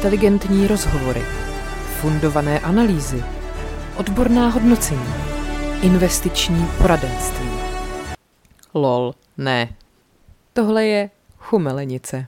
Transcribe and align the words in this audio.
Inteligentní 0.00 0.66
rozhovory, 0.66 1.22
fundované 2.00 2.60
analýzy, 2.60 3.24
odborná 3.96 4.48
hodnocení, 4.48 5.14
investiční 5.82 6.68
poradenství. 6.78 7.50
Lol, 8.74 9.14
ne. 9.38 9.68
Tohle 10.52 10.86
je 10.86 11.10
chumelenice. 11.38 12.26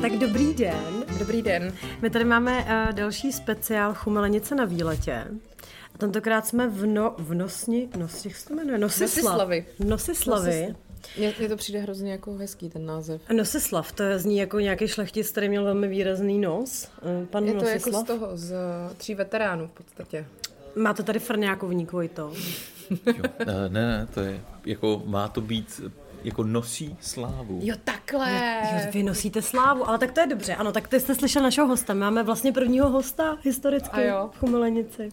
Tak 0.00 0.12
dobrý 0.12 0.54
den. 0.54 1.04
Dobrý 1.18 1.42
den. 1.42 1.72
My 2.00 2.10
tady 2.10 2.24
máme 2.24 2.58
uh, 2.58 2.92
další 2.92 3.32
speciál 3.32 3.94
Chumelenice 3.94 4.54
na 4.54 4.64
výletě. 4.64 5.26
A 5.94 5.98
tentokrát 5.98 6.46
jsme 6.46 6.68
v, 6.68 6.86
no, 6.86 7.14
v 7.18 7.34
Nosni, 7.34 7.88
Nos, 7.96 8.24
jak 8.24 8.36
se 8.36 8.48
to 8.48 8.54
jmenuje? 8.54 8.78
Nosislav. 8.78 9.24
Nosislavy. 9.24 9.66
Nosislavy. 9.84 10.74
Mně, 11.18 11.32
to 11.48 11.56
přijde 11.56 11.78
hrozně 11.80 12.12
jako 12.12 12.34
hezký 12.34 12.70
ten 12.70 12.86
název. 12.86 13.20
Nosislav, 13.36 13.92
to 13.92 14.04
zní 14.16 14.36
jako 14.38 14.60
nějaký 14.60 14.88
šlechtic, 14.88 15.30
který 15.30 15.48
měl 15.48 15.64
velmi 15.64 15.88
výrazný 15.88 16.38
nos. 16.38 16.88
Eh, 17.22 17.26
Pan 17.26 17.44
Je 17.44 17.52
to 17.54 17.58
Nosislav. 17.58 17.84
jako 17.94 18.00
z 18.04 18.06
toho, 18.06 18.36
z 18.36 18.52
eh, 18.52 18.94
tří 18.96 19.14
veteránů 19.14 19.66
v 19.66 19.70
podstatě. 19.70 20.26
Máte 20.76 21.02
tady 21.02 21.18
frňákovník, 21.18 21.92
Vojto. 21.92 22.32
Jo. 23.06 23.22
Ne, 23.46 23.68
ne, 23.68 24.06
to 24.14 24.20
je, 24.20 24.40
jako 24.64 25.02
má 25.06 25.28
to 25.28 25.40
být, 25.40 25.80
jako 26.24 26.44
nosí 26.44 26.96
slávu. 27.00 27.60
Jo, 27.62 27.76
takhle. 27.84 28.32
Jo, 28.72 28.90
vy 28.92 29.02
nosíte 29.02 29.42
slávu, 29.42 29.88
ale 29.88 29.98
tak 29.98 30.12
to 30.12 30.20
je 30.20 30.26
dobře. 30.26 30.54
Ano, 30.54 30.72
tak 30.72 30.88
ty 30.88 31.00
jste 31.00 31.14
slyšel 31.14 31.42
našeho 31.42 31.66
hosta. 31.66 31.94
Máme 31.94 32.22
vlastně 32.22 32.52
prvního 32.52 32.88
hosta 32.90 33.38
historicky 33.42 33.90
A 33.96 34.00
jo. 34.00 34.30
v 34.34 34.38
Chumelenici. 34.38 35.08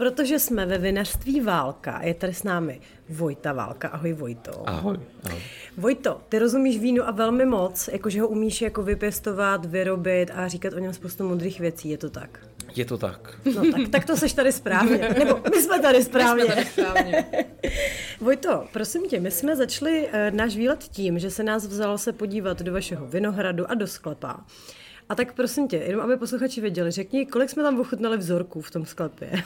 Protože 0.00 0.38
jsme 0.38 0.66
ve 0.66 0.78
vinařství 0.78 1.40
Válka. 1.40 2.00
Je 2.02 2.14
tady 2.14 2.34
s 2.34 2.42
námi 2.42 2.80
Vojta 3.08 3.52
Válka. 3.52 3.88
Ahoj 3.88 4.12
Vojto. 4.12 4.68
Ahoj. 4.68 5.00
ahoj. 5.24 5.40
Vojto, 5.76 6.20
ty 6.28 6.38
rozumíš 6.38 6.78
vínu 6.78 7.08
a 7.08 7.10
velmi 7.10 7.44
moc, 7.46 7.88
jakože 7.92 8.20
ho 8.20 8.28
umíš 8.28 8.62
jako 8.62 8.82
vypěstovat, 8.82 9.64
vyrobit 9.64 10.30
a 10.34 10.48
říkat 10.48 10.72
o 10.72 10.78
něm 10.78 10.92
spoustu 10.92 11.28
modrých 11.28 11.60
věcí, 11.60 11.88
je 11.90 11.98
to 11.98 12.10
tak? 12.10 12.46
Je 12.76 12.84
to 12.84 12.98
tak. 12.98 13.38
No 13.54 13.72
tak, 13.72 13.88
tak 13.88 14.04
to 14.06 14.16
seš 14.16 14.32
tady 14.32 14.52
správně. 14.52 15.14
Nebo 15.18 15.40
my 15.54 15.62
jsme 15.62 15.80
tady 15.80 16.04
správně. 16.04 16.44
Jsme 16.44 16.54
tady 16.54 16.66
správně. 16.66 17.24
Vojto, 18.20 18.64
prosím 18.72 19.08
tě, 19.08 19.20
my 19.20 19.30
jsme 19.30 19.56
začali 19.56 20.08
uh, 20.08 20.36
náš 20.36 20.56
výlet 20.56 20.78
tím, 20.78 21.18
že 21.18 21.30
se 21.30 21.42
nás 21.42 21.66
vzalo 21.66 21.98
se 21.98 22.12
podívat 22.12 22.62
do 22.62 22.72
vašeho 22.72 23.06
vinohradu 23.06 23.70
a 23.70 23.74
do 23.74 23.86
sklepa. 23.86 24.40
A 25.08 25.14
tak 25.14 25.32
prosím 25.32 25.68
tě, 25.68 25.76
jenom 25.76 26.00
aby 26.00 26.16
posluchači 26.16 26.60
věděli, 26.60 26.90
řekni, 26.90 27.26
kolik 27.26 27.50
jsme 27.50 27.62
tam 27.62 27.80
ochutnali 27.80 28.16
vzorků 28.16 28.60
v 28.60 28.70
tom 28.70 28.86
sklepě. 28.86 29.42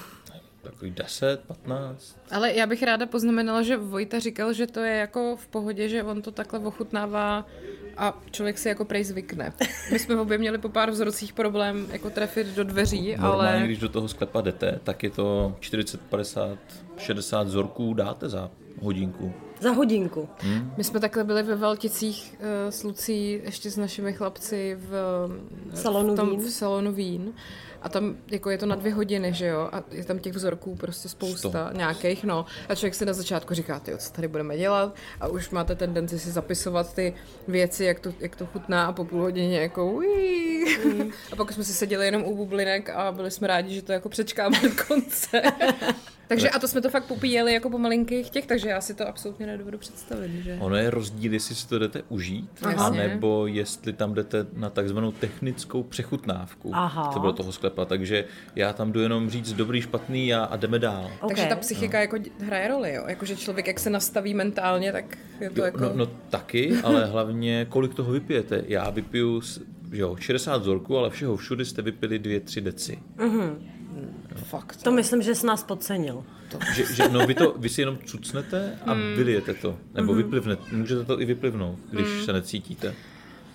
Takový 0.85 1.03
10, 1.03 1.41
15. 1.47 2.17
Ale 2.31 2.53
já 2.53 2.67
bych 2.67 2.83
ráda 2.83 3.07
poznamenala, 3.07 3.63
že 3.63 3.77
Vojta 3.77 4.19
říkal, 4.19 4.53
že 4.53 4.67
to 4.67 4.81
je 4.81 4.97
jako 4.97 5.37
v 5.37 5.47
pohodě, 5.47 5.89
že 5.89 6.03
on 6.03 6.23
to 6.23 6.31
takhle 6.31 6.59
ochutnává 6.59 7.47
a 7.97 8.21
člověk 8.31 8.59
si 8.59 8.69
jako 8.69 8.85
prej 8.85 9.05
zvykne. 9.05 9.53
My 9.93 9.99
jsme 9.99 10.21
obě 10.21 10.39
měli 10.39 10.59
po 10.59 10.69
pár 10.69 10.91
vzorcích 10.91 11.33
problém 11.33 11.87
jako 11.93 12.11
trefit 12.11 12.47
do 12.47 12.65
dveří, 12.65 13.17
Normálně, 13.17 13.53
ale 13.53 13.63
když 13.65 13.79
do 13.79 13.89
toho 13.89 14.09
sklepa 14.09 14.41
jdete, 14.41 14.81
tak 14.85 15.03
je 15.03 15.11
to 15.11 15.57
40, 15.61 16.01
50, 16.01 16.59
60 16.99 17.43
vzorků 17.43 17.95
dáte 17.95 18.29
za 18.29 18.51
hodinku. 18.81 19.33
Za 19.61 19.71
hodinku. 19.71 20.29
my 20.77 20.85
jsme 20.85 21.01
takhle 21.01 21.25
byli 21.25 21.43
ve 21.43 21.57
Valticích 21.57 22.37
uh, 22.41 22.47
s 22.71 22.83
Lucí 22.83 23.41
ještě 23.45 23.71
s 23.71 23.77
našimi 23.77 24.13
chlapci 24.13 24.77
v, 24.81 24.93
Salonu 25.75 26.13
v, 26.13 26.17
tom, 26.17 26.31
vín. 26.31 26.41
v 26.41 26.51
salonu 26.51 26.93
vín. 26.93 27.33
A 27.85 27.89
tam 27.89 28.17
jako 28.31 28.51
je 28.51 28.59
to 28.59 28.67
na 28.67 28.77
dvě 28.77 28.95
hodiny, 28.95 29.33
že 29.35 29.47
jo? 29.47 29.69
A 29.73 29.83
je 29.91 30.05
tam 30.05 30.19
těch 30.19 30.33
vzorků 30.33 30.77
prostě 30.77 31.09
spousta 31.09 31.69
Sto. 31.69 31.77
nějakých, 31.77 32.25
no. 32.25 32.47
A 32.69 32.75
člověk 32.75 32.95
si 32.95 33.07
na 33.07 33.13
začátku 33.13 33.55
říká, 33.55 33.81
ty, 33.81 33.99
co 33.99 34.13
tady 34.13 34.29
budeme 34.29 34.59
dělat? 34.59 34.95
A 35.21 35.29
už 35.29 35.51
máte 35.51 35.75
tendenci 35.75 36.19
si 36.19 36.31
zapisovat 36.31 36.95
ty 36.95 37.15
věci, 37.49 37.85
jak 37.85 38.01
to, 38.01 38.13
jak 38.21 38.37
to 38.37 38.47
chutná 38.47 38.87
a 38.87 38.93
po 38.93 39.05
půl 39.05 39.23
hodině 39.23 39.61
jako 39.61 39.93
uí. 39.93 40.65
Mm. 40.85 41.11
A 41.33 41.37
pak 41.37 41.53
jsme 41.53 41.65
si 41.65 41.73
seděli 41.73 42.07
jenom 42.07 42.25
u 42.25 42.37
bublinek 42.37 42.91
a 42.91 43.13
byli 43.13 43.31
jsme 43.31 43.49
rádi, 43.49 43.75
že 43.75 43.83
to 43.83 43.93
jako 43.93 44.09
přečkáme 44.09 44.61
do 44.61 44.71
konce. 44.89 45.43
takže 46.29 46.51
a 46.51 46.59
to 46.59 46.69
jsme 46.69 46.81
to 46.81 46.91
fakt 46.91 47.05
popíjeli 47.05 47.55
jako 47.55 47.71
po 47.71 47.79
malinkých 47.79 48.31
těch, 48.31 48.47
takže 48.47 48.69
já 48.69 48.81
si 48.81 48.95
to 48.95 49.09
absolutně 49.09 49.47
nedovedu 49.47 49.79
představit, 49.79 50.43
že? 50.45 50.57
Ono 50.61 50.77
je 50.77 50.91
rozdíl, 50.91 51.33
jestli 51.33 51.55
si 51.55 51.69
to 51.69 51.79
jdete 51.79 52.03
užít, 52.09 52.51
Aha. 52.63 52.87
anebo 52.87 53.47
jestli 53.47 53.93
tam 53.93 54.15
jdete 54.15 54.47
na 54.57 54.71
takzvanou 54.71 55.13
technickou 55.13 55.83
přechutnávku 55.83 56.71
Aha. 56.75 57.09
třeba 57.11 57.27
do 57.27 57.33
toho 57.33 57.53
sklepa. 57.53 57.85
Takže 57.85 58.25
já 58.57 58.73
tam 58.73 58.93
jdu 58.93 59.01
jenom 59.01 59.31
říct 59.31 59.53
dobrý, 59.53 59.81
špatný 59.83 60.35
a, 60.35 60.45
a 60.45 60.57
jdeme 60.57 60.79
dál. 60.79 61.11
Takže 61.29 61.43
Ok. 61.43 61.49
ta 61.49 61.57
psychika 61.57 62.01
jako 62.01 62.19
d- 62.19 62.31
hraje 62.41 62.69
roli, 62.69 62.95
jo? 62.95 63.05
Jakože 63.09 63.37
člověk, 63.37 63.67
jak 63.67 63.81
se 63.81 63.91
nastaví 63.91 64.35
mentálně, 64.35 64.93
tak 64.93 65.19
je 65.41 65.51
to 65.51 65.61
Jo, 65.61 65.65
jako... 65.65 65.81
no, 65.81 65.91
no 65.95 66.07
taky, 66.31 66.73
ale 66.83 67.05
hlavně 67.11 67.67
kolik 67.69 67.95
toho 67.95 68.13
vypijete. 68.13 68.65
Já 68.69 68.91
vypiju 68.91 69.41
s- 69.41 69.61
že 69.93 70.01
jo, 70.03 70.17
60 70.17 70.57
vzorků, 70.63 70.99
ale 70.99 71.11
všeho 71.11 71.37
všude 71.37 71.65
jste 71.65 71.83
vypili 71.83 72.19
2-3 72.21 72.61
deci. 72.63 72.99
Fakt. 74.35 74.83
To 74.83 74.93
myslím, 74.93 75.23
že 75.23 75.35
jsi 75.35 75.47
nás 75.47 75.63
podcenil. 75.65 76.25
Že, 76.75 76.95
že, 76.95 77.09
no 77.09 77.27
vy, 77.27 77.35
to, 77.35 77.55
vy 77.59 77.69
si 77.69 77.81
jenom 77.83 77.99
cucnete 78.05 78.79
a 78.87 78.95
vylijete 78.95 79.55
to. 79.55 79.79
Nebo 79.95 80.15
vyplivnete. 80.15 80.63
Můžete 80.73 81.05
to 81.05 81.21
i 81.21 81.25
vyplivnout, 81.25 81.79
když 81.91 82.07
se 82.25 82.33
necítíte. 82.33 82.95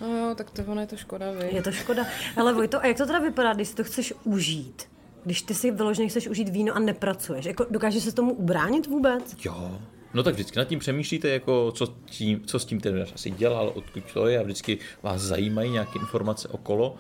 No 0.02 0.18
jo, 0.18 0.36
tak 0.36 0.52
to 0.52 0.64
ono 0.64 0.82
je 0.82 0.88
to 0.88 0.98
škoda, 0.98 1.32
vy. 1.32 1.56
Je 1.56 1.62
to 1.62 1.72
škoda. 1.72 2.06
Ale 2.36 2.54
Vojto, 2.54 2.82
a 2.82 2.88
jak 2.88 2.98
to 2.98 3.06
teda 3.06 3.20
vypadá, 3.20 3.54
když 3.54 3.68
si 3.68 3.76
to 3.76 3.84
chceš 3.84 4.14
užít? 4.24 4.84
Když 5.26 5.42
ty 5.42 5.54
si 5.54 5.72
vyloženě 5.72 6.10
chceš 6.10 6.28
užít 6.28 6.50
víno 6.50 6.76
a 6.76 6.80
nepracuješ. 6.80 7.46
Jako, 7.46 7.66
dokážeš 7.70 8.04
se 8.04 8.12
tomu 8.12 8.34
ubránit 8.34 8.88
vůbec? 8.88 9.36
Jo. 9.46 9.80
No 10.14 10.24
tak 10.24 10.34
vždycky 10.34 10.60
nad 10.60 10.66
tím 10.66 10.80
přemýšlíte, 10.80 11.30
jako 11.30 11.72
co, 11.72 11.88
tím, 12.06 12.42
co 12.46 12.60
s 12.60 12.66
tím 12.66 12.80
ten 12.80 13.06
asi 13.14 13.30
dělal, 13.30 13.72
odkud 13.76 14.04
to 14.14 14.28
je 14.28 14.40
a 14.40 14.44
vždycky 14.44 14.78
vás 15.04 15.22
zajímají 15.22 15.72
nějaké 15.72 16.00
informace 16.00 16.48
okolo. 16.48 16.96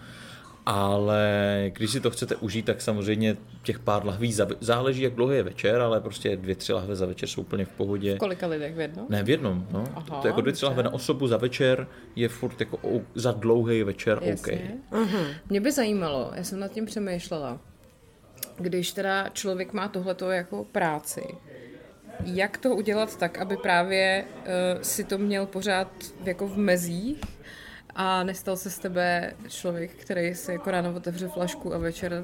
Ale 0.69 1.72
když 1.75 1.91
si 1.91 2.00
to 2.00 2.09
chcete 2.12 2.35
užít, 2.35 2.66
tak 2.66 2.81
samozřejmě 2.81 3.38
těch 3.63 3.80
pár 3.80 4.06
lahví 4.06 4.34
za- 4.34 4.47
záleží, 4.59 5.02
jak 5.02 5.13
dlouho 5.13 5.34
je 5.34 5.44
večer, 5.44 5.81
ale 5.81 6.02
prostě 6.02 6.38
dvě, 6.38 6.56
tři 6.56 6.74
lahve 6.74 6.96
za 6.96 7.06
večer 7.06 7.30
jsou 7.30 7.41
úplně 7.41 7.66
v 7.66 7.69
pohodě. 7.69 8.18
Kolika 8.18 8.47
lidech 8.47 8.75
v 8.75 8.80
jednom? 8.80 9.06
Ne, 9.09 9.24
v 9.24 9.30
jednom, 9.30 9.68
no. 9.72 9.84
Aha, 9.96 10.22
to 10.22 10.28
je 10.28 10.30
jako 10.30 10.41
dvě, 10.41 10.53
tři 10.53 10.66
lahve 10.66 10.84
na 10.84 10.94
osobu 10.94 11.28
za 11.28 11.38
večer 11.38 11.88
je 12.16 12.30
furt 12.30 12.59
jako 12.59 12.78
o, 12.78 13.02
za 13.16 13.31
dlouhý 13.31 13.84
večer 13.84 14.18
OK. 14.18 14.25
Jasně. 14.25 14.78
Mě 15.50 15.62
by 15.62 15.72
zajímalo, 15.72 16.31
já 16.35 16.44
jsem 16.44 16.59
nad 16.59 16.72
tím 16.72 16.86
přemýšlela, 16.86 17.59
když 18.57 18.91
teda 18.91 19.30
člověk 19.30 19.74
má 19.74 19.88
tohleto 19.88 20.31
jako 20.31 20.63
práci, 20.63 21.24
jak 22.25 22.57
to 22.57 22.69
udělat 22.75 23.18
tak, 23.18 23.38
aby 23.38 23.57
právě 23.57 24.25
uh, 24.25 24.81
si 24.81 25.03
to 25.03 25.18
měl 25.18 25.46
pořád 25.46 25.88
jako 26.25 26.47
v 26.47 26.57
mezích 26.57 27.22
a 27.96 28.24
nestal 28.24 28.58
se 28.58 28.70
z 28.70 28.80
tebe 28.80 29.34
člověk, 29.48 29.92
který 29.92 30.36
si 30.36 30.52
jako 30.52 30.72
ráno 30.72 30.94
otevře 30.96 31.28
flašku 31.28 31.74
a 31.74 31.78
večer 31.78 32.24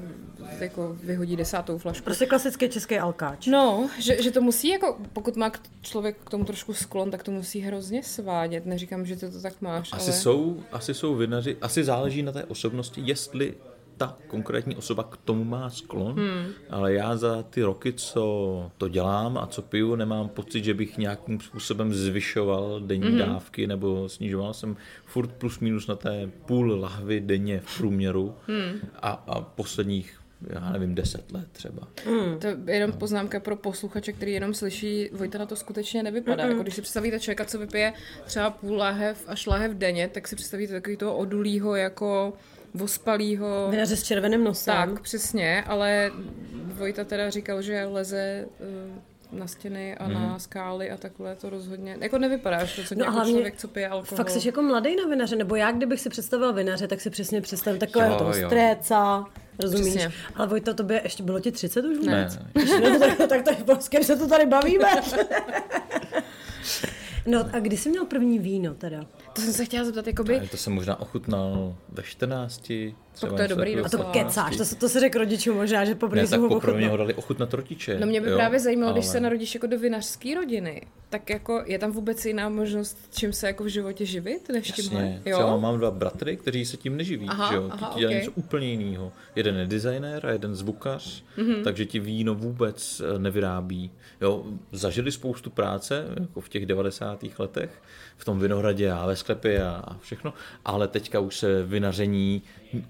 jako 0.60 0.96
vyhodí 1.02 1.36
desátou 1.36 1.78
flašku. 1.78 2.04
Prostě 2.04 2.26
klasický 2.26 2.68
český 2.68 2.98
alkáč. 2.98 3.46
No, 3.46 3.90
že, 3.98 4.22
že 4.22 4.30
to 4.30 4.40
musí 4.40 4.68
jako, 4.68 4.96
pokud 5.12 5.36
má 5.36 5.52
člověk 5.80 6.16
k 6.24 6.30
tomu 6.30 6.44
trošku 6.44 6.74
sklon, 6.74 7.10
tak 7.10 7.22
to 7.22 7.30
musí 7.30 7.60
hrozně 7.60 8.02
svádět. 8.02 8.66
Neříkám, 8.66 9.06
že 9.06 9.16
ty 9.16 9.30
to 9.30 9.40
tak 9.40 9.60
máš, 9.60 9.92
Asi 9.92 10.10
ale... 10.10 10.20
jsou, 10.20 10.62
asi 10.72 10.94
jsou 10.94 11.14
vinaři, 11.14 11.56
asi 11.60 11.84
záleží 11.84 12.22
na 12.22 12.32
té 12.32 12.44
osobnosti, 12.44 13.02
jestli 13.04 13.54
ta 13.96 14.16
konkrétní 14.26 14.76
osoba 14.76 15.02
k 15.02 15.16
tomu 15.16 15.44
má 15.44 15.70
sklon, 15.70 16.16
hmm. 16.16 16.46
ale 16.70 16.92
já 16.92 17.16
za 17.16 17.42
ty 17.42 17.62
roky, 17.62 17.92
co 17.92 18.70
to 18.78 18.88
dělám 18.88 19.38
a 19.38 19.46
co 19.46 19.62
piju, 19.62 19.94
nemám 19.94 20.28
pocit, 20.28 20.64
že 20.64 20.74
bych 20.74 20.98
nějakým 20.98 21.40
způsobem 21.40 21.94
zvyšoval 21.94 22.80
denní 22.80 23.08
hmm. 23.08 23.18
dávky 23.18 23.66
nebo 23.66 24.08
snižoval 24.08 24.54
jsem 24.54 24.76
furt 25.04 25.32
plus 25.32 25.60
minus 25.60 25.86
na 25.86 25.96
té 25.96 26.30
půl 26.46 26.80
lahvy 26.80 27.20
denně 27.20 27.60
v 27.64 27.78
průměru 27.78 28.34
hmm. 28.46 28.80
a, 29.02 29.10
a 29.10 29.40
posledních, 29.40 30.20
já 30.50 30.72
nevím, 30.72 30.94
deset 30.94 31.32
let 31.32 31.48
třeba. 31.52 31.88
To 32.38 32.46
je 32.46 32.56
jenom 32.66 32.92
poznámka 32.92 33.40
pro 33.40 33.56
posluchače, 33.56 34.12
který 34.12 34.32
jenom 34.32 34.54
slyší, 34.54 35.10
Vojta 35.12 35.38
na 35.38 35.46
to 35.46 35.56
skutečně 35.56 36.02
nevypadá. 36.02 36.44
Jako 36.44 36.62
když 36.62 36.74
si 36.74 36.82
představíte 36.82 37.20
člověka, 37.20 37.44
co 37.44 37.58
vypije 37.58 37.92
třeba 38.24 38.50
půl 38.50 38.76
lahev 38.76 39.24
až 39.26 39.46
lahev 39.46 39.72
denně, 39.72 40.08
tak 40.08 40.28
si 40.28 40.36
představíte 40.36 40.72
takový 40.72 40.96
toho 40.96 41.16
odulýho 41.16 41.76
jako 41.76 42.32
vospalýho. 42.76 43.68
Vinaře 43.70 43.96
s 43.96 44.02
červeným 44.02 44.44
nosem. 44.44 44.74
Tak, 44.74 45.00
přesně, 45.00 45.64
ale 45.66 46.10
Vojta 46.64 47.04
teda 47.04 47.30
říkal, 47.30 47.62
že 47.62 47.84
leze 47.84 48.46
eh, 48.60 49.00
na 49.32 49.46
stěny 49.46 49.96
a 49.96 50.08
na 50.08 50.38
skály 50.38 50.90
a 50.90 50.96
takhle 50.96 51.36
to 51.36 51.50
rozhodně, 51.50 51.96
jako 52.00 52.18
nevypadáš 52.18 52.76
to, 52.76 52.82
co 52.84 52.94
No 52.94 53.00
jako 53.04 53.12
hlavně 53.12 53.32
člověk, 53.32 53.56
co 53.56 53.68
pije 53.68 53.88
alkohol. 53.88 54.16
Fakt 54.16 54.30
jsi 54.30 54.48
jako 54.48 54.62
mladý 54.62 54.96
na 54.96 55.06
vinaře, 55.06 55.36
nebo 55.36 55.56
já, 55.56 55.72
kdybych 55.72 56.00
si 56.00 56.08
představil 56.08 56.52
vinaře, 56.52 56.88
tak 56.88 57.00
si 57.00 57.10
přesně 57.10 57.40
představím 57.40 57.80
takového 57.80 58.12
Jo, 58.12 58.18
toho 58.18 58.36
jo. 58.36 58.48
stréca, 58.48 59.24
rozumíš? 59.58 59.94
Přesně. 59.94 60.12
Ale 60.34 60.46
Vojto, 60.46 60.74
to 60.74 60.82
by 60.82 61.00
ještě 61.04 61.22
bylo 61.22 61.40
ti 61.40 61.52
30 61.52 61.84
už 61.84 61.96
vůbec? 61.96 62.38
Ne, 62.38 62.90
No, 62.90 62.98
tak, 62.98 63.42
tak, 63.42 63.42
tak 63.66 63.82
s 63.82 63.88
kým 63.88 64.04
se 64.04 64.16
tu 64.16 64.28
tady 64.28 64.46
bavíme? 64.46 64.88
No 67.26 67.48
a 67.52 67.58
kdy 67.58 67.76
jsi 67.76 67.88
měl 67.90 68.04
první 68.04 68.38
víno 68.38 68.74
teda? 68.74 69.06
To 69.36 69.42
jsem 69.42 69.52
se 69.52 69.64
chtěla 69.64 69.84
zeptat, 69.84 70.06
jakoby... 70.06 70.40
A 70.40 70.46
to 70.50 70.56
jsem 70.56 70.72
možná 70.72 71.00
ochutnal 71.00 71.76
ve 71.88 72.02
14. 72.02 72.72
Tak 73.20 73.32
to 73.32 73.42
je 73.42 73.48
dobrý 73.48 73.76
A 73.76 73.88
to 73.88 73.98
kecáš, 74.04 74.56
to, 74.56 74.64
se- 74.64 74.76
to 74.76 74.88
se 74.88 75.00
řekl 75.00 75.18
rodičům 75.18 75.56
možná, 75.56 75.84
že 75.84 75.94
poprvé 75.94 76.20
Ne, 76.22 76.26
jsem 76.26 76.40
tak 76.40 76.50
ho 76.50 76.56
poprvé 76.56 76.78
mě 76.78 76.88
ho 76.88 76.96
dali 76.96 77.14
ochutnat 77.14 77.54
rodiče. 77.54 78.00
No 78.00 78.06
mě 78.06 78.20
by 78.20 78.30
jo, 78.30 78.36
právě 78.36 78.60
zajímalo, 78.60 78.92
když 78.92 79.04
ale- 79.04 79.12
se 79.12 79.20
narodíš 79.20 79.54
jako 79.54 79.66
do 79.66 79.78
vinařské 79.78 80.34
rodiny, 80.34 80.82
tak 81.08 81.30
jako 81.30 81.62
je 81.66 81.78
tam 81.78 81.92
vůbec 81.92 82.24
jiná 82.24 82.48
možnost, 82.48 82.98
čím 83.14 83.32
se 83.32 83.46
jako 83.46 83.64
v 83.64 83.66
životě 83.66 84.06
živit, 84.06 84.48
než 84.48 84.72
tímhle? 84.72 85.00
Jasně, 85.02 85.22
Jo? 85.30 85.36
třeba 85.36 85.56
mám 85.56 85.78
dva 85.78 85.90
bratry, 85.90 86.36
kteří 86.36 86.64
se 86.64 86.76
tím 86.76 86.96
neživí, 86.96 87.26
Aha, 87.28 87.48
že 87.50 87.56
jo? 87.56 87.68
aha, 87.70 87.90
Ti 87.94 88.00
dělají 88.00 88.16
ok. 88.16 88.22
něco 88.22 88.32
úplně 88.34 88.66
jiného. 88.70 89.12
Jeden 89.36 89.56
je 89.56 89.66
designér 89.66 90.26
a 90.26 90.30
jeden 90.30 90.54
zvukař, 90.54 91.22
Mhm. 91.36 91.46
mm-hmm. 91.46 91.64
takže 91.64 91.84
ti 91.86 91.98
víno 91.98 92.34
vůbec 92.34 93.02
eh, 93.14 93.18
nevyrábí. 93.18 93.90
Jo, 94.20 94.44
zažili 94.72 95.12
spoustu 95.12 95.50
práce, 95.50 96.04
jako 96.20 96.40
v 96.40 96.48
těch 96.48 96.66
90. 96.66 97.24
letech, 97.38 97.70
v 98.16 98.24
tom 98.24 98.38
vinohradě 98.40 98.90
a 98.92 99.06
ve 99.06 99.16
sklepě 99.16 99.62
a, 99.64 99.70
a 99.88 99.98
všechno, 99.98 100.34
ale 100.64 100.88
teďka 100.88 101.20
už 101.20 101.36
se 101.36 101.62
vinaření 101.62 102.42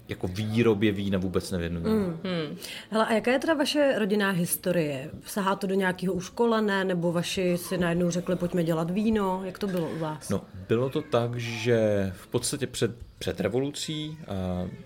jako 0.09 0.27
výrobě 0.27 0.91
vína 0.91 1.19
vůbec 1.19 1.51
nevěnují. 1.51 1.85
Mm. 1.85 2.57
Hele, 2.89 3.05
a 3.05 3.13
jaká 3.13 3.31
je 3.31 3.39
teda 3.39 3.53
vaše 3.53 3.99
rodinná 3.99 4.29
historie? 4.29 5.11
Sahá 5.25 5.55
to 5.55 5.67
do 5.67 5.75
nějakého 5.75 6.13
uškolené, 6.13 6.83
nebo 6.83 7.11
vaši 7.11 7.57
si 7.57 7.77
najednou 7.77 8.09
řekli, 8.09 8.35
pojďme 8.35 8.63
dělat 8.63 8.91
víno? 8.91 9.41
Jak 9.45 9.59
to 9.59 9.67
bylo 9.67 9.89
u 9.89 9.99
vás? 9.99 10.29
No, 10.29 10.41
bylo 10.67 10.89
to 10.89 11.01
tak, 11.01 11.35
že 11.35 12.11
v 12.15 12.27
podstatě 12.27 12.67
před, 12.67 12.91
před 13.19 13.39
revolucí 13.39 14.17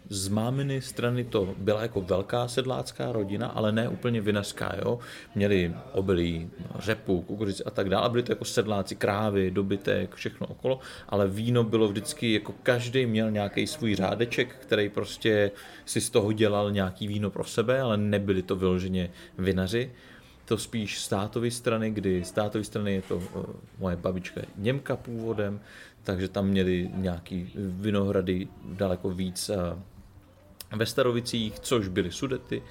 z 0.09 0.27
máminy 0.27 0.81
strany 0.81 1.23
to 1.23 1.55
byla 1.57 1.81
jako 1.81 2.01
velká 2.01 2.47
sedlácká 2.47 3.11
rodina, 3.11 3.47
ale 3.47 3.71
ne 3.71 3.89
úplně 3.89 4.21
vinařská, 4.21 4.75
jo. 4.85 4.99
Měli 5.35 5.73
obilí, 5.91 6.49
řepu, 6.79 7.21
kukuřici 7.21 7.63
a 7.63 7.69
tak 7.69 7.89
dále. 7.89 8.09
Byli 8.09 8.23
to 8.23 8.31
jako 8.31 8.45
sedláci, 8.45 8.95
krávy, 8.95 9.51
dobytek, 9.51 10.15
všechno 10.15 10.47
okolo, 10.47 10.79
ale 11.09 11.27
víno 11.27 11.63
bylo 11.63 11.87
vždycky, 11.87 12.33
jako 12.33 12.53
každý 12.63 13.05
měl 13.05 13.31
nějaký 13.31 13.67
svůj 13.67 13.95
řádeček, 13.95 14.55
který 14.55 14.89
prostě 14.89 15.51
si 15.85 16.01
z 16.01 16.09
toho 16.09 16.31
dělal 16.31 16.71
nějaký 16.71 17.07
víno 17.07 17.29
pro 17.29 17.43
sebe, 17.43 17.81
ale 17.81 17.97
nebyli 17.97 18.41
to 18.41 18.55
vyloženě 18.55 19.11
vinaři 19.37 19.91
to 20.51 20.57
spíš 20.57 20.99
z 20.99 21.07
tátovy 21.07 21.51
strany, 21.51 21.91
kdy 21.91 22.23
z 22.25 22.31
tátovy 22.31 22.63
strany 22.63 22.93
je 22.93 23.01
to 23.01 23.23
moje 23.79 23.95
babička 23.95 24.41
Němka 24.57 24.95
původem, 24.95 25.59
takže 26.03 26.27
tam 26.27 26.47
měli 26.47 26.89
nějaký 26.93 27.51
vinohrady 27.55 28.47
daleko 28.63 29.09
víc 29.09 29.49
uh, 29.49 29.55
ve 30.77 30.85
Starovicích, 30.85 31.59
což 31.59 31.87
byly 31.87 32.11
Sudety, 32.11 32.63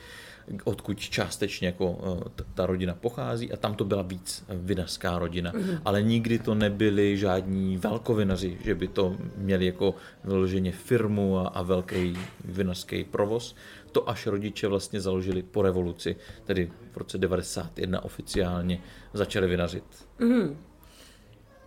odkud 0.64 0.98
částečně 0.98 1.66
jako 1.66 1.98
t- 2.34 2.44
ta 2.54 2.66
rodina 2.66 2.94
pochází 2.94 3.52
a 3.52 3.56
tam 3.56 3.74
to 3.74 3.84
byla 3.84 4.02
víc 4.02 4.44
vinařská 4.48 5.18
rodina. 5.18 5.52
Mm. 5.54 5.78
Ale 5.84 6.02
nikdy 6.02 6.38
to 6.38 6.54
nebyli 6.54 7.16
žádní 7.16 7.76
velkovinaři, 7.76 8.58
že 8.64 8.74
by 8.74 8.88
to 8.88 9.16
měli 9.36 9.66
jako 9.66 9.94
vyloženě 10.24 10.72
firmu 10.72 11.38
a, 11.38 11.48
a 11.48 11.62
velký 11.62 12.18
vinařský 12.44 13.04
provoz. 13.04 13.56
To 13.92 14.10
až 14.10 14.26
rodiče 14.26 14.68
vlastně 14.68 15.00
založili 15.00 15.42
po 15.42 15.62
revoluci, 15.62 16.16
tedy 16.44 16.70
v 16.92 16.96
roce 16.96 17.18
91 17.18 18.04
oficiálně 18.04 18.80
začali 19.12 19.48
vinařit. 19.48 19.84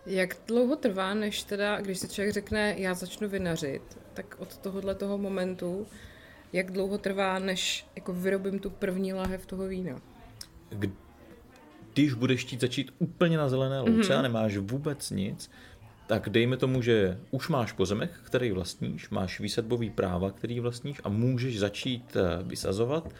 Jak 0.06 0.36
dlouho 0.46 0.76
trvá, 0.76 1.14
než 1.14 1.42
teda, 1.42 1.80
když 1.80 1.98
si 1.98 2.08
člověk 2.08 2.34
řekne, 2.34 2.74
já 2.78 2.94
začnu 2.94 3.28
vinařit, 3.28 3.82
tak 4.14 4.36
od 4.38 4.56
tohohle 4.56 4.94
toho 4.94 5.18
momentu, 5.18 5.86
jak 6.52 6.70
dlouho 6.70 6.98
trvá, 6.98 7.38
než 7.38 7.86
jako 7.96 8.12
vyrobím 8.12 8.58
tu 8.58 8.70
první 8.70 9.12
lahev 9.12 9.46
toho 9.46 9.68
vína? 9.68 10.00
když 11.94 12.14
budeš 12.14 12.44
chtít 12.44 12.60
začít 12.60 12.90
úplně 12.98 13.38
na 13.38 13.48
zelené 13.48 13.80
louce 13.80 13.92
mm-hmm. 13.92 14.18
a 14.18 14.22
nemáš 14.22 14.56
vůbec 14.56 15.10
nic, 15.10 15.50
tak 16.06 16.28
dejme 16.28 16.56
tomu, 16.56 16.82
že 16.82 17.18
už 17.30 17.48
máš 17.48 17.72
pozemek, 17.72 18.10
který 18.22 18.52
vlastníš, 18.52 19.10
máš 19.10 19.40
výsadbový 19.40 19.90
práva, 19.90 20.30
který 20.30 20.60
vlastníš 20.60 21.00
a 21.04 21.08
můžeš 21.08 21.58
začít 21.58 22.16
eh, 22.16 22.42
vysazovat. 22.42 23.12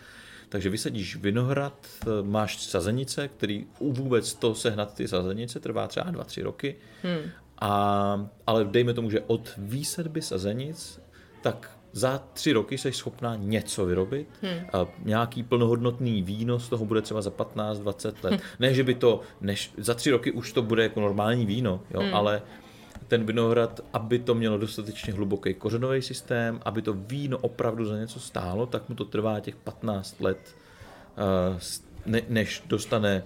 Takže 0.55 0.71
vysadíš 0.71 1.17
vinohrad, 1.17 1.87
eh, 2.03 2.07
máš 2.23 2.63
sazenice, 2.63 3.29
který 3.29 3.67
u 3.79 3.93
vůbec 3.93 4.35
to 4.35 4.55
sehnat 4.55 4.95
ty 4.95 5.09
sazenice 5.09 5.61
trvá 5.61 5.89
třeba 5.89 6.11
2-3 6.11 6.43
roky. 6.43 6.77
Hmm. 7.03 7.31
A, 7.59 8.31
ale 8.47 8.65
dejme 8.65 8.95
tomu, 8.95 9.11
že 9.11 9.21
od 9.27 9.55
výsadby 9.59 10.23
sazenic, 10.23 11.01
tak 11.43 11.79
za 11.93 12.23
tři 12.33 12.53
roky 12.53 12.79
jsi 12.79 12.93
schopná 12.93 13.37
něco 13.37 13.87
vyrobit. 13.87 14.29
Hmm. 14.43 14.67
A 14.73 14.87
nějaký 15.05 15.43
plnohodnotný 15.43 16.23
víno 16.23 16.59
z 16.59 16.69
toho 16.69 16.85
bude 16.85 17.03
třeba 17.03 17.23
za 17.23 17.31
15-20 17.31 18.15
let. 18.23 18.31
Hmm. 18.31 18.41
Ne, 18.59 18.75
že 18.75 18.85
by 18.85 18.95
to, 18.95 19.21
než 19.41 19.73
za 19.77 19.95
tři 19.95 20.11
roky 20.11 20.33
už 20.33 20.53
to 20.53 20.63
bude 20.63 20.83
jako 20.83 21.01
normální 21.01 21.47
víno, 21.47 21.81
jo, 21.91 22.01
hmm. 22.01 22.15
ale 22.15 22.43
ten 23.09 23.27
vinohrad, 23.27 23.81
aby 23.93 24.19
to 24.19 24.35
mělo 24.35 24.59
dostatečně 24.59 25.13
hluboký 25.13 25.55
kořenový 25.55 26.03
systém, 26.03 26.61
aby 26.65 26.83
to 26.83 26.93
víno 26.93 27.39
opravdu 27.39 27.85
za 27.85 27.97
něco 27.99 28.21
stálo, 28.21 28.67
tak 28.67 28.89
mu 28.89 28.95
to 28.95 29.05
trvá 29.05 29.41
těch 29.41 29.57
15 29.57 30.21
let, 30.21 30.39
ne, 32.07 32.23
než 32.29 32.63
dostane 32.67 33.25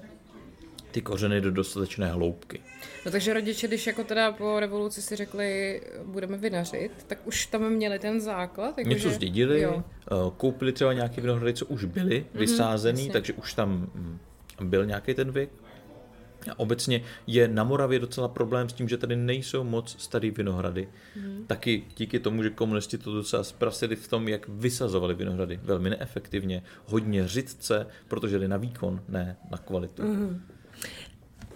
ty 0.91 1.01
kořeny 1.03 1.41
do 1.41 1.51
dostatečné 1.51 2.07
hloubky. 2.13 2.61
No 3.07 3.13
takže 3.13 3.35
rodiče, 3.35 3.67
když 3.69 3.87
jako 3.87 4.05
teda 4.05 4.33
po 4.33 4.61
revoluci 4.61 5.03
si 5.03 5.17
řekli, 5.17 5.81
budeme 6.05 6.37
vinařit, 6.37 6.91
tak 7.07 7.19
už 7.27 7.47
tam 7.47 7.71
měli 7.71 7.99
ten 7.99 8.21
základ? 8.21 8.79
Jako 8.79 8.91
Něco 8.91 9.09
že- 9.09 9.15
zdědili, 9.15 9.61
Jo. 9.61 9.83
eh, 10.11 10.15
koupili 10.37 10.73
třeba 10.73 10.93
nějaké 10.93 11.21
vinohrady, 11.21 11.55
co 11.55 11.67
už 11.67 11.85
byly 11.85 12.27
vysázený, 12.35 13.01
jasně. 13.01 13.13
takže 13.13 13.33
už 13.33 13.55
tam 13.55 13.71
mm, 13.95 14.19
byl 14.61 14.87
nějaký 14.87 15.15
ten 15.15 15.31
věk. 15.33 15.51
A 16.51 16.59
obecně 16.59 17.03
je 17.27 17.49
na 17.49 17.65
Moravě 17.65 17.99
docela 17.99 18.29
problém 18.29 18.69
s 18.69 18.73
tím, 18.73 18.89
že 18.89 18.97
tady 18.97 19.17
nejsou 19.17 19.65
moc 19.65 19.97
starý 19.99 20.31
vinohrady. 20.31 20.89
Mm. 21.17 21.45
Taky 21.47 21.85
díky 21.97 22.21
tomu, 22.21 22.43
že 22.43 22.51
komunisti 22.51 22.99
to 22.99 23.15
docela 23.15 23.45
zprasili 23.45 23.97
v 23.97 24.09
tom, 24.09 24.29
jak 24.29 24.49
vysazovali 24.49 25.15
vinohrady. 25.15 25.61
Velmi 25.63 25.91
neefektivně, 25.91 26.63
hodně 26.87 27.29
řidce, 27.29 27.87
protože 28.09 28.39
jde 28.39 28.49
na 28.49 28.57
výkon, 28.57 29.01
ne 29.09 29.37
na 29.51 29.59
kvalitu. 29.59 30.03
Mm. 30.03 30.43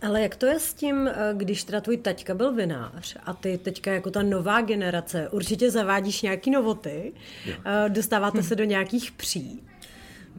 Ale 0.03 0.23
jak 0.23 0.37
to 0.37 0.47
je 0.47 0.61
s 0.61 0.75
tím, 0.75 1.09
eh, 1.09 1.35
když 1.37 1.65
teda 1.65 1.81
tvůj 1.81 1.97
taťka 1.97 2.35
byl 2.35 2.53
vinář 2.53 3.17
a 3.25 3.33
ty 3.33 3.59
teďka 3.59 3.93
jako 3.93 4.11
ta 4.11 4.23
nová 4.23 4.61
generace 4.61 5.29
určitě 5.29 5.71
zavádíš 5.71 6.23
nějaký 6.23 6.50
novoty, 6.50 7.12
eh, 7.49 7.88
dostáváte 7.88 8.43
se 8.43 8.56
do 8.56 8.65
nějakých 8.65 9.12
pří. 9.12 9.62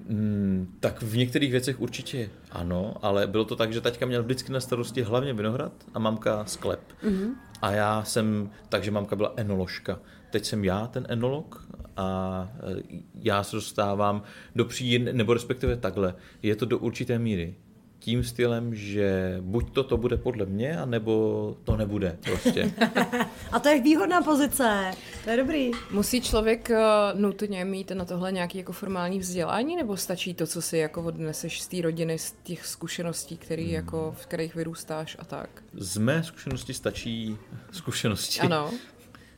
Mm, 0.10 0.76
tak 0.80 1.02
v 1.02 1.18
některých 1.18 1.52
věcech 1.52 1.82
určitě 1.82 2.30
ano, 2.52 2.96
ale 3.02 3.28
bylo 3.28 3.46
to 3.46 3.56
tak, 3.56 3.74
že 3.74 3.82
taťka 3.82 4.06
měl 4.06 4.24
vždycky 4.24 4.52
na 4.52 4.60
starosti 4.60 5.02
hlavně 5.02 5.34
vinohrad 5.34 5.74
a 5.94 6.00
mamka 6.00 6.46
sklep. 6.46 6.80
Mm-hmm. 7.04 7.30
A 7.62 7.72
já 7.72 8.04
jsem, 8.04 8.50
takže 8.70 8.92
mamka 8.92 9.16
byla 9.16 9.34
enoložka. 9.36 10.00
Teď 10.30 10.46
jsem 10.46 10.66
já 10.66 10.88
ten 10.88 11.06
enolog 11.10 11.68
a 11.98 12.50
e, 12.80 13.00
já 13.16 13.44
se 13.44 13.56
dostávám 13.56 14.24
do 14.56 14.66
pří, 14.66 15.00
nebo 15.00 15.34
respektive 15.34 15.78
takhle, 15.78 16.16
je 16.42 16.56
to 16.56 16.66
do 16.66 16.80
určité 16.80 17.20
míry 17.20 17.56
tím 18.04 18.24
stylem, 18.24 18.76
že 18.76 19.38
buď 19.42 19.72
to 19.74 19.84
to 19.84 19.98
bude 19.98 20.18
podle 20.18 20.46
mě, 20.46 20.78
anebo 20.78 21.56
to 21.64 21.78
nebude 21.78 22.18
prostě. 22.24 22.72
A 23.52 23.60
to 23.60 23.70
je 23.70 23.82
výhodná 23.82 24.22
pozice, 24.22 24.92
to 25.24 25.30
je 25.30 25.38
dobrý. 25.38 25.72
Musí 25.92 26.22
člověk 26.22 26.70
eh, 26.70 26.82
nutně 27.14 27.66
mít 27.66 27.92
na 27.92 28.06
tohle 28.06 28.32
nějaký 28.32 28.58
jako 28.58 28.72
formální 28.72 29.20
vzdělání, 29.20 29.76
nebo 29.76 29.98
stačí 29.98 30.34
to, 30.34 30.48
co 30.48 30.62
si 30.62 30.78
jako 30.78 31.04
odneseš 31.04 31.62
z 31.62 31.68
té 31.68 31.82
rodiny, 31.82 32.20
z 32.20 32.36
těch 32.44 32.66
zkušeností, 32.66 33.38
který 33.38 33.64
Hmm. 33.64 33.74
jako, 33.74 34.16
v 34.18 34.26
kterých 34.26 34.56
vyrůstáš 34.56 35.18
a 35.20 35.26
tak? 35.26 35.64
Z 35.74 35.98
mé 35.98 36.24
zkušenosti 36.24 36.74
stačí 36.74 37.38
zkušenosti. 37.72 38.40
Ano. 38.40 38.72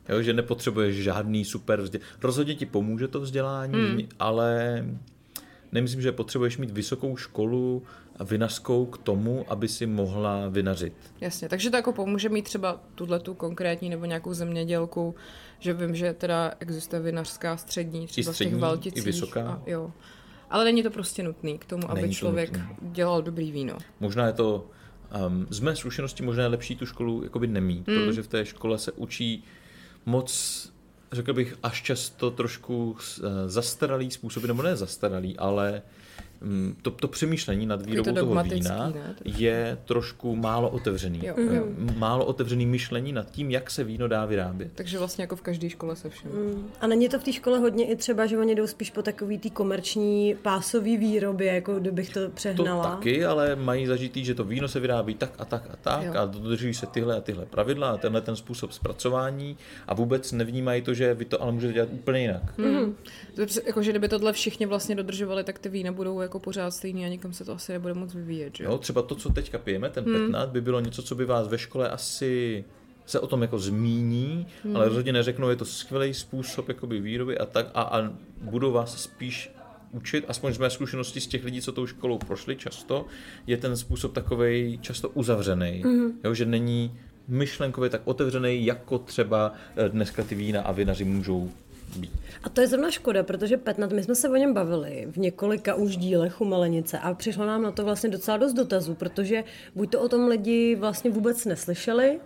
Jo, 0.09 0.21
že 0.21 0.33
nepotřebuješ 0.33 0.95
žádný 0.95 1.45
super 1.45 1.81
vzdělání. 1.81 2.11
Rozhodně 2.21 2.55
ti 2.55 2.65
pomůže 2.65 3.07
to 3.07 3.21
vzdělání, 3.21 3.73
hmm. 3.73 4.01
ale 4.19 4.85
nemyslím, 5.71 6.01
že 6.01 6.11
potřebuješ 6.11 6.57
mít 6.57 6.71
vysokou 6.71 7.17
školu 7.17 7.83
vinařskou 8.23 8.85
k 8.85 8.97
tomu, 8.97 9.45
aby 9.47 9.67
si 9.67 9.85
mohla 9.85 10.47
vinařit. 10.47 10.93
Jasně, 11.21 11.49
takže 11.49 11.69
to 11.69 11.75
jako 11.75 11.93
pomůže 11.93 12.29
mít 12.29 12.45
třeba 12.45 12.81
tuhle 12.95 13.19
tu 13.19 13.33
konkrétní 13.33 13.89
nebo 13.89 14.05
nějakou 14.05 14.33
zemědělku, 14.33 15.15
že 15.59 15.73
vím, 15.73 15.95
že 15.95 16.13
teda 16.13 16.53
existuje 16.59 17.01
vinařská 17.01 17.57
střední, 17.57 18.07
třeba 18.07 18.31
v 18.31 18.35
střední, 18.35 18.51
těch 18.51 18.57
i 18.57 18.61
Valticích. 18.61 19.03
vysoká. 19.03 19.49
A, 19.49 19.61
jo. 19.65 19.91
Ale 20.49 20.65
není 20.65 20.83
to 20.83 20.91
prostě 20.91 21.23
nutný 21.23 21.57
k 21.57 21.65
tomu, 21.65 21.91
aby 21.91 22.01
Není 22.01 22.13
to 22.13 22.19
člověk 22.19 22.51
nutný. 22.51 22.91
dělal 22.91 23.21
dobrý 23.21 23.51
víno. 23.51 23.77
Možná 23.99 24.27
je 24.27 24.33
to, 24.33 24.69
um, 25.27 25.47
z 25.49 25.59
mé 25.59 25.75
zkušenosti 25.75 26.23
možná 26.23 26.43
je 26.43 26.49
lepší 26.49 26.75
tu 26.75 26.85
školu 26.85 27.23
jakoby 27.23 27.47
nemít, 27.47 27.87
hmm. 27.87 27.97
protože 27.97 28.23
v 28.23 28.27
té 28.27 28.45
škole 28.45 28.77
se 28.77 28.91
učí 28.91 29.43
moc, 30.05 30.71
řekl 31.11 31.33
bych, 31.33 31.55
až 31.63 31.81
často 31.81 32.31
trošku 32.31 32.97
eh, 32.99 33.49
zastaralý 33.49 34.11
způsoby, 34.11 34.47
nebo 34.47 34.61
ne 34.63 34.75
zastaralý, 34.75 35.37
ale 35.37 35.81
to, 36.81 36.91
to 36.91 37.07
přemýšlení 37.07 37.65
nad 37.65 37.85
výrobou 37.85 38.03
toho 38.13 38.25
dogmatický, 38.25 38.59
vína 38.61 38.89
ne? 38.89 39.15
je 39.25 39.77
trošku 39.85 40.35
málo 40.35 40.69
otevřený. 40.69 41.21
Jo, 41.25 41.33
jo. 41.53 41.63
Málo 41.97 42.25
otevřený 42.25 42.65
myšlení 42.65 43.11
nad 43.13 43.31
tím, 43.31 43.51
jak 43.51 43.71
se 43.71 43.83
víno 43.83 44.07
dá 44.07 44.25
vyrábět. 44.25 44.71
Takže 44.75 44.97
vlastně 44.97 45.21
jako 45.23 45.35
v 45.35 45.41
každé 45.41 45.69
škole 45.69 45.95
se 45.95 46.09
všem. 46.09 46.31
Mm. 46.31 46.67
A 46.81 46.87
není 46.87 47.09
to 47.09 47.19
v 47.19 47.23
té 47.23 47.31
škole 47.33 47.59
hodně 47.59 47.85
i 47.85 47.95
třeba, 47.95 48.25
že 48.25 48.37
oni 48.37 48.55
jdou 48.55 48.67
spíš 48.67 48.91
po 48.91 49.01
takový 49.01 49.37
té 49.37 49.49
komerční 49.49 50.35
pásové 50.41 50.97
výrobě, 50.97 51.53
jako 51.53 51.79
kdybych 51.79 52.13
to 52.13 52.19
To 52.25 52.29
přehnala? 52.29 52.83
taky, 52.95 53.25
ale 53.25 53.55
mají 53.55 53.85
zažitý, 53.85 54.25
že 54.25 54.35
to 54.35 54.43
víno 54.43 54.67
se 54.67 54.79
vyrábí 54.79 55.15
tak 55.15 55.31
a 55.37 55.45
tak 55.45 55.63
a 55.73 55.75
tak 55.81 56.03
Jo. 56.03 56.13
a 56.17 56.25
dodržují 56.25 56.73
se 56.73 56.85
tyhle 56.87 57.17
a 57.17 57.21
tyhle 57.21 57.45
pravidla 57.45 57.89
a 57.89 57.97
tenhle 57.97 58.21
ten 58.21 58.35
způsob 58.35 58.71
zpracování 58.71 59.57
a 59.87 59.93
vůbec 59.93 60.31
nevnímají 60.31 60.81
to, 60.81 60.93
že 60.93 61.13
vy 61.13 61.25
to 61.25 61.41
ale 61.41 61.51
můžete 61.51 61.73
dělat 61.73 61.89
úplně 61.91 62.21
jinak. 62.21 62.57
Mm. 62.57 62.95
To 63.35 63.45
přes- 63.45 63.63
jako, 63.67 63.83
že 63.83 63.91
kdyby 63.91 64.07
tohle 64.09 64.33
všichni 64.33 64.65
vlastně 64.65 64.95
dodržovali, 64.95 65.43
tak 65.43 65.59
ty 65.59 65.69
vína 65.69 65.91
budou 65.91 66.19
jako 66.25 66.39
pořád 66.39 66.71
stejný 66.71 67.05
a 67.05 67.07
nikam 67.07 67.33
se 67.33 67.45
to 67.45 67.53
asi 67.53 67.71
nebude 67.71 67.93
moc 67.93 68.13
vyvíjet, 68.13 68.55
že 68.57 68.63
Jo, 68.63 68.77
třeba 68.77 69.01
to, 69.01 69.15
co 69.15 69.29
teďka 69.29 69.57
pijeme, 69.57 69.89
ten 69.89 70.03
hmm. 70.03 70.13
petnat, 70.13 70.49
by 70.49 70.61
bylo 70.61 70.79
něco, 70.79 71.03
co 71.03 71.15
by 71.15 71.25
vás 71.25 71.47
ve 71.47 71.57
škole 71.57 71.89
asi 71.89 72.63
se 73.05 73.19
o 73.19 73.27
tom 73.27 73.41
jako 73.41 73.59
zmíní, 73.59 74.47
hmm. 74.63 74.75
ale 74.75 74.85
rozhodně 74.85 75.13
neřeknou, 75.13 75.49
je 75.49 75.55
to 75.55 75.65
skvělý 75.65 76.13
způsob 76.13 76.69
jakoby 76.69 76.99
výroby 76.99 77.37
a 77.37 77.45
tak 77.45 77.67
a, 77.73 77.81
a 77.81 78.11
budou 78.41 78.71
vás 78.71 79.03
spíš 79.03 79.51
učit, 79.91 80.25
aspoň 80.27 80.53
z 80.53 80.57
mé 80.57 80.69
zkušenosti 80.69 81.21
z 81.21 81.27
těch 81.27 81.43
lidí, 81.43 81.61
co 81.61 81.71
tou 81.71 81.87
školou 81.87 82.17
prošli 82.17 82.55
často, 82.55 83.05
je 83.47 83.57
ten 83.57 83.77
způsob 83.77 84.13
takovej 84.13 84.79
často 84.81 85.09
uzavřený, 85.09 85.81
mm. 85.85 86.11
jo, 86.23 86.33
že 86.33 86.45
není 86.45 86.99
myšlenkově 87.27 87.89
tak 87.89 88.01
otevřený, 88.05 88.65
jako 88.65 88.97
třeba 88.97 89.53
eh, 89.75 89.89
dneska 89.89 90.23
ty 90.23 90.35
vína 90.35 90.61
a 90.61 90.71
vinaři 90.71 91.03
můžou. 91.03 91.51
A 92.43 92.49
to 92.49 92.61
je 92.61 92.67
zrovna 92.67 92.91
škoda, 92.91 93.23
protože 93.23 93.57
Petnat, 93.57 93.91
my 93.91 94.03
jsme 94.03 94.15
se 94.15 94.29
o 94.29 94.35
něm 94.35 94.53
bavili 94.53 95.07
v 95.11 95.17
několika 95.17 95.75
už 95.75 95.97
dílech 95.97 96.41
u 96.41 96.45
a 97.01 97.13
přišlo 97.13 97.45
nám 97.45 97.61
na 97.61 97.71
to 97.71 97.83
vlastně 97.83 98.09
docela 98.09 98.37
dost 98.37 98.53
dotazů, 98.53 98.95
protože 98.95 99.43
buď 99.75 99.91
to 99.91 100.01
o 100.01 100.09
tom 100.09 100.27
lidi 100.27 100.75
vlastně 100.75 101.11
vůbec 101.11 101.45
neslyšeli, 101.45 102.19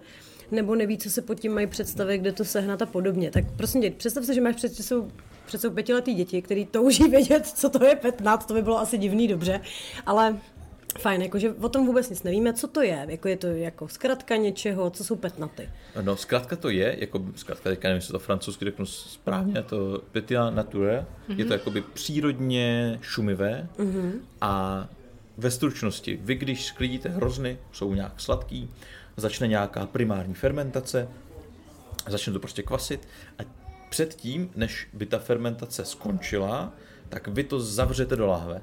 nebo 0.51 0.75
neví, 0.75 0.97
co 0.97 1.09
se 1.09 1.21
pod 1.21 1.39
tím 1.39 1.53
mají 1.53 1.67
představit, 1.67 2.17
kde 2.17 2.31
to 2.31 2.45
sehnat 2.45 2.81
a 2.81 2.85
podobně. 2.85 3.31
Tak 3.31 3.43
prosím 3.57 3.81
tě, 3.81 3.91
představ 3.91 4.25
si, 4.25 4.33
že 4.33 4.41
máš 4.41 4.55
před 4.55 4.75
sebou, 4.75 5.11
před 5.45 5.61
sebou 5.61 5.75
pětiletý 5.75 6.13
děti, 6.13 6.41
který 6.41 6.65
touží 6.65 7.03
vědět, 7.03 7.47
co 7.47 7.69
to 7.69 7.85
je 7.85 7.95
Petnat, 7.95 8.45
to 8.45 8.53
by 8.53 8.61
bylo 8.61 8.79
asi 8.79 8.97
divný, 8.97 9.27
dobře, 9.27 9.61
ale 10.05 10.39
fajn, 10.97 11.21
jakože 11.21 11.51
o 11.51 11.69
tom 11.69 11.85
vůbec 11.85 12.09
nic 12.09 12.23
nevíme, 12.23 12.53
co 12.53 12.67
to 12.67 12.81
je, 12.81 13.05
jako 13.09 13.27
je 13.27 13.37
to 13.37 13.47
jako 13.47 13.87
zkratka 13.87 14.35
něčeho, 14.35 14.89
co 14.89 15.03
jsou 15.03 15.15
Petnaty. 15.15 15.69
No, 16.01 16.17
zkrátka 16.17 16.55
to 16.55 16.69
je, 16.69 16.95
jako 16.99 17.25
zkrátka 17.35 17.69
teďka 17.69 17.87
nevím, 17.87 17.97
jestli 17.97 18.11
to 18.11 18.19
francouzsky 18.19 18.65
řeknu 18.65 18.85
správně, 18.85 19.53
je 19.59 19.63
to 19.63 20.01
petit 20.11 20.37
nature, 20.49 21.05
mm-hmm. 21.29 21.39
je 21.39 21.45
to 21.45 21.53
jakoby 21.53 21.81
přírodně 21.81 22.99
šumivé 23.01 23.69
mm-hmm. 23.77 24.11
a 24.41 24.87
ve 25.37 25.51
stručnosti, 25.51 26.19
vy 26.21 26.35
když 26.35 26.65
sklidíte 26.65 27.09
hrozny, 27.09 27.57
jsou 27.71 27.93
nějak 27.93 28.21
sladký, 28.21 28.69
začne 29.17 29.47
nějaká 29.47 29.85
primární 29.85 30.33
fermentace, 30.33 31.07
začne 32.07 32.33
to 32.33 32.39
prostě 32.39 32.63
kvasit 32.63 33.07
a 33.39 33.41
předtím, 33.89 34.51
než 34.55 34.87
by 34.93 35.05
ta 35.05 35.19
fermentace 35.19 35.85
skončila, 35.85 36.73
tak 37.09 37.27
vy 37.27 37.43
to 37.43 37.59
zavřete 37.59 38.15
do 38.15 38.27
lahve. 38.27 38.61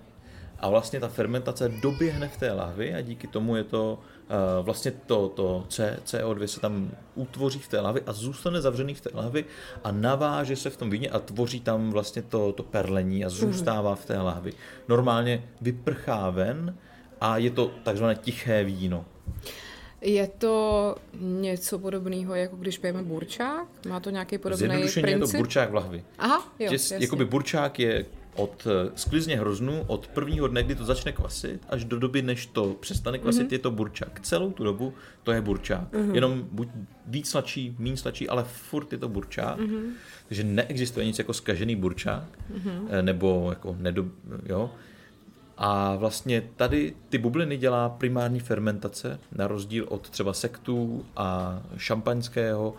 A 0.60 0.68
vlastně 0.70 1.00
ta 1.00 1.08
fermentace 1.08 1.68
doběhne 1.68 2.28
v 2.28 2.36
té 2.36 2.52
lahvi 2.52 2.94
a 2.94 3.00
díky 3.00 3.26
tomu 3.26 3.56
je 3.56 3.64
to 3.64 3.98
uh, 3.98 4.64
vlastně 4.64 4.90
to, 4.90 5.28
to 5.28 5.64
C, 5.68 6.00
CO2 6.06 6.44
se 6.44 6.60
tam 6.60 6.90
utvoří 7.14 7.58
v 7.58 7.68
té 7.68 7.80
lahvi 7.80 8.02
a 8.06 8.12
zůstane 8.12 8.60
zavřený 8.60 8.94
v 8.94 9.00
té 9.00 9.10
lahvi 9.14 9.44
a 9.84 9.92
naváže 9.92 10.56
se 10.56 10.70
v 10.70 10.76
tom 10.76 10.90
víně 10.90 11.08
a 11.08 11.18
tvoří 11.18 11.60
tam 11.60 11.90
vlastně 11.90 12.22
to, 12.22 12.52
to 12.52 12.62
perlení 12.62 13.24
a 13.24 13.28
zůstává 13.28 13.94
v 13.94 14.04
té 14.04 14.18
lahvi. 14.18 14.52
Normálně 14.88 15.44
vyprchá 15.60 16.30
ven 16.30 16.76
a 17.20 17.36
je 17.38 17.50
to 17.50 17.70
takzvané 17.82 18.14
tiché 18.14 18.64
víno. 18.64 19.04
Je 20.00 20.28
to 20.38 20.94
něco 21.20 21.78
podobného, 21.78 22.34
jako 22.34 22.56
když 22.56 22.78
pijeme 22.78 23.02
burčák? 23.02 23.66
Má 23.88 24.00
to 24.00 24.10
nějaký 24.10 24.38
podobný 24.38 24.58
Zjednodušeně 24.58 25.08
je 25.08 25.14
to 25.14 25.18
princip? 25.18 25.38
burčák 25.38 25.70
v 25.70 25.74
lahvi. 25.74 26.04
Aha, 26.18 26.52
jo, 26.58 26.72
jasně. 26.72 26.96
jakoby 27.00 27.24
burčák 27.24 27.78
je 27.78 28.06
od 28.36 28.66
eh, 28.66 28.90
sklizně 28.94 29.36
hroznů, 29.38 29.84
od 29.86 30.06
prvního 30.08 30.48
dne, 30.48 30.62
kdy 30.62 30.74
to 30.74 30.84
začne 30.84 31.12
kvasit, 31.12 31.60
až 31.68 31.84
do 31.84 31.98
doby, 31.98 32.22
než 32.22 32.46
to 32.46 32.76
přestane 32.80 33.18
kvasit, 33.18 33.38
Mhm. 33.40 33.48
mm-hmm. 33.48 33.52
je 33.52 33.58
to 33.58 33.70
burčák. 33.70 34.20
Celou 34.20 34.50
tu 34.52 34.64
dobu 34.64 34.94
to 35.22 35.32
je 35.32 35.40
burčák. 35.40 35.92
Mm-hmm. 35.92 36.14
Jenom 36.14 36.48
buď 36.52 36.68
víc 37.06 37.28
sladší, 37.30 37.76
méně 37.78 37.96
sladší, 37.96 38.28
ale 38.28 38.44
furt 38.44 38.92
je 38.92 38.98
to 38.98 39.08
burčák. 39.08 39.58
Mhm. 39.58 39.76
Mm-hmm. 39.76 39.90
Takže 40.28 40.44
neexistuje 40.44 41.06
nic 41.06 41.18
jako 41.18 41.32
skažený 41.32 41.76
burčák, 41.76 42.24
mm-hmm. 42.52 43.02
nebo 43.02 43.46
jako 43.50 43.76
nedob, 43.78 44.06
jo. 44.46 44.70
A 45.58 45.96
vlastně 45.96 46.42
tady 46.56 46.94
ty 47.08 47.18
bubliny 47.18 47.56
dělá 47.56 47.88
primární 47.88 48.40
fermentace, 48.40 49.20
na 49.32 49.46
rozdíl 49.46 49.86
od 49.88 50.10
třeba 50.10 50.32
sektů 50.32 51.04
a 51.16 51.60
šampaňského, 51.76 52.74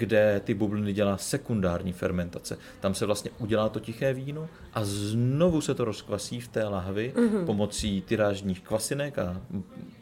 kde 0.00 0.40
ty 0.44 0.54
bubliny 0.54 0.92
dělá 0.92 1.16
sekundární 1.16 1.92
fermentace. 1.92 2.58
Tam 2.80 2.94
se 2.94 3.06
vlastně 3.06 3.30
udělá 3.38 3.68
to 3.68 3.80
tiché 3.80 4.14
víno 4.14 4.48
a 4.74 4.84
znovu 4.84 5.60
se 5.60 5.74
to 5.74 5.84
rozkvasí 5.84 6.40
v 6.40 6.48
té 6.48 6.64
lahvi 6.64 7.12
mm-hmm. 7.16 7.44
pomocí 7.44 8.02
tyrážních 8.02 8.60
kvasinek 8.60 9.18
a 9.18 9.40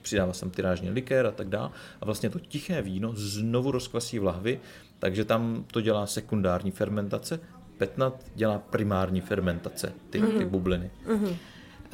přidává 0.03 0.33
se 0.33 0.41
tam 0.41 0.51
tyrážní 0.51 0.91
likér 0.91 1.27
a 1.27 1.31
tak 1.31 1.49
dále. 1.49 1.71
A 2.01 2.05
vlastně 2.05 2.31
to 2.31 2.39
tiché 2.39 2.83
víno 2.83 3.13
znovu 3.15 3.71
rozkvasí 3.71 4.19
v 4.19 4.25
lahvi, 4.25 4.61
takže 4.99 5.25
tam 5.25 5.65
to 5.67 5.81
dělá 5.81 6.07
sekundární 6.07 6.71
fermentace. 6.71 7.41
Petnat 7.79 8.25
dělá 8.35 8.59
primární 8.59 9.21
fermentace, 9.21 9.93
ty, 10.11 10.21
mm-hmm. 10.21 10.39
ty 10.39 10.45
bubliny. 10.45 10.91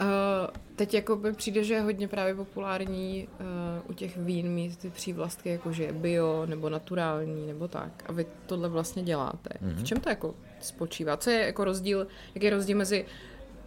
Uh, 0.01 0.07
teď 0.77 0.95
jako 0.95 1.17
by 1.17 1.33
přijde, 1.33 1.65
že 1.65 1.75
je 1.75 1.81
hodně 1.81 2.09
právě 2.09 2.35
populární 2.35 3.29
uh, 3.41 3.91
u 3.91 3.93
těch 3.93 4.17
vín 4.17 4.49
mít 4.49 4.77
ty 4.77 4.91
přívlastky, 4.91 5.49
jako 5.49 5.73
že 5.73 5.85
je 5.85 5.93
bio, 5.93 6.47
nebo 6.47 6.69
naturální, 6.69 7.47
nebo 7.47 7.69
tak. 7.69 8.03
A 8.07 8.13
vy 8.13 8.27
tohle 8.47 8.69
vlastně 8.69 9.03
děláte. 9.03 9.51
Mm-hmm. 9.63 9.75
V 9.75 9.85
čem 9.85 10.01
to 10.01 10.09
jako 10.09 10.35
spočívá? 10.61 11.17
Co 11.17 11.31
je 11.31 11.47
jako 11.47 11.65
rozdíl, 11.65 12.07
jaký 12.35 12.45
je 12.47 12.51
rozdíl 12.51 12.77
mezi 12.77 13.05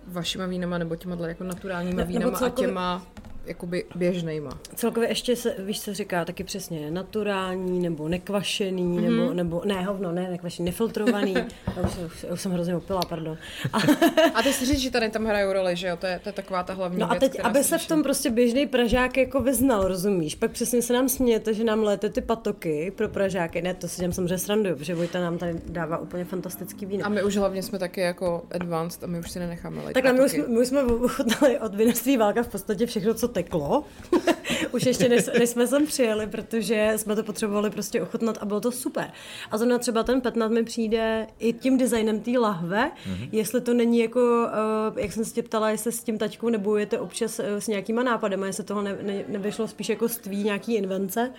vašima 0.08 0.46
vínama 0.46 0.78
nebo 0.78 0.96
těma 0.96 1.28
jako 1.28 1.44
naturálníma 1.44 1.98
Ne- 1.98 2.04
vínama 2.06 2.38
a 2.38 2.40
celkově- 2.40 2.68
těma 2.68 3.08
jakoby 3.46 3.86
běžnejma? 3.96 4.50
Celkově 4.76 5.10
ještě 5.10 5.36
se, 5.36 5.56
víš, 5.60 5.82
co 5.82 5.94
říká 5.94 6.26
taky 6.26 6.44
přesně, 6.44 6.92
naturální, 6.92 7.80
nebo 7.80 8.08
nekvašený, 8.08 8.84
Mhm. 8.84 8.98
mm-hmm. 9.06 9.18
nebo, 9.20 9.34
nebo, 9.34 9.62
ne, 9.66 9.84
hovno, 9.84 10.12
ne, 10.12 10.30
nekvašený, 10.32 10.66
nefiltrovaný, 10.66 11.34
já 11.78 11.82
už, 11.84 11.92
už, 12.06 12.26
už 12.34 12.42
jsem 12.42 12.52
hrozně 12.52 12.76
opila, 12.76 13.02
pardon. 13.10 13.38
A, 13.74 13.78
A 14.34 14.42
ty 14.44 14.54
si 14.54 14.66
říct, 14.66 14.80
že 14.80 14.92
tady 14.92 15.10
tam 15.10 15.26
hrajou 15.26 15.54
roli, 15.54 15.76
že 15.76 15.88
jo? 15.88 15.98
To 15.98 16.06
je, 16.06 16.20
to 16.24 16.30
je 16.30 16.34
taková 16.34 16.64
ta 16.64 16.74
hlavní 16.74 17.00
no 17.00 17.06
a 17.06 17.10
věc, 17.14 17.20
teď, 17.20 17.32
která 17.32 17.50
aby 17.50 17.64
se 17.64 17.78
v 17.78 17.88
tom 17.88 18.04
prostě 18.04 18.30
běžný 18.30 18.68
Pražák 18.68 19.18
jako 19.18 19.42
vyznal, 19.42 19.88
rozumíš? 19.88 20.36
Pak 20.36 20.52
přesně 20.52 20.82
se 20.82 20.94
nám 20.94 21.10
smějete, 21.10 21.54
že 21.54 21.64
nám 21.64 21.84
léte 21.84 22.10
ty 22.10 22.22
patoky 22.22 22.92
pro 22.96 23.10
Pražáky, 23.10 23.62
ne, 23.62 23.74
to 23.74 23.88
si 23.88 24.00
dělám 24.02 24.14
samozřejmě 24.14 24.38
sranduju, 24.38 24.76
protože 24.76 24.96
Vojta 24.96 25.20
nám 25.22 25.38
tady 25.38 25.62
dává 25.70 25.98
úplně 25.98 26.26
fantastický 26.26 26.86
víno. 26.86 27.06
A 27.06 27.10
my 27.10 27.24
už 27.24 27.38
hlavně 27.38 27.64
jsme 27.64 27.80
taky 27.80 28.02
jako 28.02 28.44
advanced 28.52 29.04
a 29.04 29.08
my 29.08 29.20
už 29.20 29.32
si 29.32 29.40
nenecháme 29.40 29.82
lejt. 29.84 29.94
Takhle, 30.01 30.13
my 30.13 30.25
už, 30.25 30.32
jsme, 30.32 30.48
my 30.48 30.60
už 30.60 30.68
jsme 30.68 30.84
ochutnali 30.84 31.60
od 31.60 31.75
vinařství 31.75 32.18
válka 32.18 32.44
v 32.44 32.48
podstatě 32.48 32.86
všechno, 32.86 33.13
co 33.13 33.27
teklo. 33.27 33.84
už 34.72 34.86
ještě 34.86 35.10
než, 35.10 35.25
než 35.39 35.50
jsme 35.50 35.68
sem 35.68 35.86
přijeli, 35.86 36.27
protože 36.27 36.94
jsme 36.96 37.16
to 37.16 37.24
potřebovali 37.24 37.70
prostě 37.70 38.01
ochutnat 38.01 38.38
a 38.42 38.46
bylo 38.46 38.60
to 38.60 38.72
super. 38.72 39.12
A 39.51 39.58
zrovna 39.58 39.77
třeba 39.77 40.04
ten 40.04 40.22
petnat 40.22 40.51
mi 40.51 40.63
přijde 40.63 41.27
i 41.39 41.54
tím 41.54 41.77
designem 41.77 42.20
té 42.20 42.32
lahve, 42.32 42.92
mm-hmm. 42.92 43.30
jestli 43.32 43.62
to 43.62 43.74
není 43.74 44.00
jako, 44.00 44.20
uh, 44.20 45.00
jak 45.00 45.13
jsem 45.13 45.25
se 45.25 45.34
tě 45.34 45.44
ptala, 45.44 45.70
jestli 45.70 45.92
s 45.92 46.04
tím 46.04 46.18
taťkou 46.18 46.50
nebojujete 46.50 47.00
občas 47.00 47.39
uh, 47.39 47.46
s 47.46 47.68
nějakýma 47.68 48.04
nápadem, 48.04 48.44
jestli 48.44 48.63
toho 48.63 48.82
ne, 48.82 48.98
ne, 49.01 49.24
nevyšlo 49.27 49.68
spíš 49.68 49.89
jako 49.89 50.10
z 50.10 50.18
tvý 50.18 50.44
nějaký 50.44 50.75
invence. 50.75 51.32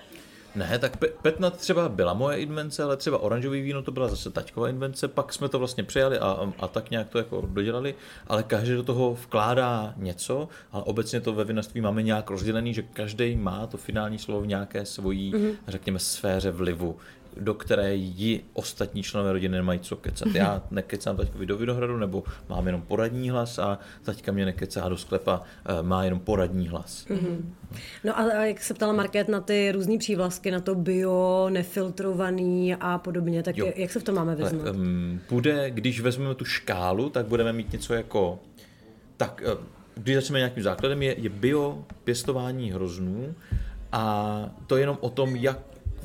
Ne, 0.58 0.78
tak 0.78 0.96
pe- 0.96 1.10
Petnat 1.22 1.56
třeba 1.56 1.88
byla 1.88 2.14
moje 2.14 2.38
invence, 2.38 2.82
ale 2.82 2.96
třeba 2.96 3.18
oranžový 3.18 3.62
víno 3.62 3.82
to 3.82 3.92
byla 3.92 4.08
zase 4.08 4.30
taťková 4.30 4.68
invence, 4.68 5.08
pak 5.08 5.32
jsme 5.32 5.48
to 5.48 5.58
vlastně 5.58 5.84
přijali 5.84 6.18
a, 6.18 6.52
a, 6.58 6.68
tak 6.68 6.90
nějak 6.90 7.08
to 7.08 7.18
jako 7.18 7.48
dodělali, 7.50 7.94
ale 8.26 8.42
každý 8.42 8.74
do 8.74 8.82
toho 8.82 9.14
vkládá 9.14 9.94
něco, 9.96 10.48
ale 10.72 10.82
obecně 10.82 11.20
to 11.20 11.32
ve 11.32 11.44
vinařství 11.44 11.80
máme 11.80 12.02
nějak 12.02 12.30
rozdělený, 12.30 12.74
že 12.74 12.82
každý 12.82 13.36
má 13.36 13.66
to 13.66 13.76
finální 13.76 14.18
slovo 14.18 14.40
v 14.40 14.46
nějaké 14.46 14.86
svojí, 14.86 15.32
mm-hmm. 15.32 15.54
řekněme, 15.68 15.98
sféře 15.98 16.50
vlivu 16.50 16.96
do 17.36 17.54
které 17.54 17.94
ji 17.94 18.44
ostatní 18.52 19.02
členové 19.02 19.32
rodiny 19.32 19.56
nemají 19.56 19.78
co 19.78 19.96
kecat. 19.96 20.28
Já 20.34 20.62
nekecám 20.70 21.16
taťkovi 21.16 21.46
do 21.46 21.56
Vinohradu, 21.56 21.96
nebo 21.96 22.24
mám 22.48 22.66
jenom 22.66 22.82
poradní 22.82 23.30
hlas 23.30 23.58
a 23.58 23.78
taťka 24.02 24.32
mě 24.32 24.44
nekecá 24.44 24.88
do 24.88 24.96
sklepa, 24.96 25.42
eh, 25.64 25.82
má 25.82 26.04
jenom 26.04 26.20
poradní 26.20 26.68
hlas. 26.68 27.06
No 28.04 28.18
a, 28.18 28.44
jak 28.44 28.62
se 28.62 28.74
ptala 28.74 28.92
Market 28.92 29.28
na 29.28 29.40
ty 29.40 29.72
různé 29.72 29.98
přívlastky, 29.98 30.50
na 30.50 30.60
to 30.60 30.74
bio, 30.74 31.48
nefiltrovaný 31.50 32.74
a 32.74 32.98
podobně, 32.98 33.42
tak 33.42 33.56
Jo. 33.56 33.72
jak 33.76 33.90
se 33.90 34.00
v 34.00 34.02
tom 34.02 34.14
máme 34.14 34.36
vyznat? 34.36 34.74
Um, 34.74 35.20
bude, 35.30 35.70
když 35.70 36.00
vezmeme 36.00 36.34
tu 36.34 36.44
škálu, 36.44 37.10
tak 37.10 37.26
budeme 37.26 37.52
mít 37.52 37.72
něco 37.72 37.94
jako, 37.94 38.38
tak 39.16 39.42
eh, 39.46 39.56
když 39.94 40.14
začneme 40.14 40.38
nějakým 40.38 40.62
základem, 40.62 41.02
je, 41.02 41.14
je 41.18 41.28
bio 41.28 41.84
pěstování 42.04 42.72
hroznů 42.72 43.34
a 43.92 44.44
to 44.66 44.76
je 44.76 44.82
jenom 44.82 44.98
o 45.00 45.10
tom, 45.10 45.36
jak 45.36 45.58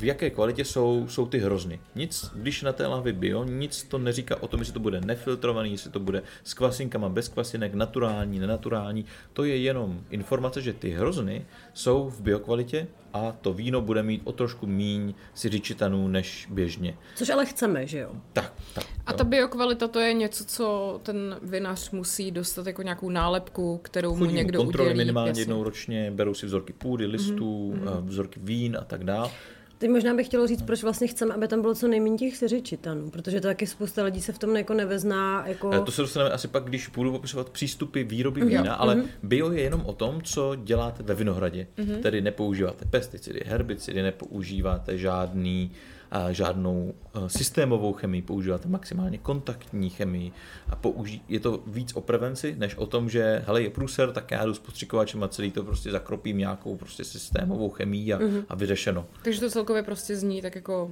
v 0.03 0.05
jaké 0.05 0.29
kvalitě 0.29 0.65
jsou, 0.65 1.07
jsou 1.07 1.25
ty 1.25 1.39
hrozny. 1.39 1.79
Nic, 1.95 2.31
když 2.35 2.61
na 2.61 2.73
té 2.73 2.87
lahvi 2.87 3.13
bio, 3.13 3.43
nic 3.43 3.83
to 3.83 3.97
neříká 3.97 4.43
o 4.43 4.47
tom, 4.47 4.59
jestli 4.59 4.73
to 4.73 4.79
bude 4.79 5.01
nefiltrovaný, 5.01 5.71
jestli 5.71 5.91
to 5.91 5.99
bude 5.99 6.23
s 6.43 6.53
kvasinkama, 6.53 7.09
bez 7.09 7.27
kvasinek, 7.27 7.73
naturální, 7.73 8.39
nenaturální. 8.39 9.05
To 9.33 9.43
je 9.43 9.57
jenom 9.57 10.01
informace, 10.09 10.61
že 10.61 10.73
ty 10.73 10.89
hrozny 10.89 11.45
jsou 11.73 12.09
v 12.09 12.21
biokvalitě 12.21 12.87
a 13.13 13.31
to 13.41 13.53
víno 13.53 13.81
bude 13.81 14.03
mít 14.03 14.21
o 14.23 14.31
trošku 14.31 14.67
míň 14.67 15.13
siřičitanů 15.33 16.07
než 16.07 16.47
běžně. 16.51 16.97
Což 17.15 17.29
ale 17.29 17.45
chceme, 17.45 17.87
že 17.87 17.99
jo? 17.99 18.11
Tak, 18.33 18.53
tak. 18.73 18.83
A 19.05 19.11
jo. 19.11 19.17
ta 19.17 19.23
biokvalita 19.23 19.87
to 19.87 19.99
je 19.99 20.13
něco, 20.13 20.45
co 20.45 20.99
ten 21.03 21.39
vinař 21.43 21.91
musí 21.91 22.31
dostat 22.31 22.67
jako 22.67 22.81
nějakou 22.81 23.09
nálepku, 23.09 23.77
kterou 23.83 24.15
mu 24.15 24.25
Chodí 24.25 24.33
někdo 24.33 24.59
kontroly 24.59 24.89
udělí. 24.89 24.97
minimálně 24.97 25.29
jasně. 25.29 25.41
jednou 25.41 25.63
ročně, 25.63 26.11
berou 26.11 26.33
si 26.33 26.45
vzorky 26.45 26.73
půdy, 26.73 27.05
listů, 27.05 27.73
mm-hmm. 27.75 28.05
vzorky 28.05 28.39
vín 28.43 28.77
a 28.79 28.83
tak 28.83 29.03
dále. 29.03 29.31
Teď 29.77 29.89
možná 29.89 30.13
bych 30.13 30.25
chtěla 30.27 30.47
říct, 30.47 30.61
proč 30.61 30.83
vlastně 30.83 31.07
chceme, 31.07 31.33
aby 31.35 31.47
tam 31.47 31.61
bylo 31.61 31.75
co 31.75 31.87
nejméně 31.87 32.17
těch 32.17 32.37
siřičitanů, 32.37 33.09
protože 33.09 33.41
to 33.41 33.47
taky 33.47 33.67
spousta 33.67 34.03
lidí 34.03 34.21
se 34.21 34.33
v 34.33 34.37
tom 34.39 34.55
jako 34.55 34.73
nevezná. 34.73 35.47
Jako... 35.47 35.71
Eh, 35.73 35.81
To 35.81 35.91
se 35.91 36.01
dostaneme 36.01 36.31
asi 36.31 36.47
pak, 36.47 36.63
když 36.63 36.87
budu 36.87 37.11
popisovat 37.11 37.49
přístupy 37.49 38.03
výroby 38.03 38.41
Mhm. 38.41 38.49
vína, 38.49 38.73
ale 38.75 39.03
bio 39.23 39.51
je 39.51 39.61
jenom 39.61 39.81
o 39.85 39.93
tom, 39.93 40.21
co 40.21 40.55
děláte 40.55 41.03
ve 41.03 41.13
vinohradě. 41.15 41.67
Mhm. 41.77 42.01
Tedy 42.01 42.21
nepoužíváte 42.21 42.85
pesticidy, 42.85 43.41
herbicidy, 43.45 44.01
nepoužíváte 44.01 44.97
žádný, 44.97 45.71
a 46.15 46.31
žádnou 46.31 46.93
eh, 47.15 47.29
systémovou 47.29 47.93
chemii, 47.93 48.21
používáte 48.21 48.67
maximálně 48.69 49.17
kontaktní 49.17 49.89
chemii 49.89 50.31
a 50.69 50.75
použí, 50.75 51.21
je 51.29 51.39
to 51.39 51.63
víc 51.67 51.95
o 51.95 52.01
prevenci, 52.01 52.55
než 52.57 52.75
o 52.75 52.85
tom, 52.85 53.09
že 53.09 53.43
hele, 53.47 53.61
je 53.61 53.69
průser, 53.69 54.11
tak 54.11 54.31
já 54.31 54.45
jdu 54.45 54.53
s 54.53 54.59
postřikovačem 54.59 55.23
a 55.23 55.27
celý 55.27 55.51
to 55.51 55.63
prostě 55.63 55.91
zakropím 55.91 56.37
nějakou 56.37 56.75
prostě 56.77 57.03
systémovou 57.03 57.69
chemii 57.69 58.13
a, 58.13 58.19
Mhm. 58.19 58.45
a 58.49 58.55
vyřešeno. 58.55 59.05
Takže 59.23 59.39
to 59.39 59.49
celkově 59.49 59.83
prostě 59.83 60.15
zní 60.15 60.41
tak 60.41 60.55
jako 60.55 60.85
uh, 60.85 60.91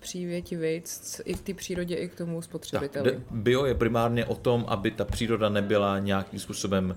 přívětivejc 0.00 1.20
i 1.24 1.34
k 1.34 1.40
té 1.40 1.54
přírodě, 1.54 1.94
i 1.96 2.08
k 2.08 2.14
tomu 2.14 2.36
Tak, 2.40 2.44
spotřebiteli. 2.44 3.10
de- 3.12 3.20
bio 3.30 3.64
je 3.66 3.74
primárně 3.74 4.24
o 4.24 4.34
tom, 4.34 4.64
aby 4.68 4.90
ta 4.90 5.04
příroda 5.04 5.48
nebyla 5.48 5.98
nějakým 5.98 6.38
způsobem 6.40 6.94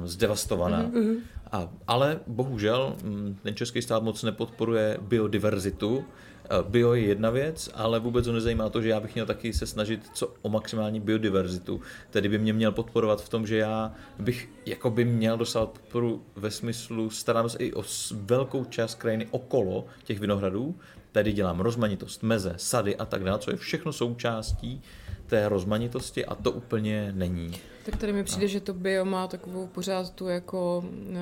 uh, 0.00 0.04
zdevastovaná. 0.06 0.82
Mm-hmm. 0.82 1.16
A, 1.52 1.68
ale 1.86 2.20
bohužel 2.26 2.96
mm, 3.04 3.36
ten 3.42 3.54
český 3.54 3.82
stát 3.82 4.02
moc 4.02 4.22
nepodporuje 4.22 4.98
biodiverzitu. 5.00 6.04
Eh, 6.50 6.62
Bio 6.68 6.94
je 6.94 7.02
jedna 7.02 7.30
věc, 7.30 7.70
ale 7.74 8.00
vůbec 8.00 8.26
ho 8.26 8.32
nezajímá 8.32 8.68
to, 8.68 8.82
že 8.82 8.88
já 8.88 9.00
bych 9.00 9.14
měl 9.14 9.26
taky 9.26 9.52
se 9.52 9.66
snažit 9.66 10.10
co 10.12 10.34
o 10.42 10.48
maximální 10.48 11.00
biodiverzitu. 11.00 11.80
Tedy 12.10 12.28
by 12.28 12.38
mě 12.38 12.52
měl 12.52 12.72
podporovat 12.72 13.22
v 13.22 13.28
tom, 13.28 13.46
že 13.46 13.56
já 13.56 13.92
bych 14.18 14.48
jako 14.66 14.90
by 14.90 15.04
měl 15.04 15.36
dosávat 15.36 15.70
podporu 15.70 16.22
ve 16.36 16.50
smyslu 16.50 17.10
starám 17.10 17.48
se 17.48 17.58
i 17.58 17.72
o 17.72 17.84
velkou 18.12 18.64
část 18.64 18.94
krajiny 18.94 19.28
okolo 19.30 19.86
těch 20.04 20.20
vinohradů. 20.20 20.74
Tady 21.12 21.32
dělám 21.32 21.60
rozmanitost, 21.60 22.22
meze, 22.22 22.54
sady 22.56 22.96
a 22.96 23.04
tak 23.04 23.24
dále, 23.24 23.38
co 23.38 23.50
je 23.50 23.56
všechno 23.56 23.92
součástí 23.92 24.82
té 25.28 25.48
rozmanitosti 25.48 26.24
a 26.24 26.34
to 26.34 26.52
úplně 26.52 27.12
není. 27.16 27.52
Tak 27.84 27.96
tady 28.00 28.12
mi 28.12 28.24
přijde, 28.24 28.48
že 28.48 28.60
to 28.60 28.74
bio 28.74 29.04
má 29.04 29.28
takovou 29.28 29.66
pořád 29.66 30.10
tu 30.14 30.28
jako 30.28 30.84
uh, 31.10 31.16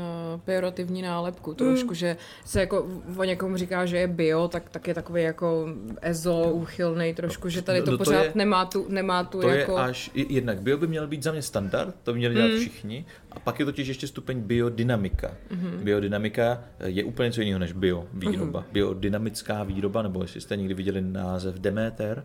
pejorativní 0.45 1.03
nálepku 1.03 1.55
trošku, 1.55 1.95
že 1.95 2.17
se 2.45 2.61
jako 2.61 2.87
o 3.17 3.25
někom 3.25 3.57
říká, 3.57 3.87
že 3.87 3.99
je 3.99 4.07
bio, 4.09 4.49
tak, 4.49 4.69
tak 4.71 4.89
je 4.89 4.95
takový 4.95 5.23
jako 5.23 5.69
ezo, 6.03 6.43
úchylnej 6.53 7.15
trošku, 7.15 7.49
že 7.49 7.63
tady 7.63 7.79
No, 7.79 7.85
to 7.85 7.91
no 7.91 7.99
to 7.99 8.05
pořád 8.05 8.23
je- 8.23 8.33
nemá 8.35 8.65
tu, 8.65 8.87
nemá 8.89 9.25
tu 9.25 9.41
To 9.41 9.49
jako... 9.49 9.73
je 9.73 9.79
až, 9.79 10.11
i- 10.15 10.35
jednak 10.35 10.63
bio 10.63 10.77
by 10.79 10.87
měl 10.87 11.07
být 11.07 11.23
za 11.23 11.33
mě 11.33 11.43
standard, 11.43 11.95
to 12.03 12.13
by 12.13 12.19
měli 12.19 12.35
dělat 12.35 12.49
Hmm. 12.51 12.61
všichni, 12.61 13.05
a 13.33 13.41
pak 13.41 13.59
je 13.61 13.65
totiž 13.65 13.89
ještě 13.89 14.07
stupeň 14.07 14.41
biodynamika. 14.41 15.31
Mhm. 15.51 15.81
Biodynamika 15.85 16.65
je 16.85 17.05
úplně 17.05 17.27
něco 17.27 17.41
jiného 17.41 17.59
než 17.59 17.73
bio 17.73 18.07
výroba. 18.13 18.65
Biodynamická 18.73 19.63
výroba, 19.63 20.03
nebo 20.03 20.23
jestli 20.23 20.41
jste 20.41 20.57
někdy 20.57 20.75
viděli 20.75 21.03
název 21.03 21.55
Demeter, 21.55 22.25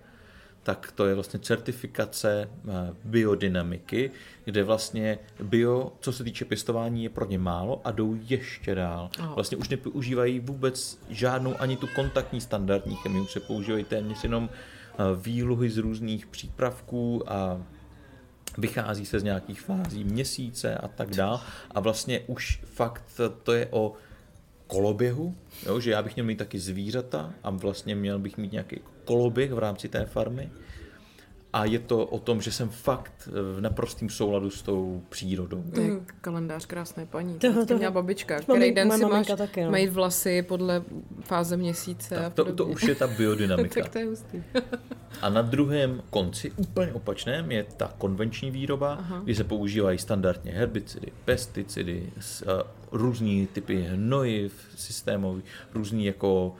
tak 0.63 0.91
to 0.95 1.05
je 1.05 1.15
vlastně 1.15 1.39
certifikace 1.39 2.49
eh, 2.49 2.71
biodynamiky, 3.03 4.11
kde 4.45 4.63
vlastně 4.63 5.19
bio, 5.43 5.91
co 5.99 6.11
se 6.11 6.23
týče 6.23 6.45
pěstování, 6.45 7.03
je 7.03 7.09
pro 7.09 7.25
ně 7.25 7.39
málo 7.39 7.81
a 7.83 7.91
jdou 7.91 8.17
ještě 8.21 8.75
dál. 8.75 9.09
Vlastně 9.35 9.57
už 9.57 9.69
nepoužívají 9.69 10.39
vůbec 10.39 10.99
žádnou 11.09 11.55
ani 11.59 11.77
tu 11.77 11.87
kontaktní 11.95 12.41
standardní 12.41 12.95
chemii, 12.95 13.21
už 13.21 13.31
se 13.31 13.39
používají 13.39 13.83
téměř 13.83 14.23
jenom 14.23 14.49
eh, 14.49 14.95
výluhy 15.15 15.69
z 15.69 15.77
různých 15.77 16.25
přípravků 16.25 17.31
a 17.31 17.61
vychází 18.57 19.05
se 19.05 19.19
z 19.19 19.23
nějakých 19.23 19.61
fází 19.61 20.03
měsíce 20.03 20.77
a 20.77 20.87
tak 20.87 21.09
dál 21.09 21.41
a 21.71 21.79
vlastně 21.79 22.19
už 22.27 22.61
fakt 22.65 23.03
to 23.43 23.53
je 23.53 23.67
o 23.71 23.93
koloběhu, 24.71 25.35
jo, 25.65 25.79
že 25.79 25.91
já 25.91 26.01
bych 26.01 26.15
měl 26.15 26.25
mít 26.25 26.37
taky 26.37 26.59
zvířata 26.59 27.33
a 27.43 27.49
vlastně 27.49 27.95
měl 27.95 28.19
bych 28.19 28.37
mít 28.37 28.51
nějaký 28.51 28.79
koloběh 29.05 29.51
v 29.51 29.59
rámci 29.59 29.89
té 29.89 30.05
farmy 30.05 30.49
a 31.53 31.65
je 31.65 31.79
to 31.79 32.05
o 32.05 32.19
tom, 32.19 32.41
že 32.41 32.51
jsem 32.51 32.69
fakt 32.69 33.29
v 33.55 33.61
naprostém 33.61 34.09
souladu 34.09 34.49
s 34.49 34.61
tou 34.61 35.01
přírodou. 35.09 35.63
To 35.75 35.81
je 35.81 35.91
kalendář 36.21 36.65
krásné 36.65 37.05
paní. 37.05 37.33
To, 37.39 37.53
to 37.53 37.65
toho. 37.65 37.77
měla 37.77 37.91
babička. 37.91 38.37
Mami- 38.39 38.43
Který 38.43 38.71
den 38.71 38.91
si 38.91 39.05
máš 39.05 39.27
taky, 39.37 39.63
no. 39.63 39.71
mají 39.71 39.87
vlasy 39.87 40.41
podle 40.41 40.83
fáze 41.21 41.57
měsíce 41.57 42.17
a 42.17 42.23
Tak 42.23 42.33
to, 42.33 42.43
to 42.45 42.51
podobně. 42.51 42.75
už 42.75 42.83
je 42.83 42.95
ta 42.95 43.07
biodynamika. 43.07 43.81
tak 43.83 43.91
to 43.91 43.99
je 43.99 44.05
hustý. 44.05 44.43
A 45.21 45.29
na 45.29 45.41
druhém 45.41 46.01
konci, 46.09 46.51
úplně 46.51 46.93
opačném, 46.93 47.51
je 47.51 47.65
ta 47.77 47.93
konvenční 47.97 48.51
výroba, 48.51 48.93
Aha. 48.93 49.21
kdy 49.23 49.35
se 49.35 49.43
používají 49.43 49.97
standardně 49.97 50.51
herbicidy, 50.51 51.07
pesticidy, 51.25 52.09
s, 52.19 52.41
uh, 52.41 52.49
různý 52.91 53.47
typy 53.47 53.81
hnojiv 53.81 54.53
systémový, 54.75 55.43
různý 55.73 56.05
jako 56.05 56.47
uh, 56.47 56.53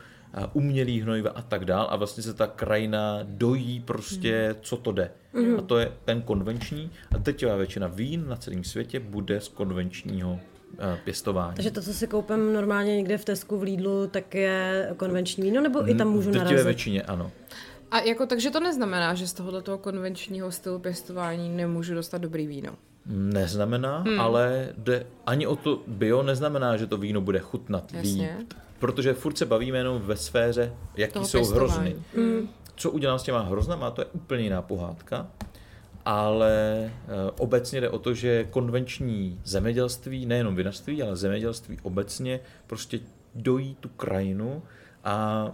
umělý 0.54 1.02
hnojiva 1.02 1.30
a 1.30 1.42
tak 1.42 1.66
dál 1.66 1.88
a 1.92 1.96
vlastně 1.96 2.24
se 2.24 2.34
ta 2.34 2.48
krajina 2.48 3.20
dojí 3.24 3.80
prostě, 3.80 4.48
Mhm. 4.50 4.58
co 4.62 4.78
to 4.78 4.92
jde. 4.92 5.12
A 5.58 5.62
to 5.62 5.78
je 5.78 5.92
ten 6.06 6.22
konvenční 6.22 6.92
a 7.16 7.20
teď 7.20 7.46
většina 7.58 7.88
vín 7.88 8.28
na 8.28 8.36
celém 8.36 8.64
světě 8.64 9.00
bude 9.00 9.42
z 9.42 9.48
konvenčního 9.48 10.32
uh, 10.34 10.40
pěstování. 11.04 11.56
Takže 11.56 11.72
to, 11.72 11.82
co 11.82 11.94
si 11.94 12.08
koupím 12.08 12.54
normálně 12.54 12.96
někde 12.96 13.18
v 13.18 13.26
Tesku, 13.26 13.58
v 13.58 13.64
Lidlu, 13.64 14.08
tak 14.08 14.36
je 14.36 14.90
konvenční 14.98 15.44
víno, 15.44 15.62
nebo 15.62 15.90
i 15.90 15.96
tam 15.96 16.10
můžu 16.10 16.32
v 16.32 16.36
narazit? 16.36 16.66
většině 16.66 17.02
ano. 17.02 17.32
A 17.92 18.00
jako, 18.00 18.26
takže 18.26 18.52
to 18.52 18.60
neznamená, 18.60 19.14
že 19.14 19.28
z 19.28 19.34
tohoto 19.34 19.78
konvenčního 19.78 20.52
stylu 20.52 20.80
pěstování 20.80 21.50
nemůžu 21.50 21.94
dostat 21.94 22.18
dobrý 22.18 22.48
víno. 22.48 22.72
Neznamená, 23.06 23.98
hmm. 24.00 24.20
ale 24.20 24.70
jde 24.78 25.08
ani 25.26 25.48
o 25.48 25.56
to 25.56 25.82
bio 25.88 26.24
neznamená, 26.24 26.78
že 26.78 26.88
to 26.88 26.98
víno 26.98 27.22
bude 27.22 27.40
chutnat 27.40 27.94
Jasně. 27.94 28.36
líp. 28.40 28.54
Protože 28.82 29.14
furt 29.14 29.38
se 29.38 29.46
bavíme 29.46 29.78
jenom 29.78 30.02
ve 30.02 30.16
sféře, 30.18 30.74
jaký 30.98 31.14
Toho 31.14 31.26
jsou 31.26 31.38
pěstování. 31.38 31.72
hrozny. 31.74 31.96
Hmm. 32.16 32.50
Co 32.76 32.92
udělám 32.92 33.20
s 33.20 33.24
těma 33.24 33.40
hroznama, 33.40 33.92
to 33.92 34.02
je 34.02 34.06
úplně 34.06 34.44
jiná 34.44 34.62
pohádka. 34.62 35.28
Ale 36.06 36.52
e, 36.54 36.92
obecně 37.40 37.82
jde 37.82 37.90
o 37.90 38.00
to, 38.00 38.14
že 38.14 38.44
konvenční 38.50 39.40
zemědělství, 39.44 40.26
nejenom 40.26 40.56
vinařství, 40.56 41.04
ale 41.04 41.16
zemědělství 41.16 41.78
obecně 41.84 42.40
prostě 42.68 43.00
dojí 43.36 43.76
tu 43.80 43.90
krajinu 43.90 44.64
a 45.04 45.46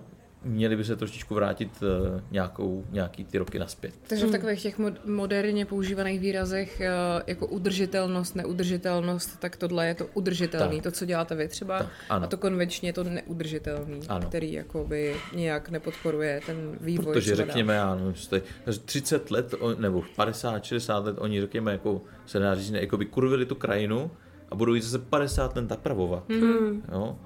měli 0.43 0.75
by 0.75 0.83
se 0.83 0.95
trošičku 0.95 1.35
vrátit 1.35 1.69
e, 1.83 2.21
nějakou, 2.31 2.83
nějaký 2.91 3.25
ty 3.25 3.37
roky 3.37 3.59
naspět. 3.59 3.93
Takže 4.07 4.25
v 4.27 4.31
takových 4.31 4.61
těch 4.61 4.79
mod- 4.79 5.05
moderně 5.05 5.65
používaných 5.65 6.19
výrazech 6.19 6.81
eh, 6.81 6.89
jako 7.27 7.47
udržitelnost, 7.47 8.35
neudržitelnost, 8.35 9.39
tak 9.39 9.55
tohle 9.55 9.87
je 9.87 9.95
to 9.95 10.05
udržitelný, 10.13 10.75
Tak. 10.75 10.83
to, 10.83 10.91
co 10.91 11.05
děláte 11.05 11.35
vy 11.35 11.47
třeba. 11.47 11.77
Tak, 11.79 11.87
ano. 12.09 12.23
a 12.25 12.27
to 12.27 12.37
konvenčně 12.37 12.89
je 12.89 12.93
to 12.93 13.03
neudržitelný, 13.03 13.99
Ano. 14.09 14.27
který 14.27 14.53
jakoby 14.53 15.15
nějak 15.35 15.69
nepodporuje 15.69 16.41
ten 16.45 16.77
vývoj. 16.81 17.13
Protože 17.13 17.31
třeba 17.31 17.37
dál. 17.37 17.45
řekněme, 17.47 17.73
já 17.75 17.95
nevím, 17.95 18.15
jste 18.15 18.41
30 18.85 19.31
let, 19.31 19.53
nebo 19.77 20.03
50, 20.15 20.63
60 20.63 21.05
let, 21.05 21.15
oni 21.19 21.41
řekněme, 21.41 21.71
jako 21.71 22.01
se 22.25 22.39
dá 22.39 22.55
říct, 22.55 22.69
jako 22.71 22.97
by 22.97 23.05
kurvili 23.05 23.45
tu 23.45 23.55
krajinu 23.55 24.11
a 24.51 24.55
budou 24.55 24.73
ji 24.73 24.81
zase 24.81 24.99
50 24.99 25.55
let 25.55 25.69
napravovat. 25.69 26.29
Mm. 26.29 26.83
Jo? 26.91 27.17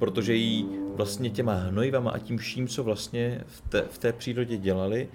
Protože 0.00 0.34
jí 0.34 0.66
vlastně 0.94 1.30
těma 1.30 1.54
hnojivama 1.54 2.10
a 2.10 2.18
tím 2.18 2.38
vším, 2.38 2.68
co 2.68 2.84
vlastně 2.84 3.44
v 3.46 3.60
té, 3.60 3.84
v 3.90 3.98
té 3.98 4.12
přírodě 4.12 4.56
dělali, 4.56 5.08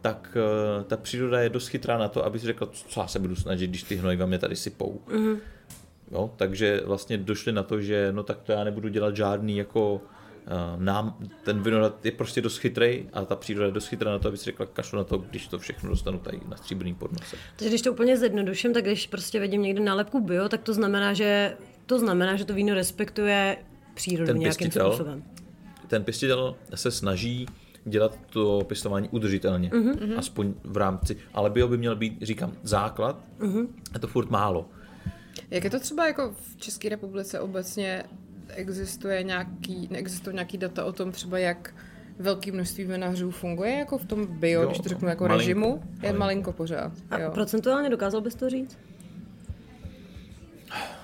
tak 0.00 0.36
eh, 0.36 0.84
ta 0.84 0.96
příroda 0.96 1.40
je 1.40 1.48
dost 1.48 1.68
chytrá 1.68 1.98
na 1.98 2.08
to, 2.08 2.24
aby 2.24 2.38
si 2.38 2.46
řekla, 2.46 2.68
co 2.72 3.00
já 3.00 3.06
se 3.06 3.18
budu 3.18 3.36
snažit, 3.36 3.66
když 3.66 3.82
ty 3.82 3.96
hnojiva 3.96 4.26
mě 4.26 4.38
tady 4.38 4.56
sypou. 4.56 5.00
Mm. 5.12 5.36
Jo? 6.12 6.30
Takže 6.36 6.82
vlastně 6.84 7.18
došli 7.18 7.52
na 7.52 7.62
to, 7.62 7.80
že 7.80 8.08
no 8.12 8.22
tak 8.22 8.42
to 8.42 8.52
já 8.52 8.64
nebudu 8.64 8.88
dělat 8.88 9.16
žádný 9.16 9.56
jako 9.56 10.00
Uh, 10.44 10.82
nám, 10.82 11.16
ten 11.44 11.62
vinohrad 11.62 12.06
je 12.06 12.12
prostě 12.12 12.40
dost 12.40 12.58
chytrý 12.58 13.08
a 13.12 13.24
ta 13.24 13.36
příroda 13.36 13.66
je 13.66 13.72
dost 13.72 13.86
chytrá 13.86 14.10
na 14.10 14.18
to, 14.18 14.28
aby 14.28 14.36
si 14.36 14.44
řekla, 14.44 14.66
kašlu 14.66 14.98
na 14.98 15.04
to, 15.04 15.18
když 15.18 15.46
to 15.46 15.58
všechno 15.58 15.90
dostanu 15.90 16.18
tady 16.18 16.40
na 16.48 16.56
stříbrný 16.56 16.94
podnose. 16.94 17.36
Takže 17.56 17.68
když 17.68 17.82
to 17.82 17.92
úplně 17.92 18.16
zjednoduším, 18.16 18.72
tak 18.74 18.84
když 18.84 19.06
prostě 19.06 19.40
vidím 19.40 19.62
někde 19.62 19.82
nálepku 19.82 20.20
bio, 20.20 20.48
tak 20.48 20.62
to 20.62 20.74
znamená, 20.74 21.12
že 21.12 21.56
to 21.86 21.98
znamená, 21.98 22.36
že 22.36 22.44
to 22.44 22.54
víno 22.54 22.74
respektuje 22.74 23.56
přírodu 23.94 24.26
Ten 24.26 24.38
nějakým 24.38 24.58
pěstitel? 24.58 24.92
způsobem. 24.92 25.22
Ten 25.88 26.04
pěstitel 26.04 26.56
se 26.74 26.90
snaží 26.90 27.46
dělat 27.84 28.18
to 28.30 28.64
pěstování 28.66 29.08
udržitelně, 29.08 29.70
mm-hmm. 29.70 30.18
aspoň 30.18 30.54
v 30.64 30.76
rámci, 30.76 31.16
ale 31.34 31.50
bio 31.50 31.68
by 31.68 31.78
měl 31.78 31.96
být, 31.96 32.18
říkám, 32.22 32.52
základ, 32.62 33.24
mm-hmm. 33.38 33.66
je 33.94 34.00
to 34.00 34.06
furt 34.06 34.30
málo. 34.30 34.68
Jak 35.50 35.64
je 35.64 35.70
to 35.70 35.80
třeba 35.80 36.06
jako 36.06 36.34
v 36.52 36.56
České 36.56 36.88
republice 36.88 37.40
obecně 37.40 38.04
existuje 38.48 39.22
nějaký, 39.22 39.88
neexistuje 39.90 40.34
nějaký 40.34 40.58
data 40.58 40.84
o 40.84 40.92
tom 40.92 41.12
třeba, 41.12 41.38
jak 41.38 41.74
velké 42.18 42.52
množství 42.52 42.84
vinařů 42.84 43.30
funguje 43.30 43.72
jako 43.78 43.98
v 43.98 44.04
tom 44.04 44.26
bio, 44.26 44.62
Jo, 44.62 44.68
když 44.68 44.78
to 44.80 44.88
řeknu 44.88 45.08
jako 45.08 45.24
malinko, 45.24 45.38
režimu, 45.38 45.66
je 45.66 46.00
malinko. 46.02 46.18
malinko 46.18 46.52
pořád. 46.52 46.92
A 47.10 47.18
jo. 47.18 47.30
procentuálně 47.34 47.90
dokázal 47.90 48.20
bys 48.20 48.34
to 48.34 48.50
říct? 48.50 48.78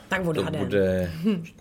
Tak 0.09 0.23
To 0.23 0.31
odhadem. 0.31 0.61
bude 0.65 1.13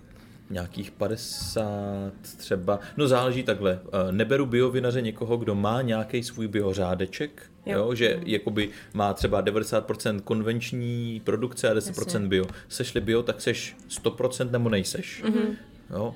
nějakých 0.49 0.91
50 0.91 2.11
třeba. 2.37 2.79
No 2.97 3.07
záleží 3.07 3.43
takhle. 3.43 3.79
Eh, 3.85 4.11
Neberu 4.11 4.45
biovinaře 4.45 5.01
někoho, 5.01 5.37
kdo 5.37 5.55
má 5.55 5.81
nějaký 5.81 6.23
svůj 6.23 6.47
biořádeček, 6.47 7.43
Jo. 7.65 7.77
jo. 7.79 7.95
že 7.95 8.19
jakoby 8.25 8.69
má 8.93 9.13
třeba 9.13 9.43
90% 9.43 10.21
konvenční 10.21 11.21
produkce 11.23 11.69
a 11.69 11.73
10% 11.73 12.27
bio. 12.27 12.45
Sešli 12.67 13.01
bio, 13.01 13.23
tak 13.23 13.41
seš 13.41 13.75
100% 13.89 14.51
nebo 14.51 14.69
nejseš. 14.69 15.23
Mm-hmm. 15.23 15.55
Jo. 15.89 16.15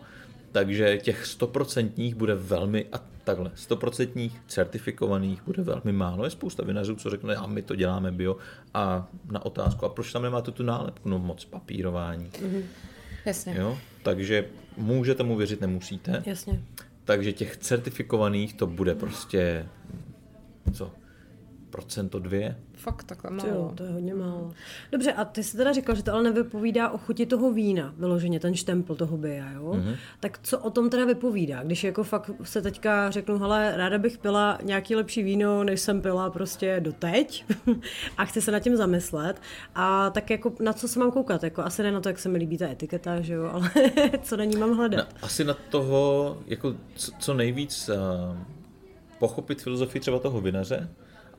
Takže 0.51 0.97
těch 0.97 1.25
100% 1.25 2.15
bude 2.15 2.35
velmi, 2.35 2.85
a 2.91 2.99
takhle, 3.23 3.51
100% 3.69 4.31
certifikovaných 4.47 5.41
bude 5.45 5.63
velmi 5.63 5.91
málo. 5.91 6.23
Je 6.23 6.29
spousta 6.29 6.63
vinařů, 6.63 6.95
co 6.95 7.09
řekne, 7.09 7.35
a 7.35 7.47
my 7.47 7.61
to 7.61 7.75
děláme 7.75 8.11
bio. 8.11 8.37
A 8.73 9.07
na 9.31 9.45
otázku, 9.45 9.85
a 9.85 9.89
proč 9.89 10.11
tam 10.11 10.21
nemáte 10.23 10.51
tu 10.51 10.63
nálepku? 10.63 11.09
No 11.09 11.19
moc 11.19 11.45
papírování. 11.45 12.31
Jasně. 13.25 13.55
Jo? 13.57 13.77
Takže 14.03 14.45
můžete 14.77 15.23
mu 15.23 15.35
věřit, 15.35 15.61
nemusíte. 15.61 16.23
Jasně. 16.25 16.61
Takže 17.05 17.33
těch 17.33 17.57
certifikovaných 17.57 18.53
to 18.53 18.67
bude 18.67 18.95
prostě 18.95 19.65
co? 20.73 20.91
Procento 21.69 22.19
dvě? 22.19 22.55
Fakt 22.83 23.03
takhle 23.03 23.31
To 23.41 23.47
jo, 23.47 23.53
málo. 23.53 23.73
to 23.75 23.83
je 23.83 23.89
hodně 23.89 24.13
málo. 24.15 24.51
Dobře, 24.91 25.13
a 25.13 25.25
ty 25.25 25.43
jsi 25.43 25.57
teda 25.57 25.73
říkal, 25.73 25.95
že 25.95 26.03
to 26.03 26.13
ale 26.13 26.23
nevypovídá 26.23 26.89
o 26.89 26.97
chuti 26.97 27.25
toho 27.25 27.51
vína, 27.51 27.93
vyloženě 27.97 28.39
ten 28.39 28.55
štempl 28.55 28.95
toho 28.95 29.17
bia, 29.17 29.51
jo? 29.51 29.71
Mm-hmm. 29.71 29.95
Tak 30.19 30.39
co 30.43 30.59
o 30.59 30.69
tom 30.69 30.89
teda 30.89 31.05
vypovídá? 31.05 31.63
Když 31.63 31.83
jako 31.83 32.03
fakt 32.03 32.31
se 32.43 32.61
teďka 32.61 33.11
řeknu, 33.11 33.39
hele, 33.39 33.73
ráda 33.77 33.97
bych 33.97 34.17
pila 34.17 34.57
nějaký 34.63 34.95
lepší 34.95 35.23
víno, 35.23 35.63
než 35.63 35.81
jsem 35.81 36.01
pila 36.01 36.29
prostě 36.29 36.79
doteď 36.79 37.45
a 38.17 38.25
chci 38.25 38.41
se 38.41 38.51
nad 38.51 38.59
tím 38.59 38.75
zamyslet 38.75 39.41
a 39.75 40.09
tak 40.09 40.29
jako 40.29 40.53
na 40.59 40.73
co 40.73 40.87
se 40.87 40.99
mám 40.99 41.11
koukat? 41.11 41.43
Jako 41.43 41.61
asi 41.61 41.83
ne 41.83 41.91
na 41.91 42.01
to, 42.01 42.09
jak 42.09 42.19
se 42.19 42.29
mi 42.29 42.37
líbí 42.37 42.57
ta 42.57 42.67
etiketa, 42.69 43.21
že 43.21 43.33
jo, 43.33 43.49
ale 43.53 43.71
co 44.23 44.37
na 44.37 44.43
ní 44.43 44.55
mám 44.57 44.77
hledat? 44.77 45.13
Na, 45.13 45.19
asi 45.21 45.43
na 45.43 45.53
toho, 45.69 46.37
jako 46.47 46.75
co, 46.95 47.11
co 47.19 47.33
nejvíc 47.33 47.89
uh, 47.89 48.37
pochopit 49.19 49.61
filozofii 49.61 49.99
třeba 50.01 50.19
toho 50.19 50.41
vinaře 50.41 50.89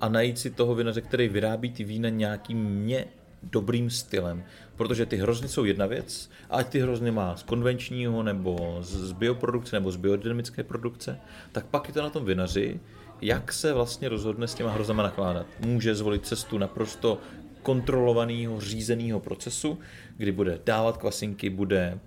a 0.05 0.09
najít 0.09 0.39
si 0.39 0.51
toho 0.51 0.75
vinaře, 0.75 1.01
který 1.01 1.29
vyrábí 1.29 1.71
ty 1.71 1.85
vína 1.85 2.09
nějakým 2.09 2.65
mě 2.65 3.05
dobrým 3.43 3.91
stylem. 3.91 4.45
Protože 4.77 5.07
ty 5.07 5.17
hrozny 5.17 5.49
jsou 5.49 5.65
jedna 5.65 5.87
věc, 5.87 6.31
ať 6.51 6.69
ty 6.69 6.81
hrozny 6.81 7.11
má 7.11 7.37
z 7.37 7.43
konvenčního, 7.43 8.23
nebo 8.23 8.79
z, 8.81 9.13
bioprodukce, 9.13 9.77
nebo 9.77 9.93
z 9.93 9.97
biodynamické 9.97 10.63
produkce, 10.63 11.19
tak 11.53 11.67
pak 11.67 11.89
je 11.89 11.95
to 11.95 12.03
na 12.03 12.11
tom 12.11 12.25
vinaři, 12.25 12.81
jak 13.21 13.53
se 13.53 13.73
vlastně 13.73 14.09
rozhodne 14.09 14.49
s 14.49 14.55
těma 14.55 14.71
hroznama 14.71 15.03
nakládat. 15.03 15.47
Může 15.61 15.95
zvolit 15.95 16.27
cestu 16.27 16.59
naprosto 16.59 17.19
kontrolovaného, 17.63 18.61
řízeného 18.61 19.21
procesu, 19.21 19.79
kdy 20.17 20.33
bude 20.33 20.61
dávat 20.67 20.97
kvasinky, 20.97 21.51
bude 21.51 21.99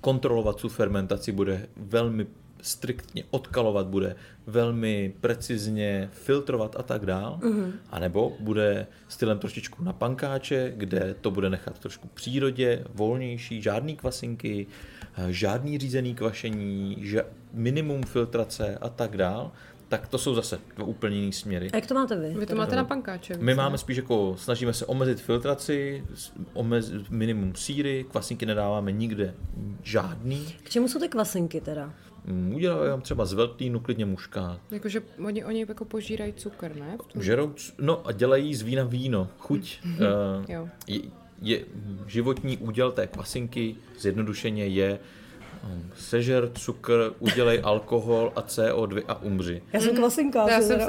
kontrolovat 0.00 0.60
tu 0.60 0.68
fermentaci, 0.68 1.32
bude 1.32 1.66
velmi 1.76 2.26
striktně 2.62 3.24
odkalovat, 3.30 3.86
bude 3.86 4.16
velmi 4.46 5.14
precizně 5.20 6.08
filtrovat 6.12 6.76
a 6.78 6.82
tak 6.82 7.06
dál. 7.06 7.38
Mm-hmm. 7.42 7.72
A 7.90 7.98
nebo 7.98 8.32
bude 8.40 8.86
stylem 9.08 9.38
trošičku 9.38 9.84
na 9.84 9.92
pankáče, 9.92 10.72
kde 10.76 11.14
to 11.20 11.30
bude 11.30 11.50
nechat 11.50 11.78
trošku 11.78 12.08
v 12.08 12.12
přírodě, 12.12 12.84
volnější, 12.94 13.62
žádný 13.62 13.96
kvasinky, 13.96 14.66
eh, 15.16 15.32
žádný 15.32 15.78
řízený 15.78 16.14
kvašení, 16.14 16.96
ža- 17.00 17.24
minimum 17.52 18.02
filtrace 18.02 18.78
a 18.80 18.88
tak 18.88 19.16
dál. 19.16 19.52
Tak 19.88 20.08
to 20.08 20.18
jsou 20.18 20.34
zase 20.34 20.60
dva 20.76 20.86
úplně 20.86 21.16
jiný 21.16 21.32
směry. 21.32 21.70
A 21.72 21.76
jak 21.76 21.86
to 21.86 21.94
máte 21.94 22.16
vy? 22.16 22.34
Vy 22.38 22.46
to 22.46 22.54
máte 22.54 22.76
na 22.76 22.84
pankáče. 22.84 23.36
My 23.36 23.44
ne? 23.44 23.54
máme 23.54 23.78
spíš 23.78 23.96
jako, 23.96 24.36
snažíme 24.38 24.72
se 24.72 24.86
omezit 24.86 25.20
filtraci, 25.20 26.04
omez, 26.52 26.92
minimum 27.10 27.54
síry, 27.54 28.06
kvasinky 28.10 28.46
nedáváme 28.46 28.92
nikde 28.92 29.34
žádný. 29.82 30.54
K 30.62 30.70
čemu 30.70 30.88
jsou 30.88 30.98
ty 31.00 31.08
kvasinky 31.08 31.60
teda? 31.60 31.92
Mm, 32.28 32.54
Udělám 32.54 33.00
třeba 33.00 33.24
z 33.26 33.32
veltlínu 33.32 33.80
klidně 33.80 34.06
muškát. 34.06 34.60
Jakože 34.70 35.02
oni, 35.24 35.44
oni 35.44 35.60
jako 35.68 35.84
požírají 35.84 36.32
cukr, 36.32 36.76
ne? 36.76 36.96
V 37.08 37.12
tom- 37.12 37.22
Žerou, 37.22 37.54
no 37.80 38.06
a 38.06 38.12
dělají 38.12 38.54
z 38.54 38.62
vína 38.62 38.84
víno. 38.84 39.28
Chuť. 39.38 39.78
eh, 40.48 40.52
Jo. 40.52 40.68
je, 40.86 41.00
je, 41.42 41.64
životní 42.06 42.56
úděl 42.58 42.92
té 42.92 43.06
kvasinky 43.06 43.76
zjednodušeně 43.98 44.66
je 44.66 44.98
hm, 45.64 45.90
sežer 45.96 46.50
cukr, 46.54 47.12
udělej 47.18 47.60
alkohol 47.64 48.32
a 48.36 48.40
CO2 48.42 49.02
a 49.08 49.22
umři. 49.22 49.62
Já 49.72 49.80
jsem 49.80 49.96
kvasinka. 49.96 50.50
Já 50.50 50.62
jsem 50.62 50.80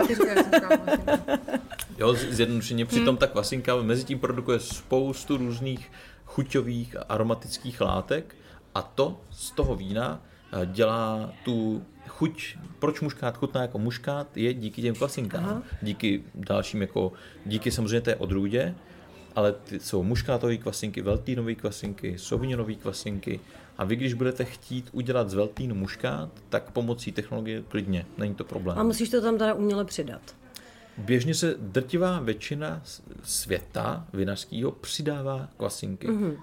Jo, 1.97 2.13
zjednodušeně. 2.13 2.85
Přitom 2.85 3.17
ta 3.17 3.27
kvasinka 3.27 3.75
mezi 3.81 4.03
tím 4.03 4.19
produkuje 4.19 4.59
spoustu 4.59 5.37
různých 5.37 5.91
chuťových 6.25 6.97
a 6.97 7.01
aromatických 7.01 7.81
látek 7.81 8.35
a 8.75 8.81
to 8.81 9.21
z 9.31 9.51
toho 9.51 9.75
vína 9.75 10.21
eh, 10.23 10.28
dělá 10.65 11.33
tu 11.45 11.83
chuť, 12.07 12.57
proč 12.79 13.01
muškát 13.01 13.37
chutná 13.37 13.61
jako 13.61 13.79
muškát, 13.79 14.37
je 14.37 14.53
díky 14.53 14.81
těm 14.81 14.95
kvasinkám. 14.95 15.45
Aha. 15.45 15.63
Díky 15.81 16.23
dalším 16.35 16.81
jako, 16.81 17.11
díky 17.45 17.71
samozřejmě 17.71 18.01
té 18.01 18.15
odrůdě, 18.15 18.75
ale 19.35 19.51
ty 19.51 19.79
jsou 19.79 20.03
muškátové 20.03 20.57
kvasinky, 20.57 21.01
veltínové 21.01 21.55
kvasinky, 21.55 22.17
sauvignonový 22.17 22.75
kvasinky 22.75 23.39
a 23.77 23.83
vy, 23.83 23.95
když 23.95 24.13
budete 24.13 24.45
chtít 24.45 24.89
udělat 24.91 25.29
z 25.29 25.33
veltínu 25.33 25.75
muškát, 25.75 26.29
tak 26.49 26.71
pomocí 26.71 27.11
technologie 27.11 27.63
klidně, 27.67 28.05
není 28.17 28.35
to 28.35 28.43
problém. 28.43 28.79
A 28.79 28.83
musíš 28.83 29.09
to 29.09 29.21
tam 29.21 29.37
teda 29.37 29.53
uměle 29.53 29.85
přidat. 29.85 30.21
Běžně 30.97 31.35
se 31.35 31.55
drtivá 31.57 32.19
většina 32.19 32.81
světa 33.23 34.07
vinařského 34.13 34.71
přidává 34.71 35.49
kvasinky. 35.57 36.07
Mm-hmm. 36.07 36.37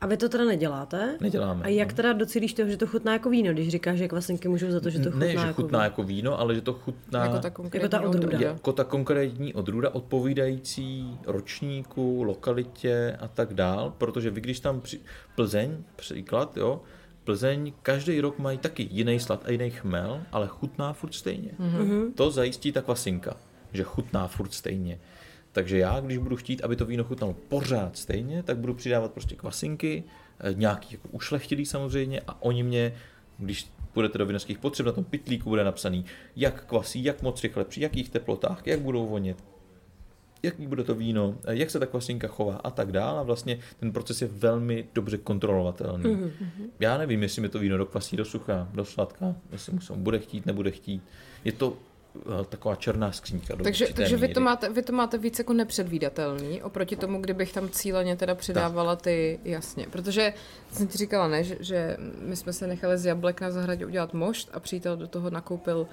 A 0.00 0.06
vy 0.06 0.16
to 0.16 0.28
teda 0.28 0.44
neděláte? 0.44 1.16
Neděláme. 1.20 1.64
A 1.64 1.68
jak 1.68 1.92
teda 1.92 2.12
docílíš 2.12 2.54
toho, 2.54 2.68
že 2.68 2.76
to 2.76 2.86
chutná 2.86 3.12
jako 3.12 3.30
víno, 3.30 3.52
když 3.52 3.68
říkáš, 3.68 3.98
že 3.98 4.08
kvasinky 4.08 4.48
můžou 4.48 4.70
za 4.70 4.80
to, 4.80 4.90
že 4.90 4.98
to 4.98 5.10
chutná 5.10 5.26
ne, 5.26 5.32
že 5.32 5.38
jako 5.38 5.62
chutná 5.62 5.78
víno? 5.78 5.84
jako 5.84 6.02
víno, 6.02 6.40
ale 6.40 6.54
že 6.54 6.60
to 6.60 6.72
chutná 6.72 7.24
jako 7.24 7.38
ta 7.38 7.50
konkrétní 7.50 7.88
ta 7.88 8.00
odrůda. 8.00 8.26
odrůda. 8.26 8.48
jako 8.48 8.72
ta 8.72 8.84
konkrétní 8.84 9.54
odrůda 9.54 9.94
odpovídající 9.94 11.18
ročníku, 11.26 12.22
lokalitě 12.22 13.16
a 13.20 13.28
tak 13.28 13.54
dál, 13.54 13.92
protože 13.98 14.30
vy 14.30 14.40
když 14.40 14.60
tam 14.60 14.80
při... 14.80 15.00
Plzeň, 15.34 15.76
příklad, 15.96 16.56
jo, 16.56 16.80
Plzeň 17.24 17.72
každý 17.82 18.20
rok 18.20 18.38
mají 18.38 18.58
taky 18.58 18.88
jiný 18.90 19.20
slad 19.20 19.42
a 19.46 19.50
jiný 19.50 19.70
chmel, 19.70 20.22
ale 20.32 20.46
chutná 20.46 20.92
furt 20.92 21.14
stejně. 21.14 21.50
Mm-hmm. 21.60 22.12
To 22.14 22.30
zajistí 22.30 22.72
ta 22.72 22.82
kvasinka, 22.82 23.36
že 23.72 23.82
chutná 23.82 24.28
furt 24.28 24.52
stejně. 24.52 24.98
Takže 25.54 25.78
já, 25.78 26.00
když 26.00 26.18
budu 26.18 26.36
chtít, 26.36 26.64
aby 26.64 26.76
to 26.76 26.86
víno 26.86 27.04
chutnalo 27.04 27.34
pořád 27.48 27.96
stejně, 27.96 28.42
tak 28.42 28.58
budu 28.58 28.74
přidávat 28.74 29.12
prostě 29.12 29.34
kvasinky, 29.34 30.04
eh, 30.40 30.54
nějaký 30.54 30.94
jako 30.94 31.08
ušlechtilý 31.08 31.66
samozřejmě 31.66 32.20
a 32.26 32.42
oni 32.42 32.62
mě, 32.62 32.94
když 33.38 33.70
půjdete 33.92 34.18
do 34.18 34.26
vinařských 34.26 34.58
potřeb, 34.58 34.86
na 34.86 34.92
tom 34.92 35.04
pitlíku 35.04 35.48
bude 35.48 35.64
napsaný, 35.64 36.04
jak 36.36 36.64
kvasí, 36.64 37.04
jak 37.04 37.22
moc 37.22 37.42
rychle, 37.42 37.64
při 37.64 37.80
jakých 37.80 38.10
teplotách, 38.10 38.66
jak 38.66 38.80
budou 38.80 39.06
vonět, 39.06 39.44
jaký 40.42 40.66
bude 40.66 40.84
to 40.84 40.94
víno, 40.94 41.38
eh, 41.44 41.56
jak 41.56 41.70
se 41.70 41.78
ta 41.78 41.86
kvasinka 41.86 42.28
chová 42.28 42.56
a 42.56 42.70
tak 42.70 42.92
dále. 42.92 43.20
A 43.20 43.22
vlastně 43.22 43.58
ten 43.80 43.92
proces 43.92 44.22
je 44.22 44.28
velmi 44.28 44.86
dobře 44.94 45.18
kontrolovatelný. 45.18 46.04
Mm-hmm. 46.04 46.68
Já 46.80 46.98
nevím, 46.98 47.22
jestli 47.22 47.42
mi 47.42 47.48
to 47.48 47.58
víno 47.58 47.78
dokvasí 47.78 48.16
do 48.16 48.24
sucha, 48.24 48.68
do 48.74 48.84
sladka, 48.84 49.34
jestli 49.52 49.72
mu 49.72 49.80
se 49.80 49.92
bude 49.92 50.18
chtít, 50.18 50.46
nebude 50.46 50.70
chtít. 50.70 51.02
Je 51.44 51.52
to 51.52 51.76
taková 52.48 52.76
černá 52.76 53.12
skřínka. 53.12 53.54
Do 53.54 53.64
Takže, 53.64 53.86
takže 53.94 54.16
vy, 54.16 54.28
to 54.28 54.40
máte, 54.40 54.68
vy 54.68 54.82
to 54.82 54.92
máte 54.92 55.18
víc 55.18 55.38
jako 55.38 55.52
nepředvídatelný, 55.52 56.62
oproti 56.62 56.96
tomu, 56.96 57.20
kdybych 57.20 57.52
tam 57.52 57.68
cíleně 57.68 58.16
teda 58.16 58.34
přidávala 58.34 58.96
ty, 58.96 59.40
jasně. 59.44 59.86
Protože 59.90 60.34
jsem 60.72 60.86
ti 60.86 60.98
říkala, 60.98 61.28
ne, 61.28 61.44
že, 61.44 61.56
že 61.60 61.96
my 62.20 62.36
jsme 62.36 62.52
se 62.52 62.66
nechali 62.66 62.98
z 62.98 63.04
jablek 63.04 63.40
na 63.40 63.50
zahradě 63.50 63.86
udělat 63.86 64.14
mošt 64.14 64.48
a 64.52 64.60
přítel 64.60 64.96
do 64.96 65.08
toho 65.08 65.30
nakoupil 65.30 65.86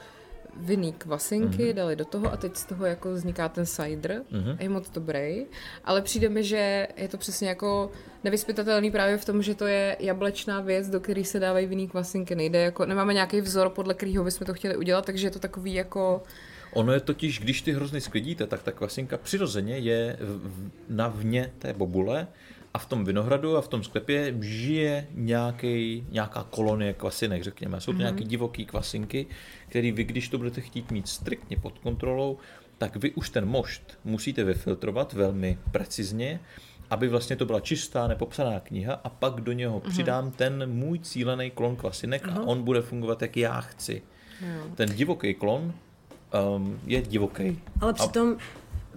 vinný 0.58 0.94
kvasinky, 0.94 1.64
mm-hmm. 1.64 1.74
dali 1.74 1.96
do 1.96 2.06
toho 2.06 2.34
a 2.34 2.38
teď 2.38 2.56
z 2.56 2.66
toho 2.66 2.86
jako 2.86 3.14
vzniká 3.14 3.50
ten 3.50 3.66
cider 3.66 4.22
mm-hmm. 4.32 4.56
a 4.60 4.64
je 4.64 4.70
moc 4.70 4.90
dobrý, 4.90 5.46
ale 5.86 6.02
přijde 6.02 6.30
mi, 6.30 6.44
že 6.44 6.88
je 6.98 7.08
to 7.08 7.18
přesně 7.18 7.50
jako 7.50 7.92
nevyspytatelný 8.24 8.92
právě 8.92 9.18
v 9.18 9.26
tom, 9.26 9.44
že 9.44 9.56
to 9.56 9.68
je 9.68 9.98
jablečná 10.00 10.62
věc, 10.62 10.90
do 10.90 11.00
které 11.00 11.24
se 11.24 11.40
dávají 11.40 11.68
vinný 11.68 11.88
kvasinky. 11.88 12.36
Nejde 12.36 12.62
jako, 12.62 12.86
nemáme 12.86 13.14
nějaký 13.14 13.42
vzor, 13.42 13.70
podle 13.70 13.94
kterého 13.94 14.24
bychom 14.24 14.48
to 14.48 14.54
chtěli 14.54 14.78
udělat, 14.78 15.06
takže 15.06 15.28
je 15.28 15.32
to 15.32 15.40
takový 15.40 15.74
jako 15.74 16.24
Ono 16.74 16.94
je 16.94 17.00
totiž, 17.00 17.40
když 17.40 17.62
ty 17.62 17.74
hrozny 17.74 18.02
sklidíte, 18.02 18.48
tak 18.48 18.64
ta 18.64 18.72
kvasinka 18.72 19.18
přirozeně 19.18 19.78
je 19.78 20.18
na 20.90 21.08
vně 21.08 21.52
té 21.60 21.74
bobule 21.74 22.28
a 22.74 22.78
v 22.78 22.86
tom 22.86 23.06
vinohradu 23.06 23.58
a 23.58 23.62
v 23.62 23.68
tom 23.68 23.84
sklepě 23.84 24.36
žije 24.42 25.08
nějaký, 25.12 26.06
nějaká 26.10 26.44
kolonie 26.50 26.94
kvasinek, 26.94 27.44
řekněme. 27.44 27.82
Jsou 27.82 27.92
to 27.92 27.98
mm-hmm. 27.98 28.00
nějaké 28.00 28.24
divoké 28.24 28.64
kvasinky, 28.64 29.26
který 29.68 29.92
vy, 29.92 30.04
když 30.04 30.30
to 30.30 30.38
budete 30.38 30.62
chtít 30.62 30.92
mít 30.92 31.08
striktně 31.08 31.58
pod 31.58 31.80
kontrolou, 31.80 32.38
tak 32.78 32.96
vy 32.96 33.12
už 33.12 33.30
ten 33.30 33.46
mošt 33.46 34.00
musíte 34.04 34.44
vyfiltrovat 34.44 35.14
velmi 35.14 35.58
precizně 35.72 36.40
aby 36.92 37.08
vlastně 37.08 37.36
to 37.36 37.46
byla 37.46 37.60
čistá, 37.60 38.08
nepopsaná 38.08 38.60
kniha 38.60 38.94
a 39.04 39.10
pak 39.10 39.42
do 39.42 39.52
něho 39.52 39.80
Mhm. 39.80 39.92
přidám 39.92 40.32
ten 40.32 40.70
můj 40.70 41.00
cílený 41.00 41.52
klon 41.52 41.76
kvasinek 41.76 42.28
a 42.28 42.42
on 42.42 42.64
bude 42.64 42.82
fungovat, 42.82 43.22
jak 43.22 43.38
já 43.38 43.62
chci. 43.62 44.02
Ten 44.76 44.90
divoký 44.96 45.34
klon 45.34 45.74
um, 46.56 46.80
je 46.86 47.02
divoký. 47.02 47.60
Ale 47.82 47.94
přitom, 47.94 48.38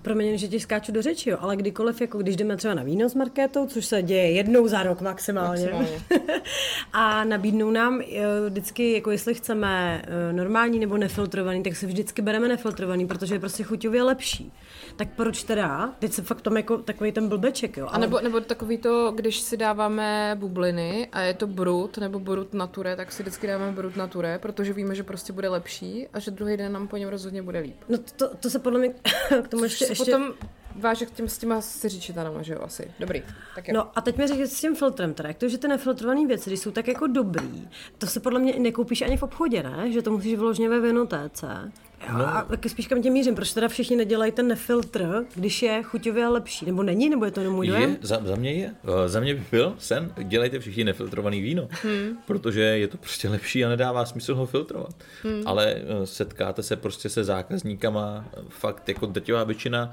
promiň, 0.04 0.38
že 0.38 0.48
ti 0.48 0.60
skáču 0.60 0.92
do 0.92 1.02
řeči, 1.02 1.30
jo, 1.30 1.38
ale 1.40 1.56
kdykoliv, 1.56 2.00
jako 2.00 2.18
když 2.18 2.36
jdeme 2.36 2.56
třeba 2.56 2.74
na 2.74 2.82
víno 2.82 3.08
s 3.08 3.14
marketou, 3.14 3.66
což 3.66 3.86
se 3.86 4.02
děje 4.02 4.30
jednou 4.30 4.68
za 4.68 4.82
rok 4.82 5.00
maximálně, 5.00 5.70
Maximálně. 5.72 6.42
a 6.92 7.24
nabídnou 7.24 7.70
nám 7.70 8.00
eh, 8.00 8.06
vždycky, 8.48 8.92
jako 8.92 9.10
jestli 9.10 9.34
chceme 9.34 10.02
eh, 10.04 10.32
normální 10.32 10.78
nebo 10.78 10.96
nefiltrovaný, 10.96 11.62
tak 11.62 11.76
si 11.76 11.86
vždycky 11.86 12.22
bereme 12.22 12.48
nefiltrovaný, 12.48 13.06
protože 13.06 13.34
je 13.34 13.40
prostě 13.40 13.62
chuťově 13.62 14.02
lepší. 14.02 14.52
Tak 14.96 15.08
proč 15.16 15.44
teda? 15.44 15.94
Teď 15.98 16.12
se 16.12 16.22
fakt 16.22 16.40
tam 16.40 16.56
jako 16.56 16.78
takový 16.78 17.12
ten 17.12 17.28
blbeček, 17.28 17.76
jo. 17.76 17.86
A 17.90 17.98
nebo, 17.98 18.20
nebo 18.20 18.40
takový 18.40 18.78
to, 18.78 19.12
když 19.14 19.40
si 19.40 19.56
dáváme 19.56 20.36
bubliny 20.38 21.08
a 21.12 21.20
je 21.20 21.34
to 21.34 21.46
brut 21.46 21.98
nebo 21.98 22.18
brut 22.18 22.54
nature, 22.54 22.96
tak 22.96 23.12
si 23.12 23.22
vždycky 23.22 23.46
dáváme 23.46 23.72
brut 23.72 23.96
nature, 23.96 24.38
protože 24.38 24.72
víme, 24.72 24.94
že 24.94 25.02
prostě 25.02 25.32
bude 25.32 25.48
lepší 25.48 26.08
a 26.12 26.18
že 26.18 26.30
druhý 26.30 26.56
den 26.56 26.72
nám 26.72 26.88
po 26.88 26.96
něm 26.96 27.08
rozhodně 27.08 27.42
bude 27.42 27.58
líp. 27.58 27.76
No 27.88 27.98
to, 28.16 28.34
to 28.36 28.50
se 28.50 28.58
podle 28.58 28.78
mě 28.78 28.88
k 29.42 29.48
tomu 29.48 29.64
ještě, 29.64 29.84
Ještě, 29.84 29.92
ještě... 29.92 30.12
Potom 30.12 30.32
váže 30.80 31.06
k 31.06 31.10
těm, 31.10 31.28
s 31.28 31.38
těma 31.38 31.60
siřičitanama, 31.60 32.42
že 32.42 32.52
jo, 32.52 32.60
asi. 32.62 32.90
Dobrý. 33.00 33.22
Tak 33.54 33.68
jo. 33.68 33.74
No 33.74 33.90
a 33.94 34.00
teď 34.00 34.16
mi 34.16 34.26
řekni 34.26 34.46
s 34.46 34.60
tím 34.60 34.76
filtrem 34.76 35.14
teda, 35.14 35.28
jak 35.28 35.38
to, 35.38 35.48
že 35.48 35.58
ty 35.58 35.68
nefiltrované 35.68 36.26
věci, 36.26 36.50
když 36.50 36.60
jsou 36.60 36.70
tak 36.70 36.88
jako 36.88 37.06
dobrý, 37.06 37.68
to 37.98 38.06
se 38.06 38.20
podle 38.20 38.40
mě 38.40 38.52
i 38.52 38.60
nekoupíš 38.60 39.02
ani 39.02 39.16
v 39.16 39.22
obchodě, 39.22 39.62
ne? 39.62 39.92
Že 39.92 40.02
to 40.02 40.10
musíš 40.10 40.34
vyloženě 40.34 40.68
ve 40.68 40.80
vinotéce. 40.80 41.72
Jo, 42.08 42.18
No. 42.18 42.36
A 42.36 42.42
taky 42.42 42.68
spíš 42.68 42.86
kam 42.86 43.02
tě 43.02 43.10
mířím, 43.10 43.34
proč 43.34 43.52
teda 43.52 43.68
všichni 43.68 43.96
nedělají 43.96 44.32
ten 44.32 44.48
nefiltr, 44.48 45.24
když 45.34 45.62
je 45.62 45.82
chuťově 45.82 46.28
lepší, 46.28 46.66
nebo 46.66 46.82
není, 46.82 47.08
nebo 47.10 47.24
je 47.24 47.30
to 47.30 47.40
jenom 47.40 47.54
můj 47.54 47.66
dojem? 47.66 47.96
Za, 48.00 48.20
za 48.24 48.36
mě 48.36 48.52
je. 48.52 48.74
Eh, 49.04 49.08
Za 49.08 49.20
mě 49.20 49.34
by 49.34 49.44
byl 49.50 49.74
sen, 49.78 50.12
dělejte 50.22 50.58
všichni 50.58 50.84
nefiltrovaný 50.84 51.40
víno, 51.40 51.68
hmm. 51.82 52.18
protože 52.26 52.62
je 52.62 52.88
to 52.88 52.96
prostě 52.96 53.28
lepší 53.28 53.64
a 53.64 53.68
nedává 53.68 54.04
smysl 54.04 54.34
ho 54.34 54.46
filtrovat. 54.46 54.94
Hmm. 55.22 55.42
Ale 55.46 55.74
eh, 55.74 56.06
setkáte 56.06 56.62
se 56.62 56.76
prostě 56.76 57.08
se 57.08 57.24
zákazníkama, 57.24 58.24
fakt 58.48 58.88
jako 58.88 59.06
drtivá 59.06 59.44
většina 59.44 59.92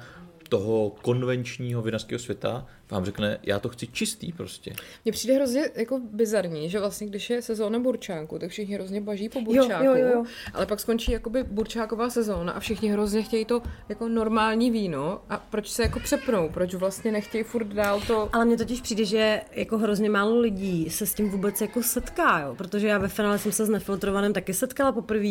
toho 0.52 0.92
konvenčního 1.02 1.82
vinařského 1.82 2.20
světa 2.20 2.68
vám 2.90 3.06
řekne, 3.06 3.40
já 3.44 3.60
to 3.60 3.70
chci 3.70 3.88
čistý 3.88 4.32
prostě. 4.32 4.74
Mně 5.06 5.12
přijde 5.12 5.34
hrozně 5.34 5.70
jako 5.76 6.00
bizarní, 6.14 6.70
že 6.70 6.80
vlastně 6.80 7.08
když 7.08 7.30
je 7.30 7.42
sezóna 7.42 7.80
burčánku, 7.80 8.40
tak 8.40 8.50
všichni 8.50 8.76
hrozně 8.76 9.02
baží 9.02 9.30
po 9.30 9.42
burčáku, 9.42 9.86
jo, 9.86 9.96
jo, 9.96 10.08
jo. 10.08 10.24
ale 10.54 10.66
pak 10.66 10.80
skončí 10.80 11.12
jakoby 11.12 11.44
burčáková 11.44 12.10
sezóna 12.10 12.52
a 12.54 12.60
všichni 12.60 12.90
hrozně 12.90 13.24
chtějí 13.24 13.46
to 13.46 13.62
jako 13.90 14.08
normální 14.08 14.72
víno 14.72 15.22
a 15.30 15.38
proč 15.50 15.70
se 15.70 15.82
jako 15.84 16.00
přepnou, 16.00 16.50
proč 16.50 16.74
vlastně 16.74 17.12
nechtějí 17.12 17.44
furt 17.44 17.68
dál 17.68 18.02
to... 18.08 18.30
Ale 18.34 18.46
mně 18.46 18.58
totiž 18.58 18.82
přijde, 18.82 19.06
že 19.06 19.42
jako 19.52 19.78
hrozně 19.78 20.10
málo 20.10 20.40
lidí 20.40 20.90
se 20.90 21.06
s 21.06 21.14
tím 21.14 21.30
vůbec 21.30 21.62
jako 21.62 21.84
setká, 21.84 22.40
jo? 22.40 22.56
protože 22.56 22.88
já 22.88 22.98
ve 22.98 23.08
finále 23.08 23.40
jsem 23.40 23.52
se 23.52 23.66
s 23.66 23.70
nefiltrovaným 23.70 24.34
taky 24.34 24.54
setkala 24.54 24.92
poprvé, 24.92 25.28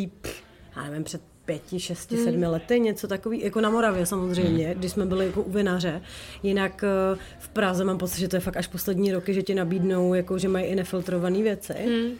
já 0.76 0.84
nevím, 0.84 1.04
před 1.04 1.22
pěti, 1.50 1.80
šesti, 1.80 2.14
hmm. 2.14 2.24
sedmi 2.24 2.46
lety, 2.46 2.80
něco 2.80 3.08
takový, 3.08 3.44
jako 3.44 3.60
na 3.60 3.70
Moravě 3.70 4.06
samozřejmě, 4.06 4.66
hmm. 4.66 4.74
když 4.74 4.92
jsme 4.92 5.06
byli 5.06 5.26
jako 5.26 5.42
u 5.42 5.50
vinaře. 5.50 6.02
Jinak 6.42 6.84
eh, 6.84 7.18
v 7.38 7.48
Praze 7.48 7.84
mám 7.84 7.98
pocit, 7.98 8.20
že 8.20 8.28
to 8.28 8.36
je 8.36 8.40
fakt 8.40 8.56
až 8.56 8.66
poslední 8.66 9.12
roky, 9.12 9.34
že 9.34 9.42
ti 9.42 9.54
nabídnou, 9.54 10.14
jako, 10.14 10.38
že 10.38 10.48
mají 10.48 10.66
i 10.66 10.74
nefiltrované 10.74 11.42
věci. 11.42 11.72
Hmm. 11.72 12.12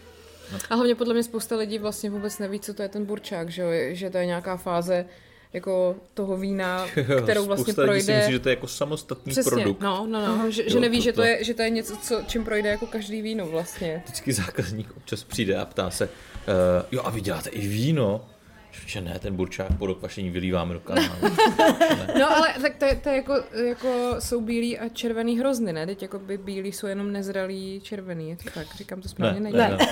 A 0.71 0.75
hlavně 0.75 0.95
podle 0.95 1.15
mě 1.15 1.23
spousta 1.23 1.57
lidí 1.57 1.79
vlastně 1.79 2.11
vůbec 2.11 2.39
neví, 2.39 2.61
co 2.61 2.75
to 2.75 2.83
je 2.83 2.89
ten 2.89 3.05
burčák, 3.05 3.51
že, 3.51 3.63
jo? 3.63 3.69
že 3.95 4.11
to 4.11 4.19
je 4.19 4.27
nějaká 4.27 4.57
fáze 4.57 5.05
jako 5.53 5.97
toho 6.15 6.37
vína, 6.37 6.87
kterou 7.23 7.47
vlastně 7.47 7.73
Spousta 7.73 7.83
lidí 7.83 8.01
si 8.01 8.07
projde... 8.07 8.19
myslí, 8.19 8.33
že 8.33 8.39
to 8.39 8.49
je 8.49 8.55
jako 8.55 8.67
samostatný 8.67 9.31
Přesně, 9.31 9.51
produkt. 9.51 9.81
no, 9.81 10.07
no, 10.11 10.27
no, 10.27 10.51
že, 10.51 10.63
Jo, 10.63 10.69
že 10.69 10.81
neví, 10.81 10.99
to- 10.99 11.05
že, 11.05 11.13
to 11.13 11.17
to- 11.17 11.27
je, 11.27 11.45
že 11.45 11.55
to 11.55 11.63
je 11.63 11.71
něco, 11.71 11.97
co, 11.97 12.23
čím 12.27 12.45
projde 12.45 12.69
jako 12.69 12.87
každý 12.87 13.23
víno 13.23 13.47
vlastně. 13.47 14.03
Vždycky 14.05 14.33
zákazník 14.33 14.97
občas 14.97 15.25
přijde 15.25 15.57
a 15.57 15.65
ptá 15.65 15.91
se, 15.91 16.05
uh, 16.05 16.13
jo 16.93 17.03
a 17.05 17.11
vy 17.11 17.21
děláte 17.21 17.51
i 17.51 17.69
víno? 17.69 18.30
Že 18.87 19.01
ne, 19.01 19.19
ten 19.19 19.37
burčák 19.37 19.79
po 19.79 19.87
dokvašení 19.87 20.31
vylíváme 20.31 20.75
do 20.75 20.81
kanálu. 20.81 21.09
No 22.19 22.37
ale 22.37 22.49
tak 22.63 22.77
to 22.77 22.85
je, 22.85 22.97
to 22.97 23.09
je 23.09 23.17
jako, 23.17 23.35
jako 23.65 24.17
jsou 24.19 24.41
bílý 24.41 24.79
a 24.79 24.89
červený 24.89 25.39
hrozny, 25.39 25.73
ne? 25.73 25.87
Teď 25.87 26.03
jako 26.03 26.19
by 26.19 26.39
bílý 26.39 26.73
jsou 26.73 26.87
jenom 26.87 27.13
nezralý 27.13 27.81
červený, 27.81 28.31
je 28.31 28.37
to 28.37 28.51
tak, 28.55 28.67
říkám 28.77 29.01
to 29.01 29.09
správně, 29.09 29.41
ne, 29.41 29.51
není. 29.51 29.57
ne, 29.57 29.69
ne. 29.71 29.87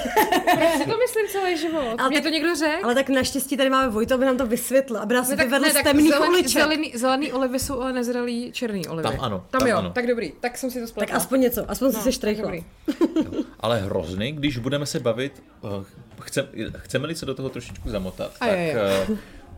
Já 0.65 0.71
si 0.73 0.85
to 0.91 0.97
myslím 0.99 1.29
celý 1.29 1.57
život. 1.59 1.95
Ale 1.99 2.09
Mě 2.09 2.17
tak- 2.19 2.23
to 2.25 2.29
někdo 2.31 2.55
řekl? 2.57 2.85
Ale 2.85 2.95
tak 2.95 3.09
naštěstí 3.09 3.57
tady 3.57 3.71
máme 3.71 3.89
Vojto, 3.89 4.15
aby 4.15 4.25
nám 4.25 4.37
to 4.37 4.47
vysvětlil, 4.47 4.99
aby 5.01 5.15
nás 5.15 5.29
Ne, 5.31 5.37
vyvedl 5.37 5.65
z 5.71 5.83
temných 5.83 6.09
zelený, 6.11 6.33
uliček. 6.35 6.63
zelený, 6.63 6.93
zelený 6.97 7.33
olivy 7.33 7.59
jsou 7.59 7.81
ale 7.81 7.93
nezralý 7.93 8.53
černý 8.53 8.87
olivy. 8.87 9.09
Tam 9.09 9.21
ano, 9.21 9.45
Tam, 9.51 9.59
tam 9.61 9.69
jo, 9.69 9.77
ano. 9.77 9.91
tak 9.91 10.07
dobrý, 10.07 10.33
tak 10.41 10.59
jsem 10.59 10.71
si 10.71 10.79
to 10.79 10.85
Tak 10.87 10.89
spletla. 10.91 11.17
aspoň 11.17 11.41
něco, 11.41 11.71
aspoň 11.71 11.93
no, 11.93 12.01
si 12.03 12.13
štrejchla. 12.13 12.43
dobrý. 12.45 12.65
Ale 13.61 13.81
hrozný, 13.81 14.33
když 14.33 14.59
budeme 14.59 14.87
se 14.87 15.01
bavit, 15.01 15.43
eh, 15.65 15.85
chce, 16.23 16.49
chceme-li 16.77 17.15
se 17.15 17.27
do 17.27 17.35
toho 17.35 17.49
trošičku 17.49 17.91
zamotat, 17.91 18.33
A 18.41 18.47
tak 18.47 18.59
je, 18.59 18.65
je. 18.65 18.75
eh, 18.81 19.07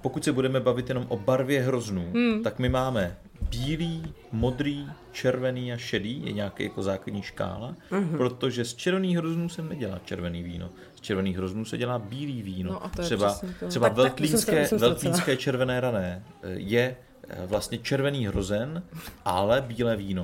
pokud 0.02 0.24
se 0.24 0.32
budeme 0.32 0.60
bavit 0.60 0.88
jenom 0.88 1.06
o 1.08 1.16
barvě 1.16 1.62
hroznů, 1.62 2.10
hmm. 2.14 2.42
tak 2.42 2.58
my 2.58 2.68
máme 2.68 3.16
bílý, 3.50 4.02
modrý, 4.32 4.86
červený 5.12 5.72
a 5.72 5.76
šedý, 5.76 6.22
je 6.26 6.32
nějaký 6.32 6.62
jako 6.62 6.82
základní 6.82 7.22
škála, 7.22 7.74
Mhm. 7.90 8.16
protože 8.18 8.64
z 8.64 8.74
červených 8.74 9.16
hroznů 9.16 9.48
se 9.48 9.62
nedělá 9.62 10.00
červený 10.04 10.42
víno. 10.42 10.70
Z 10.94 11.00
červených 11.00 11.36
hroznů 11.36 11.64
se 11.64 11.78
dělá 11.78 11.98
bílý 11.98 12.42
víno. 12.42 12.72
No 12.72 12.84
a 12.84 12.88
to 12.88 13.02
je 13.02 13.06
třeba 13.06 13.34
to. 13.60 13.68
třeba 13.68 13.88
Tak- 13.88 13.96
veltlínské, 13.96 14.66
jsem 14.66 14.78
veltlínské 14.78 15.36
červené 15.36 15.80
rané 15.80 16.22
eh, 16.42 16.48
je 16.52 16.96
eh, 17.28 17.46
vlastně 17.46 17.78
červený 17.78 18.26
hrozen, 18.26 18.82
ale 19.24 19.60
bílé 19.66 19.96
víno. 19.96 20.22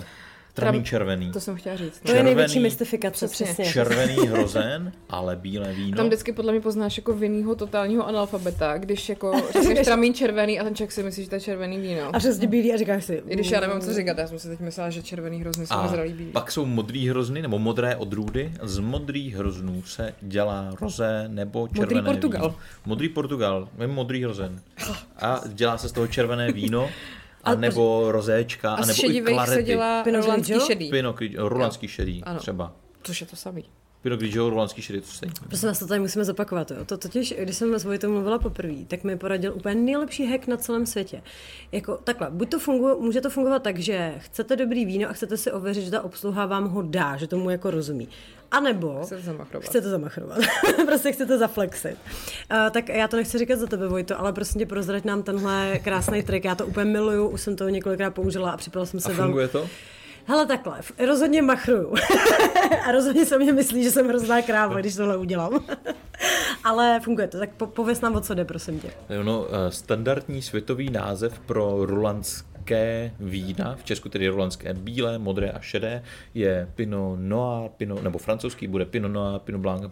Tramín 0.57 0.85
červený. 0.85 1.33
To 1.33 1.41
jsem 1.41 1.57
chtěla 1.57 1.77
říct. 1.77 2.01
To 2.07 2.13
je 2.13 2.23
největší 2.23 2.59
mystifikace, 2.61 3.27
Přesně. 3.29 3.47
přesně. 3.47 3.73
Červený 3.73 4.15
hrozen, 4.17 4.93
ale 5.11 5.37
bílé 5.37 5.73
víno. 5.73 5.97
Tam 5.97 6.07
vždycky 6.07 6.33
podle 6.33 6.53
mě 6.53 6.61
poznáš 6.61 6.97
jako 6.97 7.13
vinnýho 7.13 7.55
totálního 7.55 8.07
analfabeta, 8.09 8.79
když 8.79 9.09
jako 9.09 9.33
řekneš 9.67 9.85
tramín 9.87 10.15
červený 10.15 10.61
a 10.61 10.65
ten 10.65 10.75
člověk 10.75 10.93
si 10.93 11.03
myslí, 11.03 11.23
že 11.25 11.29
to 11.29 11.35
je 11.35 11.41
červený 11.41 11.79
víno. 11.81 12.11
A 12.15 12.19
přesně 12.19 12.47
bílý 12.47 12.73
a 12.75 12.77
říkáš 12.77 13.05
si. 13.05 13.23
I 13.29 13.35
když 13.35 13.51
já 13.51 13.61
nevím, 13.61 13.81
co 13.81 13.95
říkat, 13.95 14.19
já 14.19 14.27
jsem 14.27 14.39
si 14.39 14.49
teď 14.49 14.61
myslela, 14.61 14.91
že 14.91 15.03
červený 15.03 15.41
hrozny 15.41 15.67
jsou 15.67 15.75
A 15.75 15.83
nezralý 15.83 16.13
bílý. 16.13 16.33
pak 16.33 16.53
jsou 16.53 16.67
modrý 16.67 17.09
hrozny, 17.09 17.43
nebo 17.43 17.59
modré 17.59 17.97
odrůdy. 17.97 18.53
Z 18.63 18.79
modrých 18.79 19.37
hroznů 19.37 19.83
se 19.83 20.15
dělá 20.21 20.71
rozé 20.81 21.25
nebo 21.29 21.69
červené 21.69 22.03
Portugal. 22.03 22.43
víno. 22.43 22.57
Modrý 22.87 23.09
Portugal, 23.09 23.69
modrý 23.87 24.23
hrozen. 24.25 24.61
A 25.19 25.41
dělá 25.49 25.79
se 25.79 25.89
z 25.89 25.93
toho 25.93 26.07
červené 26.07 26.53
víno, 26.53 26.89
a 27.47 27.55
nebo 27.55 28.13
rozéčka, 28.13 28.75
A 28.75 28.87
nebo 28.87 29.11
i 29.11 29.21
klarety. 29.21 29.57
se 29.57 29.63
dělá 29.63 30.03
rolandský 30.03 30.61
šedý. 30.67 30.91
Pinot 30.91 31.17
Grigio, 31.17 31.49
rulanský 31.49 31.89
šedý 31.89 32.25
Ano. 32.25 32.39
třeba. 32.39 32.73
Což 33.03 33.21
je 33.21 33.27
to 33.27 33.37
samý. 33.37 33.65
Pinot 34.03 34.19
Grigio, 34.21 34.51
rulanský 34.51 34.83
šedý, 34.83 35.01
to 35.01 35.07
stejně. 35.07 35.35
Prosím 35.49 35.69
vás, 35.69 35.79
to 35.79 35.87
tady 35.87 36.01
musíme 36.01 36.25
zopakovat. 36.25 36.71
Jo. 36.71 36.85
To 36.85 36.97
totiž, 36.99 37.35
když 37.39 37.57
jsem 37.57 37.75
s 37.75 37.85
Vojtou 37.85 38.11
mluvila 38.11 38.39
poprvé, 38.39 38.75
tak 38.89 39.05
mi 39.05 39.17
poradil 39.17 39.53
úplně 39.55 39.75
nejlepší 39.75 40.27
hack 40.27 40.47
na 40.47 40.57
celém 40.57 40.87
světě. 40.87 41.23
Jako 41.73 41.99
takhle, 42.05 42.31
buď 42.31 42.49
to 42.51 42.59
funguje, 42.59 42.95
může 42.95 43.21
to 43.21 43.31
fungovat 43.31 43.63
tak, 43.63 43.79
že 43.79 44.15
chcete 44.19 44.57
dobrý 44.57 44.85
víno 44.85 45.09
a 45.09 45.13
chcete 45.13 45.37
si 45.37 45.53
ověřit, 45.53 45.85
že 45.85 45.91
ta 45.91 46.03
obsluha 46.03 46.47
vám 46.47 46.69
ho 46.69 46.83
dá, 46.83 47.17
že 47.17 47.27
tomu 47.27 47.51
jako 47.51 47.71
rozumí. 47.71 48.09
A 48.51 48.61
nebo 48.61 49.01
Chcete 49.05 49.23
zamachrovat. 49.23 49.69
chcete 49.69 49.89
zamachrovat. 49.89 50.39
prostě 50.87 51.13
chcete 51.13 51.39
zaflexit. 51.39 51.97
Uh, 52.53 52.71
tak 52.71 52.89
já 52.89 53.09
to 53.09 53.17
nechci 53.17 53.39
říkat 53.39 53.59
za 53.59 53.67
tebe, 53.67 53.89
Vojto, 53.89 54.21
ale 54.21 54.33
prosím 54.33 54.59
tě 54.59 54.67
prozrať 54.67 55.05
nám 55.05 55.23
tenhle 55.23 55.79
krásný 55.85 56.23
trik. 56.23 56.45
Já 56.45 56.55
to 56.55 56.67
úplně 56.67 56.85
miluju, 56.93 57.29
už 57.29 57.41
jsem 57.41 57.57
to 57.57 57.69
několikrát 57.69 58.15
použila 58.15 58.51
a 58.51 58.57
připala 58.57 58.87
jsem 58.87 59.01
se 59.01 59.13
A 59.13 59.17
tam. 59.17 59.25
funguje 59.25 59.49
to? 59.49 59.69
Hele 60.29 60.47
takhle, 60.47 60.81
rozhodně 61.07 61.43
machruju. 61.43 61.95
a 62.87 62.93
rozhodně 62.93 63.27
se 63.27 63.39
mě 63.39 63.53
myslí, 63.53 63.83
že 63.85 63.91
jsem 63.91 64.09
hrozná 64.09 64.43
kráva, 64.43 64.81
když 64.81 64.95
tohle 64.97 65.17
udělám. 65.17 65.65
Ale 66.65 67.01
funguje 67.05 67.29
to, 67.29 67.39
tak 67.39 67.51
po, 67.51 67.67
pověs 67.67 68.01
nám, 68.01 68.15
o 68.17 68.21
co 68.21 68.35
jde, 68.35 68.45
prosím 68.45 68.81
tě. 68.81 68.91
Jo, 69.11 69.23
No, 69.23 69.47
eh, 69.51 69.71
standardní 69.73 70.43
světový 70.43 70.91
název 70.91 71.39
pro 71.39 71.85
rulandské 72.67 73.13
vína, 73.21 73.77
v 73.77 73.85
Česku 73.85 74.09
tedy 74.09 74.29
rulandské 74.29 74.75
bílé, 74.75 75.19
modré 75.19 75.51
a 75.51 75.61
šedé, 75.61 76.03
je 76.35 76.69
Pinot 76.75 77.19
Noir, 77.21 77.71
Pinot, 77.77 78.03
nebo 78.03 78.19
francouzský 78.19 78.67
bude 78.67 78.85
Pinot 78.85 79.13
Noir, 79.13 79.41
Pinot 79.41 79.61
Blanc 79.61 79.83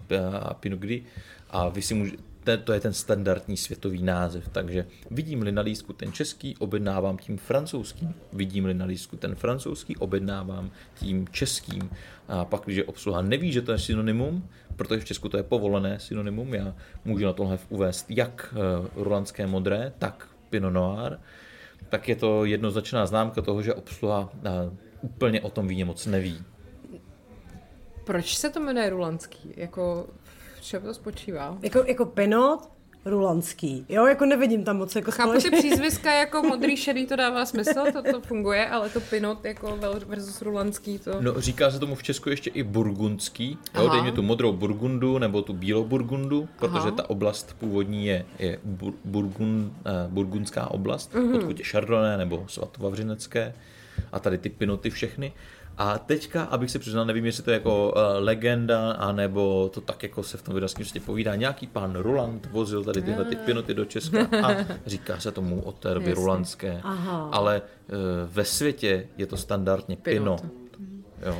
a 0.40 0.54
Pinot 0.54 0.78
Gris. 0.78 1.02
A 1.50 1.68
vy 1.68 1.82
si 1.82 1.94
můžete, 1.94 2.56
to 2.64 2.72
je 2.72 2.80
ten 2.80 2.92
standardní 2.92 3.56
světový 3.56 4.02
název, 4.02 4.48
takže 4.48 4.86
vidím-li 5.10 5.52
na 5.52 5.62
lístku 5.62 5.92
ten 5.92 6.12
český, 6.12 6.56
objednávám 6.58 7.18
tím 7.18 7.38
francouzským. 7.38 8.14
Vidím-li 8.32 8.74
na 8.74 8.84
lístku 8.84 9.16
ten 9.16 9.34
francouzský, 9.34 9.96
objednávám 9.96 10.70
tím 10.94 11.28
českým. 11.30 11.90
A 12.28 12.44
pak, 12.44 12.62
když 12.64 12.82
obsluha 12.86 13.22
neví, 13.22 13.52
že 13.52 13.62
to 13.62 13.72
je 13.72 13.78
synonymum, 13.78 14.48
protože 14.76 15.00
v 15.00 15.04
Česku 15.04 15.28
to 15.28 15.36
je 15.36 15.42
povolené 15.42 16.00
synonymum, 16.00 16.54
já 16.54 16.74
můžu 17.04 17.24
na 17.24 17.32
tohle 17.32 17.58
uvést 17.68 18.10
jak 18.10 18.54
eh, 18.54 18.88
rulandské 18.96 19.46
modré, 19.46 19.92
tak 19.98 20.28
Pinot 20.50 20.72
Noir, 20.72 21.18
tak 21.88 22.08
je 22.08 22.16
to 22.16 22.44
jednoznačná 22.44 23.06
známka 23.06 23.42
toho, 23.42 23.62
že 23.62 23.74
obsluha 23.74 24.30
eh, 24.44 24.50
úplně 25.00 25.40
o 25.40 25.50
tom 25.50 25.68
víně 25.68 25.84
moc 25.84 26.06
neví. 26.06 26.42
Proč 28.04 28.36
se 28.36 28.50
to 28.50 28.60
jmenuje 28.60 28.90
rulandský? 28.90 29.54
Jako, 29.56 30.06
v 30.56 30.62
čem 30.62 30.82
to 30.82 30.94
spočívá? 30.94 31.58
Jako, 31.62 31.84
jako 31.86 32.06
Pinot 32.06 32.73
rulanský. 33.04 33.86
Jo, 33.88 34.06
jako 34.06 34.24
nevidím 34.26 34.64
tam 34.64 34.76
moc 34.76 34.96
jako 34.96 35.10
Chápu 35.10 35.32
ty 35.32 35.40
společně. 35.40 35.58
přízviska 35.70 36.12
jako 36.12 36.42
modrý 36.42 36.76
šedý, 36.76 37.06
to 37.06 37.16
dává 37.16 37.46
smysl, 37.46 37.84
to, 37.92 38.02
to 38.12 38.20
funguje, 38.20 38.68
ale 38.68 38.88
to 38.88 39.00
pinot 39.00 39.44
jako 39.44 39.78
versus 40.06 40.42
rulanský, 40.42 40.98
to... 40.98 41.20
No, 41.20 41.40
říká 41.40 41.70
se 41.70 41.78
tomu 41.78 41.94
v 41.94 42.02
Česku 42.02 42.30
ještě 42.30 42.50
i 42.50 42.62
burgundský. 42.62 43.58
Jo, 43.74 43.86
Aha. 43.86 43.94
dej 43.94 44.02
mi 44.02 44.12
tu 44.12 44.22
modrou 44.22 44.52
burgundu 44.52 45.18
nebo 45.18 45.42
tu 45.42 45.52
bílou 45.52 45.84
burgundu, 45.84 46.48
protože 46.58 46.78
Aha. 46.78 46.90
ta 46.90 47.10
oblast 47.10 47.56
původní 47.58 48.06
je, 48.06 48.24
je 48.38 48.58
bur, 48.64 48.92
burgun, 49.04 49.72
eh, 49.86 49.90
burgundská 50.08 50.70
oblast, 50.70 51.14
Mhm. 51.14 51.24
mm-hmm. 51.24 51.36
odkud 51.36 51.58
je 51.58 51.64
Chardonnay 51.64 52.18
nebo 52.18 52.44
svatovavřinecké 52.48 53.54
a 54.12 54.18
tady 54.20 54.38
ty 54.38 54.48
pinoty 54.48 54.90
všechny. 54.90 55.32
A 55.78 55.98
teďka, 55.98 56.42
abych 56.42 56.70
se 56.70 56.78
přiznal, 56.78 57.04
nevím, 57.04 57.26
jestli 57.26 57.42
to 57.42 57.50
je 57.50 57.54
jako 57.54 57.92
uh, 57.96 58.02
legenda, 58.24 58.92
anebo 58.92 59.70
to 59.74 59.80
tak 59.80 60.02
jako 60.02 60.22
se 60.22 60.36
v 60.36 60.42
tom 60.42 60.54
vinařském 60.54 60.86
světě 60.86 61.06
povídá. 61.06 61.34
Nějaký 61.34 61.66
pán 61.66 61.96
Roland 61.96 62.46
vozil 62.46 62.84
tady 62.84 63.02
tyhle 63.02 63.24
ty 63.24 63.36
pinoty 63.36 63.74
do 63.74 63.84
Česka 63.84 64.18
a 64.46 64.48
říká 64.86 65.20
se 65.20 65.32
tomu 65.32 65.60
od 65.62 65.74
té 65.78 65.94
doby 65.94 66.10
Jasně. 66.10 66.24
rolandské. 66.24 66.80
Aha. 66.82 67.28
Ale 67.32 67.62
uh, 67.62 67.96
ve 68.32 68.44
světě 68.44 69.08
je 69.16 69.26
to 69.26 69.36
standardně 69.36 69.96
Pinot. 69.96 70.40
pinot. 70.40 70.52
Jo. 71.26 71.38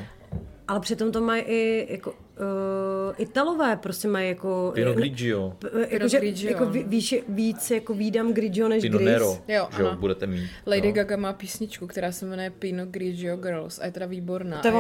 Ale 0.69 0.81
přitom 0.81 1.13
to 1.13 1.21
mají 1.21 1.43
i 1.43 1.87
jako 1.93 2.15
uh, 2.41 3.15
Italové 3.19 3.77
prostě 3.77 4.09
mají 4.09 4.29
jako... 4.29 4.71
Pinot 4.75 4.97
Grigio, 4.97 5.53
P- 5.59 5.69
Jako, 5.91 6.09
že, 6.09 6.19
Grigio, 6.19 6.51
jako 6.53 6.67
ví- 6.67 6.85
víš, 6.85 7.15
víc 7.29 7.71
jako 7.71 7.95
výdám 7.95 8.33
Grigio 8.33 8.69
než 8.69 8.83
Pinot 8.83 9.01
Gris. 9.01 9.13
Nero, 9.13 9.39
Jo, 9.49 9.69
že 9.77 9.83
jo, 9.83 9.97
budete 9.97 10.27
mít. 10.27 10.51
Lady 10.67 10.89
no. 10.89 10.93
Gaga 10.93 11.17
má 11.17 11.33
písničku, 11.33 11.87
která 11.87 12.13
se 12.13 12.27
jmenuje 12.27 12.51
Pinot 12.51 12.89
Grigio 12.89 13.37
Girls 13.37 13.79
a 13.79 13.87
je 13.87 13.93
teda 13.93 14.07
výborná. 14.07 14.61
To 14.63 14.69
je 14.69 14.75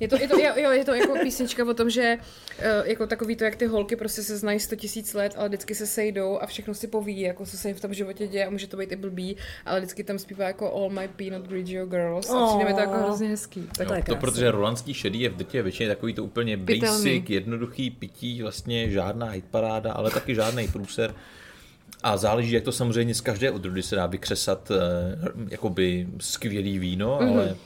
je 0.00 0.08
to, 0.08 0.16
je 0.16 0.18
to, 0.18 0.18
je 0.18 0.28
to, 0.28 0.38
jo, 0.38 0.52
jo, 0.56 0.70
je 0.70 0.84
to 0.84 0.94
jako 0.94 1.14
písnička 1.22 1.64
o 1.68 1.74
tom, 1.74 1.90
že 1.90 2.18
eh, 2.58 2.82
jako 2.84 3.06
takový 3.06 3.36
to, 3.36 3.44
jak 3.44 3.56
ty 3.56 3.66
holky 3.66 3.96
prostě 3.96 4.22
se 4.22 4.36
znají 4.36 4.60
100 4.60 4.76
tisíc 4.76 5.14
let, 5.14 5.34
ale 5.36 5.48
vždycky 5.48 5.74
se 5.74 5.86
sejdou 5.86 6.38
a 6.38 6.46
všechno 6.46 6.74
si 6.74 6.86
poví, 6.86 7.20
jako 7.20 7.46
co 7.46 7.56
se 7.58 7.68
jim 7.68 7.76
v 7.76 7.80
tom 7.80 7.94
životě 7.94 8.26
děje 8.26 8.46
a 8.46 8.50
může 8.50 8.66
to 8.66 8.76
být 8.76 8.92
i 8.92 8.96
blbý, 8.96 9.36
ale 9.66 9.80
vždycky 9.80 10.04
tam 10.04 10.18
zpívá 10.18 10.44
jako 10.44 10.72
All 10.72 10.90
my 10.90 11.08
Pinot 11.16 11.42
Grigio 11.48 11.86
Girls 11.86 12.30
a 12.30 12.46
přijde 12.46 12.64
mi 12.64 12.74
to 12.74 12.80
jako 12.80 12.94
Oh. 12.94 13.00
hrozně 13.02 13.28
hezký. 13.28 13.68
Tak 13.78 13.86
Jo, 13.86 13.88
to 13.88 13.94
je 13.94 14.02
to 14.02 14.16
protože 14.16 14.50
rolandský 14.50 14.94
šedý 14.94 15.20
je 15.20 15.28
v 15.28 15.36
drtivé 15.36 15.62
většině 15.62 15.88
takový 15.88 16.14
to 16.14 16.24
úplně 16.24 16.56
Pitelný. 16.58 16.93
Basic, 16.96 17.30
jednoduchý 17.30 17.90
pití, 17.90 18.42
vlastně 18.42 18.90
žádná 18.90 19.26
hitparáda, 19.30 19.92
ale 19.92 20.10
taky 20.10 20.34
žádný 20.34 20.68
průser. 20.68 21.14
A 22.02 22.16
záleží, 22.16 22.52
jak 22.52 22.64
to 22.64 22.72
samozřejmě 22.72 23.14
z 23.14 23.20
každé 23.20 23.50
odrůdy 23.50 23.82
se 23.82 23.96
dá 23.96 24.06
vykřesat 24.06 24.70
eh, 24.70 24.76
jakoby 25.50 26.06
skvělý 26.20 26.78
víno, 26.78 27.18
Mhm. 27.20 27.28
mm-hmm. 27.30 27.34
ale 27.38 27.56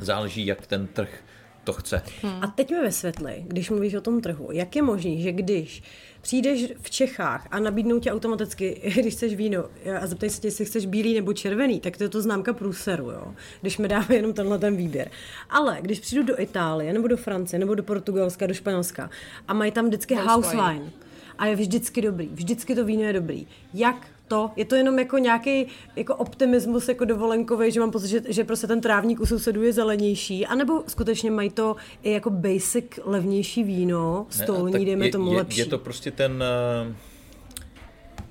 záleží, 0.00 0.46
jak 0.46 0.66
ten 0.66 0.86
trh 0.86 1.20
to 1.64 1.72
chce. 1.72 2.02
A 2.40 2.46
teď 2.46 2.70
mi 2.70 2.80
vysvětli, 2.82 3.44
když 3.46 3.70
mluvíš 3.70 3.94
o 3.94 4.00
tom 4.00 4.20
trhu, 4.20 4.48
jak 4.52 4.76
je 4.76 4.82
možný, 4.82 5.22
že 5.22 5.32
když 5.32 5.82
přijdeš 6.26 6.72
v 6.80 6.90
Čechách 6.90 7.48
a 7.50 7.58
nabídnou 7.58 8.00
ti 8.00 8.10
automaticky, 8.10 8.92
když 9.00 9.14
chceš 9.14 9.34
víno 9.34 9.64
a 10.00 10.06
zeptají 10.06 10.30
se 10.30 10.40
tě, 10.40 10.46
jestli 10.46 10.64
chceš 10.64 10.86
bílý 10.86 11.14
nebo 11.14 11.32
červený, 11.32 11.80
tak 11.80 11.96
to 11.96 12.02
je 12.02 12.08
to 12.08 12.22
známka 12.22 12.52
průseru, 12.52 13.10
jo? 13.10 13.34
když 13.60 13.78
mi 13.78 13.88
dáme 13.88 14.06
jenom 14.14 14.32
tenhle 14.32 14.58
ten 14.58 14.76
výběr. 14.76 15.10
Ale 15.50 15.78
když 15.80 16.00
přijdu 16.00 16.22
do 16.22 16.40
Itálie, 16.40 16.92
nebo 16.92 17.08
do 17.08 17.16
Francie, 17.16 17.60
nebo 17.60 17.74
do 17.74 17.82
Portugalska, 17.82 18.46
do 18.46 18.54
Španělska 18.54 19.10
a 19.48 19.54
mají 19.54 19.72
tam 19.72 19.86
vždycky 19.86 20.14
House 20.14 20.28
house 20.28 20.50
wine. 20.50 20.72
wine 20.72 20.90
a 21.38 21.46
je 21.46 21.56
vždycky 21.56 22.02
dobrý, 22.02 22.28
vždycky 22.32 22.74
to 22.74 22.84
víno 22.84 23.02
je 23.02 23.12
dobrý. 23.12 23.46
Jak 23.74 24.06
to? 24.28 24.50
Je 24.56 24.64
to 24.64 24.74
jenom 24.74 24.98
jako 24.98 25.18
nějaký 25.18 25.66
jako 25.96 26.14
optimismus 26.14 26.88
jako 26.88 27.04
dovolenkový, 27.04 27.72
že 27.72 27.80
mám 27.80 27.90
pocit, 27.90 28.08
že, 28.08 28.22
že 28.28 28.44
prostě 28.44 28.66
ten 28.66 28.80
trávník 28.80 29.20
u 29.20 29.26
sousedů 29.26 29.62
je 29.62 29.72
zelenější, 29.72 30.46
anebo 30.46 30.84
skutečně 30.88 31.30
mají 31.30 31.50
to 31.50 31.76
i 32.02 32.12
jako 32.12 32.30
basic 32.30 32.86
levnější 33.04 33.64
víno, 33.64 34.26
stolní, 34.30 34.84
dejme 34.84 35.06
je, 35.06 35.12
tomu 35.12 35.30
je, 35.30 35.36
lepší. 35.36 35.58
Je 35.58 35.66
to 35.66 35.78
prostě 35.78 36.10
ten, 36.10 36.42
eh, 36.42 36.94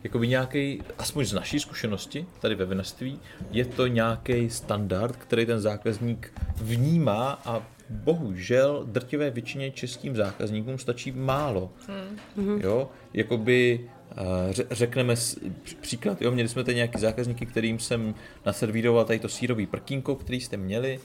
jakoby 0.03 0.27
nějaký, 0.27 0.83
aspoň 0.97 1.25
z 1.25 1.33
naší 1.33 1.59
zkušenosti 1.59 2.25
tady 2.39 2.55
ve 2.55 2.65
vinařství, 2.65 3.19
je 3.51 3.65
to 3.65 3.87
nějaký 3.87 4.49
standard, 4.49 5.15
který 5.15 5.45
ten 5.45 5.59
zákazník 5.59 6.33
vnímá 6.61 7.41
a 7.45 7.63
bohužel 7.89 8.83
drtivé 8.85 9.29
většině 9.31 9.71
českým 9.71 10.15
zákazníkům 10.15 10.77
stačí 10.77 11.11
málo. 11.11 11.71
Hmm. 12.35 12.61
Jo, 12.61 12.89
jakoby 13.13 13.89
řekneme 14.71 15.15
s- 15.15 15.35
pří- 15.63 15.75
příklad, 15.81 16.21
jo, 16.21 16.31
měli 16.31 16.49
jsme 16.49 16.63
tady 16.63 16.75
nějaký 16.75 16.99
zákazníky, 16.99 17.45
kterým 17.45 17.79
jsem 17.79 18.15
naservíroval 18.45 19.05
tady 19.05 19.19
to 19.19 19.29
sírový 19.29 19.65
prkínko, 19.65 20.15
který 20.15 20.41
jste 20.41 20.57
měli 20.57 20.99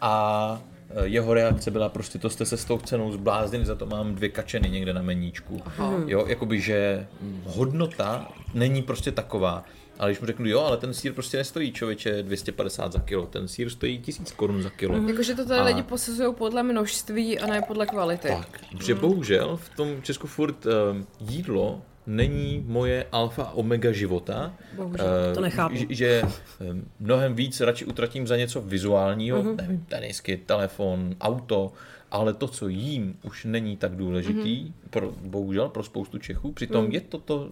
a 0.00 0.62
eh, 0.90 1.06
jeho 1.06 1.34
reakce 1.34 1.70
byla 1.70 1.88
prostě, 1.88 2.18
to 2.18 2.30
jste 2.30 2.46
se 2.46 2.56
s 2.56 2.64
tou 2.64 2.78
cenou 2.78 3.12
zbláznili, 3.12 3.64
za 3.64 3.74
to 3.74 3.86
mám 3.86 4.14
dvě 4.14 4.28
kačeny 4.28 4.70
někde 4.70 4.92
na 4.94 5.02
meníčku. 5.02 5.62
Jo, 6.06 6.24
jakoby, 6.28 6.60
že 6.60 7.06
hodnota 7.44 8.28
není 8.54 8.82
prostě 8.82 9.12
taková. 9.12 9.64
Ale 9.98 10.10
když 10.10 10.20
mu 10.20 10.26
řeknu, 10.26 10.46
jo, 10.48 10.60
ale 10.60 10.76
ten 10.76 10.94
sír 10.94 11.12
prostě 11.12 11.36
nestojí 11.36 11.72
člověče 11.72 12.22
250 12.22 12.92
za 12.92 12.98
kilo, 13.00 13.26
ten 13.26 13.48
sír 13.48 13.70
stojí 13.70 13.98
1000 13.98 14.32
korun 14.32 14.62
za 14.62 14.70
kilo. 14.70 15.08
Jakože 15.08 15.34
to 15.34 15.44
tady 15.46 15.60
A- 15.60 15.64
lidi 15.64 15.82
posuzují 15.82 16.34
podle 16.34 16.62
množství 16.62 17.38
a 17.38 17.46
ne 17.46 17.62
podle 17.62 17.86
kvality. 17.86 18.28
Tak, 18.28 18.60
protože 18.72 18.94
bohužel 18.94 19.56
v 19.56 19.68
tom 19.76 20.02
Česku 20.02 20.26
furt 20.26 20.66
um, 20.66 21.06
jídlo 21.20 21.82
není 22.10 22.64
moje 22.66 23.06
alfa 23.12 23.42
a 23.42 23.52
omega 23.52 23.92
života. 23.92 24.54
Bohužel, 24.76 25.06
Eh, 25.30 25.34
to 25.34 25.40
nechápu. 25.40 25.76
Že, 25.76 25.86
že 25.90 26.22
em, 26.70 26.84
mnohem 27.00 27.34
víc 27.34 27.60
radši 27.60 27.84
utratím 27.84 28.26
za 28.26 28.36
něco 28.36 28.60
vizuálního, 28.60 29.42
uh-huh. 29.42 29.56
nevím, 29.56 29.84
tenisky, 29.88 30.36
telefon, 30.36 31.14
auto, 31.20 31.72
ale 32.10 32.34
to, 32.34 32.48
co 32.48 32.68
jím, 32.68 33.18
už 33.22 33.44
není 33.44 33.76
tak 33.76 33.96
důležitý, 33.96 34.64
uh-huh. 34.66 34.72
pro, 34.90 35.12
bohužel 35.22 35.68
pro 35.68 35.82
spoustu 35.82 36.18
Čechů, 36.18 36.52
přitom 36.52 36.86
uh-huh. 36.86 36.92
je 36.94 37.00
to 37.00 37.18
to 37.18 37.48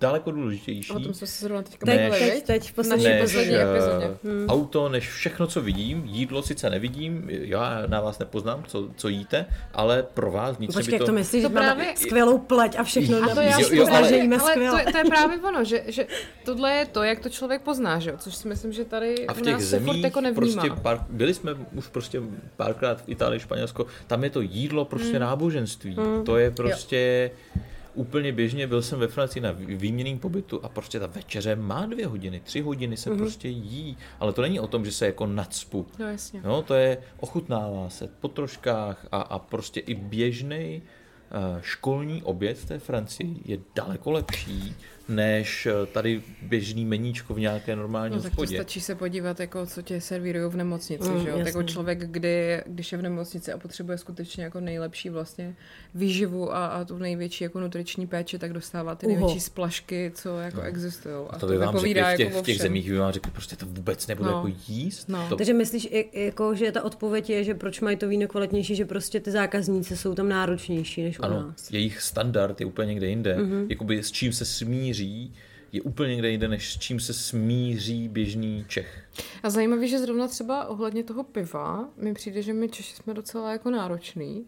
daleko 0.00 0.30
důležitější. 0.30 0.92
O 0.92 1.00
tom 1.00 1.14
jsme 1.14 1.26
se 1.26 1.44
zrovna 1.44 1.62
teďka 1.62 1.86
Teď, 1.86 2.00
bavili, 2.10 2.30
teď, 2.30 2.44
teď, 2.44 2.70
v 2.70 2.74
poslední 2.74 3.04
naší 3.04 3.14
než 3.14 3.22
poslední 3.22 3.54
eh, 3.54 3.62
epizodě. 3.72 4.16
auto, 4.48 4.88
než 4.88 5.08
všechno, 5.10 5.46
co 5.46 5.60
vidím. 5.60 6.02
Jídlo 6.06 6.42
sice 6.42 6.70
nevidím, 6.70 7.24
já 7.30 7.82
na 7.86 8.00
vás 8.00 8.18
nepoznám, 8.18 8.64
co, 8.66 8.88
co 8.96 9.08
jíte, 9.08 9.46
ale 9.74 10.02
pro 10.02 10.30
vás 10.32 10.56
vnitřně 10.56 10.78
Počkej, 10.78 10.90
by 10.90 10.94
jak 10.94 11.00
to... 11.00 11.06
to 11.06 11.12
myslíš, 11.12 11.42
To 11.42 11.48
že 11.48 11.54
máme 11.54 11.66
právě- 11.74 11.96
skvělou 11.96 12.38
pleť 12.38 12.76
a 12.78 12.82
všechno. 12.84 13.16
A 13.30 13.34
to 13.34 13.40
já 13.40 13.58
Jo, 13.60 13.68
jo, 13.72 13.86
ale- 13.92 14.08
že, 14.08 14.16
jíme 14.16 14.36
ale 14.36 14.44
to, 14.44 14.50
skvěle. 14.50 14.80
je- 14.86 14.92
to 14.92 14.98
je 14.98 15.04
právě 15.04 15.38
ono, 15.38 15.64
že, 15.64 15.84
že 15.88 16.06
tohle 16.44 16.72
je 16.72 16.86
to, 16.86 17.02
jak 17.02 17.20
to 17.20 17.28
člověk 17.28 17.62
pozná, 17.62 17.98
že 17.98 18.10
jo? 18.10 18.16
což 18.18 18.34
si 18.36 18.48
myslím, 18.48 18.72
že 18.72 18.84
tady 18.84 19.26
A 19.26 19.34
v 19.34 19.38
u 19.40 19.44
těch 19.44 19.52
nás 19.52 19.62
se 19.62 19.78
furt 19.78 19.86
zemích 19.86 20.04
jako 20.04 20.20
nevnímá. 20.20 20.62
prostě 20.62 20.80
pár, 20.82 21.06
byli 21.10 21.34
jsme 21.34 21.54
už 21.74 21.88
prostě 21.88 22.20
párkrát 22.56 23.00
v 23.02 23.08
Itálii, 23.08 23.38
Španělsko, 23.84 24.04
tam 24.06 24.24
je 24.24 24.30
to 24.30 24.40
jídlo 24.40 24.84
prostě 24.84 25.18
náboženství. 25.18 25.96
To 26.24 26.36
je 26.36 26.50
prostě 26.50 27.30
úplně 27.94 28.32
běžně, 28.32 28.66
byl 28.66 28.82
jsem 28.82 28.98
ve 28.98 29.08
Francii 29.08 29.42
na 29.42 29.52
vý- 29.52 29.76
výměnným 29.76 30.18
pobytu 30.18 30.60
a 30.64 30.68
prostě 30.68 31.00
ta 31.00 31.06
večeře 31.06 31.56
má 31.56 31.86
dvě 31.86 32.06
hodiny, 32.06 32.40
tři 32.44 32.60
hodiny 32.60 32.96
se 32.96 33.10
prostě 33.16 33.48
jí, 33.48 33.96
ale 34.20 34.32
to 34.32 34.42
není 34.42 34.60
o 34.60 34.66
tom, 34.66 34.84
že 34.84 34.92
se 34.92 35.06
jako 35.06 35.26
nacpu. 35.26 35.86
No 35.98 36.08
jasně. 36.08 36.40
No, 36.44 36.62
to 36.62 36.74
je, 36.74 36.98
ochutnává 37.20 37.88
se 37.90 38.08
po 38.20 38.28
troškách 38.28 39.06
a, 39.12 39.20
a 39.20 39.38
prostě 39.38 39.80
i 39.80 39.94
běžný 39.94 40.82
školní 41.60 42.22
oběd 42.22 42.58
v 42.58 42.64
té 42.64 42.78
Francii 42.78 43.36
je 43.44 43.58
daleko 43.74 44.10
lepší, 44.10 44.74
než 45.08 45.66
eh, 45.66 45.86
tady 45.86 46.22
běžný 46.42 46.84
meníčko 46.84 47.34
v 47.34 47.40
nějaké 47.40 47.76
normální 47.76 48.16
No 48.16 48.22
tak 48.22 48.32
hospodě. 48.32 48.56
stačí 48.56 48.80
se 48.80 48.94
podívat, 48.94 49.40
jako 49.40 49.66
co 49.66 49.82
tě 49.82 50.00
servírují 50.00 50.50
v 50.50 50.56
nemocnici, 50.56 51.08
Mm, 51.08 51.20
že 51.22 51.28
jo? 51.28 51.38
Jako 51.38 51.62
člověk, 51.62 51.98
kdy, 52.10 52.62
když 52.66 52.92
je 52.92 52.98
v 52.98 53.02
nemocnici 53.02 53.52
a 53.52 53.58
potřebuje 53.58 53.98
skutečně 53.98 54.44
jako 54.44 54.60
nejlepší 54.60 55.10
vlastně 55.10 55.54
výživu 55.94 56.54
a, 56.54 56.66
a 56.66 56.84
tu 56.84 56.98
největší 56.98 57.44
jako 57.44 57.60
nutriční 57.60 58.06
péči, 58.06 58.38
tak 58.38 58.52
dostává 58.52 58.94
ty 58.94 59.06
Uho. 59.06 59.14
největší 59.16 59.40
splašky, 59.40 60.12
co 60.14 60.38
jako 60.40 60.60
existují. 60.60 61.14
A 61.30 61.38
to 61.38 61.46
by 61.46 61.58
vám 61.58 61.74
řekli 61.74 61.88
vypovídá 61.88 62.14
v 62.14 62.16
těch, 62.16 62.26
jako 62.28 62.42
v 62.42 62.46
těch 62.46 62.58
zemích, 62.58 62.90
by 62.90 62.98
vám 62.98 63.12
řekli, 63.12 63.30
prostě 63.32 63.56
to 63.56 63.66
vůbec 63.66 64.06
nebude 64.06 64.30
No. 64.30 64.36
jako 64.36 64.56
jíst. 64.68 65.08
No. 65.08 65.26
To, 65.28 65.36
Takže 65.36 65.52
myslíš, 65.54 65.88
jako, 66.12 66.54
že 66.54 66.72
ta 66.72 66.82
odpověď 66.82 67.30
je, 67.30 67.44
že 67.44 67.54
proč 67.54 67.80
mají 67.80 67.96
to 67.96 68.08
víno 68.08 68.28
kvalitnější, 68.28 68.76
že 68.76 68.84
prostě 68.84 69.20
ty 69.20 69.30
zákazníci 69.30 69.96
jsou 69.96 70.14
tam 70.14 70.28
náročnější 70.28 71.02
než 71.02 71.18
u 71.18 71.22
ano, 71.24 71.40
nás. 71.42 71.70
jejich 71.70 72.00
standard 72.02 72.60
je 72.60 72.66
úplně 72.66 72.88
někde 72.88 73.06
jinde. 73.06 73.36
Mm-hmm. 73.38 73.66
Jakoby 73.70 74.02
s 74.02 74.12
čím 74.12 74.32
se 74.32 74.44
smíří, 74.44 75.01
je 75.72 75.82
úplně 75.82 76.10
někde 76.10 76.30
jinde, 76.30 76.48
než 76.48 76.72
s 76.72 76.78
čím 76.78 77.00
se 77.00 77.12
smíří 77.12 78.08
běžný 78.08 78.64
Čech. 78.68 79.04
A 79.42 79.50
zajímavé, 79.50 79.86
že 79.86 79.98
zrovna 79.98 80.28
třeba 80.28 80.66
ohledně 80.66 81.04
toho 81.04 81.24
piva, 81.24 81.88
mi 81.96 82.14
přijde, 82.14 82.42
že 82.42 82.52
my 82.52 82.68
Češi 82.68 82.94
jsme 82.96 83.14
docela 83.14 83.52
jako 83.52 83.70
nároční. 83.70 84.46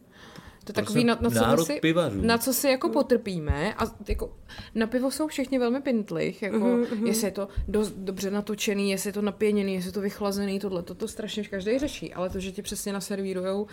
To 0.64 0.70
je 0.70 0.74
takový, 0.74 1.04
na, 1.04 1.18
na, 1.20 1.56
co 1.56 1.64
si, 1.64 1.80
pivařů. 1.80 2.22
na 2.22 2.38
co 2.38 2.52
si 2.52 2.68
jako 2.68 2.88
potrpíme 2.88 3.74
a 3.74 3.84
jako 4.08 4.32
na 4.74 4.86
pivo 4.86 5.10
jsou 5.10 5.28
všichni 5.28 5.58
velmi 5.58 5.80
pintlich, 5.80 6.42
jako 6.42 6.56
mm-hmm. 6.56 7.06
jestli 7.06 7.26
je 7.26 7.30
to 7.30 7.48
dost 7.68 7.94
dobře 7.96 8.30
natočený, 8.30 8.90
jestli 8.90 9.08
je 9.08 9.12
to 9.12 9.22
napěněný, 9.22 9.74
jestli 9.74 9.88
je 9.88 9.92
to 9.92 10.00
vychlazený, 10.00 10.58
tohle, 10.58 10.82
to, 10.82 10.94
to 10.94 11.08
strašně 11.08 11.44
každý 11.44 11.78
řeší, 11.78 12.14
ale 12.14 12.30
to, 12.30 12.40
že 12.40 12.52
ti 12.52 12.62
přesně 12.62 12.92
naservírujou 12.92 13.62
uh, 13.62 13.68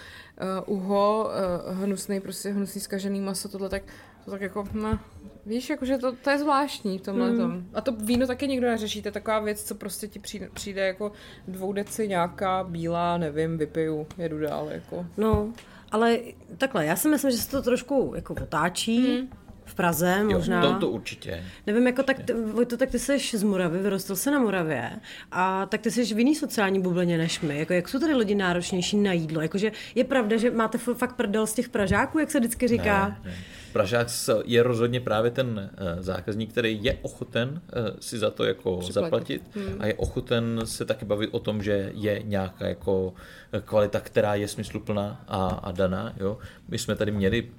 uho, 0.77 1.29
uh, 1.69 1.77
hnusný, 1.77 2.19
prostě 2.19 2.49
hnusný 2.49 2.81
skažený 2.81 3.21
maso, 3.21 3.49
tohle, 3.49 3.69
tak 3.69 3.83
to 4.25 4.31
tak 4.31 4.41
jako, 4.41 4.67
no, 4.73 4.99
víš, 5.45 5.69
jakože 5.69 5.97
to, 5.97 6.11
to 6.11 6.29
je 6.29 6.37
zvláštní 6.37 6.99
v 6.99 7.01
tomhle 7.01 7.37
tom. 7.37 7.63
A 7.73 7.81
to 7.81 7.91
víno 7.91 8.27
taky 8.27 8.47
nikdo 8.47 8.67
neřeší, 8.67 9.01
to 9.01 9.07
je 9.07 9.11
taková 9.11 9.39
věc, 9.39 9.63
co 9.63 9.75
prostě 9.75 10.07
ti 10.07 10.19
přijde, 10.19 10.49
přijde 10.53 10.87
jako 10.87 11.11
dvou 11.47 11.73
deci 11.73 12.07
nějaká 12.07 12.63
bílá, 12.63 13.17
nevím, 13.17 13.57
vypiju, 13.57 14.07
jedu 14.17 14.39
dál, 14.39 14.69
jako. 14.71 15.05
No, 15.17 15.53
ale 15.91 16.17
takhle, 16.57 16.85
já 16.85 16.95
si 16.95 17.09
myslím, 17.09 17.31
že 17.31 17.37
se 17.37 17.49
to 17.49 17.61
trošku 17.61 18.13
jako 18.15 18.33
otáčí. 18.33 19.17
Hmm. 19.17 19.29
V 19.65 19.75
Praze 19.75 20.17
Jo, 20.21 20.37
možná. 20.37 20.61
to, 20.61 20.79
to 20.79 20.89
určitě. 20.89 21.43
Nevím, 21.67 21.87
jako 21.87 22.03
tak, 22.03 22.23
ty, 22.23 22.33
Vojto, 22.33 22.77
tak 22.77 22.89
ty 22.89 22.99
jsi 22.99 23.19
z 23.19 23.43
Moravy, 23.43 23.79
vyrostl 23.79 24.15
se 24.15 24.31
na 24.31 24.39
Moravě 24.39 24.91
a 25.31 25.65
tak 25.65 25.81
ty 25.81 25.91
jsi 25.91 26.13
v 26.13 26.19
jiný 26.19 26.35
sociální 26.35 26.81
bublině 26.81 27.17
než 27.17 27.41
my. 27.41 27.59
Jako, 27.59 27.73
jak 27.73 27.89
jsou 27.89 27.99
tady 27.99 28.13
lidi 28.13 28.35
náročnější 28.35 28.97
na 28.97 29.13
jídlo? 29.13 29.41
Jakože 29.41 29.71
je 29.95 30.03
pravda, 30.03 30.37
že 30.37 30.51
máte 30.51 30.77
fakt 30.77 31.15
prdel 31.15 31.47
z 31.47 31.53
těch 31.53 31.69
Pražáků, 31.69 32.19
jak 32.19 32.31
se 32.31 32.39
vždycky 32.39 32.67
říká? 32.67 33.07
Ne, 33.07 33.31
ne. 33.31 33.35
Pražák 33.73 34.07
je 34.45 34.63
rozhodně 34.63 34.99
právě 34.99 35.31
ten 35.31 35.69
eh, 35.73 36.03
zákazník, 36.03 36.51
který 36.51 36.83
je 36.83 36.97
ochoten 37.01 37.61
eh, 37.69 37.73
si 37.99 38.19
za 38.19 38.31
to 38.31 38.43
jako 38.43 38.77
Připlatit. 38.77 38.93
zaplatit 38.93 39.41
a 39.79 39.85
je 39.85 39.93
ochoten 39.93 40.61
se 40.63 40.85
taky 40.85 41.05
bavit 41.05 41.29
o 41.31 41.39
tom, 41.39 41.63
že 41.63 41.91
je 41.95 42.21
nějaká 42.23 42.67
jako 42.67 43.13
eh, 43.53 43.61
kvalita, 43.61 43.99
která 43.99 44.35
je 44.35 44.47
smysluplná 44.47 45.23
a, 45.27 45.47
a 45.47 45.71
daná. 45.71 46.13
Jo. 46.17 46.37
My 46.67 46.77
jsme 46.77 46.95
tady 46.95 47.11
měli 47.11 47.49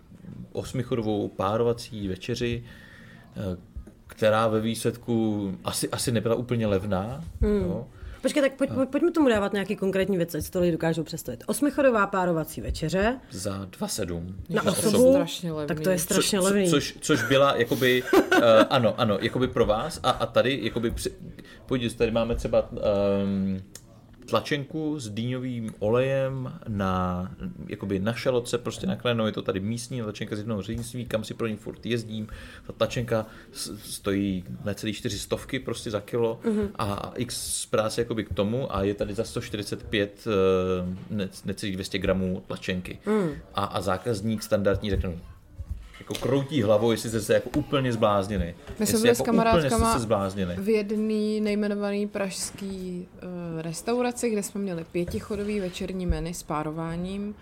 osmichodovou 0.52 1.28
párovací 1.28 2.08
večeři, 2.08 2.64
která 4.06 4.48
ve 4.48 4.60
výsledku 4.60 5.52
asi, 5.64 5.88
asi 5.88 6.12
nebyla 6.12 6.34
úplně 6.34 6.66
levná. 6.66 7.24
Jo. 7.40 7.86
Počkej, 8.22 8.42
tak 8.42 8.52
pojď, 8.52 8.70
pojď, 8.70 8.88
pojďme 8.88 9.10
tomu 9.10 9.28
dávat 9.28 9.52
nějaký 9.52 9.76
konkrétní 9.76 10.16
věc, 10.16 10.34
ať 10.34 10.50
to 10.50 10.60
lidi 10.60 10.72
dokážou 10.72 11.02
představit. 11.02 11.44
Osmichodová 11.46 12.06
párovací 12.06 12.60
večeře 12.60 13.20
Za 13.30 13.64
2,7 13.64 14.34
na 14.50 14.62
to 14.62 14.70
osobu, 14.70 15.12
strašně 15.12 15.52
levný. 15.52 15.68
tak 15.68 15.80
to 15.80 15.90
je 15.90 15.98
strašně 15.98 16.38
Co- 16.38 16.44
levný. 16.44 16.64
Co, 16.64 16.70
což, 16.70 16.96
což 17.00 17.22
byla 17.22 17.56
jakoby, 17.56 18.02
uh, 18.02 18.18
ano, 18.70 18.94
ano, 19.00 19.18
jakoby 19.20 19.48
pro 19.48 19.66
vás 19.66 20.00
a, 20.02 20.10
a 20.10 20.26
tady, 20.26 20.60
jakoby, 20.62 20.90
při, 20.90 21.10
podívejte, 21.66 21.96
tady 21.98 22.10
máme 22.10 22.34
třeba 22.34 22.68
um, 22.70 23.62
tlačenku 24.26 25.00
s 25.00 25.08
dýňovým 25.10 25.74
olejem 25.78 26.52
na, 26.68 27.30
jakoby 27.66 27.98
na 27.98 28.12
šalotce, 28.12 28.58
prostě 28.58 28.86
naklenou, 28.86 29.26
je 29.26 29.32
to 29.32 29.42
tady 29.42 29.60
místní 29.60 30.02
tlačenka 30.02 30.36
z 30.36 30.38
jednoho 30.38 30.62
řednictví, 30.62 31.06
kam 31.06 31.24
si 31.24 31.34
pro 31.34 31.46
ní 31.46 31.56
furt 31.56 31.86
jezdím. 31.86 32.26
Ta 32.66 32.72
tlačenka 32.72 33.26
stojí 33.82 34.44
necelý 34.64 34.92
čtyři 34.92 35.18
stovky 35.18 35.58
prostě 35.58 35.90
za 35.90 36.00
kilo 36.00 36.40
Mhm. 36.44 36.68
a, 36.78 37.12
x 37.16 37.66
práce 37.66 38.00
jakoby 38.00 38.24
k 38.24 38.34
tomu 38.34 38.76
a 38.76 38.82
je 38.82 38.94
tady 38.94 39.14
za 39.14 39.24
145 39.24 40.26
uh, 40.26 41.16
ne, 41.16 41.28
necelých 41.44 41.74
200 41.74 41.98
gramů 41.98 42.42
tlačenky. 42.46 42.98
Mm. 43.06 43.30
A, 43.54 43.64
a 43.64 43.80
zákazník 43.80 44.42
standardní 44.42 44.90
řekne, 44.90 45.08
"No, 45.08 45.14
jako 46.02 46.14
kroutí 46.14 46.62
hlavou, 46.62 46.90
jestli 46.90 47.08
jste 47.08 47.20
se 47.20 47.34
jako 47.34 47.50
úplně 47.56 47.92
zbláznili. 47.92 48.54
My 48.78 48.86
jsme 48.86 48.98
byli 48.98 49.08
jako 49.08 49.16
s 49.16 49.20
úplně 49.20 49.38
kamarádkama 49.38 49.90
jste 49.90 49.98
se 49.98 50.02
zbláznili. 50.02 50.54
v 50.58 50.68
jedné 50.68 51.40
nejmenované 51.40 52.06
pražské 52.06 52.66
uh, 52.66 53.60
restauraci, 53.62 54.30
kde 54.30 54.42
jsme 54.42 54.60
měli 54.60 54.84
pětichodový 54.92 55.60
večerní 55.60 56.06
menu 56.06 56.34
s 56.34 56.42
párováním. 56.42 57.34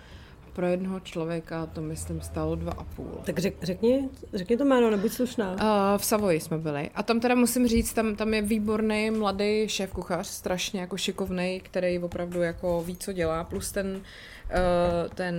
Pro 0.53 0.67
jednoho 0.67 1.01
člověka 1.01 1.67
to, 1.67 1.81
myslím, 1.81 2.21
stálo 2.21 2.55
dva 2.55 2.73
a 2.73 2.85
půl. 2.85 3.21
Tak 3.25 3.39
řek, 3.39 3.55
řekni, 3.63 4.09
řekni 4.35 4.57
to 4.57 4.65
jméno, 4.65 4.91
nebuď 4.91 5.13
slušná. 5.13 5.53
Uh, 5.53 5.59
v 5.99 6.05
Savoji 6.05 6.41
jsme 6.41 6.59
byli. 6.59 6.91
A 6.95 7.03
tam 7.03 7.21
teda 7.21 7.35
musím 7.35 7.69
říct, 7.69 7.93
tam, 7.93 8.17
tam 8.17 8.35
je 8.35 8.43
výborný 8.43 9.11
mladý 9.11 9.69
šéf 9.69 9.93
kuchař, 9.93 10.27
strašně 10.27 10.81
jako 10.81 10.97
šikovný, 10.97 11.61
který 11.65 11.99
opravdu 11.99 12.43
jako 12.43 12.83
ví, 12.87 12.97
co 12.97 13.13
dělá, 13.13 13.45
plus 13.45 13.73
ten, 13.73 13.87
uh, 13.87 15.15
ten 15.15 15.35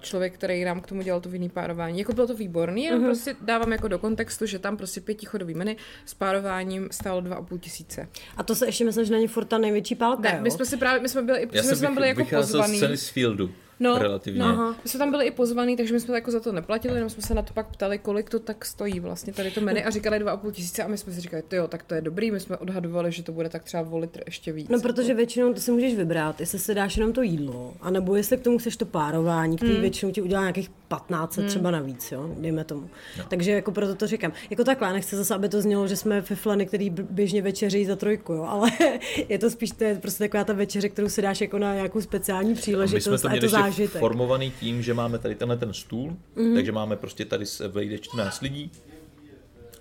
člověk, 0.00 0.34
který 0.34 0.64
nám 0.64 0.80
k 0.80 0.86
tomu 0.86 1.02
dělal 1.02 1.20
to 1.20 1.28
vinný 1.28 1.48
párování. 1.48 1.98
Jako 1.98 2.12
bylo 2.12 2.26
to 2.26 2.34
výborný, 2.34 2.84
jenom 2.84 3.00
uh-huh. 3.02 3.06
prostě 3.06 3.36
dávám 3.40 3.72
jako 3.72 3.88
do 3.88 3.98
kontextu, 3.98 4.46
že 4.46 4.58
tam 4.58 4.76
prostě 4.76 5.00
pětichodový 5.00 5.54
menu 5.54 5.72
s 6.06 6.14
párováním 6.14 6.88
stálo 6.90 7.20
dva 7.20 7.36
a 7.36 7.42
půl 7.42 7.58
tisíce. 7.58 8.08
A 8.36 8.42
to 8.42 8.54
se 8.54 8.66
ještě 8.66 8.84
myslím, 8.84 9.04
že 9.04 9.12
není 9.12 9.26
furt 9.28 9.44
ta 9.44 9.58
největší 9.58 9.94
pálka, 9.94 10.22
Ne, 10.22 10.34
jo? 10.36 10.42
my 10.42 10.50
jsme 10.50 10.64
si 10.64 10.76
právě, 10.76 11.00
my 11.02 11.08
jsme 11.08 11.22
byli, 11.22 11.38
i- 11.38 11.48
Já 11.52 11.62
my 11.62 11.68
jsem 11.68 11.76
jsme 11.76 11.90
byli 11.90 12.08
jako 12.08 12.18
vycházel 12.20 12.60
pozvaný. 12.60 12.76
z 12.76 12.80
ceny 12.80 12.96
z 12.96 13.08
fieldu. 13.08 13.50
No, 13.80 13.98
relativně. 13.98 14.40
No, 14.40 14.74
my 14.84 14.90
jsme 14.90 14.98
tam 14.98 15.10
byli 15.10 15.26
i 15.26 15.30
pozvaný, 15.30 15.76
takže 15.76 15.94
my 15.94 16.00
jsme 16.00 16.14
jako 16.14 16.30
za 16.30 16.40
to 16.40 16.52
neplatili, 16.52 16.94
jenom 16.94 17.10
jsme 17.10 17.22
se 17.22 17.34
na 17.34 17.42
to 17.42 17.52
pak 17.52 17.66
ptali, 17.66 17.98
kolik 17.98 18.30
to 18.30 18.38
tak 18.38 18.64
stojí 18.64 19.00
vlastně 19.00 19.32
tady 19.32 19.50
to 19.50 19.60
menu 19.60 19.80
a 19.86 19.90
říkali 19.90 20.18
2,5 20.24 20.50
tisíce 20.50 20.82
a 20.82 20.88
my 20.88 20.98
jsme 20.98 21.12
si 21.12 21.20
říkali, 21.20 21.42
jo, 21.52 21.68
tak 21.68 21.82
to 21.82 21.94
je 21.94 22.00
dobrý, 22.00 22.30
my 22.30 22.40
jsme 22.40 22.56
odhadovali, 22.56 23.12
že 23.12 23.22
to 23.22 23.32
bude 23.32 23.48
tak 23.48 23.64
třeba 23.64 23.86
o 23.90 23.98
litr 23.98 24.20
ještě 24.26 24.52
víc. 24.52 24.68
No, 24.68 24.80
protože 24.80 25.14
většinou 25.14 25.52
ty 25.54 25.60
si 25.60 25.70
můžeš 25.70 25.94
vybrat, 25.94 26.40
jestli 26.40 26.58
si 26.58 26.74
dáš 26.74 26.96
jenom 26.96 27.12
to 27.12 27.22
jídlo, 27.22 27.74
anebo 27.80 28.16
jestli 28.16 28.36
k 28.36 28.40
tomu 28.40 28.58
chceš 28.58 28.76
to 28.76 28.86
párování, 28.86 29.56
který 29.56 29.72
Hmm. 29.72 29.80
většinou 29.80 30.12
ti 30.12 30.22
udělá 30.22 30.40
nějakých 30.40 30.70
15 30.88 31.38
třeba 31.46 31.70
navíc, 31.70 32.12
jo, 32.12 32.34
dejme 32.38 32.64
tomu. 32.64 32.90
Takže 33.28 33.50
jako 33.50 33.72
proto 33.72 33.94
to 33.94 34.06
říkám. 34.06 34.32
Jako 34.50 34.64
takhle, 34.64 34.92
nechci 34.92 35.16
zase, 35.16 35.34
aby 35.34 35.48
to 35.48 35.60
znělo, 35.62 35.86
že 35.88 35.96
jsme 35.96 36.22
fiflany, 36.22 36.66
který 36.66 36.90
běžně 36.90 37.42
večeří 37.42 37.84
za 37.84 37.96
trojku, 37.96 38.32
jo, 38.32 38.42
ale 38.48 38.70
je 39.28 39.38
to 39.38 39.50
spíš 39.50 39.70
to 39.70 39.84
je 39.84 39.94
prostě 39.94 40.24
taková 40.24 40.44
ta 40.44 40.52
večeře, 40.52 40.88
kterou 40.88 41.08
si 41.08 41.22
dáš 41.22 41.40
jako 41.40 41.58
na 41.58 41.74
nějakou 41.74 42.00
speciální 42.00 42.48
My 42.48 42.54
jsme 42.56 42.62
příležitost 42.62 43.22
to 43.22 43.28
a 43.28 43.34
je 43.34 43.40
měli 43.40 43.40
to 43.40 43.46
ještě 43.46 43.67
zážitek. 43.70 44.00
formovaný 44.00 44.50
tím, 44.60 44.82
že 44.82 44.94
máme 44.94 45.18
tady 45.18 45.34
tenhle 45.34 45.56
ten 45.56 45.72
stůl, 45.72 46.06
Mhm. 46.10 46.16
mm-hmm. 46.36 46.54
takže 46.54 46.72
máme 46.72 46.96
prostě 46.96 47.24
tady 47.24 47.46
se 47.46 47.68
vejde 47.68 47.98
14 47.98 48.40
lidí. 48.40 48.70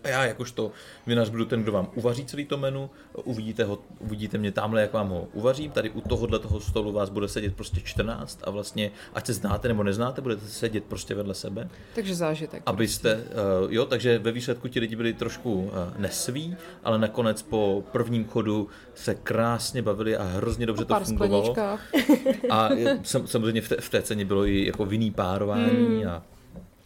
A 0.08 0.10
já 0.10 0.26
jakožto 0.26 0.72
vinař 1.08 1.30
budu 1.30 1.46
ten, 1.46 1.64
kdo 1.64 1.72
vám 1.72 1.90
uvaří 1.96 2.26
celý 2.26 2.46
to 2.46 2.58
menu, 2.58 2.90
uvidíte, 3.14 3.64
ho, 3.64 3.80
uvidíte 4.00 4.38
mě 4.38 4.52
tamhle, 4.52 4.82
jak 4.82 4.94
vám 4.94 5.10
ho 5.10 5.28
uvařím, 5.34 5.72
tady 5.72 5.90
u 5.90 6.02
tohohle 6.02 6.40
toho 6.40 6.60
stolu 6.60 6.92
vás 6.92 7.10
bude 7.10 7.28
sedět 7.28 7.56
prostě 7.56 7.82
14 7.82 8.40
a 8.44 8.50
vlastně, 8.50 8.92
ať 9.14 9.26
se 9.26 9.34
znáte 9.34 9.68
nebo 9.68 9.84
neznáte, 9.84 10.22
budete 10.22 10.48
sedět 10.48 10.84
prostě 10.84 11.16
vedle 11.16 11.34
sebe. 11.34 11.70
Takže 11.96 12.16
zážitek. 12.16 12.64
Abyste, 12.66 13.16
uh, 13.16 13.74
jo, 13.74 13.86
takže 13.86 14.20
ve 14.20 14.32
výsledku 14.32 14.68
ti 14.68 14.80
lidi 14.80 14.96
byli 14.96 15.14
trošku 15.14 15.54
uh, 15.54 15.72
nesví, 15.98 16.56
ale 16.84 17.00
nakonec 17.00 17.42
po 17.42 17.84
prvním 17.92 18.26
chodu 18.26 18.70
se 18.96 19.16
krásně 19.16 19.82
bavili 19.82 20.18
a 20.18 20.24
hrozně 20.24 20.66
dobře 20.66 20.86
to 20.86 21.00
fungovalo. 21.00 21.54
skleníčkách. 21.54 21.88
A 22.50 22.70
sam, 23.04 23.28
samozřejmě 23.28 23.62
v 23.62 23.70
té, 23.70 23.76
v 23.82 23.90
té 23.90 24.02
ceně 24.02 24.26
bylo 24.26 24.46
i 24.46 24.66
jako 24.66 24.86
vinný 24.86 25.12
párování 25.12 26.06
a 26.06 26.24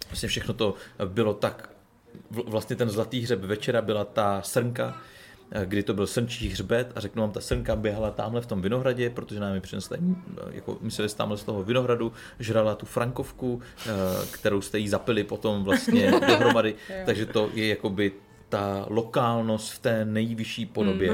vlastně 0.10 0.30
všechno 0.30 0.54
to 0.54 0.74
bylo 1.06 1.34
tak, 1.34 1.70
vlastně 2.30 2.76
ten 2.76 2.90
zlatý 2.90 3.22
hřeb 3.22 3.40
večera 3.40 3.82
byla 3.82 4.06
ta 4.06 4.42
srnka, 4.42 4.98
eh, 5.52 5.66
kdy 5.66 5.84
to 5.84 5.94
byl 5.94 6.08
srnčí 6.08 6.50
hřbet 6.50 6.92
a 6.96 7.00
řeknu 7.00 7.22
vám, 7.22 7.32
ta 7.32 7.42
srnka 7.42 7.76
běhala 7.76 8.12
tamhle 8.12 8.42
v 8.42 8.46
tom 8.46 8.62
vinohradě, 8.62 9.10
protože 9.10 9.40
nám 9.40 9.56
ji 9.56 9.62
přinesli, 9.62 9.98
eh, 10.02 10.42
jako 10.52 10.78
mysleli 10.82 11.10
jste 11.10 11.18
tamhle 11.18 11.38
z 11.38 11.44
toho 11.44 11.64
vinohradu, 11.64 12.14
žrala 12.40 12.76
tu 12.76 12.86
frankovku, 12.86 13.62
eh, 13.86 13.90
kterou 14.32 14.62
jste 14.62 14.80
jí 14.80 14.88
zapili 14.90 15.24
potom 15.24 15.64
vlastně 15.64 16.12
dohromady, 16.28 16.76
takže 17.06 17.26
to 17.26 17.50
je 17.54 17.68
jakoby 17.68 18.12
ta 18.50 18.86
lokálnost 18.90 19.72
v 19.74 19.80
té 19.80 20.06
nejvyšší 20.06 20.66
podobě. 20.66 21.14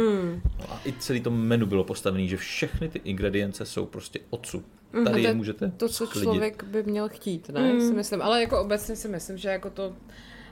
No 0.60 0.66
a 0.70 0.82
i 0.86 0.94
celý 1.00 1.22
to 1.22 1.32
menu 1.32 1.66
bylo 1.66 1.84
postavené, 1.84 2.28
že 2.28 2.38
všechny 2.38 2.90
ty 2.90 3.02
ingredience 3.04 3.66
jsou 3.66 3.86
prostě 3.86 4.20
odsud. 4.30 4.64
Tady 4.92 5.10
A 5.10 5.18
je 5.18 5.22
to 5.24 5.28
je 5.28 5.34
můžete 5.34 5.72
To, 5.78 5.90
co 5.90 6.06
sklidit. 6.08 6.24
člověk 6.24 6.64
by 6.64 6.84
měl 6.84 7.10
chtít, 7.10 7.50
ne? 7.50 7.74
Mm. 7.74 7.82
Si 7.82 7.94
myslím. 7.94 8.22
Ale 8.22 8.42
jako 8.42 8.62
obecně 8.62 8.96
si 8.96 9.08
myslím, 9.08 9.38
že 9.38 9.50
jako 9.50 9.70
to 9.70 9.94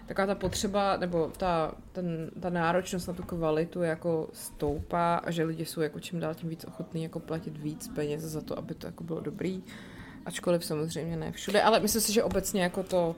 taková 0.06 0.28
ta 0.28 0.36
potřeba, 0.36 0.98
nebo 0.98 1.32
ta, 1.38 1.72
ten, 1.92 2.32
ta 2.40 2.50
náročnost 2.50 3.08
na 3.08 3.14
tu 3.14 3.24
kvalitu 3.24 3.82
jako 3.82 4.30
stoupá 4.34 5.16
a 5.16 5.32
že 5.32 5.44
lidi 5.44 5.66
jsou 5.66 5.82
jako 5.82 6.00
čím 6.00 6.20
dál 6.20 6.34
tím 6.34 6.50
víc 6.50 6.66
ochotní 6.66 7.04
jako 7.04 7.20
platit 7.20 7.58
víc 7.58 7.88
peněz 7.88 8.22
za 8.22 8.42
to, 8.42 8.58
aby 8.58 8.76
to 8.76 8.88
jako 8.88 9.04
bylo 9.04 9.20
dobrý. 9.20 9.64
Ačkoliv 10.26 10.66
samozřejmě 10.66 11.18
ne 11.18 11.32
všude, 11.32 11.62
ale 11.62 11.80
myslím 11.80 12.02
si, 12.02 12.14
že 12.14 12.24
obecně 12.24 12.64
jako 12.64 12.84
to 12.84 13.16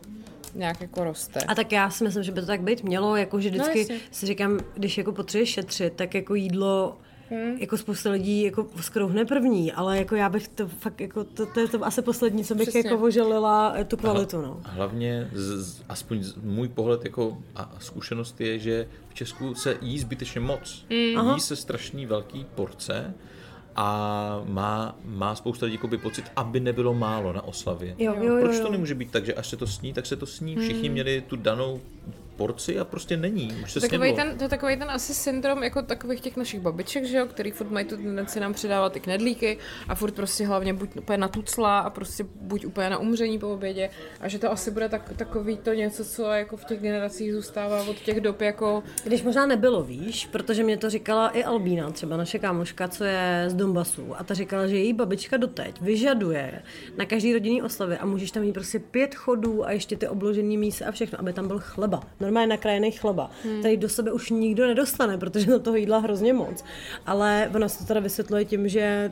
nějak 0.56 0.82
jako 0.82 1.04
roste. 1.04 1.40
A 1.40 1.56
tak 1.56 1.72
já 1.72 1.90
si 1.90 2.04
myslím, 2.04 2.24
že 2.24 2.32
by 2.32 2.42
to 2.42 2.48
tak 2.48 2.62
být 2.62 2.84
mělo, 2.84 3.16
jako 3.16 3.42
že 3.42 3.50
vždycky 3.50 3.80
jasně. 3.80 4.00
si 4.12 4.26
říkám, 4.26 4.60
když 4.74 4.98
jako 4.98 5.12
potřebuješ 5.12 5.50
šetřit, 5.50 5.94
tak 5.94 6.16
jako 6.16 6.36
jídlo 6.36 6.98
Hmm. 7.30 7.58
Jako 7.58 7.78
spousta 7.78 8.12
lidí 8.12 8.44
jako 8.44 8.68
skrouhne 8.82 9.26
první, 9.26 9.72
ale 9.72 9.98
jako 9.98 10.16
já 10.16 10.30
bych 10.30 10.48
to 10.48 10.68
fakt 10.68 11.02
jako, 11.02 11.24
to, 11.24 11.46
to 11.46 11.60
je 11.60 11.68
to 11.68 11.86
asi 11.86 12.02
poslední, 12.02 12.44
co 12.46 12.56
bych 12.56 12.70
Přesně. 12.70 12.90
jako 12.90 13.04
oželila 13.04 13.74
eh, 13.76 13.86
tu 13.86 13.98
kvalitu, 13.98 14.42
no. 14.42 14.62
A 14.64 14.70
hlavně, 14.70 15.30
z, 15.34 15.66
z, 15.66 15.84
aspoň 15.90 16.24
z, 16.24 16.36
můj 16.36 16.68
pohled 16.68 17.04
jako 17.04 17.38
a 17.56 17.76
zkušenost 17.80 18.42
je, 18.42 18.60
že 18.60 18.88
v 19.10 19.14
Česku 19.14 19.56
se 19.56 19.78
jí 19.82 20.00
zbytečně 20.00 20.42
moc. 20.42 20.86
Mm. 20.90 21.34
Jí 21.34 21.40
se 21.40 21.56
strašný 21.56 22.06
velký 22.06 22.46
porce 22.56 23.14
a 23.76 24.42
má, 24.46 24.96
má 25.06 25.36
spousta 25.36 25.66
lidí 25.66 25.76
jakoby 25.76 25.98
pocit, 25.98 26.26
aby 26.36 26.60
nebylo 26.60 26.94
málo 26.94 27.34
na 27.34 27.42
oslavě. 27.42 27.96
Jo, 27.98 28.16
jo, 28.18 28.24
jo, 28.24 28.42
Proč 28.42 28.56
jo. 28.56 28.64
to 28.64 28.72
nemůže 28.72 28.96
být 28.96 29.12
tak, 29.12 29.26
že 29.26 29.34
až 29.34 29.48
se 29.48 29.58
to 29.58 29.68
sní, 29.68 29.94
tak 29.94 30.06
se 30.06 30.16
to 30.16 30.26
sní. 30.26 30.56
Všichni 30.56 30.90
měli 30.90 31.24
tu 31.28 31.36
danou 31.36 31.82
porci 32.38 32.80
a 32.80 32.86
prostě 32.86 33.18
není. 33.18 33.58
Už 33.64 33.72
se 33.72 33.80
Takový 33.80 34.14
ten, 34.16 34.38
to 34.38 34.44
je 34.44 34.50
takový 34.50 34.78
ten 34.78 34.92
asi 34.92 35.14
syndrom 35.14 35.64
jako 35.64 35.82
takových 35.82 36.22
těch 36.22 36.38
našich 36.38 36.60
babiček, 36.60 37.06
že 37.06 37.18
jo, 37.18 37.26
který 37.26 37.52
furt 37.52 37.72
mají 37.72 37.86
tu 37.86 37.98
tendenci 37.98 38.40
nám 38.40 38.54
předávat 38.54 38.94
ty 38.94 39.00
knedlíky 39.00 39.58
a 39.88 39.96
furt 39.96 40.12
prostě 40.12 40.46
hlavně 40.46 40.74
buď 40.74 40.98
úplně 40.98 41.18
na 41.18 41.28
tucla 41.28 41.80
a 41.80 41.90
prostě 41.90 42.26
buď 42.42 42.66
úplně 42.66 42.90
na 42.90 42.98
umření 42.98 43.40
po 43.40 43.50
obědě 43.50 43.90
a 44.22 44.28
že 44.28 44.40
to 44.40 44.52
asi 44.52 44.72
bude 44.72 44.90
tak, 44.90 45.14
takový 45.18 45.58
to 45.58 45.74
něco, 45.74 46.06
co 46.06 46.24
jako 46.24 46.58
v 46.58 46.66
těch 46.66 46.82
generacích 46.82 47.34
zůstává 47.34 47.84
od 47.84 47.98
těch 48.00 48.22
dob 48.22 48.42
jako 48.42 48.84
Když 49.04 49.24
možná 49.24 49.46
nebylo, 49.46 49.84
víš, 49.84 50.26
protože 50.32 50.64
mě 50.64 50.78
to 50.78 50.90
říkala 50.90 51.30
i 51.30 51.44
Albína, 51.44 51.92
třeba 51.92 52.18
naše 52.18 52.40
kámoška, 52.40 52.88
co 52.88 53.04
je 53.04 53.46
z 53.48 53.54
Donbasu, 53.54 54.16
a 54.20 54.24
ta 54.24 54.34
říkala, 54.34 54.68
že 54.68 54.78
její 54.78 54.94
babička 54.94 55.38
doteď 55.38 55.82
vyžaduje 55.82 56.62
na 56.98 57.06
každý 57.06 57.34
rodinný 57.34 57.62
oslavě 57.62 57.98
a 57.98 58.06
můžeš 58.06 58.32
tam 58.32 58.44
mít 58.44 58.54
prostě 58.54 58.80
pět 58.80 59.16
chodů 59.16 59.66
a 59.66 59.72
ještě 59.72 59.98
ty 59.98 60.08
obložený 60.08 60.58
mísa 60.58 60.86
a 60.88 60.92
všechno, 60.92 61.20
aby 61.20 61.34
tam 61.34 61.48
byl 61.48 61.60
chleba. 61.60 62.02
Normálně 62.28 62.48
nakrájený 62.48 62.92
chleba, 62.92 63.32
hmm. 63.44 63.60
který 63.60 63.78
do 63.78 63.90
sebe 63.90 64.12
už 64.12 64.30
nikdo 64.30 64.68
nedostane, 64.68 65.18
protože 65.18 65.52
na 65.52 65.60
toho 65.60 65.78
jídla 65.78 65.98
hrozně 65.98 66.34
moc. 66.34 66.64
Ale 67.06 67.52
ona 67.56 67.70
se 67.70 67.80
to 67.80 67.86
teda 67.86 68.00
vysvětluje 68.00 68.46
tím, 68.46 68.68
že 68.68 69.12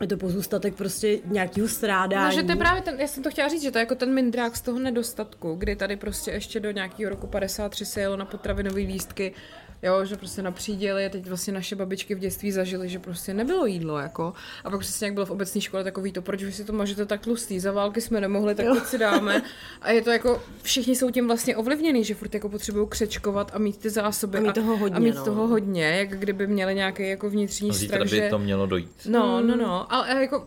je 0.00 0.06
to 0.06 0.16
pozůstatek 0.16 0.74
prostě 0.74 1.18
nějakého 1.24 1.68
strádání. 1.68 2.36
No, 2.36 2.40
že 2.40 2.46
to 2.46 2.52
je 2.52 2.56
právě 2.56 2.82
ten, 2.82 3.00
já 3.00 3.06
jsem 3.06 3.22
to 3.22 3.30
chtěla 3.30 3.48
říct, 3.48 3.62
že 3.62 3.70
to 3.70 3.78
je 3.78 3.82
jako 3.82 3.94
ten 3.94 4.14
mindrák 4.14 4.56
z 4.56 4.60
toho 4.60 4.78
nedostatku, 4.78 5.54
kdy 5.54 5.76
tady 5.76 5.96
prostě 5.96 6.30
ještě 6.30 6.60
do 6.60 6.70
nějakého 6.70 7.10
roku 7.10 7.26
53 7.26 7.84
se 7.84 8.00
jelo 8.00 8.16
na 8.16 8.24
potravinové 8.24 8.80
lístky, 8.80 9.34
jo, 9.82 10.04
že 10.04 10.16
prostě 10.16 10.42
na 10.42 10.52
příděli, 10.52 11.10
teď 11.10 11.26
vlastně 11.26 11.52
naše 11.52 11.76
babičky 11.76 12.14
v 12.14 12.18
dětství 12.18 12.52
zažily, 12.52 12.88
že 12.88 12.98
prostě 12.98 13.34
nebylo 13.34 13.66
jídlo, 13.66 13.98
jako. 13.98 14.32
A 14.64 14.70
pak 14.70 14.80
přesně 14.80 15.06
jak 15.06 15.14
bylo 15.14 15.26
v 15.26 15.30
obecné 15.30 15.60
škole 15.60 15.84
takový 15.84 16.12
to, 16.12 16.22
proč 16.22 16.44
vy 16.44 16.52
si 16.52 16.64
to 16.64 16.72
máte 16.72 17.06
tak 17.06 17.20
tlustý, 17.20 17.60
za 17.60 17.72
války 17.72 18.00
jsme 18.00 18.20
nemohli, 18.20 18.54
tak 18.54 18.66
teď 18.74 18.84
si 18.84 18.98
dáme. 18.98 19.42
A 19.82 19.90
je 19.90 20.02
to 20.02 20.10
jako, 20.10 20.42
všichni 20.62 20.96
jsou 20.96 21.10
tím 21.10 21.26
vlastně 21.26 21.56
ovlivněni, 21.56 22.04
že 22.04 22.14
furt 22.14 22.34
jako 22.34 22.48
potřebují 22.48 22.88
křečkovat 22.88 23.50
a 23.54 23.58
mít 23.58 23.76
ty 23.76 23.90
zásoby. 23.90 24.38
A 24.38 24.40
mít 24.40 24.54
toho 24.54 24.76
hodně, 24.76 24.96
A 24.96 24.98
mít 24.98 25.14
no. 25.14 25.24
toho 25.24 25.46
hodně, 25.46 25.84
jak 25.84 26.08
kdyby 26.08 26.46
měli 26.46 26.74
nějaký 26.74 27.08
jako 27.08 27.30
vnitřní 27.30 27.72
Zítra 27.72 27.96
strach, 27.96 28.10
by 28.10 28.16
že... 28.16 28.28
to 28.30 28.38
mělo 28.38 28.66
dojít. 28.66 29.06
No, 29.08 29.42
no, 29.42 29.56
no, 29.56 29.92
ale 29.92 30.22
jako 30.22 30.46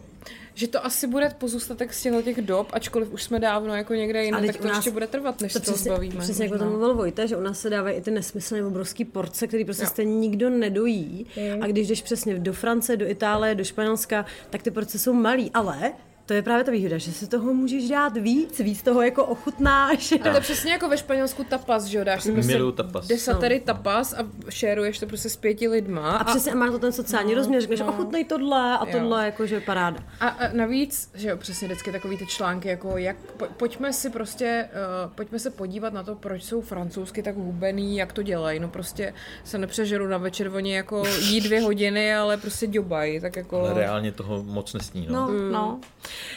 že 0.53 0.67
to 0.67 0.85
asi 0.85 1.07
bude 1.07 1.29
pozůstatek 1.37 1.93
z 1.93 2.01
těchto 2.01 2.21
těch 2.21 2.41
dob, 2.41 2.67
ačkoliv 2.73 3.11
už 3.11 3.23
jsme 3.23 3.39
dávno 3.39 3.75
jako 3.75 3.93
někde 3.93 4.23
jinde, 4.25 4.47
tak 4.47 4.57
to 4.57 4.67
nás- 4.67 4.77
ještě 4.77 4.91
bude 4.91 5.07
trvat, 5.07 5.41
než 5.41 5.53
To 5.53 5.59
se 5.59 5.65
to 5.65 5.71
přesně, 5.71 5.91
zbavíme. 5.91 6.19
přesně 6.21 6.45
jak 6.45 6.53
o 6.53 6.57
tom 6.57 6.67
možná. 6.67 6.77
mluvil 6.79 6.95
Vojta, 6.95 7.25
že 7.25 7.37
u 7.37 7.41
nás 7.41 7.59
se 7.59 7.69
dávají 7.69 7.97
i 7.97 8.01
ty 8.01 8.11
nesmyslné 8.11 8.65
obrovský 8.65 9.05
porce, 9.05 9.47
který 9.47 9.65
prostě 9.65 9.83
Jo. 9.83 9.89
stejně 9.89 10.15
nikdo 10.15 10.49
nedojí. 10.49 11.25
A 11.61 11.67
když 11.67 11.87
jdeš 11.87 12.01
přesně 12.01 12.39
do 12.39 12.53
Francie, 12.53 12.97
do 12.97 13.07
Itálie, 13.09 13.55
do 13.55 13.63
Španělska, 13.63 14.25
tak 14.49 14.63
ty 14.63 14.71
porce 14.71 14.99
jsou 14.99 15.13
malý, 15.13 15.51
ale 15.53 15.93
to 16.25 16.33
je 16.33 16.41
právě 16.41 16.63
ta 16.63 16.71
výhoda, 16.71 16.97
že 16.97 17.11
si 17.11 17.27
toho 17.27 17.53
můžeš 17.53 17.89
dát 17.89 18.17
víc, 18.17 18.59
víc 18.59 18.81
toho 18.81 19.01
jako 19.01 19.25
ochutnáš. 19.25 20.13
To 20.23 20.27
je 20.27 20.41
přesně 20.41 20.71
jako 20.71 20.89
ve 20.89 20.97
Španělsku 20.97 21.43
tapas, 21.43 21.83
že 21.85 21.97
jo, 21.97 22.03
dáš 22.03 22.23
si 22.23 22.31
prostě 22.31 22.59
tapas. 22.75 23.07
desatery 23.07 23.59
tapas 23.59 24.13
a 24.13 24.17
šeruješ 24.49 24.99
to 24.99 25.05
prostě 25.07 25.29
s 25.29 25.35
pěti 25.35 25.67
lidma. 25.67 26.17
A 26.17 26.23
přesně 26.23 26.51
a 26.51 26.55
má 26.55 26.71
to 26.71 26.79
ten 26.79 26.91
sociální 26.91 27.33
rozměr, 27.33 27.61
řekneš, 27.61 27.81
ochutnej 27.81 28.25
tohle 28.25 28.77
a 28.77 28.85
Jo. 28.85 28.91
tohle, 28.91 29.25
jakože 29.25 29.61
paráda. 29.61 29.99
A, 30.19 30.27
a 30.27 30.53
navíc, 30.53 31.11
že 31.13 31.29
jo, 31.29 31.37
přesně 31.37 31.67
vždycky 31.67 31.91
takový 31.91 32.17
ty 32.17 32.25
články, 32.25 32.67
jako 32.69 32.97
jak, 32.97 33.15
po, 33.37 33.45
pojďme 33.57 33.93
si 33.93 34.09
prostě, 34.09 34.69
uh, 35.05 35.11
pojďme 35.13 35.39
se 35.39 35.49
podívat 35.49 35.93
na 35.93 36.03
to, 36.03 36.15
proč 36.15 36.43
jsou 36.43 36.61
francouzsky 36.61 37.23
tak 37.23 37.35
hubený, 37.35 37.97
jak 37.97 38.13
to 38.13 38.23
dělají, 38.23 38.59
no 38.59 38.67
prostě 38.67 39.13
se 39.43 39.57
nepřežeru 39.57 40.07
na 40.07 40.17
večer, 40.17 40.51
oni 40.55 40.73
jako 40.75 41.03
jí 41.19 41.41
dvě 41.41 41.61
hodiny, 41.61 42.15
ale 42.15 42.37
prostě 42.37 42.67
ďobají, 42.67 43.19
tak 43.19 43.35
jako... 43.35 43.59
Ale 43.59 43.73
reálně 43.73 44.11
toho 44.11 44.43
moc 44.43 44.73
nesní. 44.73 45.07
No. 45.09 45.31
No, 45.31 45.51
no. 45.51 45.79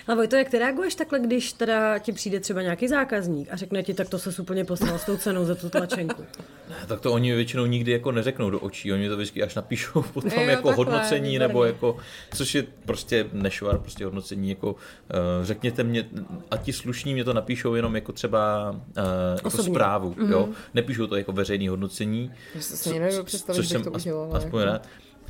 Ale 0.07 0.17
Vojto, 0.17 0.37
jak 0.37 0.49
ty 0.49 0.59
reaguješ 0.59 0.95
takhle, 0.95 1.19
když 1.21 1.53
teda 1.53 1.99
ti 1.99 2.13
přijde 2.13 2.41
třeba 2.41 2.63
nějaký 2.63 2.89
zákazník 2.89 3.49
a 3.53 3.57
řekne 3.57 3.83
ti, 3.83 3.95
tak 3.95 4.09
to 4.09 4.19
se 4.19 4.43
úplně 4.43 4.65
poslal 4.65 4.99
s 4.99 5.05
tou 5.05 5.17
cenou 5.17 5.45
za 5.45 5.55
tu 5.55 5.69
tlačenku. 5.71 6.23
Ne, 6.69 6.77
Tak 6.87 7.01
to 7.01 7.13
oni 7.13 7.35
většinou 7.35 7.67
nikdy 7.67 7.93
jako 7.93 8.13
neřeknou 8.13 8.51
do 8.51 8.61
očí, 8.61 8.93
oni 8.93 9.09
to 9.09 9.17
vždycky 9.17 9.43
až 9.43 9.55
napíšou 9.55 10.03
potom 10.13 10.31
Jo, 10.33 10.41
jako 10.41 10.69
takhle, 10.69 10.75
hodnocení, 10.85 11.21
výborně. 11.31 11.39
nebo 11.39 11.65
jako, 11.65 11.97
což 12.35 12.55
je 12.55 12.65
prostě 12.85 13.27
nešvar, 13.33 13.79
prostě 13.79 14.05
hodnocení, 14.05 14.49
jako 14.49 14.73
uh, 14.73 14.79
řekněte 15.43 15.85
mě, 15.85 16.09
a 16.51 16.57
ti 16.57 16.73
slušní 16.73 17.15
mě 17.15 17.25
to 17.25 17.33
napíšou 17.33 17.75
jenom 17.75 17.95
jako 17.95 18.13
třeba 18.13 18.71
uh, 18.71 18.77
jako 19.35 19.49
Osobně. 19.49 19.71
zprávu, 19.75 20.11
mm-hmm. 20.15 20.31
jo, 20.31 20.49
nepíšou 20.75 21.07
to 21.07 21.17
jako 21.17 21.33
veřejný 21.33 21.69
hodnocení, 21.69 22.33
Já 22.55 22.61
si 22.61 22.85
to 22.85 22.99
nedovedu 22.99 23.25
představit, 23.25 23.57
což 23.57 23.69
jsem 23.69 23.83
to 23.83 23.97
as, 23.97 24.03
udělala. 24.03 24.37
aspoň 24.37 24.61
jako. 24.61 24.73
rád. 24.73 24.87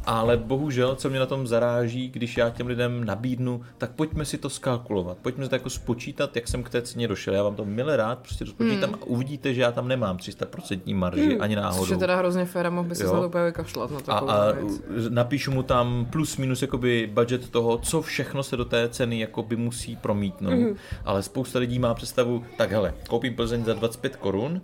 Ale 0.07 0.37
bohužel, 0.37 0.95
co 0.95 1.11
mě 1.11 1.19
na 1.19 1.27
tom 1.27 1.47
zaráží, 1.47 2.09
když 2.09 2.37
já 2.37 2.51
těm 2.51 2.67
lidem 2.67 3.05
nabídnu, 3.05 3.61
tak 3.79 3.91
pojďme 3.91 4.25
si 4.25 4.39
to 4.39 4.51
skalkulovat, 4.51 5.19
pojďme 5.19 5.45
si 5.45 5.51
to 5.51 5.55
jako 5.57 5.71
spočítat, 5.71 6.37
jak 6.37 6.49
jsem 6.49 6.63
k 6.63 6.71
té 6.71 6.83
ceně 6.83 7.09
došel. 7.09 7.35
Já 7.35 7.43
vám 7.43 7.55
to 7.55 7.65
milé 7.65 7.97
rád 7.97 8.19
prostě 8.19 8.47
spočítám 8.47 8.91
Hmm. 8.91 8.99
a 9.03 9.07
uvidíte, 9.07 9.55
že 9.55 9.61
já 9.63 9.73
tam 9.73 9.89
nemám 9.89 10.17
300% 10.17 10.95
marži 10.95 11.39
ani 11.39 11.57
náhodou. 11.57 11.83
Což 11.83 11.91
je 11.91 11.97
teda 11.97 12.17
hrozně 12.17 12.45
fér 12.45 12.67
a 12.67 12.71
mohl 12.71 12.89
by 12.89 12.95
se 12.95 13.05
to 13.05 13.27
úplně 13.27 13.45
vykašlat 13.45 13.91
na 13.91 13.99
A, 13.99 14.01
takovou 14.03 14.31
a 14.31 14.53
věc. 14.53 14.83
napíšu 15.09 15.51
mu 15.51 15.63
tam 15.63 16.07
plus 16.11 16.37
minus 16.37 16.63
jakoby 16.63 17.11
budget 17.15 17.49
toho, 17.51 17.79
co 17.79 18.03
všechno 18.03 18.43
se 18.43 18.57
do 18.57 18.65
té 18.65 18.89
ceny 18.89 19.21
jakoby 19.21 19.57
musí 19.57 19.97
promítnout. 19.97 20.51
Mm. 20.55 20.77
Ale 21.05 21.23
spousta 21.23 21.59
lidí 21.59 21.79
má 21.79 21.95
představu, 21.95 22.45
tak 22.59 22.71
hele, 22.73 22.95
koupím 23.09 23.35
Plzeň 23.35 23.65
za 23.65 23.75
25 23.75 24.17
korun, 24.17 24.61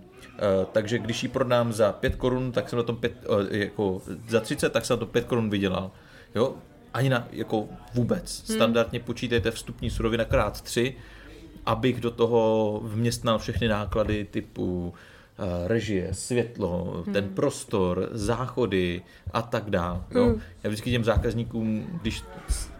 takže 0.71 0.99
když 0.99 1.23
ji 1.23 1.29
prodám 1.29 1.73
za 1.73 1.91
5 1.91 2.15
korun, 2.15 2.51
tak 2.51 2.69
jsem 2.69 2.77
na 2.77 2.83
tom 2.83 2.95
5, 2.95 3.13
eh, 3.51 3.57
jako 3.57 4.01
za 4.27 4.39
30, 4.39 4.69
tak 4.69 4.85
jsem 4.85 4.93
na 4.93 4.99
to 4.99 5.05
5 5.05 5.25
korun 5.25 5.49
vydělal. 5.49 5.91
Jo? 6.35 6.55
Ani 6.93 7.09
na, 7.09 7.27
jako 7.31 7.67
vůbec. 7.93 8.43
Standardně 8.53 8.99
počítejte 8.99 9.51
vstupní 9.51 9.89
surovina 9.89 10.25
krát 10.25 10.61
3, 10.61 10.95
abych 11.65 12.01
do 12.01 12.11
toho 12.11 12.79
vměstnal 12.83 13.39
všechny 13.39 13.67
náklady 13.67 14.25
typu 14.31 14.93
eh, 15.39 15.67
režie, 15.67 16.13
světlo, 16.13 17.03
ten 17.13 17.29
prostor, 17.29 18.09
záchody 18.11 19.01
a 19.31 19.41
tak 19.41 19.69
dále. 19.69 20.03
Jo? 20.11 20.35
Já 20.63 20.69
vždycky 20.69 20.91
těm 20.91 21.03
zákazníkům, 21.03 21.99
když 22.01 22.23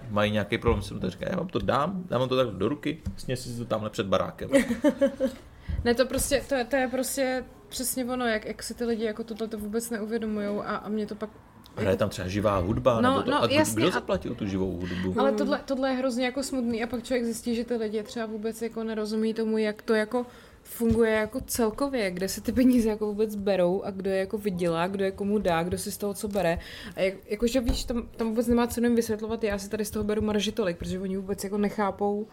mají 0.10 0.32
nějaký 0.32 0.58
problém, 0.58 0.82
jsem 0.82 1.00
to 1.00 1.10
říká, 1.10 1.26
já 1.30 1.36
vám 1.36 1.48
to 1.48 1.60
dám, 1.60 2.04
dám 2.10 2.20
vám 2.20 2.30
to 2.30 2.38
tak 2.38 2.48
do 2.48 2.70
ruky, 2.70 2.98
sně 3.18 3.38
si 3.38 3.58
to 3.58 3.66
tamhle 3.66 3.90
před 3.90 4.08
barákem. 4.08 4.50
Ne, 5.86 5.96
to 5.96 6.06
prostě, 6.06 6.44
to 6.50 6.56
je, 6.56 6.66
to 6.66 6.76
je 6.76 6.88
prostě 6.88 7.44
přesně 7.70 8.06
ono, 8.06 8.26
jak, 8.26 8.46
jak 8.46 8.64
si 8.64 8.74
ty 8.74 8.86
lidi 8.86 9.04
jako 9.04 9.24
tohle 9.24 9.48
to 9.48 9.58
vůbec 9.58 9.90
neuvědomujou 9.90 10.62
a, 10.62 10.76
a 10.76 10.90
mě 10.90 11.06
to 11.08 11.16
pak 11.16 11.30
Hraje 11.76 11.98
tam 11.98 12.10
třeba 12.10 12.28
živá 12.28 12.58
hudba, 12.58 13.02
No, 13.02 13.10
nebo 13.12 13.22
to, 13.24 13.32
no, 13.32 13.44
a 13.44 13.48
kdo, 13.48 13.56
jasně, 13.56 13.76
kdo 13.76 13.88
a- 13.88 13.92
zaplatil 13.92 14.36
tu 14.36 14.46
živou 14.48 14.78
hudbu? 14.78 15.20
Ale 15.20 15.32
tohle, 15.32 15.62
tohle 15.66 15.90
je 15.90 15.96
hrozně 15.96 16.26
jako 16.26 16.44
smutný 16.44 16.84
a 16.84 16.88
pak 16.88 17.04
člověk 17.04 17.26
zjistí, 17.26 17.56
že 17.56 17.64
ty 17.64 17.76
lidi 17.76 18.04
třeba 18.04 18.26
vůbec 18.26 18.62
jako 18.62 18.84
nerozumí 18.84 19.34
tomu, 19.34 19.58
jak 19.58 19.82
to 19.82 19.94
jako 19.94 20.26
funguje 20.64 21.12
jako 21.12 21.40
celkově, 21.42 22.12
kde 22.12 22.30
se 22.30 22.42
ty 22.42 22.52
peníze 22.52 22.90
jako 22.90 23.06
vůbec 23.06 23.36
berou 23.36 23.82
a 23.82 23.92
kdo 23.92 24.10
je 24.10 24.18
jako 24.18 24.38
vydělá, 24.38 24.88
kdo 24.88 25.06
je 25.06 25.12
komu 25.12 25.40
dá, 25.40 25.64
kdo 25.64 25.78
si 25.78 25.92
z 25.92 25.98
toho 25.98 26.14
co 26.14 26.28
bere. 26.28 26.60
A 26.96 27.02
jak, 27.02 27.14
jakože 27.30 27.62
víš, 27.62 27.84
tam, 27.84 28.08
tam 28.18 28.28
vůbec 28.30 28.48
nemá 28.48 28.68
cenu 28.68 28.88
jim 28.88 28.96
vysvětlovat, 28.96 29.44
já 29.44 29.58
si 29.58 29.70
tady 29.70 29.86
z 29.86 29.92
toho 29.92 30.04
beru 30.04 30.22
marži 30.22 30.52
tolik, 30.52 30.78
protože 30.78 31.00
oni 31.00 31.18
vůbec 31.18 31.44
jako 31.44 31.58
nechápou 31.58 32.28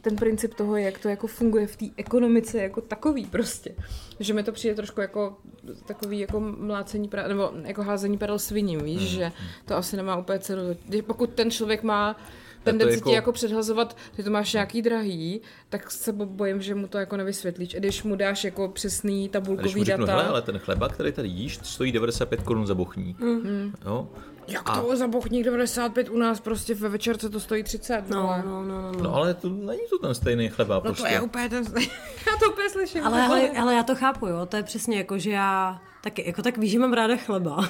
ten 0.00 0.16
princip 0.16 0.54
toho, 0.54 0.76
jak 0.76 0.98
to 0.98 1.08
jako 1.08 1.26
funguje 1.26 1.66
v 1.66 1.76
té 1.76 1.86
ekonomice 1.96 2.58
jako 2.58 2.80
takový 2.80 3.26
prostě. 3.26 3.74
Že 4.20 4.34
mi 4.34 4.42
to 4.42 4.52
přijde 4.52 4.74
trošku 4.74 5.00
jako 5.00 5.36
takový 5.86 6.18
jako 6.18 6.40
mlácení, 6.40 7.08
pra, 7.08 7.28
nebo 7.28 7.50
jako 7.62 7.82
házení 7.82 8.18
perel 8.18 8.38
sviním, 8.38 8.80
víš, 8.80 9.00
že 9.10 9.32
to 9.64 9.76
asi 9.76 9.96
nemá 9.96 10.16
úplně 10.16 10.38
cenu. 10.38 10.62
Pokud 11.06 11.30
ten 11.30 11.50
člověk 11.50 11.82
má 11.82 12.16
tendenci 12.64 12.94
jako... 12.94 12.98
jako- 12.98 13.08
ti 13.10 13.14
jako 13.14 13.32
předhazovat, 13.32 13.96
ty 14.16 14.22
to 14.22 14.30
máš 14.30 14.52
nějaký 14.52 14.82
drahý, 14.82 15.40
tak 15.68 15.90
se 15.90 16.12
bo- 16.12 16.26
bojím, 16.26 16.62
že 16.62 16.74
mu 16.74 16.86
to 16.88 16.98
jako 16.98 17.16
nevysvětlíš. 17.16 17.74
A 17.74 17.78
když 17.78 18.02
mu 18.02 18.16
dáš 18.16 18.44
jako 18.44 18.68
přesný 18.68 19.18
když 19.20 19.30
tabulkový 19.32 19.74
mu 19.78 19.84
řeknu, 19.84 20.06
data, 20.06 20.18
hele, 20.18 20.28
ale 20.30 20.42
ten 20.42 20.58
chleba, 20.58 20.88
který 20.88 21.12
tady 21.12 21.28
jíš, 21.28 21.58
stojí 21.62 21.92
95 21.92 22.42
korun 22.42 22.66
za 22.66 22.74
bochník. 22.74 23.20
Mm. 23.20 23.72
Jo? 23.86 24.08
jak 24.48 24.70
a- 24.70 24.80
to 24.80 24.96
za 24.96 25.06
bochník 25.08 25.44
95 25.44 26.08
u 26.08 26.18
nás 26.18 26.40
prostě 26.40 26.74
ve 26.74 26.88
večerce 26.88 27.30
to 27.30 27.40
stojí 27.40 27.62
30. 27.62 28.02
No, 28.08 28.22
vole. 28.22 28.42
no, 28.46 28.62
no, 28.64 28.92
no. 28.92 29.02
No 29.02 29.14
ale 29.14 29.34
to 29.34 29.48
není 29.48 29.80
to 29.90 29.98
ten 29.98 30.14
stejný 30.14 30.48
chleba 30.48 30.74
No 30.74 30.80
prostě. 30.80 31.02
to 31.02 31.08
je 31.08 31.20
úplně 31.20 31.48
ten... 31.48 31.64
Já 32.26 32.36
to 32.44 32.50
úplně 32.52 32.70
slyším. 32.70 33.04
Ale, 33.06 33.22
ale, 33.26 33.50
ale 33.50 33.74
já 33.74 33.82
to 33.82 33.94
chápu, 33.94 34.26
jo, 34.26 34.46
to 34.46 34.56
je 34.56 34.62
přesně 34.62 34.96
jako, 34.98 35.18
že 35.18 35.30
já 35.30 35.80
taky, 36.02 36.26
jako 36.26 36.42
tak 36.42 36.58
víš, 36.58 36.70
že 36.70 36.78
mám 36.78 36.92
ráda 36.92 37.16
chleba. 37.16 37.64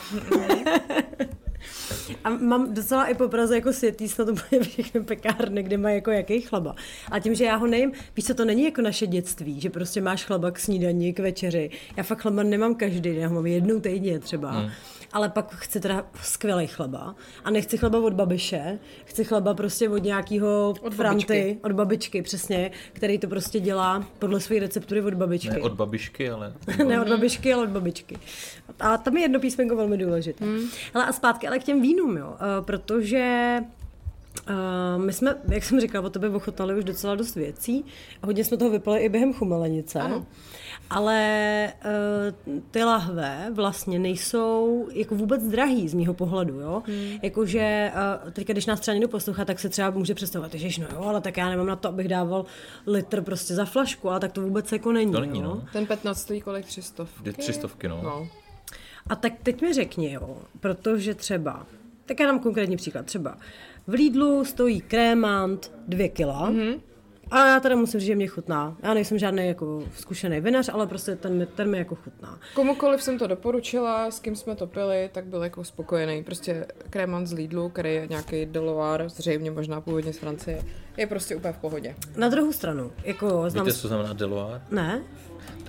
A 2.24 2.30
mám 2.30 2.74
docela 2.74 3.04
i 3.04 3.14
po 3.14 3.28
Praze 3.28 3.54
jako 3.54 3.72
světý 3.72 4.08
snad 4.08 4.28
úplně 4.28 4.62
všechny 4.62 5.00
pekárny, 5.00 5.62
kde 5.62 5.76
mají 5.76 5.94
jako 5.94 6.10
jaký 6.10 6.40
chleba. 6.40 6.74
A 7.10 7.18
tím, 7.18 7.34
že 7.34 7.44
já 7.44 7.56
ho 7.56 7.66
nejím, 7.66 7.92
víš 8.16 8.26
co, 8.26 8.34
to 8.34 8.44
není 8.44 8.64
jako 8.64 8.82
naše 8.82 9.06
dětství, 9.06 9.60
že 9.60 9.70
prostě 9.70 10.00
máš 10.00 10.24
chleba 10.24 10.50
k 10.50 10.58
snídani, 10.58 11.12
k 11.12 11.18
večeři. 11.18 11.70
Já 11.96 12.02
fakt 12.02 12.20
chleba 12.20 12.42
nemám 12.42 12.74
každý 12.74 13.00
den, 13.00 13.16
já 13.16 13.28
ho 13.28 13.34
mám 13.34 13.46
jednou 13.46 13.80
týdně 13.80 14.18
třeba. 14.18 14.50
Hmm. 14.50 14.70
Ale 15.12 15.28
pak 15.28 15.54
chci 15.54 15.80
teda 15.80 16.06
skvělý 16.22 16.66
chleba. 16.66 17.14
A 17.44 17.50
nechci 17.50 17.78
chleba 17.78 17.98
od 17.98 18.12
babiše, 18.12 18.78
chci 19.04 19.24
chleba 19.24 19.54
prostě 19.54 19.88
od 19.88 20.02
nějakého 20.02 20.74
Od 20.80 20.94
Franty, 20.94 21.24
babičky. 21.26 21.58
od 21.62 21.72
babičky, 21.72 22.22
přesně, 22.22 22.70
který 22.92 23.18
to 23.18 23.28
prostě 23.28 23.60
dělá 23.60 24.06
podle 24.18 24.40
své 24.40 24.58
receptury 24.58 25.02
od 25.02 25.14
babičky. 25.14 25.50
Ne 25.50 25.58
od 25.58 25.72
babičky, 25.72 26.30
ale... 26.30 26.52
ne 26.86 27.00
od 27.00 27.08
babičky, 27.08 27.52
ale 27.52 27.62
od 27.62 27.70
babičky. 27.70 28.18
A 28.80 28.98
tam 28.98 29.16
je 29.16 29.22
jedno 29.22 29.40
písmenko 29.40 29.76
velmi 29.76 29.98
důležité. 29.98 30.44
Hmm. 30.44 30.68
Ale 30.94 31.06
a 31.06 31.12
zpátky 31.12 31.48
ale 31.48 31.58
k 31.58 31.64
těm 31.64 31.82
vínům, 31.82 32.16
jo, 32.16 32.28
uh, 32.28 32.64
protože 32.64 33.58
Uh, 34.48 35.04
my 35.04 35.12
jsme, 35.12 35.34
jak 35.52 35.64
jsem 35.64 35.80
říkala, 35.80 36.06
o 36.06 36.10
tebe 36.10 36.28
ochotnali 36.28 36.74
už 36.74 36.84
docela 36.84 37.14
dost 37.14 37.34
věcí. 37.34 37.84
a 38.22 38.26
Hodně 38.26 38.44
jsme 38.44 38.56
toho 38.56 38.70
vypali 38.70 39.00
i 39.00 39.08
během 39.08 39.32
chumelenice. 39.34 40.00
Ano. 40.00 40.26
Ale 40.90 41.72
uh, 42.46 42.60
ty 42.70 42.84
lahve 42.84 43.50
vlastně 43.52 43.98
nejsou 43.98 44.88
jako 44.92 45.14
vůbec 45.14 45.42
drahý 45.42 45.88
z 45.88 45.94
mýho 45.94 46.14
pohledu, 46.14 46.60
jo. 46.60 46.82
Hmm. 46.86 47.18
Jakože 47.22 47.92
uh, 48.24 48.30
teďka, 48.30 48.52
když 48.52 48.66
nás 48.66 48.80
třeba 48.80 48.94
někdo 48.94 49.08
poslouchá, 49.08 49.44
tak 49.44 49.60
se 49.60 49.68
třeba 49.68 49.90
může 49.90 50.14
představovat, 50.14 50.54
že 50.54 50.82
no 50.82 50.88
jo, 50.92 51.02
ale 51.02 51.20
tak 51.20 51.36
já 51.36 51.48
nemám 51.48 51.66
na 51.66 51.76
to, 51.76 51.88
abych 51.88 52.08
dával 52.08 52.46
litr 52.86 53.22
prostě 53.22 53.54
za 53.54 53.64
flašku, 53.64 54.10
ale 54.10 54.20
tak 54.20 54.32
to 54.32 54.42
vůbec 54.42 54.72
jako 54.72 54.92
není, 54.92 55.12
To 55.12 55.20
není, 55.20 55.38
jo. 55.40 55.44
no. 55.44 55.64
Ten 55.72 55.86
15 55.86 56.20
stojí 56.20 56.40
kolik? 56.40 56.66
300? 56.66 57.06
Jde 57.22 57.32
tři 57.32 57.52
stovky, 57.52 57.88
no. 57.88 58.00
No. 58.02 58.28
A 59.06 59.16
tak 59.16 59.32
teď 59.42 59.62
mi 59.62 59.72
řekni, 59.72 60.12
jo, 60.12 60.38
protože 60.60 61.14
třeba, 61.14 61.66
tak 62.06 62.20
já 62.20 62.26
dám 62.26 62.38
konkrétní 62.38 62.76
příklad, 62.76 63.06
třeba 63.06 63.36
v 63.86 63.92
Lidlu 63.92 64.44
stojí 64.44 64.80
krémant 64.80 65.72
2 65.88 66.08
kila, 66.08 66.50
mm-hmm. 66.50 66.80
A 67.30 67.46
já 67.46 67.60
teda 67.60 67.76
musím 67.76 68.00
říct, 68.00 68.06
že 68.06 68.16
mě 68.16 68.26
chutná. 68.26 68.76
Já 68.82 68.94
nejsem 68.94 69.18
žádný 69.18 69.46
jako 69.46 69.82
zkušený 69.96 70.40
vinař, 70.40 70.70
ale 70.72 70.86
prostě 70.86 71.16
ten, 71.16 71.46
ten 71.54 71.70
mi 71.70 71.78
jako 71.78 71.94
chutná. 71.94 72.38
Komukoliv 72.54 73.02
jsem 73.02 73.18
to 73.18 73.26
doporučila, 73.26 74.10
s 74.10 74.20
kým 74.20 74.36
jsme 74.36 74.54
to 74.56 74.66
pili, 74.66 75.10
tak 75.12 75.24
byl 75.24 75.42
jako 75.42 75.64
spokojený. 75.64 76.24
Prostě 76.24 76.66
kréman 76.90 77.26
z 77.26 77.32
Lidlu, 77.32 77.68
který 77.68 77.94
je 77.94 78.06
nějaký 78.06 78.46
Delovar, 78.46 79.08
zřejmě 79.08 79.50
možná 79.50 79.80
původně 79.80 80.12
z 80.12 80.18
Francie, 80.18 80.62
je 80.96 81.06
prostě 81.06 81.36
úplně 81.36 81.52
v 81.52 81.58
pohodě. 81.58 81.94
Na 82.16 82.28
druhou 82.28 82.52
stranu, 82.52 82.92
jako 83.04 83.50
znám... 83.50 83.66
Víte, 83.66 83.78
co 83.78 83.88
znamená 83.88 84.12
Deloire? 84.12 84.60
Ne? 84.70 85.02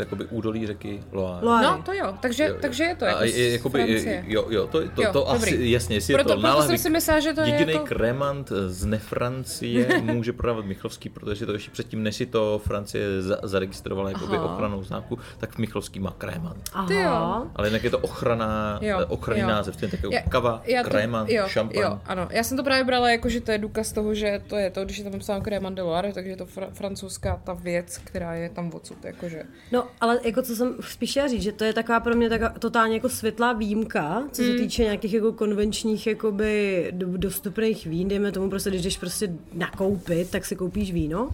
Je 0.01 0.05
jakoby 0.05 0.25
údolí 0.25 0.67
řeky 0.67 1.03
Loire. 1.11 1.45
Loire. 1.45 1.63
No, 1.67 1.81
to 1.85 1.93
jo, 1.93 2.17
takže, 2.21 2.43
Jo, 2.43 2.49
jo. 2.49 2.55
takže 2.61 2.83
je 2.83 2.95
to 2.95 3.05
A 3.05 3.07
jako 3.07 3.23
je- 3.23 3.31
z 3.31 3.53
jakoby, 3.53 3.83
Francie. 3.85 4.23
jo, 4.27 4.45
jo, 4.49 4.67
to, 4.67 4.89
to, 4.89 5.01
Jo, 5.01 5.13
to 5.13 5.29
asi, 5.29 5.57
jasně, 5.61 5.95
jestli 5.95 6.13
Proto- 6.13 6.29
je 6.31 6.35
to 6.35 6.41
proto 6.41 6.61
jsem 6.63 6.77
si 6.77 6.89
myslela, 6.89 7.19
že 7.19 7.33
to 7.33 7.41
je 7.41 7.47
jediný 7.49 7.71
jako- 7.73 7.85
kremant 7.85 8.51
z 8.67 8.85
nefrancie 8.85 9.87
může 10.01 10.33
prodávat 10.33 10.65
Michlovský, 10.65 11.09
protože 11.09 11.45
to 11.45 11.53
ještě 11.53 11.71
předtím, 11.71 12.03
než 12.03 12.15
si 12.15 12.25
to 12.25 12.61
Francie 12.65 13.21
za, 13.21 13.37
zaregistrovala 13.43 14.09
jakoby 14.09 14.37
Aha. 14.37 14.45
ochranou 14.45 14.83
známku, 14.83 15.19
tak 15.37 15.57
Michlovský 15.57 15.99
má 15.99 16.13
krémant. 16.17 16.69
Aha. 16.73 16.87
Ty 16.87 16.93
jo. 16.95 17.45
Ale 17.55 17.67
jinak 17.67 17.83
je 17.83 17.89
to 17.89 17.97
ochrana, 17.99 18.79
Jo, 18.81 18.99
ochranný 19.07 19.41
jo. 19.41 19.47
název, 19.47 19.77
to 19.77 19.85
je 19.85 19.91
takový 19.91 20.13
Já- 20.15 20.21
kava, 20.21 20.61
já 20.65 20.83
to- 20.83 20.89
krémant, 20.89 21.29
jo, 21.29 21.43
šampaň. 21.47 21.81
Jo, 21.81 21.99
ano. 22.05 22.27
Já 22.31 22.43
jsem 22.43 22.57
to 22.57 22.63
právě 22.63 22.83
brala 22.83 23.09
jako, 23.11 23.29
že 23.29 23.41
to 23.41 23.51
je 23.51 23.57
důkaz 23.57 23.91
toho, 23.91 24.13
že 24.15 24.41
to 24.47 24.55
je 24.55 24.69
to, 24.71 24.85
když 24.85 24.97
je 24.97 25.03
tam 25.03 25.13
napsáno 25.13 25.41
Crémant 25.41 25.75
de 25.75 25.81
Loire, 25.81 26.13
takže 26.13 26.29
je 26.29 26.37
to 26.37 26.45
fr- 26.45 26.69
francouzská 26.73 27.41
ta 27.43 27.53
věc, 27.53 27.97
která 27.97 28.33
je 28.33 28.49
tam 28.49 28.71
odsud, 28.73 29.05
jakože. 29.05 29.43
No, 29.71 29.87
ale 30.01 30.19
jako 30.23 30.41
co 30.41 30.55
jsem 30.55 30.75
spíš 30.79 31.09
chtěla 31.11 31.27
říct, 31.27 31.41
že 31.41 31.51
to 31.51 31.63
je 31.63 31.73
taková 31.73 31.99
pro 31.99 32.15
mě 32.15 32.29
taková 32.29 32.49
totálně 32.49 32.93
jako 32.93 33.09
světlá 33.09 33.53
výjimka, 33.53 34.23
co 34.31 34.41
se 34.43 34.53
týče 34.57 34.83
nějakých 34.83 35.13
jako 35.13 35.33
konvenčních 35.33 36.07
jakoby 36.07 36.87
do- 36.91 37.17
dostupných 37.17 37.85
vín, 37.87 38.07
dejme 38.07 38.31
tomu 38.31 38.49
prostě, 38.49 38.69
když 38.69 38.81
jdeš 38.81 38.97
prostě 38.97 39.33
nakoupit, 39.53 40.29
tak 40.31 40.45
si 40.45 40.55
koupíš 40.55 40.91
víno, 40.91 41.29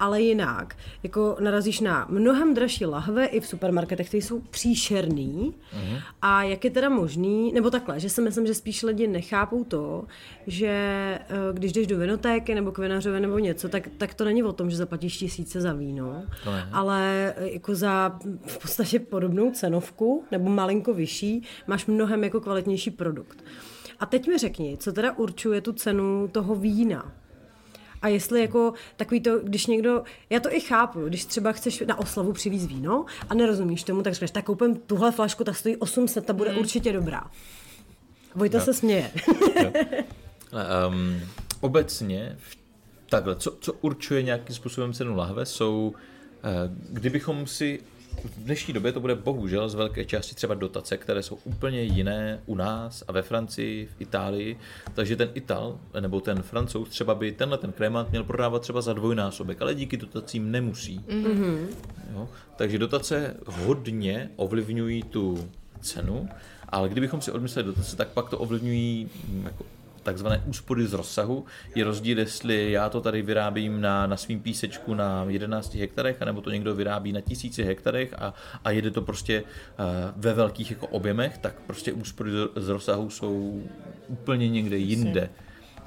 ale 0.00 0.20
jinak, 0.22 0.76
jako 1.02 1.36
narazíš 1.40 1.80
na 1.80 2.06
mnohem 2.08 2.54
dražší 2.54 2.86
lahve 2.86 3.26
i 3.26 3.40
v 3.40 3.46
supermarketech, 3.46 4.08
které 4.08 4.22
jsou 4.22 4.40
příšerný. 4.50 5.54
A 6.22 6.42
jak 6.42 6.64
je 6.64 6.70
teda 6.70 6.88
možný, 6.88 7.52
nebo 7.52 7.70
takhle, 7.70 8.00
že 8.00 8.08
si 8.10 8.20
myslím, 8.22 8.46
že 8.46 8.54
spíš 8.54 8.82
lidi 8.82 9.06
nechápou 9.06 9.64
to, 9.64 10.04
že 10.46 10.68
eh, 10.68 11.26
když 11.52 11.72
jdeš 11.72 11.86
do 11.86 11.98
vinotéky 11.98 12.54
nebo 12.54 12.72
k 12.72 12.78
vinařovi 12.78 13.20
nebo 13.20 13.38
něco, 13.38 13.68
tak, 13.68 13.88
tak 13.98 14.14
to 14.14 14.24
není 14.24 14.42
o 14.42 14.52
tom, 14.52 14.70
že 14.70 14.76
zaplatíš 14.76 15.16
tisíce 15.16 15.60
za 15.60 15.72
víno, 15.72 16.22
ale 16.72 17.34
eh, 17.36 17.48
jako 17.48 17.74
za 17.76 18.18
v 18.46 18.58
podstatě 18.58 18.98
podobnou 18.98 19.50
cenovku 19.50 20.24
nebo 20.30 20.50
malinko 20.50 20.94
vyšší 20.94 21.42
máš 21.66 21.86
mnohem 21.86 22.24
jako 22.24 22.40
kvalitnější 22.40 22.90
produkt. 22.90 23.44
A 24.00 24.06
teď 24.06 24.28
mi 24.28 24.38
řekni, 24.38 24.76
co 24.80 24.92
teda 24.92 25.12
určuje 25.12 25.60
tu 25.60 25.72
cenu 25.72 26.28
toho 26.32 26.54
vína? 26.54 27.12
A 28.02 28.08
jestli 28.08 28.40
jako 28.40 28.72
takový 28.96 29.20
to, 29.20 29.38
když 29.38 29.66
někdo, 29.66 30.02
já 30.30 30.40
to 30.40 30.52
i 30.54 30.60
chápu, 30.60 31.04
když 31.04 31.24
třeba 31.24 31.52
chceš 31.52 31.82
na 31.86 31.98
oslavu 31.98 32.32
přivízt 32.32 32.68
víno 32.68 33.04
a 33.28 33.34
nerozumíš 33.34 33.82
tomu, 33.82 34.02
tak 34.02 34.12
řekneš, 34.12 34.30
tak 34.30 34.44
koupím 34.44 34.76
tuhle 34.76 35.12
flašku, 35.12 35.44
ta 35.44 35.52
stojí 35.52 35.76
800, 35.76 36.26
ta 36.26 36.32
bude 36.32 36.54
určitě 36.54 36.92
dobrá. 36.92 37.30
Vojta 38.34 38.60
se 38.60 38.74
směje. 38.74 39.10
Um, 40.88 41.20
obecně, 41.60 42.38
takhle, 43.08 43.36
co, 43.36 43.56
co 43.60 43.72
určuje 43.72 44.22
nějakým 44.22 44.56
způsobem 44.56 44.92
cenu 44.92 45.16
lahve, 45.16 45.46
jsou, 45.46 45.94
uh, 45.94 46.00
kdybychom 46.90 47.46
si 47.46 47.80
v 48.24 48.44
dnešní 48.44 48.74
době 48.74 48.92
to 48.92 49.00
bude 49.00 49.14
bohužel 49.14 49.68
z 49.68 49.74
velké 49.74 50.04
části 50.04 50.34
třeba 50.34 50.54
dotace, 50.54 50.96
které 50.96 51.22
jsou 51.22 51.38
úplně 51.44 51.82
jiné 51.82 52.40
u 52.46 52.54
nás 52.54 53.04
a 53.08 53.12
ve 53.12 53.22
Francii, 53.22 53.86
v 53.86 54.00
Itálii, 54.00 54.58
takže 54.94 55.16
ten 55.16 55.30
Ital 55.34 55.78
nebo 56.00 56.20
ten 56.20 56.42
Francouz 56.42 56.88
třeba 56.88 57.14
by 57.14 57.32
tenhle 57.32 57.58
ten 57.58 57.72
krémant 57.72 58.10
měl 58.10 58.24
prodávat 58.24 58.62
třeba 58.62 58.80
za 58.80 58.92
dvojnásobek, 58.92 59.62
ale 59.62 59.74
díky 59.74 59.96
dotacím 59.96 60.50
nemusí. 60.50 61.00
Mm-hmm. 61.00 61.66
Jo? 62.12 62.28
Takže 62.56 62.78
dotace 62.78 63.36
hodně 63.46 64.30
ovlivňují 64.36 65.02
tu 65.02 65.48
cenu, 65.80 66.28
ale 66.68 66.88
kdybychom 66.88 67.20
si 67.20 67.30
odmysleli 67.30 67.66
dotace, 67.66 67.96
tak 67.96 68.08
pak 68.08 68.30
to 68.30 68.38
ovlivňují 68.38 69.08
jako 69.42 69.64
takzvané 70.06 70.42
úspory 70.46 70.86
z 70.86 70.92
rozsahu. 70.92 71.44
Je 71.74 71.84
rozdíl, 71.84 72.18
jestli 72.18 72.72
já 72.72 72.88
to 72.88 73.00
tady 73.00 73.22
vyrábím 73.22 73.80
na, 73.80 74.06
na 74.06 74.16
svým 74.16 74.40
písečku 74.40 74.94
na 74.94 75.24
11 75.28 75.74
hektarech, 75.74 76.22
anebo 76.22 76.40
to 76.40 76.50
někdo 76.50 76.74
vyrábí 76.74 77.12
na 77.12 77.20
tisíci 77.20 77.62
hektarech 77.62 78.14
a, 78.18 78.34
a 78.64 78.70
jede 78.70 78.90
to 78.90 79.02
prostě 79.02 79.42
uh, 79.42 79.84
ve 80.16 80.32
velkých 80.34 80.70
jako 80.70 80.86
objemech, 80.86 81.38
tak 81.38 81.54
prostě 81.66 81.92
úspory 81.92 82.30
z- 82.30 82.50
z 82.56 82.68
rozsahu 82.68 83.10
jsou 83.10 83.62
úplně 84.08 84.48
někde 84.48 84.76
jinde. 84.76 85.30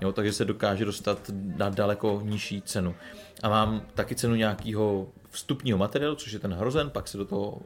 Jo, 0.01 0.11
takže 0.11 0.33
se 0.33 0.45
dokáže 0.45 0.85
dostat 0.85 1.31
na 1.57 1.69
daleko 1.69 2.21
nižší 2.23 2.61
cenu. 2.61 2.95
A 3.43 3.49
mám 3.49 3.81
taky 3.93 4.15
cenu 4.15 4.35
nějakého 4.35 5.07
vstupního 5.29 5.77
materiálu, 5.77 6.15
což 6.15 6.31
je 6.31 6.39
ten 6.39 6.53
hrozen, 6.53 6.89
pak 6.89 7.07
se 7.07 7.17
do 7.17 7.25
toho 7.25 7.61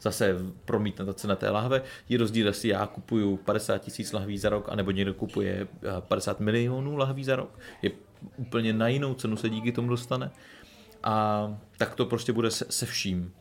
zase 0.00 0.36
promítne 0.64 1.04
ta 1.04 1.14
cena 1.14 1.36
té 1.36 1.50
lahve. 1.50 1.82
Je 2.08 2.18
rozdíl, 2.18 2.46
jestli 2.46 2.68
já 2.68 2.86
kupuju 2.86 3.36
50 3.36 3.78
tisíc 3.78 4.12
lahví 4.12 4.38
za 4.38 4.48
rok, 4.48 4.68
anebo 4.68 4.90
někdo 4.90 5.14
kupuje 5.14 5.68
eh, 5.82 5.88
50 6.00 6.40
milionů 6.40 6.96
lahví 6.96 7.24
za 7.24 7.36
rok. 7.36 7.58
Je 7.82 7.90
úplně 8.36 8.72
na 8.72 8.88
jinou 8.88 9.14
cenu 9.14 9.36
se 9.36 9.48
díky 9.48 9.72
tomu 9.72 9.88
dostane. 9.88 10.30
A 11.02 11.48
tak 11.78 11.94
to 11.94 12.06
prostě 12.06 12.32
bude 12.32 12.50
se, 12.50 12.64
se 12.70 12.86
vším. 12.86 13.32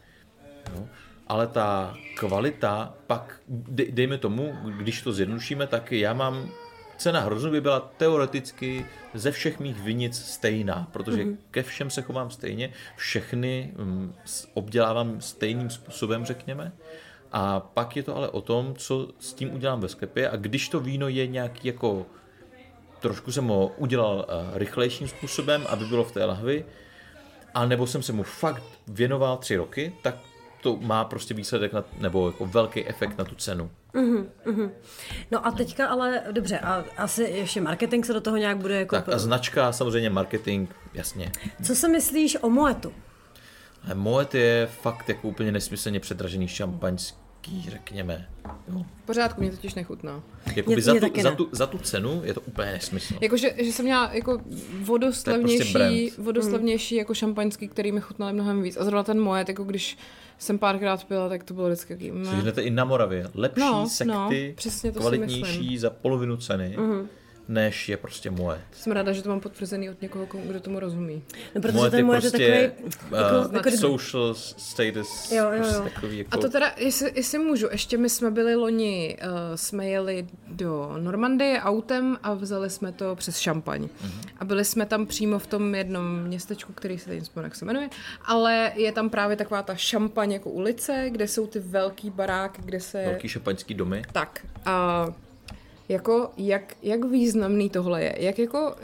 Jo. 0.76 0.88
Ale 1.28 1.48
ta 1.48 1.98
kvalita, 2.18 2.94
pak 3.08 3.42
dej- 3.50 3.92
dejme 3.92 4.18
tomu, 4.18 4.58
když 4.78 5.02
to 5.02 5.14
zjednodušíme, 5.14 5.68
tak 5.68 5.92
já 5.92 6.14
mám 6.14 6.50
cena 7.04 7.20
hroznu 7.20 7.52
by 7.52 7.62
byla 7.62 7.80
teoreticky 7.80 8.86
ze 9.14 9.32
všech 9.32 9.60
mých 9.60 9.80
vinic 9.80 10.26
stejná, 10.26 10.88
protože 10.92 11.24
mm-hmm. 11.24 11.38
ke 11.52 11.64
všem 11.64 11.90
se 11.90 12.02
chovám 12.02 12.30
stejně, 12.30 12.70
všechny 12.96 13.72
mm, 13.76 14.14
obdělávám 14.54 15.22
stejným 15.22 15.70
způsobem, 15.70 16.26
řekněme. 16.26 16.72
A 17.32 17.60
pak 17.60 17.96
je 17.96 18.04
to 18.04 18.16
ale 18.16 18.30
o 18.30 18.42
tom, 18.42 18.76
co 18.78 19.08
s 19.20 19.34
tím 19.34 19.54
udělám 19.54 19.82
ve 19.82 19.88
sklepě 19.88 20.30
a 20.30 20.36
když 20.36 20.70
to 20.70 20.80
víno 20.80 21.08
je 21.08 21.28
nějaký 21.28 21.68
jako 21.68 22.06
trošku 23.00 23.32
jsem 23.32 23.48
ho 23.48 23.68
udělal 23.78 24.16
uh, 24.16 24.58
rychlejším 24.58 25.08
způsobem, 25.08 25.66
aby 25.70 25.86
bylo 25.86 26.04
v 26.04 26.12
té 26.12 26.26
lahvi, 26.26 26.66
a 27.54 27.66
nebo 27.66 27.88
jsem 27.88 28.04
se 28.04 28.14
mu 28.14 28.24
fakt 28.24 28.64
věnoval 28.88 29.38
tři 29.38 29.56
roky, 29.56 29.94
tak 30.02 30.16
to 30.64 30.78
má 30.82 31.06
prostě 31.06 31.34
výsledek 31.34 31.74
na, 31.74 31.84
nebo 32.00 32.28
jako 32.28 32.46
velký 32.46 32.88
efekt 32.88 33.18
na 33.18 33.26
tu 33.26 33.36
cenu. 33.36 33.72
No 35.32 35.48
a 35.48 35.52
teďka 35.52 35.88
ale, 35.88 36.22
dobře, 36.32 36.60
a 36.60 36.84
asi 36.98 37.24
ještě 37.24 37.62
marketing 37.62 38.06
se 38.06 38.14
do 38.14 38.22
toho 38.22 38.38
nějak 38.38 38.58
bude 38.58 38.76
jako... 38.80 38.96
Tak 38.96 39.10
a 39.10 39.18
značka, 39.18 39.72
samozřejmě 39.72 40.10
marketing, 40.10 40.70
jasně. 40.94 41.32
Co 41.64 41.76
si 41.76 41.90
myslíš 41.90 42.38
o 42.42 42.50
Moetu? 42.50 42.94
Ale 43.86 43.96
Moet 43.96 44.36
je 44.36 44.70
fakt 44.82 45.10
jako 45.10 45.28
úplně 45.28 45.52
nesmyslně 45.52 46.00
předražený 46.00 46.48
šampaňský, 46.48 47.70
řekněme. 47.70 48.30
Jo. 48.68 48.86
V 49.04 49.06
pořádku, 49.06 49.42
mě 49.42 49.52
totiž 49.52 49.74
nechutná. 49.74 50.24
Jakoby 50.56 50.76
Mě- 50.76 50.82
za, 50.84 50.94
mě 50.94 51.02
tu, 51.02 51.22
za, 51.22 51.32
tu, 51.32 51.50
za 51.52 51.68
tu 51.68 51.78
cenu 51.78 52.22
je 52.24 52.34
to 52.34 52.42
úplně 52.42 52.72
nesmysl. 52.72 53.14
Jakože, 53.22 53.54
že 53.58 53.72
jsem 53.72 53.86
měla 53.86 54.10
jako 54.14 54.42
vodoslavnější, 54.82 55.74
brand. 55.74 56.18
vodoslavnější 56.18 56.96
jako 56.96 57.14
šampaňský, 57.14 57.68
který 57.68 57.92
mi 57.92 58.02
chutnaly 58.02 58.34
mnohem 58.34 58.62
víc. 58.62 58.78
A 58.78 58.84
zrovna 58.84 59.04
ten 59.04 59.20
moje, 59.20 59.46
jako 59.48 59.64
když 59.64 59.98
jsem 60.38 60.58
párkrát 60.60 61.04
pila, 61.04 61.30
tak 61.30 61.44
to 61.44 61.54
bylo 61.54 61.68
vždycky 61.68 61.94
taký... 61.94 62.12
meh. 62.12 62.28
Seženete 62.28 62.62
i 62.62 62.70
na 62.70 62.86
Moravě. 62.86 63.30
Lepší 63.34 63.60
No, 63.60 63.90
sekty, 63.90 64.12
no, 64.12 64.30
přesně 64.56 64.92
to 64.92 65.00
kvalitnější 65.00 65.78
za 65.78 65.90
polovinu 65.90 66.38
ceny, 66.38 66.78
než 67.48 67.90
je 67.90 67.98
prostě 67.98 68.30
Moet. 68.30 68.58
Jsem 68.72 68.94
ráda, 68.94 69.12
že 69.12 69.24
to 69.24 69.30
mám 69.30 69.40
potvrzený 69.40 69.90
od 69.90 70.02
někoho, 70.02 70.28
kdo 70.44 70.60
tomu 70.60 70.80
rozumí. 70.80 71.24
No, 71.56 71.62
protože 71.62 71.78
Moet 71.78 71.92
ten 71.92 72.00
je 72.00 72.04
Moet 72.04 72.14
je 72.14 72.22
prostě 72.22 72.38
takový... 72.38 73.22
Jako, 73.22 73.56
jako, 73.56 73.70
uh, 73.70 73.76
social 73.76 74.34
status. 74.34 75.32
Jo, 75.32 75.46
jo, 75.46 75.52
jo. 75.52 75.60
prostě 75.60 75.90
Takový 75.90 76.18
jako, 76.18 76.30
A 76.32 76.38
to 76.38 76.50
teda, 76.50 76.72
jestli, 76.78 77.12
jestli 77.16 77.40
můžu, 77.40 77.68
ještě 77.72 77.98
my 77.98 78.10
jsme 78.10 78.32
byli 78.32 78.56
loni, 78.56 79.18
uh, 79.22 79.56
jsme 79.56 79.88
jeli 79.88 80.28
do 80.48 80.96
Normandie 80.98 81.62
autem 81.62 82.18
a 82.24 82.34
vzali 82.34 82.70
jsme 82.70 82.92
to 82.92 83.16
přes 83.16 83.38
Šampaň. 83.38 83.84
Mm-hmm. 83.84 84.30
A 84.40 84.46
byli 84.46 84.66
jsme 84.66 84.86
tam 84.86 85.06
přímo 85.06 85.40
v 85.40 85.48
tom 85.48 85.76
jednom 85.76 86.24
městečku, 86.24 86.74
který 86.74 87.00
se 87.00 87.10
teď 87.10 87.24
jak 87.44 87.56
se 87.56 87.66
jmenuje, 87.66 87.90
ale 88.26 88.72
je 88.76 88.92
tam 88.92 89.10
právě 89.10 89.36
taková 89.38 89.64
ta 89.64 89.76
Šampaň 89.76 90.32
jako 90.32 90.50
ulice, 90.50 91.08
kde 91.10 91.28
jsou 91.28 91.48
ty 91.48 91.60
velký 91.60 92.10
baráky, 92.10 92.62
kde 92.66 92.80
se... 92.80 93.06
velký 93.06 93.28
šampaňský 93.28 93.74
domy. 93.74 94.02
Tak 94.12 94.46
a 94.66 95.08
jako 95.90 96.32
jak, 96.38 96.76
jak 96.82 97.06
významný 97.06 97.70
tohle 97.70 98.04
je, 98.04 98.16
jak 98.20 98.40
jako, 98.40 98.76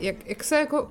jak, 0.00 0.28
jak 0.28 0.44
se 0.44 0.56
jako 0.56 0.88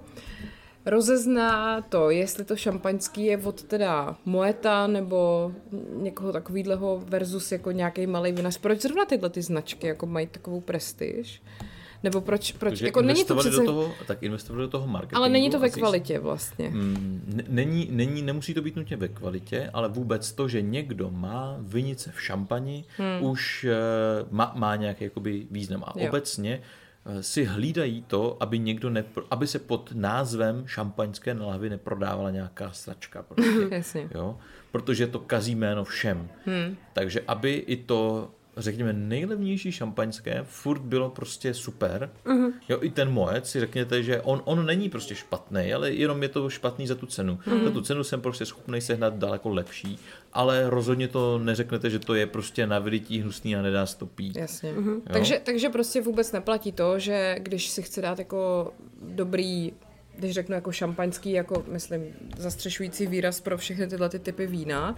rozezná 0.85 1.81
to, 1.81 2.09
jestli 2.09 2.45
to 2.45 2.55
šampaňský 2.55 3.25
je 3.25 3.37
od 3.37 3.63
teda 3.63 4.17
Moeta 4.25 4.87
nebo 4.87 5.51
někoho 5.93 6.31
takovýhleho 6.31 7.03
versus 7.05 7.51
jako 7.51 7.71
nějaký 7.71 8.07
malý 8.07 8.31
vinař. 8.31 8.57
Proč 8.57 8.81
zrovna 8.81 9.05
tyhle 9.05 9.29
ty 9.29 9.41
značky 9.41 9.87
jako 9.87 10.05
mají 10.05 10.27
takovou 10.27 10.61
prestiž? 10.61 11.41
Nebo 12.03 12.21
proč, 12.21 12.51
proč 12.51 12.71
Takže 12.71 12.85
jako 12.85 13.01
není 13.01 13.25
to 13.25 13.35
přece, 13.35 13.55
do 13.55 13.65
toho, 13.65 13.91
tak 14.07 14.23
investovali 14.23 14.65
do 14.65 14.69
toho 14.69 14.87
marketingu. 14.87 15.17
ale 15.17 15.29
není 15.29 15.49
to 15.49 15.59
ve 15.59 15.69
kvalitě 15.69 16.19
vlastně. 16.19 16.69
Mm, 16.69 17.43
Není, 17.47 17.87
není, 17.91 18.21
nemusí 18.21 18.53
to 18.53 18.61
být 18.61 18.75
nutně 18.75 18.97
ve 18.97 19.07
kvalitě, 19.07 19.69
ale 19.73 19.89
vůbec 19.89 20.31
to, 20.31 20.47
že 20.47 20.61
někdo 20.61 21.11
má 21.11 21.55
vinice 21.59 22.11
v 22.15 22.21
šampani, 22.21 22.85
hmm. 22.97 23.23
už 23.23 23.65
uh, 24.23 24.31
má, 24.31 24.51
má 24.55 24.75
nějaký 24.75 25.03
jakoby 25.03 25.47
význam. 25.51 25.83
A 25.87 25.93
Jo. 25.95 26.09
obecně 26.09 26.61
eh, 27.05 27.23
si 27.23 27.43
hlídají 27.45 28.01
to, 28.07 28.37
aby 28.39 28.59
někdo 28.59 28.89
nepro, 28.89 29.23
aby 29.31 29.47
se 29.47 29.59
pod 29.59 29.91
názvem 29.95 30.63
šampaňské 30.67 31.33
lahvy 31.33 31.69
neprodávala 31.69 32.31
nějaká 32.31 32.71
sračka. 32.71 33.23
Prostě, 33.23 33.67
Jasně. 33.75 34.09
jo? 34.15 34.37
Protože 34.71 35.07
to 35.07 35.19
kazí 35.19 35.55
jméno 35.55 35.83
všem. 35.83 36.29
Hmm. 36.45 36.77
Takže 36.93 37.21
aby 37.27 37.53
i 37.53 37.75
to 37.77 38.31
řekněme, 38.57 38.93
nejlevnější 38.93 39.71
šampaňské 39.71 40.43
furt 40.43 40.81
bylo 40.81 41.09
prostě 41.09 41.53
super. 41.53 42.09
Uh-huh. 42.25 42.53
Jo, 42.69 42.77
i 42.81 42.89
ten 42.89 43.11
Moet 43.11 43.45
si 43.47 43.59
řekněte, 43.59 44.03
že 44.03 44.21
on, 44.21 44.41
on 44.45 44.65
není 44.65 44.89
prostě 44.89 45.15
špatný, 45.15 45.73
ale 45.73 45.91
jenom 45.91 46.23
je 46.23 46.29
to 46.29 46.49
špatný 46.49 46.87
za 46.87 46.95
tu 46.95 47.05
cenu. 47.05 47.39
Uh-huh. 47.47 47.63
Za 47.63 47.71
tu 47.71 47.81
cenu 47.81 48.03
jsem 48.03 48.21
prostě 48.21 48.45
schopný 48.45 48.81
sehnat 48.81 49.17
daleko 49.17 49.49
lepší, 49.49 49.99
ale 50.33 50.69
rozhodně 50.69 51.07
to 51.07 51.39
neřeknete, 51.39 51.89
že 51.89 51.99
to 51.99 52.13
je 52.13 52.27
prostě 52.27 52.67
na 52.67 52.79
vylití 52.79 53.21
hnusný 53.21 53.55
a 53.55 53.61
nedá 53.61 53.85
se 53.85 53.97
to 53.97 54.05
pít. 54.05 54.35
Jasně. 54.35 54.73
Uh-huh. 54.73 55.01
Takže, 55.13 55.41
takže 55.43 55.69
prostě 55.69 56.01
vůbec 56.01 56.31
neplatí 56.31 56.71
to, 56.71 56.99
že 56.99 57.35
když 57.39 57.69
si 57.69 57.81
chce 57.81 58.01
dát 58.01 58.19
jako 58.19 58.73
dobrý 59.01 59.73
když 60.17 60.33
řeknu 60.33 60.55
jako 60.55 60.71
šampaňský, 60.71 61.31
jako 61.31 61.63
myslím 61.67 62.03
zastřešující 62.37 63.07
výraz 63.07 63.41
pro 63.41 63.57
všechny 63.57 63.87
tyhle 63.87 64.09
ty 64.09 64.19
typy 64.19 64.47
vína, 64.47 64.95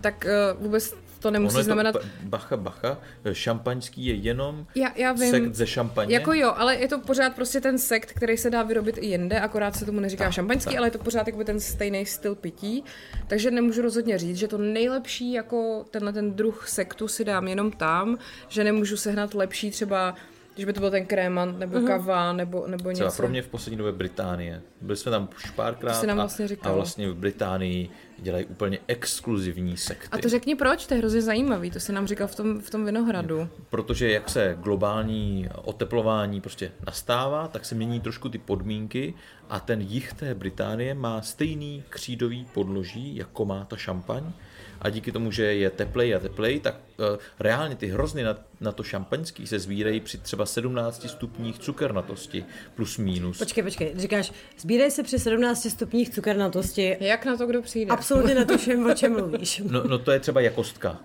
tak 0.00 0.26
uh, 0.54 0.62
vůbec 0.62 0.94
to 1.18 1.30
nemusí 1.30 1.54
ono 1.54 1.64
znamenat... 1.64 1.92
To, 1.92 2.00
bacha, 2.22 2.56
bacha, 2.56 2.98
šampaňský 3.32 4.06
je 4.06 4.14
jenom 4.14 4.66
já, 4.74 4.92
já 4.96 5.12
vím, 5.12 5.30
sekt 5.30 5.54
ze 5.54 5.66
šampaně. 5.66 6.14
Jako 6.14 6.32
jo, 6.32 6.52
ale 6.56 6.76
je 6.76 6.88
to 6.88 6.98
pořád 6.98 7.34
prostě 7.34 7.60
ten 7.60 7.78
sekt, 7.78 8.12
který 8.12 8.36
se 8.36 8.50
dá 8.50 8.62
vyrobit 8.62 8.98
i 8.98 9.06
jinde, 9.06 9.40
akorát 9.40 9.76
se 9.76 9.84
tomu 9.84 10.00
neříká 10.00 10.24
tak, 10.24 10.32
šampaňský, 10.32 10.70
tak. 10.70 10.78
ale 10.78 10.86
je 10.86 10.90
to 10.90 10.98
pořád 10.98 11.26
jako 11.26 11.44
ten 11.44 11.60
stejný 11.60 12.06
styl 12.06 12.34
pití, 12.34 12.84
takže 13.26 13.50
nemůžu 13.50 13.82
rozhodně 13.82 14.18
říct, 14.18 14.36
že 14.36 14.48
to 14.48 14.58
nejlepší 14.58 15.32
jako 15.32 15.84
tenhle 15.90 16.12
ten 16.12 16.34
druh 16.34 16.68
sektu 16.68 17.08
si 17.08 17.24
dám 17.24 17.48
jenom 17.48 17.70
tam, 17.70 18.18
že 18.48 18.64
nemůžu 18.64 18.96
sehnat 18.96 19.34
lepší 19.34 19.70
třeba 19.70 20.14
když 20.54 20.64
by 20.64 20.72
to 20.72 20.80
byl 20.80 20.90
ten 20.90 21.06
krémant, 21.06 21.58
nebo 21.58 21.78
uh-huh. 21.78 21.86
kava, 21.86 22.32
nebo, 22.32 22.66
nebo 22.66 22.90
něco. 22.90 23.04
Třeba 23.04 23.16
pro 23.16 23.28
mě 23.28 23.42
v 23.42 23.48
poslední 23.48 23.76
době 23.78 23.92
Británie. 23.92 24.62
Byli 24.80 24.96
jsme 24.96 25.10
tam 25.10 25.28
už 25.36 25.50
párkrát 25.50 26.02
nám 26.02 26.16
vlastně 26.16 26.46
a, 26.62 26.68
a 26.68 26.72
vlastně 26.72 27.10
v 27.10 27.14
Británii 27.14 27.90
dělají 28.22 28.44
úplně 28.44 28.78
exkluzivní 28.86 29.76
sekty. 29.76 30.08
A 30.12 30.18
to 30.18 30.28
řekni 30.28 30.54
proč, 30.54 30.86
to 30.86 30.94
je 30.94 30.98
hrozně 30.98 31.22
zajímavý, 31.22 31.70
to 31.70 31.80
si 31.80 31.92
nám 31.92 32.06
říkal 32.06 32.26
v 32.26 32.34
tom, 32.34 32.60
v 32.60 32.70
tom 32.70 32.84
Vinohradu. 32.84 33.48
Protože 33.70 34.12
jak 34.12 34.30
se 34.30 34.56
globální 34.62 35.48
oteplování 35.64 36.40
prostě 36.40 36.72
nastává, 36.86 37.48
tak 37.48 37.64
se 37.64 37.74
mění 37.74 38.00
trošku 38.00 38.28
ty 38.28 38.38
podmínky 38.38 39.14
a 39.50 39.60
ten 39.60 39.80
jich 39.80 40.12
té 40.12 40.34
Británie 40.34 40.94
má 40.94 41.22
stejný 41.22 41.84
křídový 41.88 42.46
podloží, 42.54 43.16
jako 43.16 43.44
má 43.44 43.64
ta 43.64 43.76
šampaň 43.76 44.32
a 44.80 44.90
díky 44.90 45.12
tomu, 45.12 45.32
že 45.32 45.42
je 45.42 45.70
teplej 45.70 46.14
a 46.14 46.18
teplej, 46.18 46.60
tak 46.60 46.74
uh, 46.74 47.06
reálně 47.40 47.76
ty 47.76 47.86
hrozny 47.86 48.22
na, 48.22 48.36
na 48.60 48.72
to 48.72 48.82
šampaňský 48.82 49.46
se 49.46 49.58
zvírají 49.58 50.00
při 50.00 50.18
třeba 50.18 50.46
17 50.46 51.08
stupních 51.08 51.58
cukernatosti 51.58 52.44
plus 52.74 52.98
minus. 52.98 53.38
Počkej, 53.38 53.64
počkej, 53.64 53.92
říkáš, 53.96 54.32
sbírají 54.58 54.90
se 54.90 55.02
při 55.02 55.18
17 55.18 55.70
stupních 55.70 56.10
cukernatosti. 56.10 56.96
Jak 57.00 57.24
na 57.24 57.36
to 57.36 57.46
kdo 57.46 57.62
přijde? 57.62 57.88
Absolutně 58.08 58.34
netuším, 58.34 58.86
o 58.86 58.94
čem 58.94 59.12
mluvíš. 59.12 59.62
No, 59.70 59.82
no 59.86 59.98
to 59.98 60.10
je 60.10 60.20
třeba 60.20 60.40
jakostka. 60.40 60.96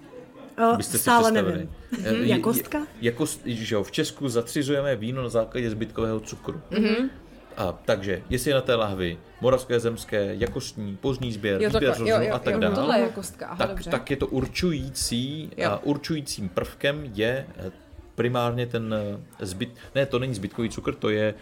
O, 0.71 0.77
Byste 0.77 0.97
stále 0.97 1.27
si 1.27 1.33
nevím. 1.33 1.69
Mhm. 1.91 2.15
Jakostka? 2.23 2.87
Jakost, 3.01 3.41
že 3.45 3.75
jo, 3.75 3.83
v 3.83 3.91
Česku 3.91 4.29
zatřizujeme 4.29 4.95
víno 4.95 5.23
na 5.23 5.29
základě 5.29 5.69
zbytkového 5.69 6.19
cukru. 6.19 6.61
Mm-hmm. 6.71 7.09
A 7.57 7.79
takže, 7.85 8.21
jestli 8.29 8.51
je 8.51 8.55
na 8.55 8.61
té 8.61 8.75
lahvi 8.75 9.17
moravské, 9.41 9.79
zemské, 9.79 10.35
jakostní, 10.35 10.97
pozdní 11.01 11.33
sběr, 11.33 11.61
jo, 11.61 11.69
sběr 11.69 11.95
jo, 11.99 12.21
jo, 12.21 12.33
a 12.33 12.39
tak 12.39 12.59
dále, 12.59 12.75
tohle 12.75 12.97
je 12.97 13.03
jakostka, 13.03 13.45
aha, 13.45 13.57
tak, 13.57 13.69
dobře. 13.69 13.89
tak 13.89 14.11
je 14.11 14.17
to 14.17 14.27
určující, 14.27 15.49
a 15.67 15.83
určujícím 15.83 16.49
prvkem 16.49 17.11
je 17.13 17.45
eh, 17.57 17.71
primárně 18.15 18.67
ten 18.67 18.95
eh, 19.39 19.45
zbyt, 19.45 19.69
ne, 19.95 20.05
to 20.05 20.19
není 20.19 20.35
zbytkový 20.35 20.69
cukr, 20.69 20.95
to 20.95 21.09
je 21.09 21.33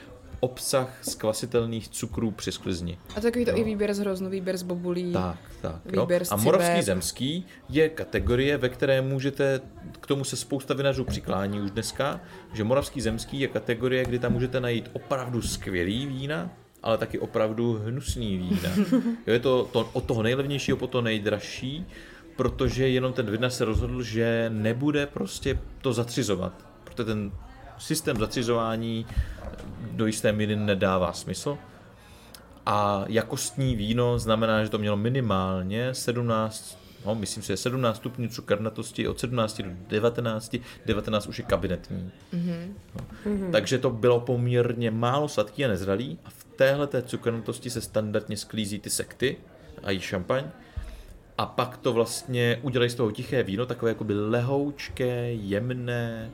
obsah 0.42 0.98
skvasitelných 1.02 1.90
cukrů 1.90 2.32
při 2.32 2.52
sklizni. 2.52 2.98
A 3.16 3.22
takový 3.22 3.46
to 3.46 3.52
jo. 3.52 3.58
i 3.58 3.64
výběr 3.64 3.94
z 3.94 4.00
hroznu, 4.00 4.30
výběr 4.30 4.58
z 4.58 4.64
bobulí. 4.64 5.14
Tak, 5.14 5.38
tak. 5.62 5.86
Výběr 5.86 6.22
jo. 6.22 6.28
A 6.32 6.36
moravský 6.36 6.82
zemský 6.82 7.46
je 7.70 7.90
kategorie, 7.90 8.58
ve 8.58 8.70
které 8.70 9.02
můžete, 9.02 9.62
k 10.02 10.08
tomu 10.08 10.24
se 10.24 10.36
spousta 10.36 10.74
vinařů 10.74 11.04
přiklání 11.04 11.62
už 11.62 11.72
dneska, 11.72 12.22
že 12.54 12.64
moravský 12.64 13.02
zemský 13.02 13.40
je 13.40 13.48
kategorie, 13.48 14.06
kdy 14.06 14.20
tam 14.20 14.34
můžete 14.34 14.60
najít 14.60 14.90
opravdu 14.94 15.42
skvělý 15.42 16.06
vína, 16.06 16.50
ale 16.84 16.98
taky 16.98 17.20
opravdu 17.20 17.82
hnusný 17.86 18.38
vína. 18.38 18.70
Jo, 19.28 19.34
je 19.34 19.40
to, 19.40 19.70
to 19.72 19.90
od 19.94 20.04
toho 20.04 20.24
nejlevnějšího 20.24 20.78
po 20.78 20.88
to 20.88 21.02
nejdražší, 21.02 21.86
protože 22.36 22.88
jenom 22.88 23.14
ten 23.14 23.32
vinař 23.32 23.54
se 23.54 23.66
rozhodl, 23.66 24.04
že 24.04 24.46
nebude 24.54 25.06
prostě 25.06 25.60
to 25.82 25.94
zatřizovat. 25.94 26.66
Protože 26.84 27.04
ten 27.04 27.32
systém 27.78 28.18
zatřizování 28.18 29.06
do 29.92 30.06
jisté 30.06 30.32
míry 30.32 30.56
nedává 30.56 31.14
smysl. 31.14 31.58
A 32.66 33.06
jakostní 33.08 33.76
víno 33.76 34.20
znamená, 34.20 34.64
že 34.64 34.70
to 34.70 34.78
mělo 34.78 34.98
minimálně 34.98 35.94
17, 35.94 36.78
no 37.06 37.16
myslím 37.16 37.44
si, 37.44 37.58
17 37.58 37.98
stupňů 37.98 38.28
cukernatosti 38.30 39.08
od 39.08 39.20
17 39.20 39.62
do 39.62 39.70
19, 39.88 40.56
19 40.86 41.28
už 41.28 41.38
je 41.38 41.46
kabinetní. 41.46 42.12
Mm-hmm. 42.34 42.74
No. 42.96 43.32
Mm-hmm. 43.32 43.52
Takže 43.52 43.78
to 43.78 43.90
bylo 43.90 44.20
poměrně 44.20 44.92
málo 44.92 45.28
sladký 45.28 45.66
a 45.66 45.68
nezralý 45.68 46.20
a 46.26 46.30
v 46.30 46.44
téhle 46.44 46.88
té 46.88 47.02
cukernatosti 47.02 47.70
se 47.70 47.82
standardně 47.82 48.38
sklízí 48.38 48.80
ty 48.80 48.90
sekty 48.90 49.38
a 49.84 49.92
jí 49.92 50.00
šampaň 50.00 50.44
a 51.38 51.46
pak 51.46 51.78
to 51.78 51.94
vlastně 51.94 52.60
udělají 52.62 52.90
z 52.90 52.96
toho 52.96 53.12
tiché 53.12 53.44
víno, 53.44 53.66
takové 53.66 53.92
jakoby 53.92 54.14
lehoučké, 54.14 55.34
jemné, 55.34 56.32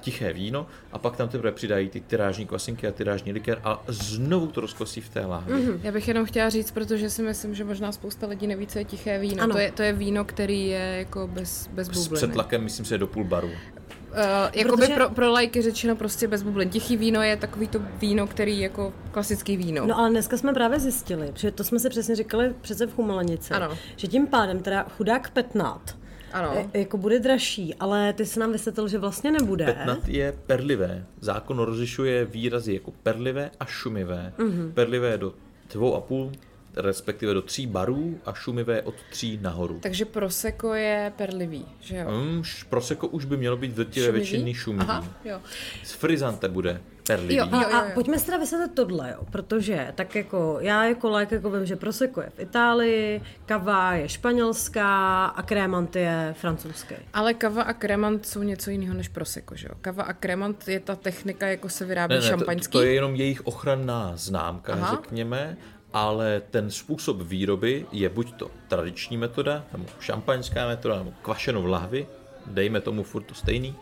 tiché 0.00 0.32
víno 0.32 0.66
a 0.92 0.98
pak 0.98 1.16
tam 1.16 1.28
teprve 1.28 1.52
přidají 1.52 1.88
ty 1.88 2.00
tyrážní 2.00 2.46
kvasinky 2.46 2.86
a 2.86 2.92
tyrážní 2.92 3.32
likér 3.32 3.60
a 3.64 3.82
znovu 3.88 4.46
to 4.46 4.60
rozkosí 4.60 5.00
v 5.00 5.08
té 5.08 5.26
láhvi. 5.26 5.54
Mm-hmm. 5.54 5.80
Já 5.82 5.92
bych 5.92 6.08
jenom 6.08 6.26
chtěla 6.26 6.50
říct, 6.50 6.70
protože 6.70 7.10
si 7.10 7.22
myslím, 7.22 7.54
že 7.54 7.64
možná 7.64 7.92
spousta 7.92 8.26
lidí 8.26 8.46
neví, 8.46 8.66
co 8.66 8.78
je 8.78 8.84
tiché 8.84 9.18
víno. 9.18 9.48
To 9.48 9.58
je, 9.58 9.72
to 9.72 9.82
je 9.82 9.92
víno, 9.92 10.24
který 10.24 10.66
je 10.66 10.94
jako 10.98 11.26
bez, 11.26 11.70
bez 11.72 11.88
bubliny. 11.88 12.28
S 12.28 12.32
tlakem, 12.32 12.64
myslím 12.64 12.86
si, 12.86 12.94
je 12.94 12.98
do 12.98 13.06
půl 13.06 13.24
baru. 13.24 13.48
Uh, 13.48 14.22
jakoby 14.52 14.82
Protože... 14.82 14.94
pro, 14.94 15.10
pro 15.10 15.30
lajky 15.30 15.62
řečeno 15.62 15.96
prostě 15.96 16.28
bez 16.28 16.42
bublin. 16.42 16.70
Tichý 16.70 16.96
víno 16.96 17.22
je 17.22 17.36
takový 17.36 17.68
to 17.68 17.80
víno, 18.00 18.26
který 18.26 18.60
jako 18.60 18.92
klasický 19.10 19.56
víno. 19.56 19.86
No 19.86 19.98
ale 19.98 20.10
dneska 20.10 20.36
jsme 20.36 20.54
právě 20.54 20.80
zjistili, 20.80 21.32
že 21.34 21.50
to 21.50 21.64
jsme 21.64 21.78
si 21.78 21.88
přesně 21.88 22.16
říkali 22.16 22.54
přece 22.60 22.86
v 22.86 22.94
Chumelanici, 22.94 23.54
ano. 23.54 23.78
že 23.96 24.06
tím 24.06 24.26
pádem 24.26 24.62
teda 24.62 24.86
chudák 24.96 25.30
petnat 25.30 25.96
ano. 26.32 26.70
E, 26.72 26.78
jako 26.78 26.96
bude 26.96 27.18
dražší, 27.18 27.74
ale 27.74 28.12
ty 28.12 28.26
se 28.26 28.40
nám 28.40 28.52
vysvětlil, 28.52 28.88
že 28.88 28.98
vlastně 28.98 29.30
nebude. 29.30 29.64
Petnat 29.64 30.08
je 30.08 30.34
perlivé. 30.46 31.06
Zákon 31.20 31.58
rozlišuje 31.58 32.24
výrazy 32.24 32.74
jako 32.74 32.92
perlivé 33.02 33.50
a 33.60 33.64
šumivé. 33.64 34.32
Mm-hmm. 34.38 34.72
Perlivé 34.72 35.18
do 35.18 35.34
dvou 35.72 35.94
a 35.94 36.00
půl, 36.00 36.32
respektive 36.76 37.34
do 37.34 37.42
tří 37.42 37.66
barů 37.66 38.20
a 38.26 38.32
šumivé 38.32 38.82
od 38.82 38.94
tří 39.10 39.38
nahoru. 39.42 39.78
Takže 39.82 40.04
proseko 40.04 40.74
je 40.74 41.12
perlivý, 41.16 41.66
že 41.80 41.96
jo? 41.96 42.10
Mm, 42.10 42.42
proseko 42.68 43.08
už 43.08 43.24
by 43.24 43.36
mělo 43.36 43.56
být 43.56 43.72
drtivé 43.72 44.12
většiny 44.12 44.54
šumivý. 44.54 44.88
Aha, 44.88 45.06
jo. 45.24 45.40
Z 45.84 45.92
frizante 45.92 46.48
bude 46.48 46.80
perlivý. 47.06 47.36
Jo, 47.36 47.46
a, 47.52 47.78
a 47.78 47.90
pojďme 47.94 48.18
si 48.18 48.26
teda 48.26 48.38
vysvětlit 48.38 48.74
tohle, 48.74 49.10
jo, 49.10 49.24
protože 49.30 49.92
tak 49.94 50.14
jako 50.14 50.58
já 50.60 50.84
jako 50.84 51.16
like 51.16 51.34
jako 51.34 51.50
vím, 51.50 51.66
že 51.66 51.76
Prosecco 51.76 52.20
je 52.20 52.30
v 52.30 52.40
Itálii, 52.40 53.22
kava 53.46 53.92
je 53.94 54.08
španělská 54.08 55.26
a 55.26 55.42
krémant 55.42 55.96
je 55.96 56.34
francouzský. 56.38 56.94
Ale 57.12 57.34
kava 57.34 57.62
a 57.62 57.72
krémant 57.72 58.26
jsou 58.26 58.42
něco 58.42 58.70
jiného 58.70 58.94
než 58.94 59.08
Prosecco, 59.08 59.56
že 59.56 59.68
jo? 59.68 59.74
Kava 59.80 60.02
a 60.02 60.12
krémant 60.12 60.68
je 60.68 60.80
ta 60.80 60.96
technika, 60.96 61.46
jako 61.46 61.68
se 61.68 61.84
vyrábí 61.84 62.14
ne, 62.14 62.20
ne, 62.20 62.26
šampaňský. 62.26 62.72
To, 62.72 62.78
to 62.78 62.84
je 62.84 62.92
jenom 62.92 63.14
jejich 63.14 63.46
ochranná 63.46 64.12
známka, 64.16 64.72
Aha. 64.72 64.90
řekněme, 64.90 65.56
ale 65.96 66.42
ten 66.50 66.70
způsob 66.70 67.22
výroby 67.22 67.86
je 67.92 68.08
buď 68.08 68.34
to 68.34 68.50
tradiční 68.68 69.16
metoda, 69.16 69.64
nebo 69.72 69.84
šampaňská 70.00 70.66
metoda, 70.66 70.98
nebo 70.98 71.12
kvašenou 71.22 71.66
lahvy, 71.66 72.06
dejme 72.46 72.80
tomu 72.80 73.02
furt 73.02 73.22
to 73.22 73.34
stejný, 73.34 73.74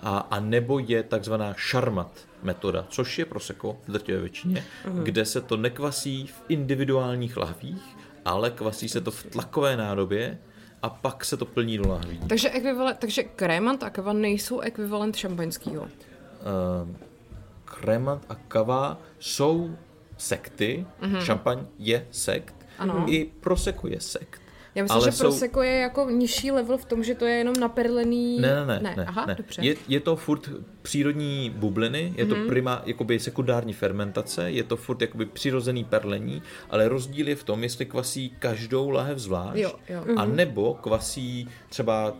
a, 0.00 0.18
a 0.18 0.40
nebo 0.40 0.78
je 0.78 1.02
takzvaná 1.02 1.54
šarmat 1.54 2.10
metoda, 2.42 2.86
což 2.88 3.18
je 3.18 3.24
proseko 3.24 3.78
v 3.86 3.92
drtivé 3.92 4.20
většině, 4.20 4.64
uh-huh. 4.84 5.02
kde 5.02 5.24
se 5.24 5.40
to 5.40 5.56
nekvasí 5.56 6.26
v 6.26 6.42
individuálních 6.48 7.36
lahvích, 7.36 7.96
ale 8.24 8.50
kvasí 8.50 8.88
se 8.88 9.00
to 9.00 9.10
v 9.10 9.22
tlakové 9.22 9.76
nádobě 9.76 10.38
a 10.82 10.90
pak 10.90 11.24
se 11.24 11.36
to 11.36 11.44
plní 11.44 11.78
do 11.78 11.88
lahví. 11.88 12.20
Takže, 12.28 12.50
ekvivalent, 12.50 12.98
takže 12.98 13.22
krémant 13.22 13.82
a 13.82 13.90
kava 13.90 14.12
nejsou 14.12 14.60
ekvivalent 14.60 15.16
šampaňského? 15.16 15.82
Uh, 15.82 15.88
krémant 17.64 18.24
a 18.28 18.34
kava 18.34 18.98
jsou 19.18 19.76
sekty, 20.16 20.86
uh-huh. 21.00 21.20
šampaň 21.20 21.66
je 21.78 22.06
sekt, 22.10 22.54
ano. 22.78 23.06
i 23.08 23.30
proseko 23.40 23.88
je 23.88 24.00
sekt. 24.00 24.40
Já 24.76 24.82
myslím, 24.82 24.96
ale 24.96 25.04
že 25.04 25.12
jsou... 25.12 25.24
Prosecco 25.24 25.62
je 25.62 25.78
jako 25.78 26.10
nižší 26.10 26.50
level 26.50 26.78
v 26.78 26.84
tom, 26.84 27.04
že 27.04 27.14
to 27.14 27.24
je 27.24 27.34
jenom 27.34 27.54
naperlený... 27.60 28.40
Ne, 28.40 28.54
ne, 28.54 28.66
ne. 28.66 28.80
ne, 28.82 28.94
ne 28.96 29.04
Aha, 29.04 29.26
ne. 29.26 29.34
Dobře. 29.34 29.62
Je, 29.62 29.74
je 29.88 30.00
to 30.00 30.16
furt 30.16 30.50
přírodní 30.82 31.50
bubliny, 31.56 32.12
je 32.16 32.24
mm-hmm. 32.24 32.28
to 32.28 32.36
mhm. 32.36 32.48
prima, 32.48 32.82
jakoby 32.86 33.20
sekundární 33.20 33.72
fermentace, 33.72 34.50
je 34.50 34.62
to 34.62 34.76
furt 34.76 35.00
jakoby 35.00 35.26
přirozený 35.26 35.84
perlení, 35.84 36.42
ale 36.70 36.88
rozdíl 36.88 37.28
je 37.28 37.36
v 37.36 37.44
tom, 37.44 37.62
jestli 37.62 37.86
kvasí 37.86 38.36
každou 38.38 38.90
lahev 38.90 39.18
zvlášť, 39.18 39.58
jo, 39.58 39.72
jo. 39.88 40.02
a 40.16 40.24
mhm. 40.24 40.36
nebo 40.36 40.74
kvasí 40.74 41.48
třeba 41.68 42.16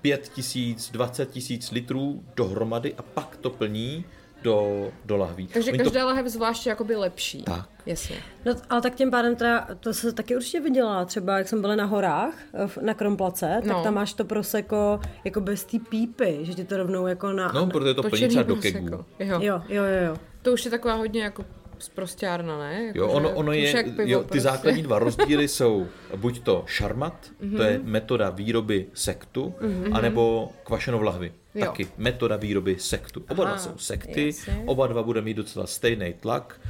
5 0.00 0.28
tisíc, 0.28 0.90
20 0.90 1.30
tisíc 1.30 1.70
litrů 1.70 2.24
dohromady 2.36 2.94
a 2.94 3.02
pak 3.02 3.36
to 3.36 3.50
plní 3.50 4.04
do, 4.44 4.88
do 5.04 5.16
lahví. 5.16 5.46
Takže 5.46 5.70
Oni 5.70 5.78
každá 5.78 6.06
lahev 6.06 6.26
zvlášť 6.26 6.66
je 6.66 6.70
jakoby 6.70 6.96
lepší. 6.96 7.42
Tak. 7.42 7.68
Jasně. 7.86 8.16
No, 8.44 8.52
ale 8.70 8.80
tak 8.80 8.94
tím 8.94 9.10
pádem 9.10 9.36
teda, 9.36 9.68
to 9.80 9.94
se 9.94 10.12
taky 10.12 10.36
určitě 10.36 10.60
viděla, 10.60 11.04
třeba 11.04 11.38
jak 11.38 11.48
jsem 11.48 11.60
byla 11.60 11.76
na 11.76 11.84
horách, 11.84 12.34
eh, 12.54 12.68
na 12.84 12.94
Kromplace, 12.94 13.50
tak 13.62 13.72
No. 13.72 13.82
tam 13.82 13.94
máš 13.94 14.14
to 14.14 14.24
proseko 14.24 15.00
jako 15.24 15.40
bez 15.40 15.64
té 15.64 15.78
pípy, 15.88 16.38
že 16.42 16.54
ti 16.54 16.64
to 16.64 16.76
rovnou 16.76 17.06
jako 17.06 17.32
na... 17.32 17.52
No, 17.54 17.66
protože 17.66 17.94
to 17.94 18.02
plní 18.02 18.28
třeba 18.28 18.42
do 18.42 18.56
kegů. 18.56 18.86
Jo. 18.88 19.04
Jo, 19.18 19.40
jo, 19.40 19.62
jo, 19.84 19.84
jo. 20.06 20.16
To 20.42 20.52
už 20.52 20.64
je 20.64 20.70
taková 20.70 20.94
hodně 20.94 21.22
jako 21.22 21.44
sprostěrna, 21.78 22.58
ne? 22.58 22.84
Jako, 22.86 22.98
Jo, 22.98 23.08
ono, 23.08 23.30
ono 23.30 23.52
je, 23.52 23.82
pivo 23.84 24.02
jo, 24.02 24.18
ty 24.20 24.24
prostě. 24.26 24.40
základní 24.40 24.82
dva 24.82 24.98
rozdíly 25.08 25.48
jsou 25.48 25.86
buď 26.16 26.40
to 26.40 26.64
šarmat, 26.66 27.30
to 27.56 27.62
je 27.62 27.78
Mhm. 27.78 27.90
metoda 27.90 28.30
výroby 28.30 28.86
sektu, 28.94 29.54
anebo 29.92 30.52
kvašeno 30.64 30.98
v 30.98 31.02
lahvi. 31.02 31.32
Jo. 31.54 31.66
Taky 31.66 31.88
metoda 31.96 32.36
výroby 32.36 32.76
sektu. 32.78 33.22
Oba 33.28 33.44
dva 33.44 33.52
Aha, 33.52 33.62
jsou 33.62 33.78
sekty, 33.78 34.26
jasně. 34.26 34.62
oba 34.66 34.86
dva 34.86 35.02
bude 35.02 35.20
mít 35.20 35.34
docela 35.34 35.66
stejný 35.66 36.14
tlak, 36.20 36.60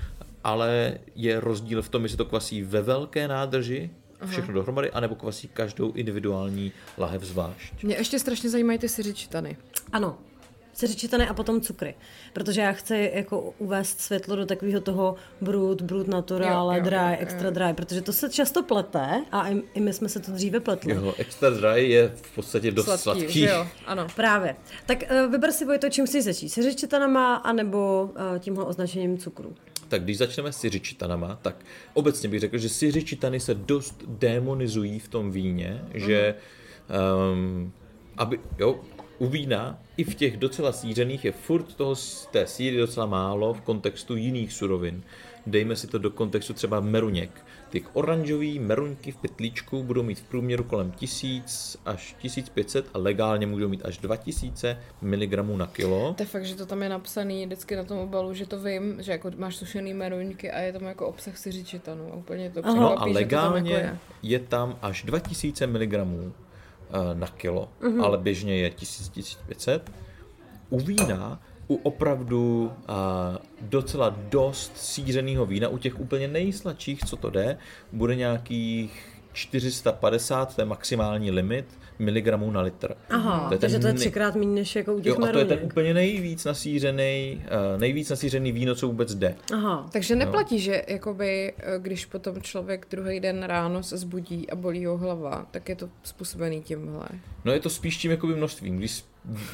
ale 0.45 0.99
je 1.15 1.41
rozdíl 1.41 1.83
v 1.83 1.89
tom, 1.89 2.03
jestli 2.03 2.17
to 2.19 2.25
kvasí 2.25 2.63
ve 2.63 2.83
velké 2.83 3.29
nádrži, 3.29 3.91
všechno 4.27 4.55
dohromady, 4.55 4.91
anebo 4.91 5.15
kvasí 5.15 5.49
každou 5.49 5.93
individuální 5.93 6.73
lahev 6.99 7.23
zvlášť. 7.25 7.83
Mě 7.85 7.97
ještě 7.97 8.19
strašně 8.19 8.51
zajímají 8.51 8.79
ty 8.79 8.89
siřičitany. 8.89 9.57
Ano, 9.93 10.19
siřičitany 10.75 11.29
a 11.29 11.35
potom 11.35 11.61
cukry. 11.61 11.95
Protože 12.33 12.61
já 12.61 12.73
chci 12.73 13.11
jako 13.15 13.55
uvést 13.59 14.01
světlo 14.01 14.37
do 14.37 14.47
takového 14.47 14.81
toho 14.81 15.17
brut, 15.41 15.83
brut 15.83 16.09
naturále, 16.09 16.75
Jo, 16.75 16.79
jo, 16.79 16.85
dry, 16.85 16.97
jo, 16.97 17.03
jo. 17.11 17.17
extra 17.19 17.51
dry, 17.51 17.75
protože 17.75 18.01
to 18.01 18.13
se 18.13 18.31
často 18.31 18.63
plete 18.63 19.25
a 19.33 19.49
i, 19.49 19.63
i 19.75 19.81
my 19.81 19.93
jsme 19.93 20.09
se 20.09 20.21
to 20.21 20.33
dříve 20.33 20.61
pletli. 20.61 20.93
Jeho 20.93 21.15
extra 21.19 21.51
dry 21.51 21.91
je 21.91 22.09
v 22.09 22.35
podstatě 22.35 22.71
dost 22.71 22.87
sladký. 22.87 23.23
Sladký, 23.23 23.41
jo? 23.41 23.67
Ano. 23.87 24.07
Právě. 24.17 24.57
Tak 24.87 25.05
uh, 25.25 25.33
vyber 25.33 25.53
si 25.53 25.65
Vojto, 25.65 25.89
čím 25.91 26.07
chceš 26.07 26.25
začít. 26.25 26.49
Siřičitanama 26.49 27.35
anebo 27.35 28.11
uh, 28.33 28.39
tímhle 28.39 28.65
označením 28.65 29.19
cukru. 29.19 29.55
Tak 29.89 30.05
když 30.05 30.19
začneme 30.19 30.53
s 30.53 30.57
syřičitanama, 30.57 31.39
tak 31.43 31.57
obecně 31.95 32.29
bych 32.29 32.41
řekl, 32.41 32.59
že 32.59 32.69
syřičitany 32.69 33.41
se 33.41 33.55
dost 33.55 34.03
demonizují 34.07 34.99
v 34.99 35.09
tom 35.09 35.31
víně, 35.31 35.85
že 35.95 36.35
um, 37.25 37.73
aby, 38.17 38.41
jo, 38.59 38.81
u 39.19 39.27
vína 39.27 39.79
i 39.97 40.05
v 40.05 40.15
těch 40.15 40.37
docela 40.37 40.73
sířených 40.73 41.25
je 41.25 41.33
furt 41.33 41.75
toho, 41.75 41.97
z 41.97 42.27
té 42.27 42.47
síry 42.47 42.77
docela 42.77 43.07
málo 43.07 43.55
v 43.55 43.61
kontextu 43.61 44.17
jiných 44.17 44.53
surovin. 44.53 45.03
Dejme 45.47 45.77
si 45.77 45.87
to 45.87 45.99
do 45.99 46.11
kontextu 46.11 46.53
třeba 46.55 46.81
meruněk. 46.81 47.31
Ty 47.71 47.85
oranžový 47.93 48.59
meruňky 48.59 49.13
v 49.13 49.17
pytlíčku 49.17 49.83
budou 49.83 50.03
mít 50.03 50.19
v 50.19 50.23
průměru 50.23 50.65
kolem 50.65 50.91
1000 50.93 51.79
až 51.87 52.17
1500 52.19 52.87
a 52.95 52.99
legálně 52.99 53.47
můžou 53.47 53.69
mít 53.69 53.85
až 53.85 53.99
2000 53.99 54.77
mg 55.03 55.33
na 55.57 55.67
kilo. 55.67 56.15
To 56.17 56.23
je 56.23 56.27
fakt, 56.27 56.45
že 56.45 56.55
to 56.55 56.67
tam 56.67 56.83
je 56.83 56.89
napsaný 56.89 57.47
vždycky 57.47 57.77
na 57.77 57.85
tom 57.85 57.99
obalu, 57.99 58.35
že 58.35 58.47
to 58.47 58.61
vím, 58.61 58.97
že 59.03 59.13
jako 59.13 59.31
máš 59.37 59.57
sušený 59.57 59.95
meruňky 59.95 60.51
a 60.51 60.59
je 60.61 60.73
tam 60.73 60.83
jako 60.83 61.07
obsah 61.07 61.39
siřičitanu. 61.39 62.13
A 62.13 62.17
úplně 62.17 62.51
to 62.51 62.63
překvapí, 62.63 62.81
No 62.81 62.89
a 62.89 62.93
že 62.93 62.97
to 62.99 63.05
tam 63.05 63.13
legálně 63.15 63.73
jako 63.75 63.85
je. 63.87 63.99
je 64.23 64.39
tam 64.39 64.79
až 64.83 65.03
2000 65.03 65.67
mg 65.67 65.95
na 67.15 67.27
kilo, 67.27 67.69
Mhm. 67.81 68.01
ale 68.05 68.19
běžně 68.19 68.57
je 68.57 68.71
1000-1500. 68.71 69.81
U 70.71 70.79
vína, 70.81 71.41
u 71.69 71.75
opravdu 71.75 72.73
a, 72.89 73.39
docela 73.61 74.17
dost 74.29 74.73
sířeného 74.77 75.47
vína, 75.47 75.69
u 75.69 75.79
těch 75.79 76.01
úplně 76.01 76.29
nejsladších, 76.29 77.05
co 77.05 77.17
to 77.17 77.31
jde, 77.31 77.59
bude 77.93 78.15
nějakých 78.17 79.14
450, 79.35 80.55
to 80.55 80.61
je 80.61 80.65
maximální 80.65 81.31
limit, 81.31 81.65
miligramů 81.99 82.51
na 82.51 82.61
litr. 82.61 82.95
Aha, 83.11 83.49
je 83.53 83.59
takže 83.59 83.75
ten 83.75 83.83
to 83.83 83.87
je 83.89 83.95
třikrát 83.95 84.35
méně 84.35 84.55
než 84.55 84.77
jako 84.77 84.95
u 84.95 85.01
těch 85.01 85.07
Jo, 85.07 85.25
a 85.25 85.33
to 85.33 85.39
je 85.39 85.45
ten 85.45 85.59
úplně 85.63 85.95
nejvíc 85.95 86.45
nasířený, 86.45 87.43
uh, 87.75 87.81
nejvíc 87.81 88.11
nasířený 88.11 88.53
víno, 88.53 88.75
co 88.75 88.87
vůbec 88.87 89.15
jde. 89.15 89.37
Aha. 89.55 89.89
Takže 89.93 90.17
neplatí, 90.17 90.59
že 90.61 90.83
jakoby, 90.89 91.53
eh, 91.59 91.79
když 91.79 92.07
potom 92.07 92.43
člověk 92.43 92.87
druhý 92.91 93.21
den 93.21 93.43
ráno 93.43 93.83
se 93.83 93.97
zbudí 93.99 94.51
a 94.51 94.55
bolí 94.55 94.87
ho 94.87 94.97
hlava, 94.99 95.47
tak 95.51 95.69
je 95.69 95.77
to 95.77 95.89
způsobený 96.03 96.63
tímhle. 96.63 97.09
No 97.45 97.53
je 97.53 97.61
to 97.61 97.71
spíš 97.71 97.97
tím 97.97 98.11
jakoby 98.11 98.35
množstvím. 98.35 98.77
Když 98.79 99.05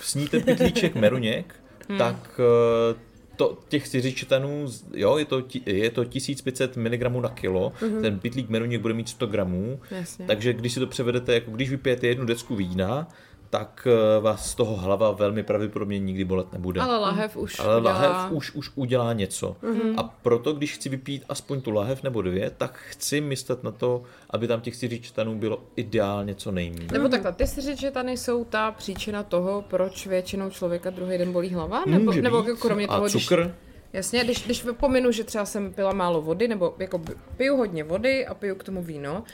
sníte 0.02 0.40
pytlíček 0.40 0.94
meruněk, 1.04 1.54
Hmm. 1.88 1.98
tak 1.98 2.40
eh, 2.40 2.94
to, 3.40 3.58
těch 3.68 3.86
siřičetanů, 3.88 4.66
jo, 4.94 5.18
je 5.18 5.24
to, 5.24 5.42
je 5.66 5.90
to 5.90 6.04
1500 6.04 6.76
mg 6.76 7.00
na 7.22 7.28
kilo, 7.28 7.72
Mhm. 7.82 8.02
ten 8.02 8.18
pytlík 8.18 8.48
meruněk 8.48 8.80
bude 8.80 8.94
mít 8.94 9.08
100 9.08 9.26
gramů, 9.26 9.80
Jasně. 9.90 10.26
takže 10.26 10.52
když 10.52 10.72
si 10.72 10.80
to 10.80 10.86
převedete, 10.86 11.34
jako 11.34 11.50
když 11.50 11.70
vypijete 11.70 12.06
jednu 12.06 12.24
decku 12.26 12.56
vína, 12.56 13.08
tak 13.50 13.86
eh, 13.90 14.20
vás 14.20 14.50
z 14.50 14.54
toho 14.54 14.76
hlava 14.76 15.10
velmi 15.10 15.42
pravděpodobně 15.42 15.98
nikdy 15.98 16.24
bolet 16.24 16.52
nebude. 16.52 16.80
Ale 16.80 16.98
lahev 16.98 17.36
už 17.36 17.60
Ale 17.60 17.76
udělá... 17.76 17.92
Lahev 17.92 18.32
už, 18.32 18.54
už 18.54 18.70
udělá 18.74 19.12
něco. 19.12 19.56
A 19.96 20.02
proto, 20.02 20.52
když 20.52 20.74
chci 20.74 20.88
vypít 20.88 21.24
aspoň 21.28 21.60
tu 21.60 21.70
lahev 21.70 22.02
nebo 22.02 22.22
dvě, 22.22 22.50
tak 22.50 22.78
chci 22.78 23.20
myslet 23.20 23.64
na 23.64 23.70
to, 23.70 24.02
aby 24.30 24.48
tam 24.48 24.60
těch 24.60 24.76
siřičetanů 24.76 25.34
bylo 25.38 25.62
ideálně 25.76 26.34
co 26.34 26.52
nejméně. 26.52 26.88
Nebo 26.92 27.08
takhle, 27.08 27.32
ty 27.32 27.46
siřičitany 27.46 28.16
jsou 28.16 28.44
ta 28.44 28.70
příčina 28.72 29.22
toho, 29.22 29.64
proč 29.70 30.06
většinou 30.06 30.50
člověka 30.50 30.90
druhý 30.90 31.18
den 31.18 31.32
bolí 31.32 31.48
hlava? 31.48 31.82
Nebo, 31.86 32.04
Může 32.04 32.22
nebo 32.22 32.42
být. 32.42 32.48
jako 32.48 32.60
kromě 32.60 32.86
A 32.86 32.96
toho, 32.96 33.08
cukr? 33.08 33.42
Když, 33.42 33.52
jasně, 33.92 34.24
když, 34.24 34.44
když 34.44 34.64
pominu, 34.72 35.12
že 35.12 35.24
třeba 35.24 35.44
jsem 35.44 35.72
pila 35.72 35.92
málo 35.92 36.22
vody, 36.22 36.48
nebo 36.48 36.74
jako 36.78 37.00
piju 37.36 37.56
hodně 37.56 37.84
vody 37.84 38.26
a 38.26 38.34
piju 38.34 38.54
k 38.54 38.64
tomu 38.64 38.82
víno, 38.82 39.24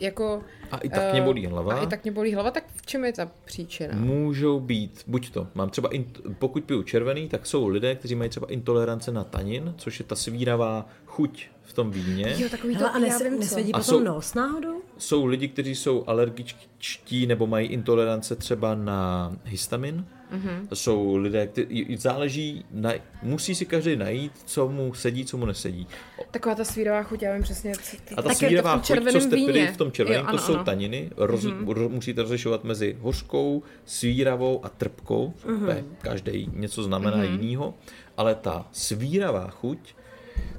jako... 0.00 0.42
A 0.70 0.78
i 0.78 0.88
tak 0.88 1.12
mě 1.12 1.20
eh, 1.20 1.24
bolí 1.24 1.46
hlava. 1.46 1.74
A 1.74 1.82
i 1.82 1.86
tak 1.86 2.04
mě 2.04 2.12
bolí 2.12 2.34
hlava, 2.34 2.50
tak 2.50 2.64
v 2.76 2.86
čem 2.86 3.04
je 3.04 3.12
ta 3.12 3.30
příčina? 3.44 3.94
Můžou 3.94 4.60
být, 4.60 5.02
buď 5.06 5.30
to, 5.30 5.46
mám 5.54 5.70
třeba, 5.70 5.88
int- 5.90 6.34
pokud 6.38 6.64
piju 6.64 6.82
červený, 6.82 7.28
tak 7.28 7.46
jsou 7.46 7.66
lidé, 7.68 7.94
kteří 7.94 8.14
mají 8.14 8.30
třeba 8.30 8.46
intolerance 8.50 9.12
na 9.12 9.24
tanin, 9.24 9.74
což 9.76 9.98
je 9.98 10.04
ta 10.04 10.16
svíravá 10.16 10.86
chuť 11.06 11.46
v 11.62 11.72
tom 11.72 11.90
víně. 11.90 12.34
Jo, 12.38 12.48
takový 12.48 12.74
Hele, 12.74 12.88
to, 12.88 12.94
a 12.94 12.98
já 12.98 13.04
nes, 13.08 13.22
vím, 13.22 13.32
co. 13.32 13.38
nesvědí 13.38 13.72
A 13.72 13.78
potom 13.78 13.98
jsou- 13.98 14.04
nos 14.04 14.34
náhodou? 14.34 14.80
Jsou 14.98 15.24
lidi, 15.26 15.48
kteří 15.48 15.74
jsou 15.74 16.04
alergičtí 16.06 17.26
nebo 17.26 17.46
mají 17.46 17.68
intolerance 17.68 18.36
třeba 18.36 18.74
na 18.74 19.32
histamin. 19.44 20.06
Mm-hmm. 20.32 20.68
Jsou 20.74 21.16
lidé, 21.16 21.46
kteří 21.46 21.96
záleží, 21.96 22.64
na, 22.70 22.92
musí 23.22 23.54
si 23.54 23.66
každý 23.66 23.96
najít, 23.96 24.32
co 24.44 24.68
mu 24.68 24.94
sedí, 24.94 25.24
co 25.24 25.36
mu 25.36 25.46
nesedí. 25.46 25.86
Taková 26.30 26.54
ta 26.54 26.64
svírová 26.64 27.02
chuť, 27.02 27.22
já 27.22 27.34
vím 27.34 27.42
přesně. 27.42 27.72
Co 27.74 27.96
ty... 28.04 28.14
A 28.14 28.22
ta 28.22 28.28
Tak 28.28 28.38
tom 28.38 28.80
chuť, 28.80 29.12
co 29.12 29.20
jste 29.20 29.36
pili 29.36 29.66
v 29.66 29.76
tom 29.76 29.92
červeném, 29.92 30.20
Jo, 30.20 30.24
to 30.24 30.28
ano, 30.28 30.38
jsou 30.38 30.54
ano. 30.54 30.64
Taniny. 30.64 31.10
Roz, 31.16 31.44
mm-hmm. 31.44 31.88
Musíte 31.88 32.22
rozlišovat 32.22 32.64
mezi 32.64 32.96
hořkou, 33.00 33.62
svíravou 33.84 34.64
a 34.64 34.68
trpkou. 34.68 35.34
Mhm. 35.46 35.66
Mm-hmm. 35.66 35.84
Každý 36.00 36.50
něco 36.52 36.82
znamená 36.82 37.16
mm-hmm. 37.16 37.32
jinýho. 37.32 37.74
Ale 38.16 38.34
ta 38.34 38.68
svíravá 38.72 39.50
chuť, 39.50 39.95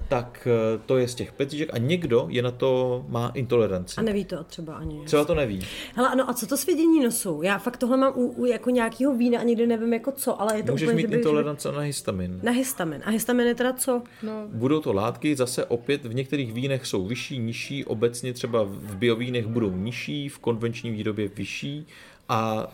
tak 0.09 0.47
eh, 0.47 0.79
to 0.85 0.97
je 0.97 1.07
z 1.07 1.15
těch 1.15 1.31
pecíček 1.31 1.69
a 1.73 1.77
někdo 1.77 2.27
je 2.29 2.41
na 2.41 2.51
to, 2.51 3.05
má 3.09 3.31
intoleranci. 3.33 3.95
A 3.97 4.01
neví 4.01 4.25
to 4.25 4.43
třeba 4.43 4.73
ani. 4.75 5.01
Třeba 5.05 5.25
to 5.25 5.35
neví. 5.35 5.61
Hele, 5.95 6.15
no 6.15 6.29
a 6.29 6.33
co 6.33 6.47
to 6.47 6.57
svědění 6.57 7.03
nosu? 7.03 7.41
Já 7.41 7.57
fakt 7.57 7.77
tohle 7.77 7.97
mám 7.97 8.13
u, 8.15 8.27
u 8.27 8.45
jako 8.45 8.69
nějakého 8.69 9.15
vína 9.15 9.39
a 9.39 9.43
nikdy 9.43 9.67
nevím 9.67 9.93
jako 9.93 10.11
co, 10.11 10.41
ale 10.41 10.57
je 10.57 10.63
to 10.63 10.71
Můžeš 10.71 10.87
úplně, 10.87 10.95
mít 10.95 11.01
že 11.01 11.07
by, 11.07 11.15
intolerance 11.15 11.71
na 11.71 11.79
histamin. 11.79 12.39
Na 12.43 12.51
histamin. 12.51 13.01
A 13.05 13.09
histamin 13.09 13.47
je 13.47 13.55
teda 13.55 13.73
co? 13.73 14.01
No, 14.23 14.47
Budou 14.47 14.79
to 14.79 14.93
látky, 14.93 15.35
zase 15.35 15.65
opět 15.65 16.05
v 16.05 16.13
některých 16.13 16.53
vínech 16.53 16.85
jsou 16.85 17.07
vyšší, 17.07 17.39
nižší, 17.39 17.85
obecně 17.85 18.33
třeba 18.33 18.63
v 18.63 18.95
biovínech 18.95 19.47
budou 19.47 19.71
nižší, 19.71 20.29
v 20.29 20.39
konvenční 20.39 20.91
výrobě 20.91 21.27
vyšší 21.27 21.87
a 22.29 22.67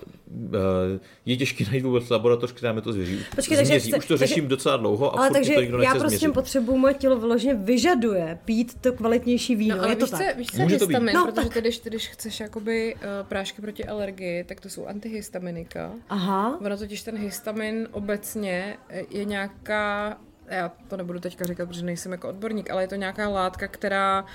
e, 0.54 0.99
je 1.26 1.38
těžké 1.38 1.64
najít 1.66 1.86
vůbec 1.86 2.10
laboratoř, 2.10 2.51
která 2.51 2.74
mi 2.74 2.82
to 2.82 2.93
zvěří. 2.93 3.20
Počkej, 3.36 3.58
takže 3.58 3.68
změří. 3.68 3.89
chce- 3.89 3.97
Už 3.97 4.06
to 4.06 4.14
takže- 4.14 4.28
řeším 4.28 4.47
docela 4.47 4.78
dlouho 4.78 5.16
a 5.16 5.20
Ale 5.20 5.32
takže 5.32 5.54
to 5.54 5.62
nikdo 5.62 5.82
já 5.82 5.91
prostě 5.91 6.08
změřit. 6.18 6.34
potřebuji, 6.34 6.78
moje 6.78 6.93
tělo 6.93 7.20
vyloženě 7.20 7.54
vyžaduje 7.54 8.39
pít 8.45 8.78
to 8.82 8.93
kvalitnější 8.93 9.56
víno. 9.56 9.76
No, 9.76 9.84
ale 9.84 9.91
je 9.91 9.95
to 9.95 10.06
víš, 10.06 10.12
tak? 10.12 10.20
co, 10.32 10.38
víš, 10.38 10.51
Může 10.54 10.78
to 10.80 10.88
být. 10.88 10.97
No, 11.14 11.26
protože 11.26 11.45
tak. 11.45 11.54
ty, 11.54 11.62
když, 11.62 11.80
ty, 11.80 11.89
když 11.89 12.08
chceš 12.08 12.39
jakoby 12.39 12.95
uh, 12.95 13.28
prášky 13.28 13.62
proti 13.62 13.86
alergii, 13.86 14.43
tak 14.43 14.60
to 14.62 14.70
jsou 14.70 14.86
antihistaminika. 14.88 15.91
Aha. 16.10 16.58
Ono 16.66 16.78
totiž 16.78 17.01
ten 17.04 17.18
histamin 17.18 17.88
obecně 17.91 18.78
eh, 18.89 19.01
je 19.12 19.26
nějaká, 19.26 20.18
já 20.47 20.72
to 20.88 20.97
nebudu 20.97 21.20
teďka 21.20 21.45
říkat, 21.45 21.66
protože 21.66 21.86
nejsem 21.86 22.12
jako 22.12 22.30
odborník, 22.30 22.70
ale 22.72 22.84
je 22.84 22.88
to 22.88 22.95
nějaká 22.95 23.30
látka, 23.30 23.68
která, 23.68 24.26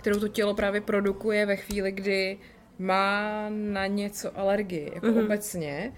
kterou 0.00 0.20
to 0.20 0.28
tělo 0.28 0.54
právě 0.54 0.80
produkuje 0.80 1.46
ve 1.46 1.56
chvíli, 1.56 1.92
kdy 1.92 2.38
má 2.82 3.46
na 3.48 3.86
něco 3.86 4.38
alergii, 4.38 4.90
jako 4.94 5.06
mm-hmm. 5.06 5.24
obecně. 5.24 5.92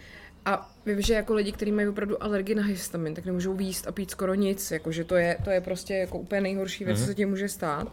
A 0.44 0.70
vím, 0.86 1.00
že 1.00 1.14
jako 1.14 1.34
lidi, 1.34 1.52
kteří 1.52 1.72
mají 1.72 1.88
opravdu 1.88 2.22
alergii 2.22 2.54
na 2.54 2.62
histamin, 2.62 3.14
tak 3.14 3.24
nemůžou 3.24 3.54
výst 3.54 3.88
a 3.88 3.92
pít 3.92 4.10
skoro 4.10 4.34
nic, 4.34 4.70
jakože 4.70 5.04
to 5.04 5.16
je, 5.16 5.38
to 5.44 5.50
je 5.50 5.60
prostě 5.60 5.94
jako 5.94 6.18
úplně 6.18 6.40
nejhorší 6.40 6.84
věc, 6.84 6.98
mm-hmm. 6.98 7.00
co 7.02 7.06
se 7.06 7.14
tím 7.14 7.28
může 7.28 7.48
stát. 7.48 7.92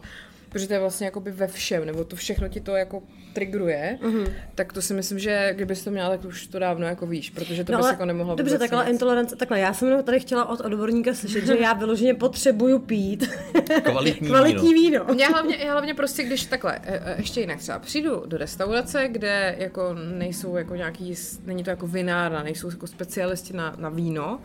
Protože 0.52 0.66
to 0.66 0.72
je 0.74 0.80
vlastně 0.80 1.04
jakoby 1.04 1.30
ve 1.30 1.46
všem, 1.46 1.86
nebo 1.86 2.04
to 2.04 2.16
všechno 2.16 2.48
ti 2.48 2.60
to 2.60 2.76
jako 2.76 3.02
triggeruje, 3.32 3.98
mm-hmm. 4.02 4.32
tak 4.54 4.72
to 4.72 4.82
si 4.82 4.94
myslím, 4.94 5.18
že 5.18 5.52
kdybys 5.56 5.84
to 5.84 5.90
měla, 5.90 6.10
tak 6.10 6.24
už 6.24 6.46
to 6.46 6.58
dávno 6.58 6.86
jako 6.86 7.06
víš, 7.06 7.30
protože 7.30 7.64
to 7.64 7.72
no, 7.72 7.78
bys 7.78 7.86
jako 7.86 8.04
nemohla 8.04 8.34
Dobře, 8.34 8.58
takhle 8.58 8.90
intolerance, 8.90 9.36
takhle, 9.36 9.60
já 9.60 9.74
jsem 9.74 9.88
jenom 9.88 10.02
tady 10.02 10.20
chtěla 10.20 10.48
od 10.48 10.60
odborníka 10.60 11.14
slyšet, 11.14 11.46
že 11.46 11.58
já 11.58 11.72
vyloženě 11.72 12.14
potřebuju 12.14 12.78
pít 12.78 13.30
Kvalitní, 13.82 14.28
kvalitní 14.28 14.74
víno. 14.74 15.06
Já 15.18 15.28
hlavně, 15.28 15.56
já 15.56 15.72
hlavně 15.72 15.94
prostě, 15.94 16.22
když 16.22 16.44
takhle, 16.44 16.80
e, 16.82 17.12
e, 17.12 17.16
ještě 17.18 17.40
jinak 17.40 17.58
třeba 17.58 17.78
přijdu 17.78 18.22
do 18.26 18.36
restaurace, 18.36 19.08
kde 19.08 19.54
jako 19.58 19.94
nejsou 19.94 20.56
jako 20.56 20.74
nějaký, 20.74 21.14
není 21.44 21.64
to 21.64 21.70
jako 21.70 21.86
vinárna, 21.86 22.42
nejsou 22.42 22.70
jako 22.70 22.86
specialisti 22.86 23.52
na, 23.52 23.74
na 23.78 23.88
víno, 23.88 24.40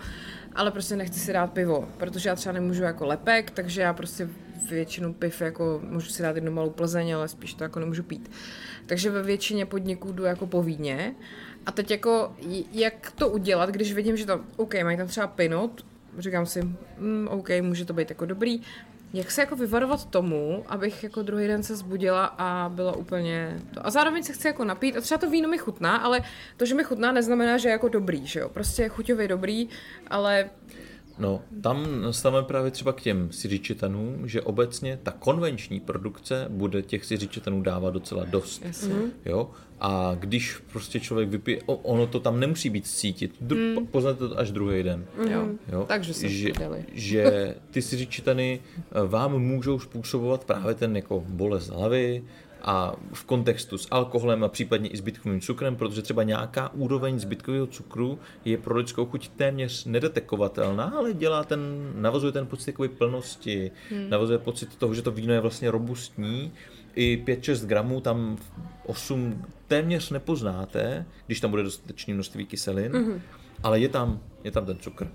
ale 0.56 0.72
prostě 0.72 0.96
nechci 0.96 1.20
si 1.20 1.34
dát 1.34 1.54
pivo, 1.54 1.90
protože 1.98 2.30
já 2.30 2.36
třeba 2.36 2.54
nemůžu 2.54 2.84
jako 2.84 3.06
lepek, 3.06 3.52
takže 3.52 3.82
já 3.82 3.94
prostě 3.94 4.30
většinu 4.70 5.14
piv 5.14 5.42
jako 5.42 5.82
můžu 5.84 6.10
si 6.10 6.24
dát 6.24 6.36
jednu 6.36 6.52
malou 6.52 6.70
plzeň, 6.70 7.16
ale 7.16 7.28
spíš 7.28 7.54
to 7.54 7.64
jako 7.64 7.80
nemůžu 7.80 8.04
pít. 8.04 8.32
Takže 8.86 9.10
ve 9.10 9.24
většině 9.24 9.66
podniků 9.66 10.12
jdu 10.12 10.24
jako 10.24 10.48
po 10.48 10.64
víně. 10.64 11.16
A 11.66 11.72
teď 11.72 11.92
jako, 11.92 12.36
jak 12.72 13.12
to 13.12 13.30
udělat, 13.30 13.70
když 13.70 13.94
vidím, 13.94 14.18
že 14.18 14.26
tam, 14.26 14.46
OK, 14.56 14.84
mají 14.84 14.98
tam 14.98 15.08
třeba 15.08 15.28
pinot, 15.28 15.86
říkám 16.18 16.46
si, 16.46 16.62
mm, 16.98 17.28
OK, 17.32 17.50
může 17.62 17.86
to 17.86 17.94
být 17.94 18.10
jako 18.10 18.26
dobrý, 18.26 18.62
jak 19.14 19.32
se 19.32 19.42
jako 19.42 19.56
vyvarovat 19.56 20.06
tomu, 20.06 20.64
abych 20.68 21.04
jako 21.04 21.22
druhý 21.22 21.48
den 21.48 21.64
se 21.64 21.76
zbudila 21.76 22.26
a 22.26 22.70
byla 22.70 22.96
úplně 22.96 23.62
to. 23.74 23.86
A 23.86 23.90
zároveň 23.90 24.24
se 24.24 24.34
chci 24.34 24.48
jako 24.48 24.66
napít 24.66 24.98
a 24.98 25.02
třeba 25.02 25.18
to 25.18 25.30
víno 25.30 25.50
mi 25.50 25.58
chutná, 25.58 25.98
ale 25.98 26.22
to, 26.58 26.66
že 26.66 26.76
mi 26.76 26.84
chutná, 26.84 27.12
neznamená, 27.12 27.58
že 27.58 27.70
je 27.70 27.72
jako 27.72 27.88
dobrý, 27.88 28.28
že 28.28 28.40
jo. 28.40 28.50
Prostě 28.50 28.90
chuťově 28.90 29.28
dobrý, 29.28 29.70
ale 30.08 30.50
No, 31.20 31.42
tam 31.62 31.88
stavíme 32.12 32.44
právě 32.44 32.72
třeba 32.72 32.94
k 32.94 33.02
těm 33.02 33.32
siřičetanům, 33.32 34.28
že 34.28 34.42
obecně 34.42 35.00
ta 35.04 35.12
konvenční 35.12 35.80
produkce 35.80 36.46
bude 36.50 36.82
těch 36.82 37.06
siřičetanů 37.06 37.62
dávat 37.62 37.94
docela 37.94 38.26
dost. 38.26 38.62
Jasně. 38.66 38.96
Jo? 39.26 39.50
A 39.80 40.16
když 40.20 40.58
prostě 40.72 41.00
člověk 41.00 41.30
vypije, 41.30 41.62
ono 41.66 42.08
to 42.08 42.20
tam 42.20 42.40
nemusí 42.40 42.70
být 42.70 42.88
cítit, 42.88 43.36
Dr- 43.42 43.80
mm. 43.80 43.88
poznáte 43.88 44.28
to 44.28 44.40
až 44.40 44.52
druhý 44.52 44.84
den. 44.84 45.06
jo. 45.30 45.48
Jo? 45.72 45.86
Takže 45.88 46.14
se 46.14 46.30
že, 46.30 46.46
vydali. 46.48 46.86
že 46.94 47.56
ty 47.72 47.82
siřičetany 47.82 48.60
eh, 48.78 49.08
vám 49.08 49.40
můžou 49.40 49.80
způsobovat 49.80 50.44
právě 50.44 50.76
ten 50.76 50.96
jako 50.96 51.24
bolest 51.28 51.70
hlavy, 51.70 52.24
a 52.68 52.96
v 53.14 53.26
kontextu 53.26 53.78
s 53.78 53.88
alkoholem 53.92 54.44
a 54.44 54.48
případně 54.48 54.90
i 54.90 54.98
zbytkovým 54.98 55.42
cukrem, 55.42 55.76
protože 55.76 56.02
třeba 56.02 56.24
nějaká 56.24 56.74
úroveň 56.74 57.20
zbytkového 57.20 57.68
cukru 57.68 58.20
je 58.46 58.58
pro 58.58 58.78
lidskou 58.78 59.06
chuť 59.06 59.28
téměř 59.28 59.86
nedetekovatelná, 59.86 60.94
ale 60.98 61.14
dělá 61.14 61.44
ten, 61.44 61.92
navazuje 61.96 62.32
ten 62.32 62.48
pocit 62.48 62.66
takové 62.66 62.88
plnosti, 62.88 63.72
hmm. 63.90 64.10
navazuje 64.10 64.40
pocit 64.40 64.76
toho, 64.76 64.94
že 64.94 65.02
to 65.02 65.12
víno 65.12 65.34
je 65.34 65.40
vlastně 65.40 65.72
robustní, 65.72 66.52
i 66.96 67.24
5-6 67.26 67.66
gramů 67.66 68.02
tam 68.02 68.38
8 68.86 69.46
téměř 69.68 70.10
nepoznáte, 70.10 71.06
když 71.26 71.40
tam 71.40 71.52
bude 71.52 71.64
dostatečné 71.64 72.14
množství 72.14 72.46
kyselin, 72.46 72.92
mm-hmm. 72.92 73.22
ale 73.64 73.80
je 73.80 73.90
tam, 73.90 74.20
je 74.44 74.52
tam 74.52 74.66
ten 74.66 74.78
cukr. 74.78 75.08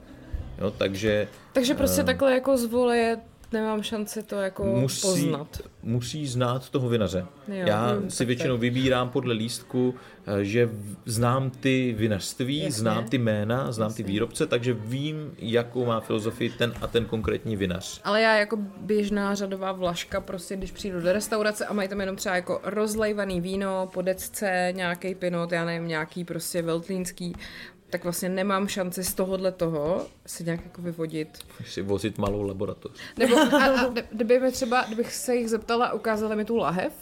Jo, 0.58 0.70
takže, 0.70 1.28
takže 1.52 1.74
prostě 1.74 2.00
uh, 2.00 2.06
takhle 2.06 2.34
jako 2.34 2.56
zvoleje 2.56 3.18
nemám 3.52 3.82
šanci 3.82 4.22
to 4.22 4.36
jako 4.36 4.64
musí, 4.64 5.00
poznat. 5.02 5.60
Musí 5.82 6.26
znát 6.26 6.70
toho 6.70 6.88
vinaře. 6.88 7.26
Jo, 7.48 7.54
Já 7.66 7.92
hm, 7.94 8.10
si 8.10 8.24
většinou 8.24 8.54
tak. 8.54 8.60
vybírám 8.60 9.08
podle 9.10 9.34
lístku, 9.34 9.94
eh, 10.26 10.44
že 10.44 10.70
znám 11.04 11.50
ty 11.50 11.94
vinařství, 11.98 12.58
Jasně. 12.58 12.72
znám 12.72 13.04
ty 13.04 13.18
jména, 13.18 13.72
znám 13.72 13.90
Jasně. 13.90 14.04
ty 14.04 14.10
výrobce, 14.12 14.46
takže 14.46 14.72
vím, 14.72 15.34
jakou 15.38 15.84
má 15.86 16.00
filozofii 16.00 16.50
ten 16.50 16.74
a 16.80 16.86
ten 16.86 17.04
konkrétní 17.04 17.56
vinař. 17.56 18.00
Ale 18.04 18.22
já 18.22 18.36
jako 18.36 18.56
běžná 18.80 19.34
řadová 19.34 19.72
vlaška, 19.72 20.20
prostě 20.20 20.56
když 20.56 20.70
přijdu 20.70 21.00
do 21.00 21.12
restaurace 21.12 21.66
a 21.66 21.72
mají 21.72 21.88
tam 21.88 22.00
jenom 22.00 22.16
třeba 22.16 22.34
jako 22.34 22.60
rozlejvaný 22.64 23.40
víno, 23.40 23.90
po 23.94 24.02
decce, 24.02 24.72
nějaký 24.76 25.14
pinot, 25.14 25.52
já 25.52 25.64
nevím, 25.64 25.88
nějaký 25.88 26.24
prostě 26.24 26.62
veltlínský, 26.62 27.32
tak 27.92 28.04
vlastně 28.04 28.28
nemám 28.28 28.68
šanci 28.68 29.04
z 29.04 29.14
tohohle 29.14 29.52
toho 29.52 30.06
si 30.26 30.44
nějak 30.44 30.60
jako 30.64 30.82
vyvodit. 30.82 31.38
Si 31.64 31.82
vozit 31.82 32.18
malou 32.18 32.42
laboratoř. 32.42 32.92
Nebo 33.18 33.36
a, 33.38 33.64
a 33.64 33.88
kdy- 33.88 34.04
kdyby 34.12 34.40
mi 34.40 34.52
třeba, 34.52 34.82
kdybych 34.86 35.14
se 35.14 35.36
jich 35.36 35.50
zeptala 35.50 35.86
a 35.86 35.92
ukázala 35.92 36.34
mi 36.34 36.44
tu 36.44 36.56
lahev, 36.56 36.92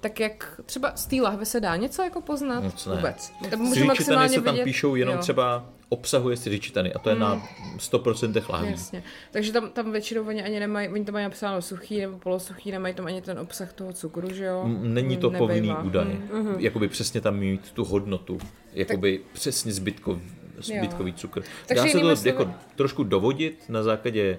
tak 0.00 0.20
jak 0.20 0.60
třeba 0.66 0.92
z 0.96 1.06
té 1.06 1.16
lahve 1.16 1.44
se 1.46 1.60
dá 1.60 1.76
něco 1.76 2.02
jako 2.02 2.20
poznat? 2.20 2.60
Moc 2.64 2.86
ne. 2.86 2.94
Vůbec. 2.96 3.32
Tak 3.50 3.58
můžu 3.58 3.84
maximálně 3.84 4.28
se 4.28 4.40
tam 4.40 4.54
vidět, 4.54 4.64
píšou 4.64 4.94
jenom 4.94 5.14
jo. 5.14 5.20
třeba 5.20 5.64
obsahuje 5.88 6.36
siřičitany 6.36 6.92
a 6.92 6.98
to 6.98 7.10
je 7.10 7.16
na 7.16 7.42
100% 7.78 8.42
lahví. 8.48 8.70
Jasně. 8.70 9.02
Takže 9.30 9.52
tam, 9.52 9.70
tam 9.70 9.92
většinou 9.92 10.22
oni 10.28 10.42
ani 10.42 10.60
nemají, 10.60 10.88
oni 10.88 11.04
tam 11.04 11.12
mají 11.12 11.24
napsáno 11.24 11.62
suchý 11.62 12.00
nebo 12.00 12.18
polosuchý, 12.18 12.70
nemají 12.70 12.94
tam 12.94 13.06
ani 13.06 13.22
ten 13.22 13.38
obsah 13.38 13.72
toho 13.72 13.92
cukru, 13.92 14.32
že 14.34 14.44
jo? 14.44 14.64
Není 14.80 15.16
to 15.16 15.30
Mm, 15.30 15.36
povinný 15.36 15.74
údaj. 15.82 16.06
Mm. 16.32 16.54
Jakoby 16.58 16.88
přesně 16.88 17.20
tam 17.20 17.36
mít 17.36 17.72
tu 17.72 17.84
hodnotu. 17.84 18.38
Jakoby 18.72 19.20
přesně 19.32 19.72
zbytkov, 19.72 20.18
zbytkový 20.58 21.12
cukr. 21.12 21.42
Takže 21.66 21.82
Dá 21.84 21.90
se 21.90 21.98
to 21.98 22.16
slovy- 22.16 22.26
jako 22.28 22.50
trošku 22.76 23.04
dovodit 23.04 23.64
na 23.68 23.82
základě 23.82 24.38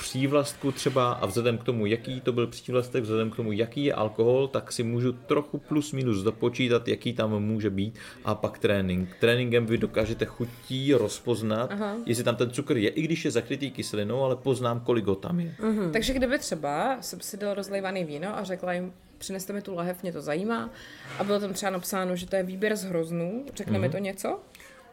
přívlastku 0.00 0.72
třeba 0.72 1.12
a 1.12 1.26
vzhledem 1.26 1.58
k 1.58 1.64
tomu, 1.64 1.86
jaký 1.86 2.20
to 2.20 2.32
byl 2.32 2.46
přívlastek, 2.46 3.02
vzhledem 3.02 3.30
k 3.30 3.36
tomu, 3.36 3.52
jaký 3.52 3.84
je 3.84 3.94
alkohol, 3.94 4.48
tak 4.48 4.72
si 4.72 4.82
můžu 4.82 5.12
trochu 5.12 5.58
plus 5.58 5.92
minus 5.92 6.22
dopočítat, 6.22 6.88
jaký 6.88 7.12
tam 7.12 7.42
může 7.42 7.70
být 7.70 7.98
a 8.24 8.34
pak 8.34 8.58
trénink. 8.58 9.08
Tréninkem 9.20 9.66
vy 9.66 9.78
dokážete 9.78 10.24
chutí 10.24 10.94
rozpoznat, 10.94 11.72
Aha. 11.72 11.96
jestli 12.06 12.24
tam 12.24 12.36
ten 12.36 12.50
cukr 12.50 12.76
je, 12.76 12.88
i 12.88 13.02
když 13.02 13.24
je 13.24 13.30
zakrytý 13.30 13.70
kyselinou, 13.70 14.22
ale 14.22 14.36
poznám, 14.36 14.80
kolik 14.80 15.06
ho 15.06 15.14
tam 15.14 15.40
je. 15.40 15.54
Hmm. 15.58 15.92
Takže 15.92 16.12
kdyby 16.12 16.38
třeba 16.38 16.98
jsem 17.00 17.20
si 17.20 17.36
dal 17.36 17.54
rozlejvaný 17.54 18.04
víno 18.04 18.38
a 18.38 18.44
řekla 18.44 18.72
jim, 18.72 18.92
přineste 19.18 19.52
mi 19.52 19.62
tu 19.62 19.74
lahev, 19.74 20.02
mě 20.02 20.12
to 20.12 20.22
zajímá, 20.22 20.70
a 21.18 21.24
bylo 21.24 21.40
tam 21.40 21.52
třeba 21.52 21.70
napsáno, 21.70 22.16
že 22.16 22.26
to 22.26 22.36
je 22.36 22.42
výběr 22.42 22.76
z 22.76 22.84
hroznů, 22.84 23.44
řekne 23.54 23.78
mi 23.78 23.88
to 23.88 23.98
něco? 23.98 24.40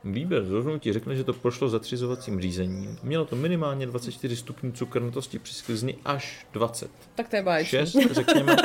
Výběr 0.03 0.47
rozhodnutí 0.47 0.93
řekne, 0.93 1.15
že 1.15 1.23
to 1.23 1.33
prošlo 1.33 1.69
zatřizovacím 1.69 2.41
řízením. 2.41 2.97
Mělo 3.03 3.25
to 3.25 3.35
minimálně 3.35 3.85
24 3.85 4.35
stupňů 4.35 4.71
cukrnatosti 4.71 5.39
při 5.39 5.53
sklizni 5.53 5.95
až 6.05 6.47
20. 6.53 6.91
Tak 7.15 7.29
to 7.29 7.35
je 7.35 7.43
báječný. 7.43 7.79
6, 7.79 7.97
řekněme. 8.11 8.55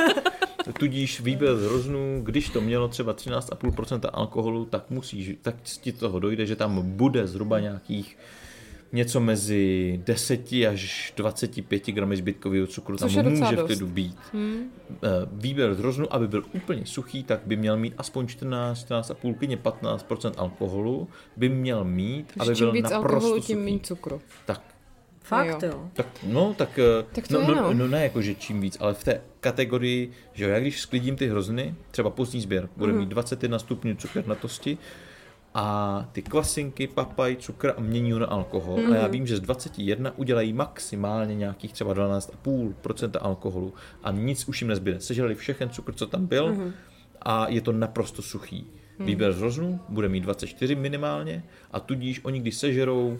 Tudíž 0.79 1.21
výběr 1.21 1.57
z 1.57 1.63
hroznů, 1.63 2.21
když 2.23 2.49
to 2.49 2.61
mělo 2.61 2.87
třeba 2.87 3.13
13,5% 3.13 4.09
alkoholu, 4.13 4.65
tak 4.65 4.89
musíš, 4.89 5.31
tak 5.41 5.55
ti 5.61 5.91
toho 5.91 6.19
dojde, 6.19 6.45
že 6.45 6.55
tam 6.55 6.81
bude 6.81 7.27
zhruba 7.27 7.59
nějakých 7.59 8.17
něco 8.91 9.19
mezi 9.19 9.99
10 10.05 10.49
až 10.69 11.13
25 11.17 11.87
gramy 11.87 12.17
zbytkového 12.17 12.67
cukru 12.67 12.97
Což 12.97 13.15
tam 13.15 13.25
může 13.25 13.45
v 13.45 13.55
dost. 13.55 13.65
klidu 13.65 13.87
být. 13.87 14.17
Hmm. 14.33 14.71
Výběr 15.31 15.73
z 15.75 15.79
hroznů, 15.79 16.13
aby 16.13 16.27
byl 16.27 16.43
úplně 16.53 16.85
suchý, 16.85 17.23
tak 17.23 17.39
by 17.45 17.55
měl 17.55 17.77
mít 17.77 17.93
aspoň 17.97 18.27
14, 18.27 18.85
14,5, 18.89 19.35
klidně 19.37 19.57
15% 19.57 20.31
alkoholu, 20.37 21.07
by 21.37 21.49
měl 21.49 21.83
mít, 21.83 22.33
aby 22.39 22.55
čím 22.55 22.65
byl 22.65 22.71
víc 22.71 22.83
naprosto 22.83 23.15
alkoholu, 23.15 23.35
suchý. 23.41 23.47
tím 23.47 23.63
méně 23.63 23.79
cukru. 23.79 24.21
Tak, 24.45 24.61
Fakt 25.23 25.63
Jo. 25.63 25.89
tak, 25.93 26.07
no, 26.27 26.53
tak, 26.57 26.79
eh, 26.79 27.05
Tak 27.11 27.27
to 27.27 27.41
no, 27.41 27.47
no, 27.47 27.55
no. 27.55 27.73
no, 27.73 27.87
ne, 27.87 28.03
jako, 28.03 28.21
že 28.21 28.35
čím 28.35 28.61
víc, 28.61 28.77
ale 28.79 28.93
v 28.93 29.03
té 29.03 29.21
kategorii, 29.39 30.11
že 30.33 30.43
jo, 30.43 30.49
já 30.49 30.59
když 30.59 30.81
sklidím 30.81 31.15
ty 31.15 31.27
hrozny, 31.29 31.75
třeba 31.91 32.09
pozdní 32.09 32.41
sběr, 32.41 32.69
bude 32.77 32.91
Mhm. 32.91 32.99
mít 33.01 33.09
21 33.09 33.59
stupňů 33.59 33.95
cukernatosti 33.95 34.77
a 35.53 36.05
ty 36.11 36.21
kvasinky, 36.21 36.87
papaj, 36.87 37.35
cukr 37.35 37.73
a 37.77 37.81
mění 37.81 38.11
na 38.19 38.25
alkohol. 38.25 38.77
A 38.79 38.81
Mhm. 38.81 38.93
já 38.95 39.07
vím, 39.07 39.27
že 39.27 39.37
z 39.37 39.39
21 39.39 40.13
udělají 40.17 40.53
maximálně 40.53 41.35
nějakých 41.35 41.73
třeba 41.73 41.93
12,5% 41.93 43.17
alkoholu 43.21 43.73
a 44.03 44.11
nic 44.11 44.47
už 44.47 44.61
jim 44.61 44.69
nezbyde. 44.69 44.99
Sežrali 44.99 45.35
všechen 45.35 45.69
cukr, 45.69 45.93
co 45.93 46.07
tam 46.07 46.25
byl 46.25 46.51
Mhm. 46.53 46.73
a 47.21 47.47
je 47.49 47.61
to 47.61 47.71
naprosto 47.71 48.21
suchý. 48.21 48.67
Výběr 48.99 49.33
z 49.33 49.37
hroznů 49.37 49.79
bude 49.89 50.09
mít 50.09 50.19
24 50.19 50.75
minimálně 50.75 51.43
a 51.71 51.79
tudíž 51.79 52.19
oni, 52.23 52.39
když 52.39 52.55
sežerou 52.55 53.17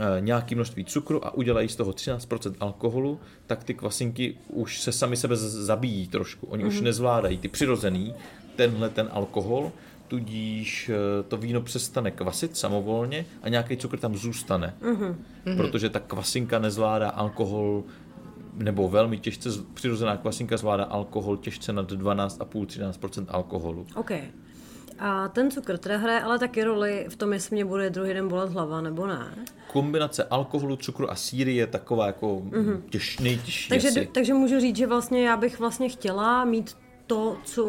eh, 0.00 0.20
nějaké 0.20 0.54
množství 0.54 0.84
cukru 0.84 1.26
a 1.26 1.34
udělají 1.34 1.68
z 1.68 1.76
toho 1.76 1.92
13% 1.92 2.54
alkoholu, 2.60 3.20
tak 3.46 3.64
ty 3.64 3.74
kvasinky 3.74 4.34
už 4.48 4.80
se 4.80 4.92
sami 4.92 5.16
sebe 5.16 5.36
zabíjí 5.36 6.08
trošku. 6.08 6.46
Oni 6.46 6.64
už 6.64 6.80
nezvládají 6.80 7.38
ty 7.38 7.48
přirozený, 7.48 8.14
tenhle 8.56 8.88
ten 8.88 9.08
alkohol, 9.12 9.72
tudíž 10.08 10.88
eh, 10.88 11.22
to 11.22 11.36
víno 11.36 11.60
přestane 11.60 12.10
kvasit 12.10 12.56
samovolně 12.56 13.26
a 13.42 13.48
nějaký 13.48 13.76
cukr 13.76 13.98
tam 13.98 14.16
zůstane. 14.16 14.74
Protože 15.56 15.88
ta 15.88 16.00
kvasinka 16.00 16.58
nezvládá 16.58 17.08
alkohol 17.08 17.84
nebo 18.54 18.88
velmi 18.88 19.18
těžce, 19.18 19.48
přirozená 19.74 20.16
kvasinka 20.16 20.56
zvládá 20.56 20.84
alkohol 20.84 21.36
těžce 21.36 21.72
nad 21.72 21.92
12,5-13% 21.92 23.26
alkoholu. 23.28 23.86
OK. 23.94 24.10
A 24.98 25.28
ten 25.28 25.50
cukr 25.50 25.78
teda 25.78 25.96
hraje 25.96 26.20
ale 26.20 26.38
taky 26.38 26.64
roli 26.64 27.06
v 27.08 27.16
tom, 27.16 27.32
jestli 27.32 27.56
mě 27.56 27.64
bude 27.64 27.90
druhý 27.90 28.14
den 28.14 28.28
bolet 28.28 28.50
hlava 28.50 28.80
nebo 28.80 29.06
ne. 29.06 29.34
Kombinace 29.72 30.24
alkoholu, 30.24 30.76
cukru 30.76 31.10
a 31.10 31.14
síry 31.14 31.54
je 31.54 31.66
taková 31.66 32.06
jako 32.06 32.42
těž, 32.90 33.18
nejtěžší 33.18 33.68
Takže, 33.68 34.08
takže 34.12 34.34
můžu 34.34 34.60
říct, 34.60 34.76
že 34.76 34.86
vlastně 34.86 35.28
já 35.28 35.36
bych 35.36 35.58
vlastně 35.58 35.88
chtěla 35.88 36.44
mít 36.44 36.76
to, 37.08 37.36
co 37.44 37.64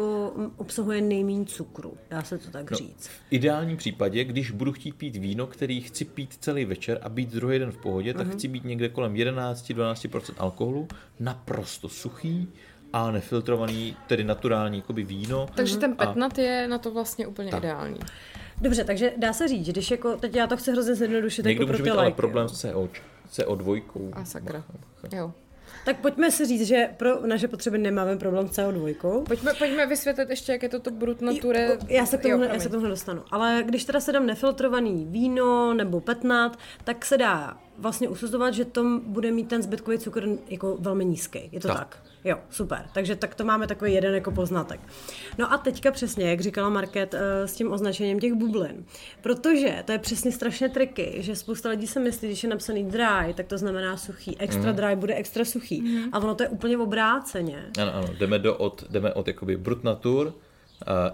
obsahuje 0.56 1.00
nejméně 1.00 1.44
cukru, 1.44 1.94
dá 2.10 2.22
se 2.22 2.38
to 2.38 2.50
tak 2.50 2.70
No, 2.70 2.76
říct. 2.76 3.06
v 3.08 3.20
ideálním 3.30 3.76
případě, 3.76 4.24
když 4.24 4.50
budu 4.50 4.72
chtít 4.72 4.94
pít 4.94 5.16
víno, 5.16 5.46
který 5.46 5.80
chci 5.80 6.04
pít 6.04 6.36
celý 6.40 6.64
večer 6.64 6.98
a 7.02 7.08
být 7.08 7.28
druhý 7.30 7.58
den 7.58 7.72
v 7.72 7.76
pohodě, 7.76 8.14
tak 8.14 8.28
chci 8.32 8.48
být 8.48 8.64
někde 8.64 8.88
kolem 8.88 9.14
11-12% 9.14 10.34
alkoholu, 10.38 10.88
naprosto 11.20 11.88
suchý 11.88 12.48
a 12.92 13.10
nefiltrovaný, 13.10 13.96
tedy 14.06 14.24
naturální 14.24 14.78
jakoby 14.78 15.02
víno. 15.02 15.46
Takže 15.54 15.76
ten 15.76 15.94
A- 15.98 16.06
petnat 16.06 16.38
je 16.38 16.68
na 16.68 16.78
to 16.78 16.90
vlastně 16.90 17.26
úplně 17.26 17.50
Tak. 17.50 17.60
ideální. 17.60 17.98
Dobře, 18.60 18.84
takže 18.84 19.12
dá 19.16 19.32
se 19.32 19.48
říct, 19.48 19.66
že 19.66 19.72
když 19.72 19.90
jako, 19.90 20.16
teď 20.16 20.34
já 20.36 20.46
to 20.46 20.56
chci 20.56 20.72
hrozně 20.72 20.94
zjednodušit 20.94 21.44
Někdo 21.46 21.62
jako 21.62 21.66
pro 21.66 21.72
může 21.78 21.82
ty 21.82 21.90
mít 21.90 21.98
ale 21.98 22.10
problém 22.10 22.42
jo. 22.44 22.48
s 22.48 22.60
CO, 22.60 22.88
CO2. 23.32 24.10
A 24.12 24.24
sakra. 24.24 24.64
Jo. 25.12 25.32
Tak 25.84 26.00
pojďme 26.00 26.30
si 26.30 26.46
říct, 26.46 26.66
že 26.66 26.88
pro 26.96 27.26
naše 27.26 27.48
potřeby 27.48 27.78
nemáme 27.78 28.16
problém 28.16 28.48
s 28.48 28.50
CO2. 28.50 29.24
Pojďme, 29.24 29.54
pojďme 29.54 29.86
vysvětlit 29.86 30.30
ještě, 30.30 30.52
jak 30.52 30.62
je 30.62 30.68
to 30.68 30.80
to 30.80 30.90
brut 30.90 31.20
nature. 31.20 31.78
Já 31.88 32.06
se 32.06 32.18
k 32.18 32.24
Jo, 32.24 32.30
tomu, 32.30 32.44
já 32.44 32.60
se 32.60 32.68
k 32.68 32.72
tomu 32.72 32.86
dostanu. 32.86 33.22
Ale 33.30 33.62
když 33.66 33.84
teda 33.84 34.00
se 34.00 34.12
dám 34.12 34.26
nefiltrovaný 34.26 35.06
víno 35.10 35.74
nebo 35.74 36.00
petnat, 36.00 36.58
tak 36.84 37.04
se 37.04 37.18
dá 37.18 37.56
vlastně 37.78 38.08
usuzovat, 38.08 38.54
že 38.54 38.64
tom 38.64 39.00
bude 39.04 39.30
mít 39.30 39.48
ten 39.48 39.62
zbytkový 39.62 39.98
cukr 39.98 40.28
jako 40.48 40.76
velmi 40.80 41.04
nízký. 41.04 41.48
Je 41.52 41.60
to 41.60 41.68
tak. 41.68 41.78
Tak. 41.78 42.09
Jo, 42.24 42.38
super. 42.50 42.86
Takže 42.92 43.16
tak 43.16 43.34
to 43.34 43.44
máme 43.44 43.66
takový 43.66 43.92
jeden 43.92 44.14
jako 44.14 44.30
poznatek. 44.30 44.80
No 45.38 45.52
a 45.52 45.58
teďka 45.58 45.90
přesně, 45.90 46.30
jak 46.30 46.40
říkala 46.40 46.68
Market, 46.68 47.14
eh, 47.14 47.48
s 47.48 47.54
tím 47.54 47.72
označením 47.72 48.20
těch 48.20 48.32
bublin. 48.32 48.84
Protože 49.22 49.82
to 49.86 49.92
je 49.92 49.98
přesně 49.98 50.32
strašně 50.32 50.68
triky, 50.68 51.16
že 51.18 51.36
spousta 51.36 51.68
lidí 51.68 51.86
si 51.86 52.00
myslí, 52.00 52.28
když 52.28 52.42
je 52.42 52.50
napsaný 52.50 52.84
dry, 52.84 53.34
tak 53.34 53.46
to 53.46 53.58
znamená 53.58 53.96
suchý. 53.96 54.38
Extra 54.38 54.72
dry 54.72 54.96
bude 54.96 55.14
extra 55.14 55.44
suchý. 55.44 56.08
A 56.12 56.18
ono 56.18 56.34
to 56.34 56.42
je 56.42 56.48
úplně 56.48 56.78
obráceně. 56.78 57.64
Ano, 57.78 57.94
ano, 57.94 58.08
jdeme, 58.18 58.38
do, 58.38 58.56
od, 58.56 58.84
jdeme 58.90 59.14
od 59.14 59.28
jakoby 59.28 59.56
brut 59.56 59.84
natur, 59.84 60.26
uh, 60.26 60.32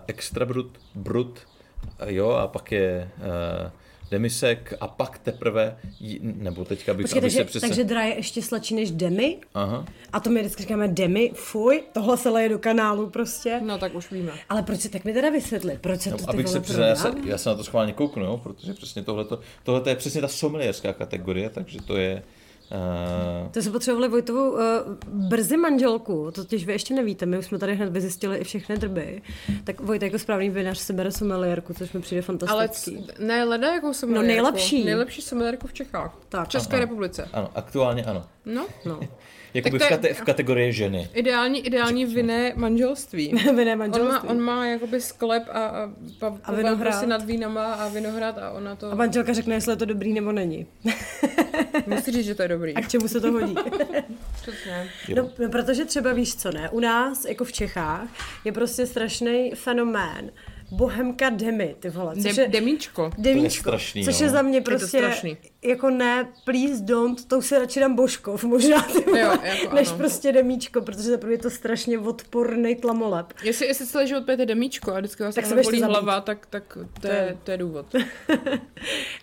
extra 0.07 0.47
brut, 0.47 0.79
brut, 0.95 1.39
uh, 2.03 2.09
jo, 2.09 2.31
a 2.31 2.47
pak 2.47 2.73
je 2.73 3.11
uh, 3.19 3.71
demisek 4.11 4.75
a 4.81 4.87
pak 4.89 5.19
teprve, 5.19 5.77
j- 6.01 6.19
nebo 6.23 6.65
teďka 6.65 6.95
bych, 6.95 7.05
Počkej, 7.05 7.19
aby 7.19 7.25
takže, 7.25 7.39
se 7.39 7.45
přesně... 7.45 7.69
takže 7.69 7.85
dry 7.85 8.09
je 8.09 8.17
ještě 8.17 8.43
sladší 8.43 8.75
než 8.75 8.91
demi? 8.91 9.39
Aha. 9.55 9.85
A 10.13 10.21
to 10.21 10.31
my 10.31 10.41
vždycky 10.41 10.63
říkáme 10.63 10.89
demi, 10.89 11.31
fuj, 11.35 11.83
tohle 11.93 12.17
se 12.17 12.31
leje 12.31 12.49
do 12.49 12.59
kanálu 12.59 13.11
prostě. 13.11 13.61
No 13.65 13.79
tak 13.79 13.95
už 13.95 14.11
víme. 14.11 14.33
Ale 14.49 14.63
proč 14.63 14.81
se, 14.81 14.89
tak 14.89 15.05
mi 15.05 15.13
teda 15.13 15.31
vysvětli, 15.31 15.79
proč 15.81 16.01
se 16.01 16.11
No, 16.11 16.17
to 16.19 16.25
ty 16.25 16.31
abych 16.31 16.49
se 16.49 16.61
přiznal, 16.61 16.89
já 16.89 16.97
se, 16.97 17.13
já 17.25 17.39
se 17.39 17.49
na 17.49 17.55
to 17.55 17.65
schválně 17.65 17.93
kouknu, 17.93 18.25
jo, 18.25 18.41
protože 18.43 18.75
přesně 18.75 19.03
tohleto, 19.03 19.41
tohle 19.63 19.83
je 19.91 19.97
přesně 19.97 20.21
ta 20.21 20.29
somelierská 20.29 20.93
kategorie, 20.93 21.51
takže 21.51 21.79
to 21.83 21.97
je... 21.97 22.23
Uh, 22.71 23.49
To 23.53 23.63
jsme 23.63 23.73
potřebovali 23.73 24.09
Vojtovou 24.09 24.51
uh, 24.51 24.59
brzy 25.07 25.57
manželku, 25.57 26.31
to 26.35 26.43
totiž 26.45 26.67
vy 26.67 26.73
ještě 26.73 26.95
nevíte, 26.95 27.27
my 27.27 27.39
už 27.39 27.47
jsme 27.47 27.59
tady 27.59 27.75
hned 27.75 27.91
vyzjistili 27.93 28.37
i 28.39 28.45
všechny 28.45 28.77
drby. 28.79 29.23
Tak 29.65 29.81
Vojt 29.81 30.03
jako 30.03 30.19
správný 30.19 30.51
vinař 30.51 30.79
si 30.79 30.93
bere 30.93 31.13
someliérku, 31.13 31.75
což 31.75 31.93
mi 31.93 32.01
přijde 32.01 32.19
Ale 32.21 32.27
fantastický. 32.27 33.07
c- 33.07 33.13
ne, 33.25 33.45
leda 33.45 33.75
jako 33.75 33.95
sommelierku. 33.95 34.27
nejlepší. 34.27 34.85
Nejlepší 34.85 35.23
sommelierku 35.23 35.67
v 35.67 35.73
Čechách. 35.73 36.19
Tak. 36.29 36.47
v 36.47 36.49
České 36.49 36.79
republice. 36.79 37.29
ano, 37.33 37.51
aktuálně 37.55 38.05
ano. 38.05 38.27
No. 38.45 38.67
No. 38.87 39.01
Jakoby 39.57 39.79
v, 39.79 39.89
kate, 39.89 40.15
v 40.15 40.21
kategorii 40.23 40.73
ženy. 40.73 41.09
Ideální, 41.15 41.67
ideální 41.67 42.05
vinné 42.07 42.53
manželství. 42.57 43.33
Vinné 43.57 43.73
On 43.73 43.79
manželství. 43.79 44.13
má, 44.13 44.31
on 44.31 44.41
má 44.41 44.67
jakoby 44.67 45.01
sklep 45.01 45.43
a, 45.53 45.59
a, 45.67 45.91
pa, 46.19 46.39
A 46.45 46.53
vinohrad. 46.53 46.79
prostě 46.81 47.07
nad 47.07 47.25
vínama 47.25 47.75
a 47.75 47.89
vinohrad 47.89 48.39
a 48.39 48.51
ona 48.51 48.77
to... 48.77 48.93
A 48.93 48.95
manželka 48.95 49.33
řekne, 49.33 49.55
jestli 49.55 49.73
je 49.73 49.77
to 49.77 49.85
dobrý 49.85 50.13
nebo 50.13 50.33
není. 50.33 50.67
Musí 51.87 52.11
říct, 52.13 52.27
že 52.27 52.35
to 52.35 52.43
je 52.43 52.49
dobrý. 52.49 52.75
A 52.75 52.81
k 52.81 52.89
čemu 52.89 53.09
se 53.09 53.21
to 53.21 53.33
hodí. 53.33 53.55
Přesně. 54.43 54.89
No, 55.17 55.31
no, 55.39 55.49
protože 55.49 55.85
třeba 55.85 56.13
víš 56.13 56.37
co, 56.37 56.51
ne? 56.53 56.71
U 56.71 56.81
nás, 56.81 57.25
jako 57.25 57.45
v 57.45 57.53
Čechách, 57.53 58.09
je 58.45 58.53
prostě 58.53 58.87
strašný 58.87 59.53
fenomén. 59.55 60.31
Bohemka 60.71 61.31
demi, 61.31 61.77
ty 61.81 61.91
vole. 61.91 62.17
Což 62.23 62.37
je, 62.37 62.49
demíčko. 62.49 63.11
Demíčko, 63.19 63.61
strašný, 63.61 64.05
což 64.05 64.21
no. 64.21 64.27
je 64.27 64.31
za 64.31 64.43
mě 64.43 64.61
to 64.61 64.71
prostě 64.71 64.99
strašný. 64.99 65.37
jako 65.63 65.91
ne, 65.91 66.29
please 66.45 66.83
don't, 66.83 67.25
to 67.25 67.39
už 67.39 67.47
si 67.47 67.59
radši 67.59 67.81
dám 67.81 67.95
Božkov 67.95 68.45
možná, 68.45 68.83
ty 68.83 69.01
vole, 69.01 69.21
Jo, 69.21 69.33
jako 69.43 69.75
než 69.75 69.89
ano. 69.89 69.99
prostě 69.99 70.33
demíčko, 70.33 70.81
protože 70.81 71.03
za 71.03 71.19
je 71.29 71.39
to 71.39 71.51
strašně 71.51 71.99
odporný 71.99 72.77
tlamolep. 72.77 73.33
Jestli, 73.43 73.67
jestli 73.67 73.87
celý 73.87 74.09
život 74.09 74.25
pijete 74.25 74.47
demíčko 74.47 74.95
a 74.95 74.99
vždycky 74.99 75.23
vás 75.23 75.35
Tak 75.35 75.45
tak 75.49 75.57
se 75.57 75.63
bolí 75.63 75.83
hlava, 75.83 76.21
tak, 76.21 76.47
tak 76.47 76.79
to, 77.01 77.07
je, 77.07 77.39
to 77.45 77.51
je 77.51 77.57
důvod. 77.59 77.87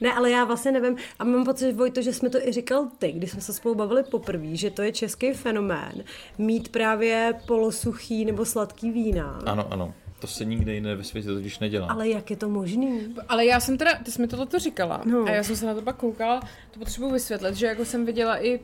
Ne, 0.02 0.14
ale 0.14 0.32
já 0.32 0.46
vlastně 0.46 0.72
nevím, 0.72 0.98
a 1.20 1.24
mám 1.24 1.46
pocit, 1.46 1.74
Vojto, 1.74 2.02
že 2.02 2.14
jsme 2.14 2.30
to 2.30 2.48
i 2.48 2.52
říkal 2.52 2.88
ty, 3.00 3.12
když 3.12 3.32
jsme 3.32 3.42
se 3.42 3.54
spolu 3.54 3.76
bavili 3.76 4.04
poprvé, 4.04 4.56
že 4.56 4.70
to 4.70 4.82
je 4.82 4.92
český 4.92 5.34
fenomén, 5.34 6.04
mít 6.38 6.70
právě 6.70 7.34
polosuchý 7.48 8.26
nebo 8.26 8.46
sladký 8.46 8.92
vína. 8.92 9.42
Ano, 9.46 9.68
ano. 9.74 9.94
To 10.24 10.28
se 10.28 10.46
nikde 10.46 10.74
jinde 10.74 10.96
ve 10.96 11.04
světě 11.04 11.28
totiž 11.28 11.60
nedělá. 11.60 11.88
Ale 11.88 12.10
jak 12.10 12.30
je 12.30 12.36
to 12.38 12.50
možný? 12.50 13.16
Ale 13.28 13.46
já 13.46 13.60
jsem 13.60 13.78
teda, 13.78 13.92
ty 14.06 14.12
jsi 14.12 14.22
mi 14.22 14.28
tohle 14.28 14.46
to 14.46 14.60
říkala 14.60 15.02
No. 15.06 15.24
a 15.26 15.30
já 15.32 15.44
jsem 15.44 15.56
se 15.56 15.66
na 15.66 15.74
to 15.74 15.82
pak 15.82 15.96
koukala, 15.96 16.40
to 16.72 16.80
potřebuji 16.80 17.12
vysvětlit, 17.12 17.56
že 17.56 17.66
jako 17.66 17.86
jsem 17.86 18.06
viděla 18.06 18.46
i 18.46 18.60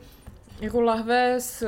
jako 0.61 0.81
lahve 0.81 1.35
s 1.41 1.67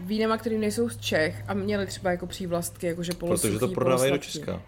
vínama, 0.00 0.38
které 0.38 0.58
nejsou 0.58 0.88
z 0.88 0.96
Čech 0.96 1.44
a 1.48 1.54
měly 1.54 1.86
třeba 1.86 2.10
jako 2.10 2.26
přívlastky, 2.26 2.86
jakože 2.86 3.12
polosuchý, 3.12 3.48
Protože 3.48 3.58
to 3.60 3.68
prodávají 3.68 4.12
do. 4.12 4.18
Česka. 4.18 4.62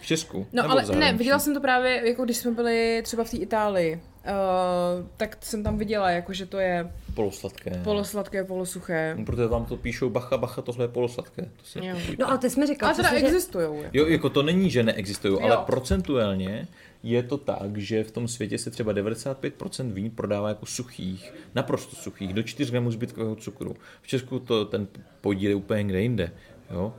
V 0.00 0.06
Česku. 0.06 0.46
No 0.52 0.70
ale 0.70 0.84
ne, 0.86 1.12
viděla 1.12 1.38
jsem 1.38 1.54
to 1.54 1.60
právě, 1.60 2.08
jako 2.08 2.24
když 2.24 2.36
jsme 2.36 2.50
byli 2.50 3.00
třeba 3.04 3.24
v 3.24 3.30
té 3.30 3.36
Itálii, 3.36 4.00
uh, 4.24 5.06
tak 5.16 5.36
jsem 5.40 5.62
tam 5.62 5.78
viděla, 5.78 6.10
jako 6.10 6.32
že 6.32 6.46
to 6.46 6.58
je 6.58 6.92
Polosladké. 7.14 7.70
polosladké, 7.84 8.44
polosuché. 8.44 9.14
No, 9.18 9.24
protože 9.24 9.46
vám 9.46 9.64
to 9.64 9.76
píšou 9.76 10.10
bacha, 10.10 10.36
bacha, 10.38 10.62
tohle 10.62 10.84
je 10.84 10.88
polosladké. 10.88 11.42
To 11.42 11.64
se 11.64 11.86
Jo. 11.86 11.96
No 12.18 12.28
ale 12.28 12.38
ty 12.38 12.50
jsi 12.50 12.60
mi 12.60 12.66
říkal, 12.66 12.86
Ale 12.88 12.96
teda 12.96 13.10
že- 13.18 13.26
existujou. 13.26 13.76
Jako. 13.82 13.88
Jo, 13.98 14.06
jako 14.06 14.30
to 14.30 14.42
není, 14.42 14.70
že 14.70 14.82
neexistují, 14.82 15.40
ale 15.42 15.56
procentuálně 15.66 16.68
je 17.02 17.22
to 17.22 17.36
tak, 17.38 17.76
že 17.76 18.04
v 18.04 18.10
tom 18.10 18.28
světě 18.28 18.58
se 18.58 18.70
třeba 18.70 18.92
95% 18.92 19.92
vín 19.92 20.10
prodává 20.10 20.48
jako 20.48 20.66
suchých, 20.66 21.34
naprosto 21.54 21.96
suchých, 21.96 22.34
do 22.34 22.42
4 22.42 22.70
gramů 22.70 22.90
zbytkového 22.90 23.36
cukru. 23.36 23.76
V 24.02 24.06
Česku 24.06 24.38
to 24.38 24.64
ten 24.64 24.86
podíl 25.20 25.50
je 25.50 25.54
úplně 25.56 25.82
někde 25.82 26.00
jinde. 26.02 26.30
Jo? 26.70 26.94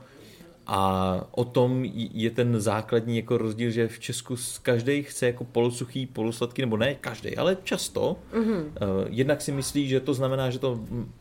A 0.66 1.20
o 1.30 1.44
tom 1.44 1.84
je 1.94 2.30
ten 2.30 2.60
základní 2.60 3.16
jako 3.16 3.38
rozdíl, 3.38 3.70
že 3.70 3.88
v 3.88 3.98
Česku 3.98 4.36
každý 4.62 5.02
chce 5.02 5.26
jako 5.26 5.44
polosuchý, 5.44 6.06
polosladký, 6.06 6.62
nebo 6.62 6.76
ne 6.76 6.94
každý, 6.94 7.36
ale 7.36 7.56
často. 7.64 8.16
Mm-hmm. 8.32 8.60
Uh, 8.60 8.70
jednak 9.08 9.40
si 9.40 9.52
myslí, 9.52 9.88
že 9.88 10.00
to 10.00 10.14
znamená, 10.14 10.50
že 10.50 10.58
to, 10.58 10.80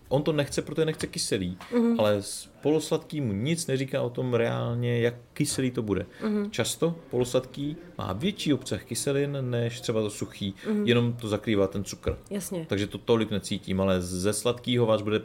on 0.09 0.23
to 0.23 0.31
nechce, 0.31 0.61
protože 0.61 0.85
nechce 0.85 1.07
kyselý, 1.07 1.57
mm-hmm. 1.73 1.95
ale 1.99 2.21
s 2.21 2.52
polosladký 2.63 3.21
mu 3.21 3.33
nic 3.33 3.67
neříká 3.67 4.01
o 4.01 4.09
tom 4.09 4.33
reálně, 4.33 4.99
jak 4.99 5.13
kyselý 5.33 5.71
to 5.71 5.81
bude. 5.81 6.05
Mm-hmm. 6.21 6.49
Často 6.49 6.95
polosladký 7.09 7.77
má 7.97 8.13
větší 8.13 8.53
obsah 8.53 8.83
kyselin 8.83 9.37
než 9.41 9.81
třeba 9.81 10.01
to 10.01 10.09
suchý, 10.09 10.53
mm-hmm. 10.53 10.83
jenom 10.87 11.13
to 11.13 11.27
zakrývá 11.27 11.67
ten 11.67 11.83
cukr. 11.83 12.17
Jasně. 12.29 12.65
Takže 12.69 12.87
to 12.87 12.97
tolik 12.97 13.31
necítím, 13.31 13.81
ale 13.81 14.01
ze 14.01 14.33
sladkého 14.33 14.85
vás 14.85 15.01
bude 15.01 15.21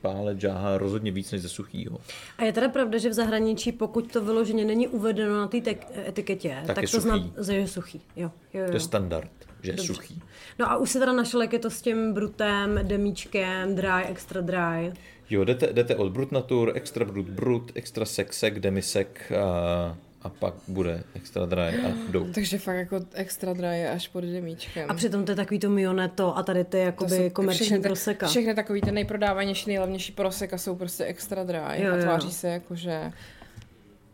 pálet 0.00 0.40
žáha 0.40 0.78
rozhodně 0.78 1.10
víc 1.10 1.32
než 1.32 1.42
ze 1.42 1.48
suchého. 1.48 1.98
A 2.38 2.44
je 2.44 2.52
teda 2.52 2.68
pravda, 2.68 2.98
že 2.98 3.08
v 3.08 3.12
zahraničí, 3.12 3.72
pokud 3.72 4.12
to 4.12 4.24
vyloženě 4.24 4.64
není 4.64 4.88
uvedeno 4.88 5.38
na 5.38 5.48
té 5.48 5.56
tek- 5.56 5.86
etiketě, 6.08 6.62
Tak 6.66 6.74
tak, 6.74 6.82
je 6.82 6.88
to 6.88 7.00
znamená, 7.00 7.30
že 7.46 7.54
je 7.54 7.68
suchý. 7.68 8.00
Jo, 8.16 8.30
jo, 8.54 8.60
jo. 8.62 8.68
To 8.68 8.76
je 8.76 8.80
standard, 8.80 9.30
že 9.62 9.72
je 9.72 9.78
suchý. 9.78 10.22
No 10.58 10.70
a 10.70 10.76
už 10.76 10.90
se 10.90 10.98
teda 10.98 11.12
našel, 11.12 11.42
jak 11.42 11.52
je 11.52 11.58
to 11.58 11.70
s 11.70 11.82
tím 11.82 12.12
brutem, 12.12 12.80
demíčkem, 12.82 13.74
dry, 13.74 14.04
extra 14.08 14.40
dry. 14.40 14.92
Jo, 15.30 15.44
jdete, 15.44 15.66
jdete 15.72 15.96
od 15.96 16.12
brut 16.12 16.32
natur, 16.32 16.72
extra 16.74 17.04
brut 17.04 17.26
brut, 17.28 17.72
extra 17.74 18.04
sexek, 18.04 18.58
demisek 18.60 19.32
a, 19.42 19.96
a 20.22 20.28
pak 20.28 20.54
bude 20.68 21.02
extra 21.14 21.46
dry 21.46 21.62
a 21.62 21.92
jdou. 22.10 22.26
Takže 22.34 22.58
fakt 22.58 22.76
jako 22.76 23.00
extra 23.14 23.52
dry 23.52 23.86
až 23.88 24.08
pod 24.08 24.24
demíčkem. 24.24 24.90
A 24.90 24.94
přitom 24.94 25.24
to 25.24 25.32
je 25.32 25.36
takový 25.36 25.58
to 25.60 25.70
mioneto 25.70 26.36
a 26.36 26.42
tady 26.42 26.64
ty 26.64 26.78
jakoby 26.78 27.30
komerční 27.30 27.66
všechny, 27.66 27.82
proseka. 27.82 28.26
Všechny 28.26 28.54
takový 28.54 28.80
ten 28.80 28.94
nejprodávanější, 28.94 29.70
nejlevnější 29.70 30.12
proseka 30.12 30.58
jsou 30.58 30.76
prostě 30.76 31.04
extra 31.04 31.44
dry 31.44 31.58
Jo, 31.58 31.92
a 31.92 31.96
jo. 31.96 32.02
tváří 32.02 32.32
se 32.32 32.48
jako, 32.48 32.74
že 32.74 33.12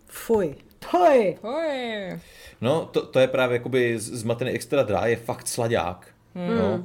Fuj. 0.07 0.55
Fuj. 0.91 1.37
Oj, 1.43 2.19
No, 2.61 2.87
to, 2.87 3.07
to 3.07 3.19
je 3.19 3.29
právě 3.29 3.57
jakoby 3.57 3.99
z- 3.99 4.13
zmatený 4.13 4.51
extra 4.51 4.83
dry, 4.83 5.11
je 5.11 5.17
fakt 5.17 5.49
sladák. 5.49 6.07
Hmm. 6.35 6.57
No. 6.59 6.85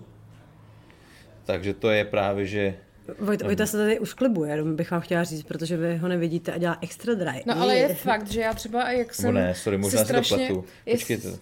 Takže 1.45 1.73
to 1.73 1.89
je 1.89 2.05
právě, 2.05 2.45
že 2.45 2.76
Vojt, 3.20 3.41
Vojta 3.41 3.66
se 3.66 3.78
tady 3.78 3.99
už 3.99 4.14
klibuje, 4.14 4.51
jenom 4.51 4.76
bych 4.76 4.91
vám 4.91 5.01
chtěla 5.01 5.24
říct, 5.24 5.43
protože 5.43 5.78
vy 5.78 5.97
ho 5.97 6.08
nevidíte 6.08 6.51
a 6.51 6.58
dělá 6.58 6.78
extra 6.82 7.14
dry. 7.14 7.43
No 7.45 7.62
ale 7.62 7.76
je 7.78 7.95
fakt, 7.95 8.28
že 8.32 8.41
já 8.41 8.53
třeba, 8.53 8.91
jak 8.91 9.14
jsem 9.16 9.34
ne, 9.34 9.56
sorry, 9.56 9.78
možná 9.78 9.99
se 9.99 10.06
si 10.06 10.14
to 10.14 10.24
strašně, 10.24 10.47
pletu. 10.47 10.66
je- 10.86 10.93
Počkejte. 10.97 11.28
Uh, 11.28 11.36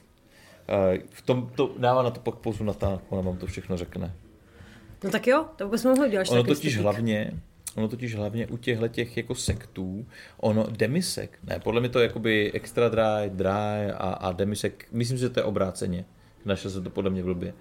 v 1.10 1.22
tom 1.22 1.52
to 1.56 1.76
dává 1.78 2.04
na 2.04 2.10
to 2.12 2.20
pak 2.20 2.36
pouzu 2.36 2.64
Natálku, 2.64 3.06
ona 3.16 3.22
vám 3.22 3.38
to 3.38 3.46
všechno 3.48 3.78
řekne. 3.78 4.14
No 5.04 5.10
tak 5.10 5.28
jo, 5.28 5.46
to 5.56 5.66
vůbec 5.66 5.84
mohli 5.84 6.08
udělat. 6.08 6.28
Ono 6.30 6.44
totiž 6.44 6.78
hlavně, 6.78 7.32
ono 7.76 7.88
totiž 7.88 8.16
hlavně 8.16 8.48
u 8.48 8.58
těchto 8.58 8.88
těch 8.88 9.18
jako 9.18 9.36
sektů, 9.36 10.06
ono 10.38 10.68
demisek, 10.72 11.40
ne, 11.44 11.60
podle 11.60 11.80
mě 11.80 11.90
to 11.90 12.00
je 12.00 12.08
jakoby 12.08 12.52
extra 12.54 12.90
dry, 12.90 13.30
dry 13.30 13.50
a, 13.92 13.96
a 13.98 14.32
demisek, 14.32 14.86
myslím 14.92 15.18
že 15.18 15.30
to 15.30 15.40
je 15.40 15.44
obráceně. 15.44 16.06
Našel 16.46 16.72
se 16.72 16.82
to 16.82 16.90
podle 16.90 17.10
mě 17.12 17.24
blbě. 17.24 17.54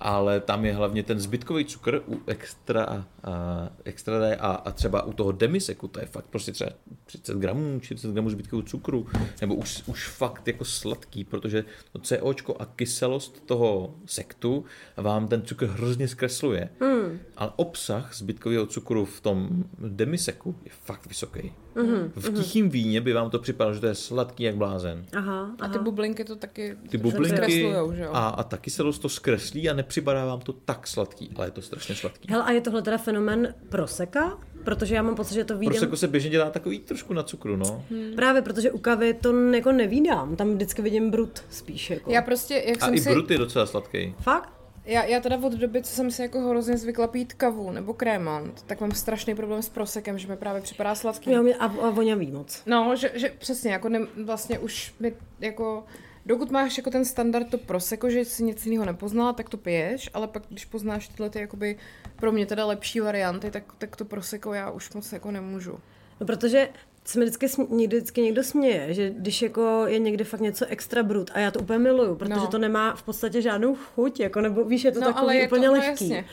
Ale 0.00 0.40
tam 0.40 0.64
je 0.64 0.74
hlavně 0.74 1.02
ten 1.02 1.20
zbytkový 1.20 1.64
cukr 1.64 2.02
u 2.08 2.20
extra, 2.26 3.06
a, 3.24 3.70
extra 3.84 4.16
a, 4.38 4.50
a 4.50 4.70
třeba 4.70 5.02
u 5.02 5.12
toho 5.12 5.32
demiseku, 5.32 5.88
to 5.88 6.00
je 6.00 6.06
fakt 6.06 6.26
prostě 6.26 6.52
třeba 6.52 6.70
30 7.04 7.36
gramů, 7.36 7.80
40 7.80 8.12
gramů 8.12 8.30
zbytkového 8.30 8.66
cukru, 8.66 9.06
nebo 9.40 9.54
už, 9.54 9.82
už 9.86 10.08
fakt 10.08 10.48
jako 10.48 10.64
sladký, 10.64 11.24
protože 11.24 11.64
to 11.92 11.98
COčko 11.98 12.56
a 12.58 12.66
kyselost 12.66 13.46
toho 13.46 13.94
sektu 14.06 14.64
vám 14.96 15.28
ten 15.28 15.42
cukr 15.42 15.66
hrozně 15.66 16.08
zkresluje. 16.08 16.68
Mm. 16.80 17.18
Ale 17.36 17.52
obsah 17.56 18.14
zbytkového 18.14 18.66
cukru 18.66 19.04
v 19.04 19.20
tom 19.20 19.64
demiseku 19.78 20.56
je 20.64 20.70
fakt 20.84 21.06
vysoký. 21.06 21.52
Mm-hmm. 21.76 22.10
V 22.16 22.32
tichým 22.34 22.70
víně 22.70 23.00
by 23.00 23.12
vám 23.12 23.30
to 23.30 23.38
připadalo, 23.38 23.74
že 23.74 23.80
to 23.80 23.86
je 23.86 23.94
sladký 23.94 24.42
jak 24.42 24.56
blázen. 24.56 25.04
Aha, 25.16 25.40
aha. 25.40 25.54
A 25.60 25.68
ty 25.68 25.78
bublinky 25.78 26.24
to 26.24 26.36
taky 26.36 26.76
ty 26.88 26.98
bublinky 26.98 27.60
že 27.92 28.02
jo? 28.02 28.10
A, 28.12 28.28
a 28.28 28.42
taky 28.42 28.70
se 28.70 28.82
to 28.82 29.08
zkreslí 29.08 29.70
a 29.70 29.74
nepřipadá 29.74 30.24
vám 30.24 30.40
to 30.40 30.52
tak 30.52 30.86
sladký, 30.86 31.30
ale 31.36 31.46
je 31.46 31.50
to 31.50 31.62
strašně 31.62 31.94
sladký. 31.94 32.28
Hele, 32.30 32.44
a 32.44 32.50
je 32.50 32.60
tohle 32.60 32.82
teda 32.82 32.98
fenomen 32.98 33.54
proseka? 33.68 34.38
Protože 34.64 34.94
já 34.94 35.02
mám 35.02 35.14
pocit, 35.14 35.34
že 35.34 35.44
to 35.44 35.58
vídám... 35.58 35.72
Proseko 35.72 35.96
se 35.96 36.08
běžně 36.08 36.30
dělá 36.30 36.50
takový 36.50 36.78
trošku 36.78 37.14
na 37.14 37.22
cukru, 37.22 37.56
no. 37.56 37.84
Hmm. 37.90 38.12
Právě, 38.16 38.42
protože 38.42 38.70
u 38.70 38.78
kavy 38.78 39.14
to 39.14 39.50
jako 39.50 39.72
nevídám. 39.72 40.36
Tam 40.36 40.54
vždycky 40.54 40.82
vidím 40.82 41.10
brut 41.10 41.42
spíš. 41.50 41.90
Jako. 41.90 42.10
Já 42.10 42.22
prostě, 42.22 42.64
jak 42.66 42.82
a 42.82 42.86
jsem 42.86 42.94
i 42.94 43.00
si... 43.00 43.10
brut 43.10 43.30
je 43.30 43.38
docela 43.38 43.66
sladký. 43.66 44.14
Fakt? 44.20 44.59
Já, 44.90 45.04
já 45.04 45.20
teda 45.20 45.38
od 45.42 45.52
doby, 45.52 45.82
co 45.82 45.92
jsem 45.92 46.10
si 46.10 46.22
jako 46.22 46.40
hrozně 46.40 46.76
zvykla 46.76 47.06
pít 47.06 47.32
kavu 47.32 47.70
nebo 47.70 47.94
krémant, 47.94 48.62
tak 48.62 48.80
mám 48.80 48.92
strašný 48.92 49.34
problém 49.34 49.62
s 49.62 49.68
prosekem, 49.68 50.18
že 50.18 50.28
mi 50.28 50.36
právě 50.36 50.62
připadá 50.62 50.94
sladký. 50.94 51.32
Jo, 51.32 51.44
a, 51.58 51.64
a 51.64 51.90
voňavý 51.90 52.30
moc. 52.30 52.62
No, 52.66 52.96
že, 52.96 53.10
že 53.14 53.32
přesně, 53.38 53.72
jako 53.72 53.88
ne, 53.88 54.00
vlastně 54.24 54.58
už 54.58 54.94
mi 55.00 55.14
jako 55.40 55.84
dokud 56.26 56.50
máš 56.50 56.76
jako 56.76 56.90
ten 56.90 57.04
standard 57.04 57.50
to 57.50 57.58
proseko, 57.58 58.10
že 58.10 58.24
si 58.24 58.44
nic 58.44 58.66
jiného 58.66 58.84
nepoznala, 58.84 59.32
tak 59.32 59.48
to 59.48 59.56
piješ, 59.56 60.10
ale 60.14 60.28
pak 60.28 60.42
když 60.48 60.64
poznáš 60.64 61.08
tyhle 61.08 61.30
ty 61.30 61.40
jakoby 61.40 61.76
pro 62.16 62.32
mě 62.32 62.46
teda 62.46 62.66
lepší 62.66 63.00
varianty, 63.00 63.50
tak, 63.50 63.64
tak 63.78 63.96
to 63.96 64.04
proseko 64.04 64.54
já 64.54 64.70
už 64.70 64.92
moc 64.92 65.12
jako 65.12 65.30
nemůžu. 65.30 65.80
No 66.20 66.26
protože 66.26 66.68
se 67.04 67.18
mi 67.18 67.24
vždycky, 67.24 67.46
někdy, 67.70 67.96
vždycky 67.96 68.22
někdo 68.22 68.42
směje, 68.42 68.94
že 68.94 69.10
když 69.10 69.42
jako 69.42 69.84
je 69.86 69.98
někde 69.98 70.24
fakt 70.24 70.40
něco 70.40 70.66
extra 70.68 71.02
brut 71.02 71.30
a 71.34 71.38
já 71.38 71.50
to 71.50 71.60
úplně 71.60 71.78
miluju, 71.78 72.14
protože 72.14 72.34
no. 72.34 72.46
to 72.46 72.58
nemá 72.58 72.94
v 72.94 73.02
podstatě 73.02 73.42
žádnou 73.42 73.74
chuť, 73.74 74.20
jako 74.20 74.40
nebo 74.40 74.64
víš, 74.64 74.84
je 74.84 74.92
to 74.92 75.00
no, 75.00 75.06
takový 75.06 75.22
ale 75.22 75.36
je 75.36 75.46
úplně 75.46 75.66
to, 75.66 75.72
lehký. 75.72 76.08
No, 76.08 76.24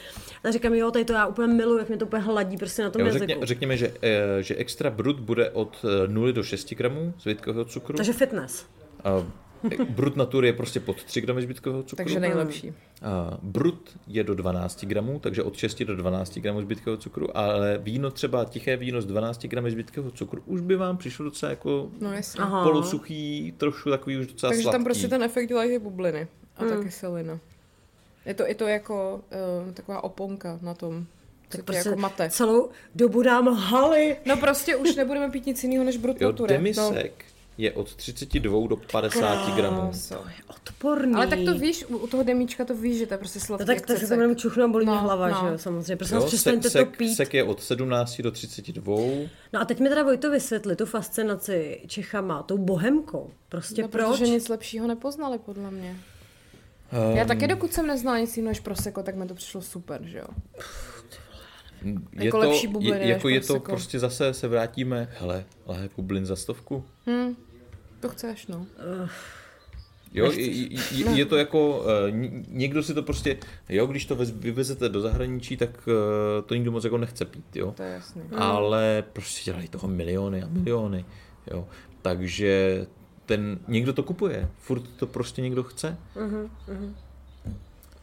a 0.43 0.51
říkám, 0.51 0.73
jo, 0.73 0.91
tady 0.91 1.05
to 1.05 1.13
já 1.13 1.27
úplně 1.27 1.53
miluju, 1.53 1.79
jak 1.79 1.87
mě 1.89 1.97
to 1.97 2.05
úplně 2.05 2.21
hladí 2.21 2.57
prostě 2.57 2.83
na 2.83 2.89
tom 2.89 3.01
jo, 3.01 3.11
řekně, 3.11 3.37
řekněme, 3.41 3.77
že, 3.77 3.93
eh, 4.01 4.43
že 4.43 4.55
extra 4.55 4.89
brut 4.89 5.19
bude 5.19 5.49
od 5.49 5.85
0 6.07 6.29
eh, 6.29 6.33
do 6.33 6.43
6 6.43 6.73
gramů 6.75 7.13
zbytkového 7.19 7.65
cukru. 7.65 7.97
Takže 7.97 8.13
fitness. 8.13 8.65
A 9.03 9.23
Brut 9.89 10.15
natury 10.15 10.47
je 10.47 10.53
prostě 10.53 10.79
pod 10.79 11.03
3 11.03 11.21
gramy 11.21 11.41
zbytkového 11.41 11.83
cukru. 11.83 11.97
Takže 11.97 12.19
nejlepší. 12.19 12.73
A 13.01 13.37
brut 13.41 13.97
je 14.07 14.23
do 14.23 14.35
12 14.35 14.85
gramů, 14.85 15.19
takže 15.19 15.43
od 15.43 15.57
6 15.57 15.83
do 15.83 15.95
12 15.95 16.37
gramů 16.37 16.61
zbytkového 16.61 16.97
cukru, 16.97 17.37
ale 17.37 17.77
víno 17.77 18.11
třeba 18.11 18.45
tiché 18.45 18.77
víno 18.77 19.01
z 19.01 19.05
12 19.05 19.45
gramy 19.45 19.71
zbytkového 19.71 20.11
cukru 20.11 20.43
už 20.45 20.61
by 20.61 20.75
vám 20.75 20.97
přišlo 20.97 21.25
docela 21.25 21.49
jako 21.49 21.89
no, 21.99 22.09
polosuchý, 22.63 23.53
trošku 23.57 23.89
takový 23.89 24.17
už 24.17 24.27
docela 24.27 24.49
Takže 24.49 24.63
sladký. 24.63 24.75
tam 24.75 24.83
prostě 24.83 25.07
ten 25.07 25.23
efekt 25.23 25.47
dělají 25.47 25.69
ty 25.69 25.79
bubliny 25.79 26.27
a 26.57 26.63
hmm. 26.63 26.69
ta 26.69 26.83
kyselina. 26.83 27.39
Je 28.25 28.33
to, 28.33 28.45
je 28.45 28.55
to 28.55 28.67
jako 28.67 29.21
uh, 29.65 29.73
taková 29.73 30.03
oponka 30.03 30.59
na 30.61 30.73
tom. 30.73 31.05
Tak 31.49 31.63
prostě 31.63 31.89
jako 31.89 32.01
mate. 32.01 32.29
celou 32.29 32.69
dobu 32.95 33.21
dám 33.21 33.47
haly. 33.47 34.17
No 34.25 34.37
prostě 34.37 34.75
už 34.75 34.95
nebudeme 34.95 35.29
pít 35.31 35.45
nic 35.45 35.63
jiného 35.63 35.83
než 35.83 35.97
brut 35.97 36.21
jo, 36.21 36.31
demisek. 36.31 37.25
No 37.26 37.26
je 37.57 37.71
od 37.71 37.95
32 37.95 38.67
do 38.67 38.75
50 38.75 39.19
Krása. 39.19 39.55
gramů. 39.55 39.91
To 40.09 40.13
je 40.15 40.43
odporný. 40.47 41.13
Ale 41.13 41.27
tak 41.27 41.39
to 41.45 41.53
víš, 41.53 41.85
u 41.89 42.07
toho 42.07 42.23
demíčka 42.23 42.65
to 42.65 42.75
víš, 42.75 42.97
že 42.97 43.05
to 43.05 43.13
je 43.13 43.17
prostě 43.17 43.39
sladký. 43.39 43.65
No 43.67 43.75
tak, 43.75 43.85
tak 43.85 43.97
se 43.97 44.07
to 44.07 44.15
budeme 44.15 44.35
čuchnu 44.35 44.63
a 44.63 44.67
bolí 44.67 44.85
no, 44.85 44.91
mě 44.91 45.01
hlava, 45.01 45.29
no. 45.29 45.37
že 45.41 45.51
jo, 45.51 45.57
samozřejmě. 45.57 45.95
Prostě 45.95 46.15
jo, 46.15 46.25
přestaňte 46.25 46.69
sek, 46.69 46.89
to 46.89 46.97
pít. 46.97 47.15
Sek 47.15 47.33
je 47.33 47.43
od 47.43 47.61
17 47.63 48.21
do 48.21 48.31
32. 48.31 48.95
No 49.53 49.61
a 49.61 49.65
teď 49.65 49.79
mi 49.79 49.89
teda 49.89 50.03
Vojto 50.03 50.31
vysvětli 50.31 50.75
tu 50.75 50.85
fascinaci 50.85 51.81
Čechama, 51.87 52.43
tou 52.43 52.57
bohemkou. 52.57 53.31
Prostě 53.49 53.81
no, 53.81 53.87
proč? 53.87 54.05
Protože 54.05 54.27
nic 54.27 54.49
lepšího 54.49 54.87
nepoznali, 54.87 55.39
podle 55.39 55.71
mě. 55.71 55.97
Um, 57.09 57.17
Já 57.17 57.25
taky, 57.25 57.47
dokud 57.47 57.73
jsem 57.73 57.87
neznala 57.87 58.19
nic 58.19 58.37
jiného 58.37 58.49
než 58.49 58.59
proseko, 58.59 59.03
tak 59.03 59.15
mi 59.15 59.27
to 59.27 59.35
přišlo 59.35 59.61
super, 59.61 60.01
že 60.03 60.17
jo. 60.17 60.27
Je 61.83 62.25
jako 62.25 62.41
to, 62.41 62.49
lepší 62.49 62.67
bubliny 62.67 62.99
je, 62.99 63.07
jako 63.07 63.29
je 63.29 63.41
to 63.41 63.59
prostě 63.59 63.99
zase 63.99 64.33
se 64.33 64.47
vrátíme, 64.47 65.09
hele, 65.19 65.45
lahé 65.67 65.89
bublin 65.95 66.25
za 66.25 66.35
stovku. 66.35 66.83
Hmm. 67.05 67.35
To 68.07 68.13
chceš, 68.13 68.47
no. 68.47 68.57
Uh. 68.57 69.09
Jo, 70.13 70.31
je, 70.31 70.73
je, 70.91 71.11
je 71.15 71.25
to 71.25 71.37
jako, 71.37 71.79
uh, 71.79 71.85
někdo 72.47 72.83
si 72.83 72.93
to 72.93 73.03
prostě, 73.03 73.37
jo, 73.69 73.85
když 73.85 74.05
to 74.05 74.15
vyvezete 74.15 74.89
do 74.89 75.01
zahraničí, 75.01 75.57
tak 75.57 75.69
uh, 75.87 76.45
to 76.45 76.55
nikdo 76.55 76.71
moc 76.71 76.83
jako 76.83 76.97
nechce 76.97 77.25
pít, 77.25 77.55
jo. 77.55 77.73
To 77.77 77.83
je 77.83 77.89
jasný. 77.89 78.21
Ale 78.35 79.03
prostě 79.13 79.51
dělají 79.51 79.67
toho 79.67 79.87
miliony 79.87 80.43
a 80.43 80.47
miliony, 80.47 81.05
jo. 81.51 81.67
Takže 82.01 82.85
ten, 83.25 83.59
někdo 83.67 83.93
to 83.93 84.03
kupuje, 84.03 84.49
furt 84.57 84.83
to 84.95 85.07
prostě 85.07 85.41
někdo 85.41 85.63
chce. 85.63 85.97
Uh-huh, 86.15 86.49
uh-huh. 86.69 86.93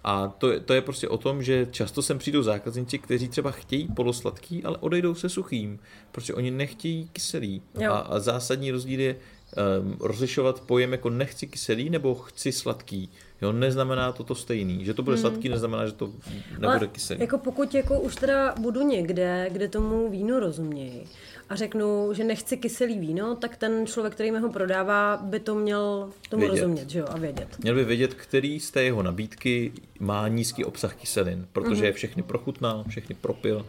A 0.05 0.29
to, 0.29 0.61
to 0.61 0.75
je 0.75 0.81
prostě 0.81 1.09
o 1.09 1.19
tom, 1.19 1.43
že 1.43 1.67
často 1.71 2.03
sem 2.03 2.19
přijdou 2.19 2.43
zákazníci, 2.43 2.99
kteří 2.99 3.29
třeba 3.29 3.51
chtějí 3.51 3.89
polosladký, 3.89 4.65
ale 4.65 4.79
odejdou 4.79 5.15
se 5.15 5.29
suchým, 5.29 5.79
protože 6.13 6.35
oni 6.35 6.51
nechtějí 6.51 7.09
kyselý. 7.13 7.63
A, 7.89 7.97
a 7.97 8.19
zásadní 8.19 8.71
rozdíl 8.71 9.01
je 9.01 9.17
um, 9.57 9.97
rozlišovat 10.01 10.61
pojem 10.61 10.93
jako 10.93 11.11
nechci 11.11 11.47
kyselý 11.47 11.91
nebo 11.91 12.15
chci 12.15 12.53
sladký. 12.53 13.11
Jo, 13.43 13.53
neznamená 13.53 14.13
to 14.13 14.25
to 14.25 14.35
stejný. 14.35 14.85
Že 14.85 14.95
to 14.95 15.03
bude 15.03 15.17
hmm. 15.17 15.21
sladký, 15.21 15.49
neznamená, 15.49 15.87
že 15.87 15.93
to 15.93 16.11
nebude 16.51 16.69
Ale 16.69 16.87
kyselý. 16.87 17.21
Jako 17.21 17.39
pokud 17.39 17.75
jako 17.75 18.01
už 18.01 18.17
teda 18.17 18.55
budu 18.61 18.83
někde, 18.83 19.49
kde 19.53 19.69
tomu 19.69 20.11
víno 20.11 20.41
rozumějí 20.41 21.07
a 21.49 21.57
řeknu, 21.57 22.15
že 22.15 22.25
nechci 22.25 22.57
kyselý 22.57 22.99
víno, 22.99 23.37
tak 23.37 23.57
ten 23.57 23.87
člověk, 23.87 24.15
který 24.15 24.31
mi 24.31 24.39
ho 24.39 24.53
prodává, 24.53 25.17
by 25.17 25.41
to 25.41 25.55
měl 25.55 26.11
tomu 26.29 26.41
vědět. 26.41 26.61
rozumět 26.61 26.91
že 26.91 26.99
jo, 26.99 27.07
a 27.11 27.19
vědět. 27.19 27.49
Měl 27.59 27.75
by 27.75 27.85
vědět, 27.85 28.15
který 28.15 28.61
z 28.61 28.71
té 28.71 28.83
jeho 28.83 29.03
nabídky 29.03 29.73
má 30.01 30.29
nízký 30.29 30.65
obsah 30.65 30.95
kyselin, 30.95 31.47
protože 31.53 31.83
mm-hmm. 31.83 31.85
je 31.85 31.93
všechny 31.93 32.23
prochutnal, 32.23 32.85
všechny 32.89 33.15
propil. 33.15 33.67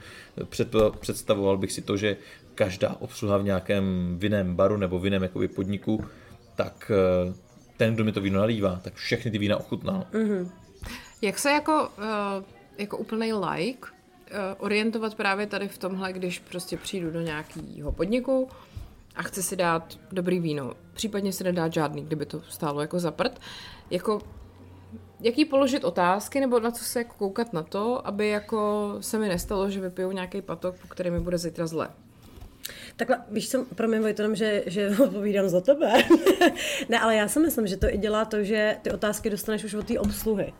Představoval 0.99 1.57
bych 1.57 1.71
si 1.71 1.81
to, 1.81 1.97
že 1.97 2.17
každá 2.55 2.95
obsluha 2.99 3.37
v 3.37 3.43
nějakém 3.43 4.15
vinném 4.19 4.55
baru 4.55 4.77
nebo 4.77 4.99
vinném 4.99 5.23
jakoby 5.23 5.47
podniku, 5.47 6.05
tak 6.55 6.91
eh, 6.91 7.33
ten, 7.77 7.95
kdo 7.95 8.03
mi 8.03 8.11
to 8.11 8.21
víno 8.21 8.39
nalívá, 8.39 8.79
tak 8.83 8.93
všechny 8.93 9.31
ty 9.31 9.37
vína 9.37 9.57
ochutnal. 9.57 10.05
Mm-hmm. 10.11 10.49
Jak 11.21 11.39
se 11.39 11.51
jako, 11.51 11.89
uh, 11.97 12.43
jako 12.77 12.97
úplný 12.97 13.33
like 13.33 13.79
uh, 13.87 14.37
orientovat 14.57 15.15
právě 15.15 15.47
tady 15.47 15.67
v 15.67 15.77
tomhle, 15.77 16.13
když 16.13 16.39
prostě 16.39 16.77
přijdu 16.77 17.11
do 17.11 17.21
nějakého 17.21 17.91
podniku 17.91 18.49
a 19.15 19.23
chci 19.23 19.43
si 19.43 19.55
dát 19.55 19.99
dobrý 20.11 20.39
víno, 20.39 20.73
případně 20.93 21.33
si 21.33 21.43
nedát 21.43 21.73
žádný, 21.73 22.05
kdyby 22.05 22.25
to 22.25 22.41
stálo 22.49 22.81
jako 22.81 22.99
za 22.99 23.11
prd, 23.11 23.39
jako 23.89 24.21
jaký 25.19 25.45
položit 25.45 25.83
otázky, 25.83 26.39
nebo 26.39 26.59
na 26.59 26.71
co 26.71 26.83
se 26.83 26.99
jako 26.99 27.13
koukat 27.17 27.53
na 27.53 27.63
to, 27.63 28.07
aby 28.07 28.29
jako 28.29 28.93
se 28.99 29.19
mi 29.19 29.27
nestalo, 29.27 29.69
že 29.69 29.81
vypiju 29.81 30.11
nějaký 30.11 30.41
patok, 30.41 30.75
po 30.81 30.87
který 30.87 31.11
mi 31.11 31.19
bude 31.19 31.37
zítra 31.37 31.67
zle. 31.67 31.89
Takhle, 32.95 33.21
víš 33.31 33.49
co, 33.49 33.65
promiň 33.75 34.01
Vojtonem, 34.01 34.35
že, 34.35 34.63
že 34.65 34.89
odpovídám 35.03 35.49
za 35.49 35.61
tebe. 35.61 35.93
ne, 36.89 36.99
ale 36.99 37.15
já 37.15 37.27
si 37.27 37.39
myslím, 37.39 37.67
že 37.67 37.77
to 37.77 37.93
i 37.93 37.97
dělá 37.97 38.25
to, 38.25 38.43
že 38.43 38.77
ty 38.81 38.91
otázky 38.91 39.29
dostaneš 39.29 39.63
už 39.63 39.73
od 39.73 39.87
té 39.87 39.99
obsluhy. 39.99 40.53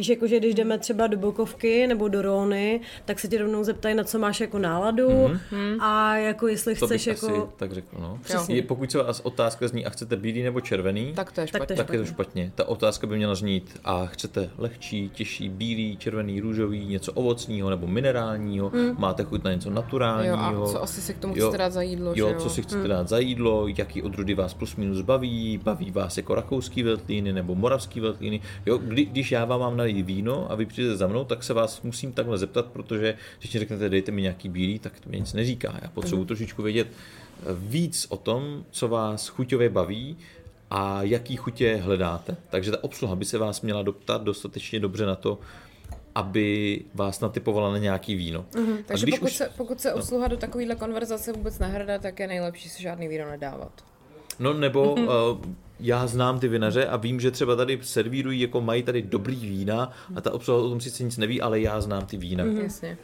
Víš, 0.00 0.08
jako, 0.08 0.26
že 0.26 0.38
když 0.38 0.54
jdeme 0.54 0.78
třeba 0.78 1.06
do 1.06 1.16
Bokovky 1.16 1.86
nebo 1.86 2.08
do 2.08 2.22
Rony, 2.22 2.80
tak 3.04 3.18
se 3.18 3.28
tě 3.28 3.38
rovnou 3.38 3.64
zeptají, 3.64 3.94
na 3.94 4.04
co 4.04 4.18
máš 4.18 4.40
jako 4.40 4.58
náladu 4.58 5.08
mm-hmm. 5.08 5.76
a 5.80 6.16
jako 6.16 6.48
jestli 6.48 6.74
to 6.74 6.86
chceš 6.86 7.06
jako... 7.06 7.26
Asi 7.26 7.40
tak 7.56 7.72
řekl, 7.72 7.96
no. 8.00 8.18
Je, 8.48 8.62
pokud 8.62 8.90
se 8.90 8.98
vás 8.98 9.20
otázka 9.20 9.68
zní, 9.68 9.86
a 9.86 9.90
chcete 9.90 10.16
bílý 10.16 10.42
nebo 10.42 10.60
červený, 10.60 11.12
tak 11.14 11.32
to 11.32 11.40
je 11.40 11.46
špatně. 11.46 11.66
Tak, 11.66 11.66
to 11.66 11.72
je, 11.72 11.76
tak 11.76 11.86
špatně. 11.86 11.98
je 11.98 12.04
to 12.04 12.12
špatně. 12.12 12.52
Ta 12.54 12.68
otázka 12.68 13.06
by 13.06 13.16
měla 13.16 13.34
znít, 13.34 13.80
a 13.84 14.06
chcete 14.06 14.50
lehčí, 14.58 15.10
těžší, 15.14 15.48
bílý, 15.48 15.96
červený, 15.96 16.40
růžový, 16.40 16.86
něco 16.86 17.12
ovocného 17.12 17.70
nebo 17.70 17.86
minerálního, 17.86 18.70
mm. 18.74 18.96
máte 18.98 19.24
chuť 19.24 19.44
na 19.44 19.52
něco 19.52 19.70
naturálního. 19.70 20.36
Jo, 20.36 20.62
a 20.64 20.72
co 20.72 20.82
asi 20.82 21.00
si 21.00 21.14
k 21.14 21.18
tomu 21.18 21.34
jo, 21.36 21.48
chcete 21.48 21.58
dát 21.58 21.72
za 21.72 21.82
jídlo, 21.82 22.12
Jo, 22.14 22.28
že 22.28 22.34
jo? 22.34 22.40
co 22.40 22.50
si 22.50 22.62
chcete 22.62 22.82
mm. 22.82 22.88
dát 22.88 23.08
za 23.08 23.18
jídlo, 23.18 23.68
jaký 23.68 24.02
odrůdy 24.02 24.34
vás 24.34 24.54
plus 24.54 24.76
minus 24.76 25.00
baví, 25.00 25.60
baví 25.64 25.90
vás 25.90 26.16
jako 26.16 26.34
rakouský 26.34 26.82
veltlíny 26.82 27.32
nebo 27.32 27.54
moravský 27.54 28.00
veltlíny. 28.00 28.40
Jo, 28.66 28.78
kdy, 28.78 29.04
když 29.04 29.32
já 29.32 29.44
vám 29.44 29.60
mám 29.60 29.76
nalít 29.92 30.06
víno 30.06 30.52
a 30.52 30.54
vy 30.54 30.66
přijdete 30.66 30.96
za 30.96 31.06
mnou, 31.06 31.24
tak 31.24 31.42
se 31.42 31.54
vás 31.54 31.82
musím 31.82 32.12
takhle 32.12 32.38
zeptat, 32.38 32.66
protože 32.66 33.16
když 33.38 33.54
mi 33.54 33.60
řeknete, 33.60 33.88
dejte 33.88 34.12
mi 34.12 34.22
nějaký 34.22 34.48
bílý, 34.48 34.78
tak 34.78 35.00
to 35.00 35.10
mi 35.10 35.20
nic 35.20 35.32
neříká. 35.32 35.78
Já 35.82 35.88
potřebuji 35.88 36.22
mm. 36.22 36.26
trošičku 36.26 36.62
vědět 36.62 36.88
eh, 36.88 37.44
víc 37.52 38.06
o 38.08 38.16
tom, 38.16 38.64
co 38.70 38.88
vás 38.88 39.28
chuťově 39.28 39.68
baví 39.68 40.16
a 40.70 41.02
jaký 41.02 41.36
chutě 41.36 41.76
hledáte. 41.76 42.36
Takže 42.50 42.70
ta 42.70 42.84
obsluha 42.84 43.16
by 43.16 43.24
se 43.24 43.38
vás 43.38 43.60
měla 43.60 43.82
doptat 43.82 44.22
dostatečně 44.22 44.80
dobře 44.80 45.06
na 45.06 45.16
to, 45.16 45.38
aby 46.14 46.80
vás 46.94 47.20
natypovala 47.20 47.72
na 47.72 47.78
nějaký 47.78 48.14
víno. 48.14 48.44
Mm-hmm. 48.52 48.76
Takže 48.86 49.06
pokud, 49.10 49.26
už... 49.26 49.36
se, 49.36 49.50
pokud 49.56 49.80
se 49.80 49.90
no. 49.90 49.96
obsluha 49.96 50.22
no. 50.22 50.28
do 50.28 50.36
takovéhle 50.36 50.74
konverzace 50.74 51.32
vůbec 51.32 51.58
nehrdá, 51.58 51.98
tak 51.98 52.20
je 52.20 52.26
nejlepší 52.26 52.68
si 52.68 52.82
žádný 52.82 53.08
víno 53.08 53.30
nedávat. 53.30 53.89
No 54.40 54.52
nebo 54.52 54.94
uh, 54.94 55.08
já 55.80 56.06
znám 56.06 56.40
ty 56.40 56.48
vinaře 56.48 56.86
a 56.86 56.96
vím, 56.96 57.20
že 57.20 57.30
třeba 57.30 57.56
tady 57.56 57.78
servírují, 57.82 58.40
jako 58.40 58.60
mají 58.60 58.82
tady 58.82 59.02
dobrý 59.02 59.36
vína 59.36 59.92
a 60.14 60.20
ta 60.20 60.32
obsluha 60.32 60.60
o 60.60 60.68
tom 60.68 60.80
sice 60.80 61.04
nic 61.04 61.16
neví, 61.16 61.40
ale 61.40 61.60
já 61.60 61.80
znám 61.80 62.06
ty 62.06 62.16
vína. 62.16 62.44
Mm. 62.44 62.58
Jasně. 62.58 62.98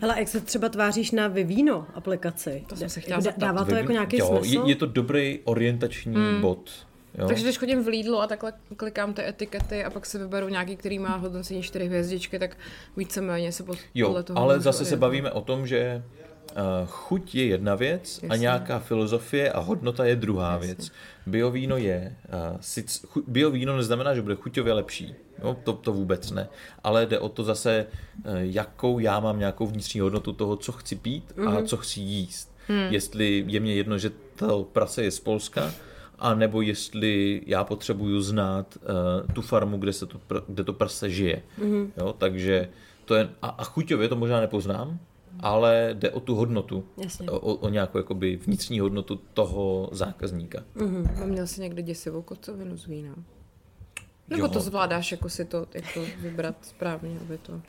Hele, 0.00 0.14
jak 0.18 0.28
se 0.28 0.40
třeba 0.40 0.68
tváříš 0.68 1.10
na 1.10 1.28
Vivino 1.28 1.86
aplikaci? 1.94 2.64
To 2.68 2.76
jsem 2.76 2.88
se 2.88 3.00
chtěla 3.00 3.20
zeptat. 3.20 3.40
Dává 3.40 3.64
to 3.64 3.74
jako 3.74 3.92
nějaký 3.92 4.18
jo, 4.18 4.26
smysl? 4.26 4.66
je, 4.66 4.70
je 4.70 4.76
to 4.76 4.86
dobrý 4.86 5.40
orientační 5.44 6.14
bod. 6.40 6.70
Jo? 7.18 7.26
Takže 7.26 7.44
když 7.44 7.58
chodím 7.58 7.84
v 7.84 7.86
Lidlu 7.86 8.20
a 8.20 8.26
takhle 8.26 8.52
klikám 8.76 9.14
ty 9.14 9.22
etikety 9.22 9.84
a 9.84 9.90
pak 9.90 10.06
si 10.06 10.18
vyberu 10.18 10.48
nějaký, 10.48 10.76
který 10.76 10.98
má 10.98 11.16
hodnocení 11.16 11.62
4 11.62 11.86
hvězdičky, 11.86 12.38
tak 12.38 12.56
víceméně 12.96 13.52
se 13.52 13.62
pod, 13.62 13.78
Jo, 13.94 14.06
podle 14.06 14.22
toho 14.22 14.38
ale 14.38 14.60
zase 14.60 14.84
se 14.84 14.96
bavíme 14.96 15.30
o 15.30 15.40
tom, 15.40 15.66
že 15.66 16.02
uh, 16.52 16.88
chuť 16.88 17.34
je 17.34 17.44
jedna 17.46 17.74
věc 17.74 18.20
a 18.22 18.26
Jasně. 18.26 18.40
nějaká 18.40 18.78
filozofie 18.78 19.52
a 19.52 19.60
hodnota 19.60 20.04
je 20.04 20.16
druhá 20.16 20.52
Jasně. 20.52 20.66
věc. 20.66 20.90
Biovíno 21.26 21.76
je, 21.76 22.16
uh, 22.28 22.56
sic, 22.60 23.04
chu, 23.08 23.22
biovíno 23.26 23.76
neznamená, 23.76 24.14
že 24.14 24.22
bude 24.22 24.34
chuťově 24.34 24.72
lepší. 24.72 25.14
Jo, 25.42 25.56
to, 25.64 25.72
to 25.72 25.92
vůbec 25.92 26.30
ne. 26.30 26.48
Ale 26.84 27.06
jde 27.06 27.18
o 27.18 27.28
to 27.28 27.44
zase, 27.44 27.86
uh, 28.26 28.32
jakou 28.38 28.98
já 28.98 29.20
mám 29.20 29.38
nějakou 29.38 29.66
vnitřní 29.66 30.00
hodnotu 30.00 30.32
toho, 30.32 30.56
co 30.56 30.72
chci 30.72 30.96
pít 30.96 31.32
Mhm. 31.36 31.48
a 31.56 31.62
co 31.62 31.76
chci 31.76 32.00
jíst. 32.00 32.52
Hmm. 32.68 32.86
Jestli 32.92 33.44
je 33.46 33.60
mě 33.60 33.74
jedno, 33.74 33.98
že 33.98 34.10
to 34.36 34.64
prase 34.72 35.02
je 35.02 35.10
z 35.10 35.20
Polska, 35.20 35.70
a 36.18 36.34
nebo 36.34 36.62
jestli 36.62 37.42
já 37.46 37.64
potřebuju 37.64 38.20
znát 38.20 38.78
uh, 39.24 39.32
tu 39.34 39.42
farmu, 39.42 39.78
kde, 39.78 39.92
se 39.92 40.06
to, 40.06 40.18
pr- 40.28 40.42
kde 40.48 40.64
to 40.64 40.72
prase 40.72 41.10
žije. 41.10 41.42
Mm-hmm. 41.58 41.90
Jo, 41.96 42.14
takže 42.18 42.68
to 43.04 43.14
je, 43.14 43.28
a, 43.42 43.46
a 43.48 43.64
chuťově 43.64 44.08
to 44.08 44.16
možná 44.16 44.40
nepoznám, 44.40 44.98
ale 45.40 45.90
jde 45.92 46.10
o 46.10 46.20
tu 46.20 46.34
hodnotu, 46.34 46.84
Jasně. 46.96 47.30
o, 47.30 47.38
o 47.38 47.68
nějakou 47.68 47.98
jakoby 47.98 48.36
vnitřní 48.36 48.80
hodnotu 48.80 49.20
toho 49.34 49.88
zákazníka. 49.92 50.62
A 51.22 51.26
měl 51.26 51.46
jsi 51.46 51.60
někdy 51.60 51.82
děsivou 51.82 52.22
kocovinu 52.22 52.76
z 52.76 52.86
vína? 52.86 53.14
Nebo 54.28 54.42
Jo. 54.42 54.48
to 54.48 54.60
zvládáš 54.60 55.12
jako 55.12 55.28
si 55.28 55.44
to 55.44 55.66
jako 55.74 56.00
vybrat 56.20 56.56
správně, 56.62 57.16
aby 57.20 57.38
to... 57.38 57.60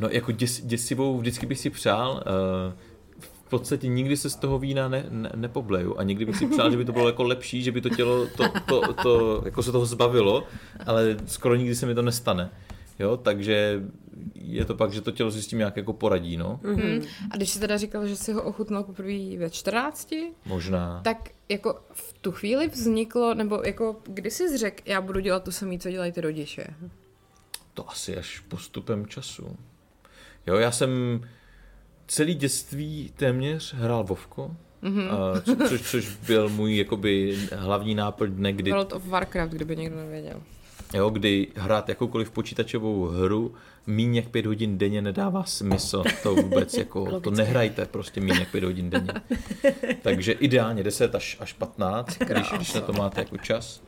No 0.00 0.08
jako 0.08 0.32
děs, 0.32 0.60
děsivou 0.60 1.18
vždycky 1.18 1.46
bych 1.46 1.58
si 1.58 1.70
přál, 1.70 2.10
uh, 2.12 2.72
v 3.18 3.48
podstatě 3.50 3.88
nikdy 3.88 4.16
se 4.16 4.30
z 4.30 4.36
toho 4.36 4.58
vína 4.58 4.88
ne, 4.88 5.06
ne, 5.10 5.30
nepobleju 5.34 5.98
a 5.98 6.02
někdy 6.02 6.24
bych 6.24 6.36
si 6.36 6.46
přál, 6.46 6.70
že 6.70 6.76
by 6.76 6.84
to 6.84 6.92
bylo 6.92 7.08
jako 7.08 7.22
lepší, 7.22 7.62
že 7.62 7.72
by 7.72 7.80
to 7.80 7.88
tělo 7.88 8.26
to, 8.26 8.44
to, 8.66 8.92
to, 8.92 9.42
jako 9.44 9.62
se 9.62 9.72
toho 9.72 9.86
zbavilo, 9.86 10.44
ale 10.86 11.16
skoro 11.26 11.54
nikdy 11.54 11.74
se 11.74 11.86
mi 11.86 11.94
to 11.94 12.02
nestane. 12.02 12.50
Jo, 12.98 13.16
takže 13.16 13.82
je 14.34 14.64
to 14.64 14.74
pak, 14.74 14.92
že 14.92 15.00
to 15.00 15.10
tělo 15.10 15.30
si 15.30 15.42
s 15.42 15.46
tím 15.46 15.58
nějak 15.58 15.76
jako 15.76 15.92
poradí, 15.92 16.36
no. 16.36 16.60
Hmm. 16.64 17.02
A 17.30 17.36
když 17.36 17.50
jsi 17.50 17.60
teda 17.60 17.76
říkal, 17.76 18.06
že 18.06 18.16
jsi 18.16 18.32
ho 18.32 18.42
ochutnal 18.42 18.84
poprvé 18.84 19.36
ve 19.38 19.50
14, 19.50 20.14
Možná. 20.46 21.00
tak 21.04 21.30
jako 21.48 21.80
v 21.92 22.12
tu 22.12 22.32
chvíli 22.32 22.68
vzniklo, 22.68 23.34
nebo 23.34 23.62
jako 23.64 23.96
kdy 24.04 24.30
jsi 24.30 24.58
řekl, 24.58 24.82
já 24.86 25.00
budu 25.00 25.20
dělat 25.20 25.44
to 25.44 25.52
samé, 25.52 25.78
co 25.78 25.90
dělají 25.90 26.12
ty 26.12 26.20
rodiče. 26.20 26.66
To 27.74 27.90
asi 27.90 28.16
až 28.16 28.40
postupem 28.40 29.06
času. 29.06 29.56
Jo, 30.46 30.56
já 30.56 30.70
jsem 30.70 31.20
celý 32.06 32.34
dětství 32.34 33.12
téměř 33.16 33.74
hrál 33.74 34.04
Vovko, 34.04 34.56
mm-hmm. 34.82 35.10
a, 35.10 35.40
co, 35.40 35.56
což, 35.68 35.90
což 35.90 36.16
byl 36.26 36.48
můj 36.48 36.76
jakoby 36.76 37.38
hlavní 37.52 37.94
náplň 37.94 38.30
dne, 38.30 38.52
kdy, 38.52 38.70
World 38.70 38.92
of 38.92 39.06
Warcraft, 39.06 39.52
kdyby 39.52 39.76
někdo 39.76 39.96
nevěděl. 39.96 40.42
Jo, 40.94 41.10
kdy 41.10 41.48
hrát 41.56 41.88
jakoukoliv 41.88 42.30
počítačovou 42.30 43.04
hru 43.04 43.54
míň 43.86 44.16
jak 44.16 44.28
pět 44.28 44.46
hodin 44.46 44.78
denně 44.78 45.02
nedává 45.02 45.44
smysl. 45.44 46.02
To 46.22 46.34
vůbec 46.34 46.74
jako, 46.78 47.20
to 47.20 47.30
nehrajte 47.30 47.86
prostě 47.86 48.20
míň 48.20 48.36
jak 48.36 48.50
pět 48.50 48.64
hodin 48.64 48.90
denně. 48.90 49.12
Takže 50.02 50.32
ideálně 50.32 50.82
10 50.82 51.14
až, 51.14 51.36
až 51.40 51.52
15, 51.52 52.18
když, 52.18 52.52
když 52.56 52.72
na 52.72 52.80
to 52.80 52.92
máte 52.92 53.20
jako 53.20 53.36
čas. 53.36 53.82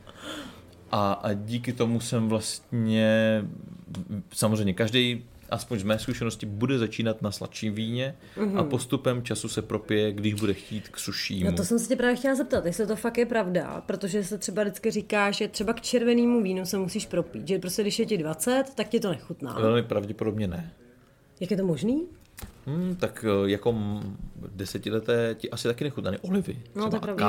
A, 0.91 1.13
a 1.13 1.33
díky 1.33 1.73
tomu 1.73 1.99
jsem 1.99 2.29
vlastně, 2.29 3.43
samozřejmě 4.33 4.73
každý, 4.73 5.25
aspoň 5.49 5.79
z 5.79 5.83
mé 5.83 5.99
zkušenosti, 5.99 6.45
bude 6.45 6.77
začínat 6.77 7.21
na 7.21 7.31
sladším 7.31 7.73
víně 7.73 8.15
a 8.55 8.63
postupem 8.63 9.23
času 9.23 9.49
se 9.49 9.61
propije, 9.61 10.11
když 10.11 10.33
bude 10.33 10.53
chtít 10.53 10.89
k 10.89 10.99
sušímu. 10.99 11.51
No 11.51 11.57
to 11.57 11.63
jsem 11.65 11.79
se 11.79 11.87
tě 11.87 11.95
právě 11.95 12.15
chtěla 12.15 12.35
zeptat, 12.35 12.65
jestli 12.65 12.87
to 12.87 12.95
fakt 12.95 13.17
je 13.17 13.25
pravda, 13.25 13.83
protože 13.85 14.23
se 14.23 14.37
třeba 14.37 14.63
vždycky 14.63 14.91
říká, 14.91 15.31
že 15.31 15.47
třeba 15.47 15.73
k 15.73 15.81
červenému 15.81 16.41
vínu 16.43 16.65
se 16.65 16.77
musíš 16.77 17.05
propít, 17.05 17.47
že 17.47 17.59
prostě 17.59 17.81
když 17.81 17.99
je 17.99 18.05
ti 18.05 18.17
20, 18.17 18.63
tak 18.75 18.87
ti 18.89 18.99
to 18.99 19.09
nechutná. 19.09 19.53
Velmi 19.53 19.83
pravděpodobně 19.83 20.47
ne. 20.47 20.71
Jak 21.39 21.51
je 21.51 21.57
to 21.57 21.65
možný? 21.65 22.03
Hmm, 22.65 22.95
tak 22.95 23.25
eh, 23.27 23.49
jako 23.49 23.75
desetileté 24.55 25.35
ti 25.37 25.49
asi 25.49 25.67
taky 25.67 25.83
nechutnaly 25.83 26.17
olivy, 26.19 26.61
No, 26.75 26.89
třeba 26.89 26.95
je 26.95 26.97
a 26.97 27.01
pravda. 27.01 27.27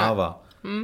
Káva. 0.62 0.74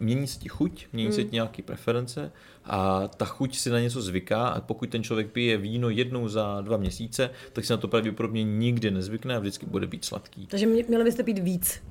Mění 0.00 0.26
se 0.26 0.38
ti 0.38 0.48
chuť, 0.48 0.86
mění 0.92 1.12
se 1.12 1.24
ti 1.24 1.30
nějaké 1.32 1.62
preference 1.62 2.32
a 2.64 3.08
ta 3.08 3.24
chuť 3.24 3.56
si 3.56 3.70
na 3.70 3.80
něco 3.80 4.02
zvyká 4.02 4.48
a 4.48 4.60
pokud 4.60 4.88
ten 4.90 5.02
člověk 5.02 5.26
pije 5.30 5.56
víno 5.56 5.90
jednou 5.90 6.28
za 6.28 6.60
dva 6.60 6.76
měsíce, 6.76 7.30
tak 7.52 7.64
si 7.64 7.72
na 7.72 7.76
to 7.76 7.88
pravděpodobně 7.88 8.44
nikdy 8.44 8.90
nezvykne 8.90 9.36
a 9.36 9.38
vždycky 9.38 9.66
bude 9.66 9.86
být 9.86 10.04
sladký. 10.04 10.46
Takže 10.46 10.66
mě- 10.66 10.84
měli 10.88 11.04
byste 11.04 11.22
pít 11.22 11.38
víc. 11.38 11.82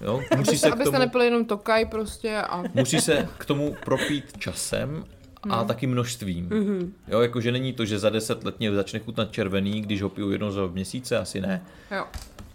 Jo? 0.00 0.20
Musí, 0.36 0.44
se 0.44 0.50
Abyste, 0.50 0.70
k 0.70 0.72
abyste 0.72 0.90
tomu, 0.92 0.98
nepili 0.98 1.24
jenom 1.24 1.44
tokaj 1.44 1.86
prostě 1.86 2.36
a... 2.36 2.64
musí 2.74 3.00
se 3.00 3.28
k 3.38 3.44
tomu 3.44 3.76
propít 3.84 4.38
časem 4.38 5.04
a 5.50 5.64
taky 5.64 5.86
množstvím. 5.86 6.50
Jo, 7.08 7.20
jakože 7.20 7.52
není 7.52 7.72
to, 7.72 7.84
že 7.84 7.98
za 7.98 8.10
deset 8.10 8.44
let 8.44 8.58
mě 8.58 8.72
začne 8.74 8.98
chutnat 8.98 9.32
červený, 9.32 9.80
když 9.80 10.02
ho 10.02 10.08
piju 10.08 10.30
jednou 10.30 10.50
za 10.50 10.66
měsíce, 10.66 11.18
asi 11.18 11.40
ne. 11.40 11.62
Jo. 11.96 12.04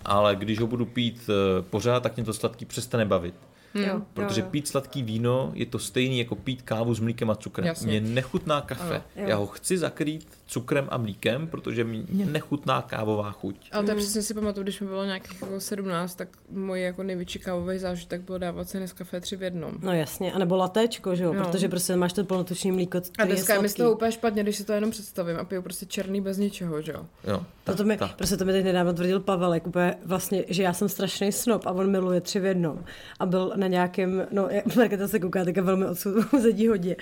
Ale 0.05 0.35
když 0.35 0.59
ho 0.59 0.67
budu 0.67 0.85
pít 0.85 1.29
eh, 1.29 1.61
pořád, 1.61 2.03
tak 2.03 2.15
mě 2.15 2.25
to 2.25 2.33
sladký 2.33 2.65
přestane 2.65 3.05
bavit. 3.05 3.33
Jo, 3.73 4.01
Protože 4.13 4.41
jo, 4.41 4.45
jo. 4.45 4.51
pít 4.51 4.67
sladký 4.67 5.03
víno 5.03 5.51
je 5.55 5.65
to 5.65 5.79
stejný 5.79 6.19
jako 6.19 6.35
pít 6.35 6.61
kávu 6.61 6.93
s 6.93 6.99
mlíkem 6.99 7.29
a 7.29 7.35
cukrem. 7.35 7.67
Jasně. 7.67 7.87
Mně 7.87 8.01
nechutná 8.13 8.61
kafe. 8.61 9.01
jo. 9.15 9.27
Já 9.27 9.35
ho 9.35 9.47
chci 9.47 9.77
zakrýt 9.77 10.27
cukrem 10.47 10.87
a 10.91 10.97
mlíkem, 10.97 11.47
protože 11.47 11.83
mě 11.83 12.03
nechutná 12.25 12.81
kávová 12.81 13.31
chuť. 13.31 13.69
Ale 13.71 13.83
to 13.83 13.91
je 13.91 13.95
přesně 13.97 14.21
si 14.21 14.33
pamatuju, 14.33 14.63
když 14.63 14.81
mi 14.81 14.87
bylo 14.87 15.05
nějakých 15.05 15.41
jako 15.41 15.59
17, 15.59 16.15
tak 16.15 16.27
můj 16.51 16.81
jako 16.81 17.03
největší 17.03 17.39
kávový 17.39 17.77
zážitek 17.79 18.21
bylo 18.21 18.37
dávat 18.37 18.69
si 18.69 18.79
Nescafé 18.79 19.21
tři 19.21 19.35
v 19.35 19.43
jednom. 19.43 19.73
No 19.81 19.93
jasně, 19.93 20.33
a 20.33 20.39
nebo 20.39 20.55
latéčko, 20.55 21.15
že 21.15 21.23
jo, 21.23 21.33
Jo. 21.33 21.43
protože 21.43 21.69
prostě 21.69 21.95
máš 21.95 22.13
to 22.13 22.23
plnotučný 22.23 22.71
mlíko, 22.71 23.01
A 23.19 23.25
dneska 23.25 23.53
je 23.53 23.61
mi 23.61 23.69
z 23.69 23.73
toho 23.73 23.91
úplně 23.91 24.11
špatně, 24.11 24.43
když 24.43 24.55
si 24.55 24.63
to 24.63 24.73
jenom 24.73 24.91
představím 24.91 25.37
a 25.37 25.43
piju 25.43 25.61
prostě 25.61 25.85
černý 25.85 26.21
bez 26.21 26.37
ničeho, 26.37 26.81
že 26.81 26.91
jo. 26.91 27.05
Jo, 27.27 27.43
To, 27.63 27.75
to 27.75 27.83
mi, 27.83 27.97
tak. 27.97 28.15
prostě 28.15 28.37
to 28.37 28.45
mi 28.45 28.51
teď 28.51 28.63
nedávno 28.65 28.93
tvrdil 28.93 29.19
Pavelek, 29.19 29.67
úplně 29.67 29.95
vlastně, 30.05 30.43
že 30.47 30.63
já 30.63 30.73
jsem 30.73 30.89
strašný 30.89 31.31
snob 31.31 31.65
a 31.67 31.71
on 31.71 31.91
miluje 31.91 32.21
tři 32.21 32.39
v 32.39 32.45
jednom. 32.45 32.83
A 33.19 33.25
byl 33.25 33.53
na 33.59 33.67
nějakém, 33.67 34.27
no 34.31 34.47
jak 34.49 34.75
Markéta 34.75 35.07
se 35.07 35.19
kouká, 35.19 35.45
tak 35.45 35.55
je 35.55 35.61
velmi 35.61 35.85
odsuzedí 35.85 36.67
hodně. 36.67 36.95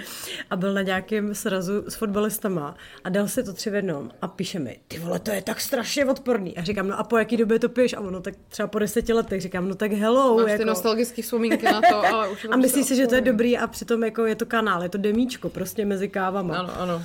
A 0.50 0.56
byl 0.56 0.74
na 0.74 0.82
nějakém 0.82 1.36
srazu 1.36 1.84
s 1.88 1.96
fotbalistama 1.96 2.76
a 3.04 3.10
dal 3.10 3.28
si 3.28 3.44
to 3.44 3.54
tři 3.54 3.70
v 3.70 3.76
jednom 3.76 4.12
a 4.22 4.28
píše 4.28 4.60
mi, 4.60 4.80
ty 4.88 5.00
vole, 5.00 5.20
to 5.20 5.32
je 5.32 5.42
tak 5.42 5.62
strašně 5.62 6.06
odporný. 6.06 6.58
A 6.58 6.64
říkám, 6.64 6.88
no 6.88 7.00
a 7.00 7.04
po 7.04 7.18
jaký 7.18 7.38
době 7.38 7.60
to 7.60 7.70
piješ? 7.70 7.94
A 7.94 8.00
ono 8.00 8.22
tak 8.22 8.34
třeba 8.50 8.68
po 8.68 8.80
deseti 8.80 9.14
letech. 9.14 9.42
Říkám, 9.42 9.70
no 9.70 9.76
tak 9.76 9.92
hello. 9.92 10.36
Máš 10.38 10.46
ty 10.46 10.52
jako. 10.52 10.66
nostalgické 10.66 11.22
vzpomínky 11.22 11.66
na 11.66 11.82
to, 11.82 11.96
ale 11.96 12.30
už 12.30 12.46
A 12.52 12.58
myslíš 12.58 12.86
si, 12.86 12.96
že 12.96 13.08
to 13.08 13.16
je 13.16 13.22
dobrý 13.22 13.58
a 13.58 13.68
přitom 13.68 14.04
jako 14.04 14.26
je 14.26 14.36
to 14.36 14.46
kanál, 14.46 14.84
je 14.84 14.90
to 14.90 14.98
demíčko 14.98 15.50
prostě 15.50 15.86
mezi 15.86 16.10
kávama. 16.10 16.58
Ano, 16.58 16.74
ano. 16.80 17.04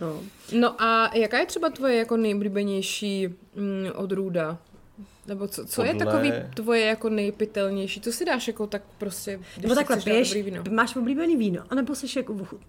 No. 0.00 0.20
No 0.52 0.82
a 0.82 1.10
jaká 1.14 1.38
je 1.38 1.46
třeba 1.46 1.70
tvoje 1.70 1.96
jako 1.96 2.16
nejoblíbenější 2.16 3.28
mm, 3.56 3.90
odrůda? 3.94 4.58
Nebo 5.26 5.48
co, 5.48 5.66
co 5.66 5.82
je 5.84 5.92
Podle- 5.94 6.06
takový 6.06 6.32
tvoje 6.54 6.80
jako 6.86 7.08
nejpitelnější? 7.08 8.00
Co 8.00 8.12
si 8.12 8.24
dáš 8.24 8.48
jako 8.48 8.66
tak 8.66 8.82
prostě, 8.98 9.36
když 9.54 9.62
Nebo 9.62 9.74
takhle, 9.74 9.96
piješ, 9.96 10.28
dobrý 10.28 10.42
víno? 10.42 10.62
máš 10.70 10.96
oblíbený 10.96 11.36
víno, 11.36 11.62
anebo 11.70 11.94
jsi 11.94 12.18
jako 12.18 12.32
ochut... 12.32 12.60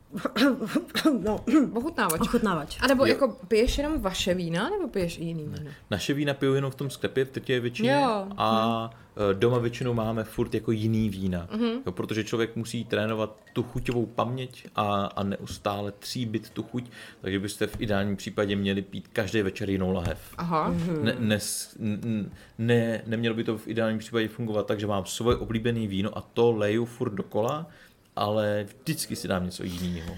no, 1.24 1.40
Ochutnávač. 1.74 2.22
ochutnávač. 2.22 2.78
A 2.82 2.88
nebo 2.88 3.06
Jo. 3.06 3.14
jako 3.14 3.28
piješ 3.48 3.78
jenom 3.78 4.02
vaše 4.02 4.34
vína, 4.34 4.70
nebo 4.70 4.88
piješ 4.88 5.18
i 5.20 5.24
jiný 5.24 5.44
víno? 5.44 5.72
Naše 5.92 6.14
vína 6.14 6.34
piju 6.34 6.54
jenom 6.54 6.72
v 6.72 6.76
tom 6.76 6.90
sklepě, 6.90 7.26
v 7.26 7.32
drtivé 7.32 7.60
většině. 7.60 7.92
Jo. 7.92 8.28
A 8.38 8.90
eh, 8.94 9.05
doma 9.34 9.58
většinou 9.60 9.94
máme 9.94 10.24
furt 10.24 10.54
jako 10.54 10.72
jiný 10.72 11.10
vína. 11.10 11.48
Mhm. 11.52 11.70
Jo, 11.86 11.92
protože 11.92 12.24
člověk 12.24 12.56
musí 12.56 12.86
trénovat 12.86 13.38
tu 13.54 13.64
chuťovou 13.64 14.06
paměť 14.06 14.68
a, 14.76 15.06
a 15.06 15.24
neustále 15.24 15.92
tříbit 15.92 16.50
tu 16.50 16.64
chuť. 16.64 16.90
Takže 17.22 17.40
byste 17.40 17.68
v 17.68 17.82
ideálním 17.82 18.16
případě 18.16 18.56
měli 18.56 18.82
pít 18.82 19.08
každý 19.08 19.42
večer 19.42 19.70
jinou 19.70 19.94
lahev. 19.94 20.20
Aha. 20.38 20.76
Ne, 21.02 21.16
ne, 21.20 21.40
n- 21.80 22.32
ne, 22.58 23.02
nemělo 23.06 23.36
by 23.36 23.44
to 23.44 23.58
v 23.58 23.68
ideálním 23.68 24.00
případě 24.00 24.28
fungovat 24.28 24.68
tak, 24.68 24.80
že 24.80 24.88
mám 24.88 25.06
svoje 25.06 25.38
oblíbené 25.38 25.88
víno 25.88 26.18
a 26.18 26.22
to 26.22 26.52
leju 26.52 26.86
furt 26.86 27.14
dokola, 27.14 27.68
ale 28.16 28.66
vždycky 28.82 29.16
si 29.16 29.28
dám 29.28 29.46
něco 29.46 29.64
jiného. 29.64 30.16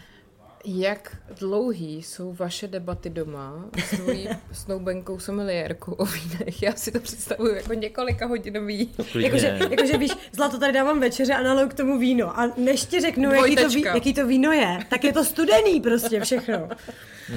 Jak 0.66 1.18
dlouhý 1.40 2.04
jsou 2.04 2.34
vaše 2.34 2.68
debaty 2.68 3.10
doma 3.10 3.66
s 3.86 3.90
tvojí 3.90 4.30
snoubenkou 4.52 5.20
someliérkou 5.20 5.92
o 5.92 6.06
vínech? 6.06 6.62
Já 6.62 6.74
si 6.74 6.92
to 6.92 7.00
představuju 7.00 7.56
jako 7.56 7.74
několika 7.74 8.26
hodinový. 8.26 8.86
Klidně. 9.12 9.28
Jakože, 9.28 9.60
jakože 9.70 9.98
víš, 9.98 10.12
zlato 10.32 10.60
tady 10.60 10.74
dávám 10.74 11.00
večeře 11.00 11.34
a 11.34 11.44
naliju 11.44 11.70
k 11.70 11.74
tomu 11.74 12.00
víno. 12.00 12.40
A 12.40 12.54
než 12.58 12.86
ti 12.86 13.00
řeknu, 13.02 13.32
jaký 13.32 13.56
to, 13.56 13.70
ví, 13.70 13.82
jaký 13.82 14.14
to 14.14 14.28
víno 14.28 14.52
je, 14.52 14.80
tak 14.90 15.04
je 15.04 15.14
to 15.14 15.26
studený 15.26 15.82
prostě 15.82 16.20
všechno. 16.20 16.70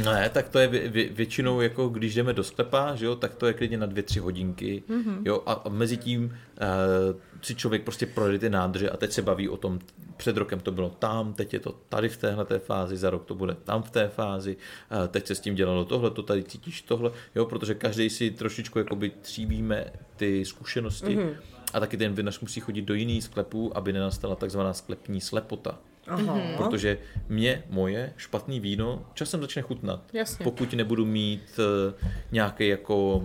Ne, 0.04 0.30
tak 0.32 0.48
to 0.48 0.58
je 0.58 0.68
vě, 0.68 0.88
vě, 0.88 1.08
většinou, 1.08 1.60
jako 1.60 1.88
když 1.88 2.14
jdeme 2.14 2.32
do 2.32 2.44
sklepa, 2.44 2.94
že 2.94 3.06
jo, 3.06 3.16
tak 3.16 3.34
to 3.34 3.46
je 3.46 3.52
klidně 3.52 3.78
na 3.78 3.86
dvě, 3.86 4.02
tři 4.02 4.18
hodinky. 4.18 4.82
Mm-hmm. 4.88 5.22
Jo, 5.24 5.42
a, 5.46 5.52
a 5.52 5.68
mezi 5.68 5.96
tím 5.96 6.24
uh, 6.24 7.20
si 7.42 7.54
člověk 7.54 7.82
prostě 7.82 8.06
projde 8.06 8.38
ty 8.38 8.50
nádrže 8.50 8.90
a 8.90 8.96
teď 8.96 9.12
se 9.12 9.22
baví 9.22 9.48
o 9.48 9.56
tom, 9.56 9.78
před 10.16 10.36
rokem 10.36 10.60
to 10.60 10.72
bylo 10.72 10.90
tam, 10.90 11.34
teď 11.34 11.52
je 11.52 11.60
to 11.60 11.74
tady 11.88 12.08
v 12.08 12.16
téhle 12.16 12.44
té 12.44 12.58
fázi, 12.58 12.96
za 12.96 13.10
rok 13.10 13.24
to 13.24 13.34
bude 13.34 13.54
tam 13.54 13.82
v 13.82 13.90
té 13.90 14.08
fázi, 14.08 14.56
eh, 15.04 15.08
teď 15.08 15.26
se 15.26 15.34
s 15.34 15.40
tím 15.40 15.54
dělalo 15.54 15.84
tohle, 15.84 16.10
to 16.10 16.22
tady 16.22 16.42
cítíš 16.42 16.82
tohle, 16.82 17.10
jo, 17.34 17.46
protože 17.46 17.74
každý 17.74 18.10
si 18.10 18.30
trošičku 18.30 18.78
jakoby 18.78 19.10
tříbíme 19.20 19.84
ty 20.16 20.44
zkušenosti 20.44 21.16
mm-hmm. 21.16 21.36
a 21.72 21.80
taky 21.80 21.96
ten 21.96 22.14
vinař 22.14 22.40
musí 22.40 22.60
chodit 22.60 22.82
do 22.82 22.94
jiných 22.94 23.24
sklepů, 23.24 23.76
aby 23.76 23.92
nenastala 23.92 24.36
takzvaná 24.36 24.72
sklepní 24.72 25.20
slepota. 25.20 25.78
Aha. 26.06 26.40
Protože 26.56 26.98
mě 27.28 27.62
moje 27.70 28.12
špatný 28.16 28.60
víno 28.60 29.06
časem 29.14 29.40
začne 29.40 29.62
chutnat. 29.62 30.02
Jasně. 30.12 30.44
Pokud 30.44 30.72
nebudu 30.72 31.06
mít 31.06 31.58
uh, 31.58 32.08
nějaký 32.32 32.68
jako 32.68 33.22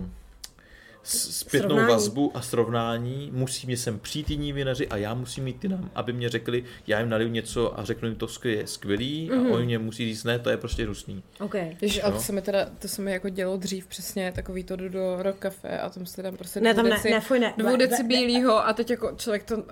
zpětnou 1.06 1.68
Srovnání. 1.68 1.88
vazbu 1.92 2.30
a 2.34 2.42
srovnání, 2.42 3.30
musí 3.34 3.66
mě 3.66 3.76
sem 3.76 3.98
přijít 3.98 4.30
jiní 4.30 4.52
vinaři 4.52 4.88
a 4.88 4.96
já 4.96 5.14
musím 5.14 5.44
mít 5.44 5.60
ty 5.60 5.68
nám, 5.68 5.90
aby 5.94 6.12
mě 6.12 6.28
řekli, 6.28 6.64
já 6.86 7.00
jim 7.00 7.08
naliju 7.08 7.30
něco 7.30 7.80
a 7.80 7.84
řeknu 7.84 8.08
jim 8.08 8.16
to 8.16 8.28
skvělý, 8.28 8.58
je 8.60 8.66
skvělý 8.66 9.30
Mhm. 9.32 9.46
a 9.46 9.50
oni 9.50 9.64
mě 9.66 9.78
musí 9.78 10.04
říct, 10.04 10.24
ne, 10.24 10.38
to 10.38 10.50
je 10.50 10.56
prostě 10.56 10.84
hnusný. 10.84 11.22
OK. 11.40 11.54
Ježiš, 11.80 12.02
ale 12.02 12.12
to 12.12 12.16
No. 12.18 12.22
se 12.22 12.32
mi 12.32 12.42
teda, 12.42 12.68
to 12.78 12.88
se 12.88 13.02
mi 13.02 13.12
jako 13.12 13.28
dělo 13.28 13.56
dřív 13.56 13.86
přesně 13.86 14.32
takový 14.32 14.64
to 14.64 14.76
jdu 14.76 14.88
do 14.88 15.16
rock 15.22 15.36
cafe 15.42 15.78
a 15.80 15.90
tam 15.90 16.06
si 16.06 16.22
dám 16.22 16.36
prostě 16.36 16.60
Ne, 16.60 16.72
dvou 16.74 16.82
tam 16.82 16.90
ne, 16.90 16.96
deci, 16.96 17.10
ne, 17.10 17.20
fuj, 17.20 17.38
ne. 17.38 17.54
dvou 17.58 17.76
deci 17.76 18.02
bílýho 18.04 18.66
a 18.66 18.72
teď 18.72 18.90
jako 18.90 19.12
člověk 19.16 19.44
to, 19.44 19.64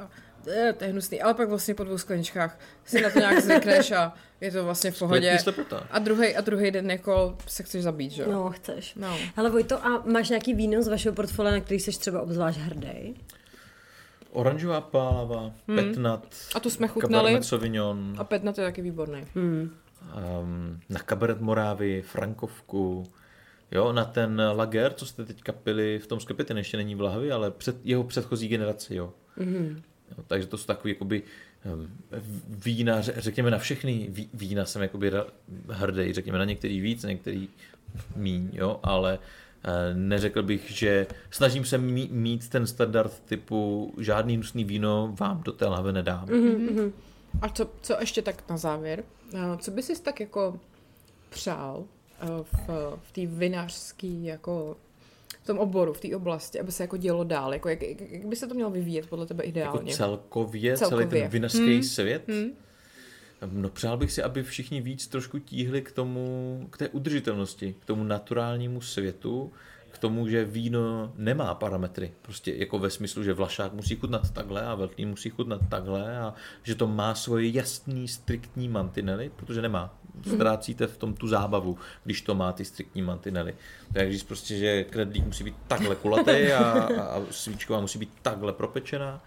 eh, 0.48 0.72
to 0.72 0.84
je 0.84 0.90
hnusný, 0.90 1.22
ale 1.22 1.34
pak 1.34 1.48
vlastně 1.48 1.74
po 1.74 1.84
dvou 1.84 1.98
skleničkách 1.98 2.58
si 2.84 3.00
na 3.00 3.10
to 3.10 3.18
nějak 3.18 3.40
zvykneš 3.40 3.90
a 3.90 4.12
je 4.40 4.50
to 4.50 4.64
vlastně 4.64 4.90
v 4.90 4.98
pohodě. 4.98 5.38
A 5.90 5.98
druhý 5.98 6.36
a 6.36 6.40
druhý 6.40 6.70
den 6.70 6.90
jako 6.90 7.36
se 7.46 7.62
chceš 7.62 7.82
zabít, 7.82 8.12
že 8.12 8.22
jo? 8.22 8.32
No, 8.32 8.50
chceš. 8.50 8.94
No. 8.94 9.16
Hele 9.36 9.50
Vojto, 9.50 9.86
a 9.86 10.02
máš 10.06 10.28
nějaký 10.28 10.54
víno 10.54 10.82
z 10.82 10.88
vašeho 10.88 11.14
portfolia, 11.14 11.52
na 11.52 11.60
který 11.60 11.80
jsi 11.80 11.90
třeba 11.90 12.22
obzvlášť 12.22 12.58
hrdý? 12.58 13.14
Oranžová 14.32 14.80
pálava, 14.80 15.52
hmm. 15.68 15.76
petnat, 15.76 16.34
A 16.54 16.60
tu 16.60 16.70
jsme 16.70 16.88
chutnali. 16.88 17.24
Cabernet 17.24 17.44
Sauvignon, 17.44 18.14
A 18.18 18.24
Petnat 18.24 18.58
je 18.58 18.64
taky 18.64 18.82
výborný. 18.82 19.24
Hmm. 19.34 19.70
um, 20.40 20.80
na 20.88 21.00
Cabernet 21.08 21.40
Morávy, 21.40 22.02
Frankovku, 22.02 23.04
jo, 23.70 23.92
na 23.92 24.04
ten 24.04 24.42
Lager, 24.56 24.92
co 24.92 25.06
jste 25.06 25.24
teďka 25.24 25.52
pili 25.52 25.98
v 25.98 26.06
tom 26.06 26.20
sklepě, 26.20 26.44
ten 26.44 26.58
ještě 26.58 26.76
není 26.76 26.94
v 26.94 27.00
lahvi, 27.00 27.32
ale 27.32 27.50
před 27.50 27.76
jeho 27.84 28.04
předchozí 28.04 28.48
generaci, 28.48 28.94
jo. 28.94 29.12
Mm-hmm. 29.38 29.82
Takže 30.27 30.47
to 30.47 30.59
jsou 30.59 30.66
takový 30.66 30.93
jakoby 30.95 31.23
vína, 32.49 33.01
ře- 33.01 33.15
řekněme 33.16 33.51
na 33.51 33.59
všechny 33.59 34.07
ví- 34.11 34.28
vína 34.35 34.65
jsem 34.65 34.82
jakoby 34.82 35.12
hrdý, 35.69 36.12
řekněme 36.12 36.39
na 36.39 36.45
některý 36.45 36.81
víc, 36.81 37.03
na 37.03 37.11
některý 37.11 37.49
míň, 38.16 38.49
jo, 38.53 38.81
ale 38.82 39.19
eh, 39.65 39.95
neřekl 39.95 40.43
bych, 40.43 40.70
že 40.70 41.07
snažím 41.31 41.65
se 41.65 41.78
mít, 41.78 42.49
ten 42.49 42.66
standard 42.66 43.23
typu 43.24 43.95
žádný 43.99 44.35
hnusný 44.35 44.65
víno 44.65 45.15
vám 45.20 45.43
do 45.43 45.53
té 45.53 45.66
lahve 45.66 45.93
nedám. 45.93 46.27
Mm-hmm. 46.27 46.93
A 47.43 47.49
co, 47.49 47.70
co 47.82 47.97
ještě 48.01 48.23
tak 48.23 48.49
na 48.51 48.57
závěr? 48.57 49.05
Eh, 49.35 49.39
Co 49.59 49.70
by 49.70 49.82
si 49.82 50.03
tak 50.03 50.20
jako 50.20 50.61
přál 51.31 51.85
eh, 52.20 52.27
v, 52.43 52.69
v 53.09 53.12
té 53.12 53.27
vinařský 53.27 54.24
jako 54.24 54.77
v 55.44 55.46
tom 55.46 55.58
oboru, 55.58 55.92
v 55.92 56.00
té 56.00 56.16
oblasti, 56.16 56.60
aby 56.60 56.72
se 56.72 56.82
jako 56.82 56.96
dělo 56.96 57.24
dál? 57.24 57.52
Jako 57.52 57.68
jak, 57.68 57.82
jak, 57.82 58.26
by 58.26 58.36
se 58.36 58.46
to 58.46 58.54
mělo 58.54 58.70
vyvíjet 58.70 59.06
podle 59.06 59.26
tebe 59.26 59.44
Jako 59.44 59.48
ideálně? 59.48 59.92
celkově, 59.94 60.76
Celkově. 60.76 61.06
celý 61.08 61.20
ten 61.20 61.30
vinařský 61.30 61.72
Hmm. 61.74 61.82
svět. 61.82 62.22
Hmm. 62.28 62.50
No 63.52 63.68
přál 63.68 63.96
bych 63.96 64.12
si, 64.12 64.22
aby 64.22 64.42
všichni 64.42 64.80
víc 64.80 65.06
trošku 65.06 65.38
tíhli 65.38 65.82
k 65.82 65.92
tomu, 65.92 66.66
k 66.70 66.78
té 66.78 66.88
udržitelnosti, 66.88 67.74
k 67.80 67.84
tomu 67.84 68.04
naturálnímu 68.04 68.80
světu, 68.80 69.52
tomu, 70.05 70.28
že 70.28 70.44
víno 70.44 71.12
nemá 71.16 71.55
parametry. 71.55 72.12
Prostě 72.22 72.55
jako 72.56 72.78
ve 72.78 72.90
smyslu, 72.90 73.22
že 73.22 73.32
vlašák 73.32 73.72
musí 73.72 73.97
chutnat 73.97 74.31
takhle 74.31 74.62
a 74.62 74.74
velký 74.74 75.06
musí 75.06 75.31
chutnat 75.31 75.60
takhle 75.68 76.18
a 76.18 76.35
že 76.62 76.74
to 76.74 76.86
má 76.86 77.14
svoje 77.14 77.51
jasný, 77.51 78.09
striktní 78.09 78.68
mantinely, 78.68 79.31
protože 79.36 79.62
nemá. 79.62 79.97
Ztrácíte 80.35 80.86
v 80.86 80.97
tom 80.97 81.14
tu 81.14 81.28
zábavu, 81.28 81.78
když 82.05 82.22
to 82.22 82.35
má 82.35 82.52
ty 82.52 82.64
striktní 82.64 83.02
mantinely. 83.02 83.55
To 83.93 83.98
je 83.98 84.05
jak 84.05 84.12
říct 84.12 84.22
prostě, 84.22 84.56
že 84.56 84.85
kredlík 84.85 85.24
musí 85.24 85.44
být 85.44 85.56
takhle 85.68 85.97
kulatý 85.97 86.52
a, 86.52 86.62
a, 87.01 87.22
svíčková 87.31 87.81
musí 87.81 87.98
být 87.98 88.10
takhle 88.22 88.52
propečená. 88.52 89.24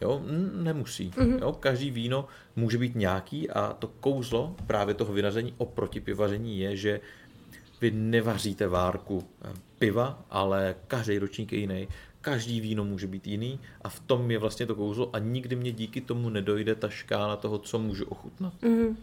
Jo, 0.00 0.22
nemusí. 0.54 1.10
Mm-hmm. 1.10 1.40
Jo, 1.40 1.52
každý 1.52 1.90
víno 1.90 2.28
může 2.56 2.78
být 2.78 2.94
nějaký 2.94 3.50
a 3.50 3.72
to 3.78 3.88
kouzlo 3.88 4.56
právě 4.66 4.94
toho 4.94 5.12
vynaření 5.12 5.54
oproti 5.58 6.00
pivaření 6.00 6.58
je, 6.58 6.76
že 6.76 7.00
vy 7.80 7.90
nevaříte 7.90 8.68
várku 8.68 9.24
eh, 9.42 9.52
piva, 9.78 10.24
ale 10.30 10.74
každý 10.86 11.18
ročník 11.18 11.52
je 11.52 11.58
jiný. 11.58 11.88
Každý 12.20 12.60
víno 12.60 12.84
může 12.84 13.06
být 13.06 13.26
jiný 13.26 13.60
a 13.82 13.88
v 13.88 14.00
tom 14.00 14.30
je 14.30 14.38
vlastně 14.38 14.66
to 14.66 14.74
kouzlo 14.74 15.10
a 15.12 15.18
nikdy 15.18 15.56
mě 15.56 15.72
díky 15.72 16.00
tomu 16.00 16.28
nedojde 16.28 16.74
ta 16.74 16.88
škála 16.88 17.36
toho, 17.36 17.58
co 17.58 17.78
můžu 17.78 18.04
ochutnat. 18.04 18.52
Mm-hmm. 18.62 18.96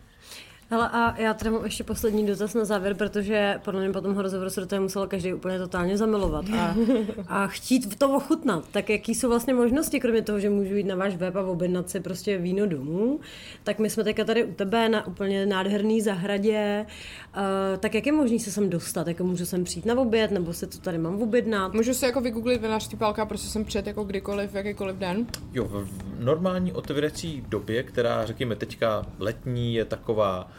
Hele, 0.69 0.89
a 0.89 1.21
já 1.21 1.33
tady 1.33 1.51
mám 1.51 1.63
ještě 1.63 1.83
poslední 1.83 2.25
dotaz 2.25 2.53
na 2.53 2.65
závěr, 2.65 2.95
protože 2.95 3.59
podle 3.63 3.81
mě 3.81 3.91
po 3.91 4.01
tom 4.01 4.17
rozhovoru 4.17 4.49
se 4.49 4.61
do 4.61 4.67
toho 4.67 4.81
musel 4.81 5.07
každý 5.07 5.33
úplně 5.33 5.59
totálně 5.59 5.97
zamilovat 5.97 6.45
a, 6.59 6.75
a 7.27 7.47
chtít 7.47 7.85
v 7.85 7.95
to 7.95 8.09
ochutnat. 8.09 8.67
Tak 8.71 8.89
jaký 8.89 9.15
jsou 9.15 9.29
vlastně 9.29 9.53
možnosti, 9.53 9.99
kromě 9.99 10.21
toho, 10.21 10.39
že 10.39 10.49
můžu 10.49 10.75
jít 10.75 10.83
na 10.83 10.95
váš 10.95 11.15
web 11.15 11.35
a 11.35 11.41
objednat 11.41 11.89
si 11.89 11.99
prostě 11.99 12.37
víno 12.37 12.67
domů, 12.67 13.19
tak 13.63 13.79
my 13.79 13.89
jsme 13.89 14.03
teďka 14.03 14.23
tady 14.23 14.43
u 14.43 14.53
tebe 14.53 14.89
na 14.89 15.07
úplně 15.07 15.45
nádherný 15.45 16.01
zahradě, 16.01 16.85
uh, 16.85 17.43
tak 17.79 17.95
jak 17.95 18.05
je 18.05 18.11
možný 18.11 18.39
se 18.39 18.51
sem 18.51 18.69
dostat? 18.69 19.07
Jako 19.07 19.23
můžu 19.23 19.45
sem 19.45 19.63
přijít 19.63 19.85
na 19.85 19.97
oběd, 19.99 20.31
nebo 20.31 20.53
se 20.53 20.67
to 20.67 20.77
tady 20.77 20.97
mám 20.97 21.21
objednat? 21.21 21.73
Můžu 21.73 21.93
si 21.93 22.05
jako 22.05 22.21
vygooglit 22.21 22.61
vinařství 22.61 22.97
pálka, 22.97 23.25
prostě 23.25 23.47
jsem 23.47 23.65
před 23.65 23.87
jako 23.87 24.03
kdykoliv, 24.03 24.51
v 24.51 24.55
jakýkoliv 24.55 24.95
den. 24.95 25.25
Jo, 25.53 25.65
v 25.65 25.89
normální 26.19 26.73
otevírací 26.73 27.43
době, 27.49 27.83
která 27.83 28.25
řekněme 28.25 28.55
teďka 28.55 29.05
letní 29.19 29.75
je 29.75 29.85
taková 29.85 30.51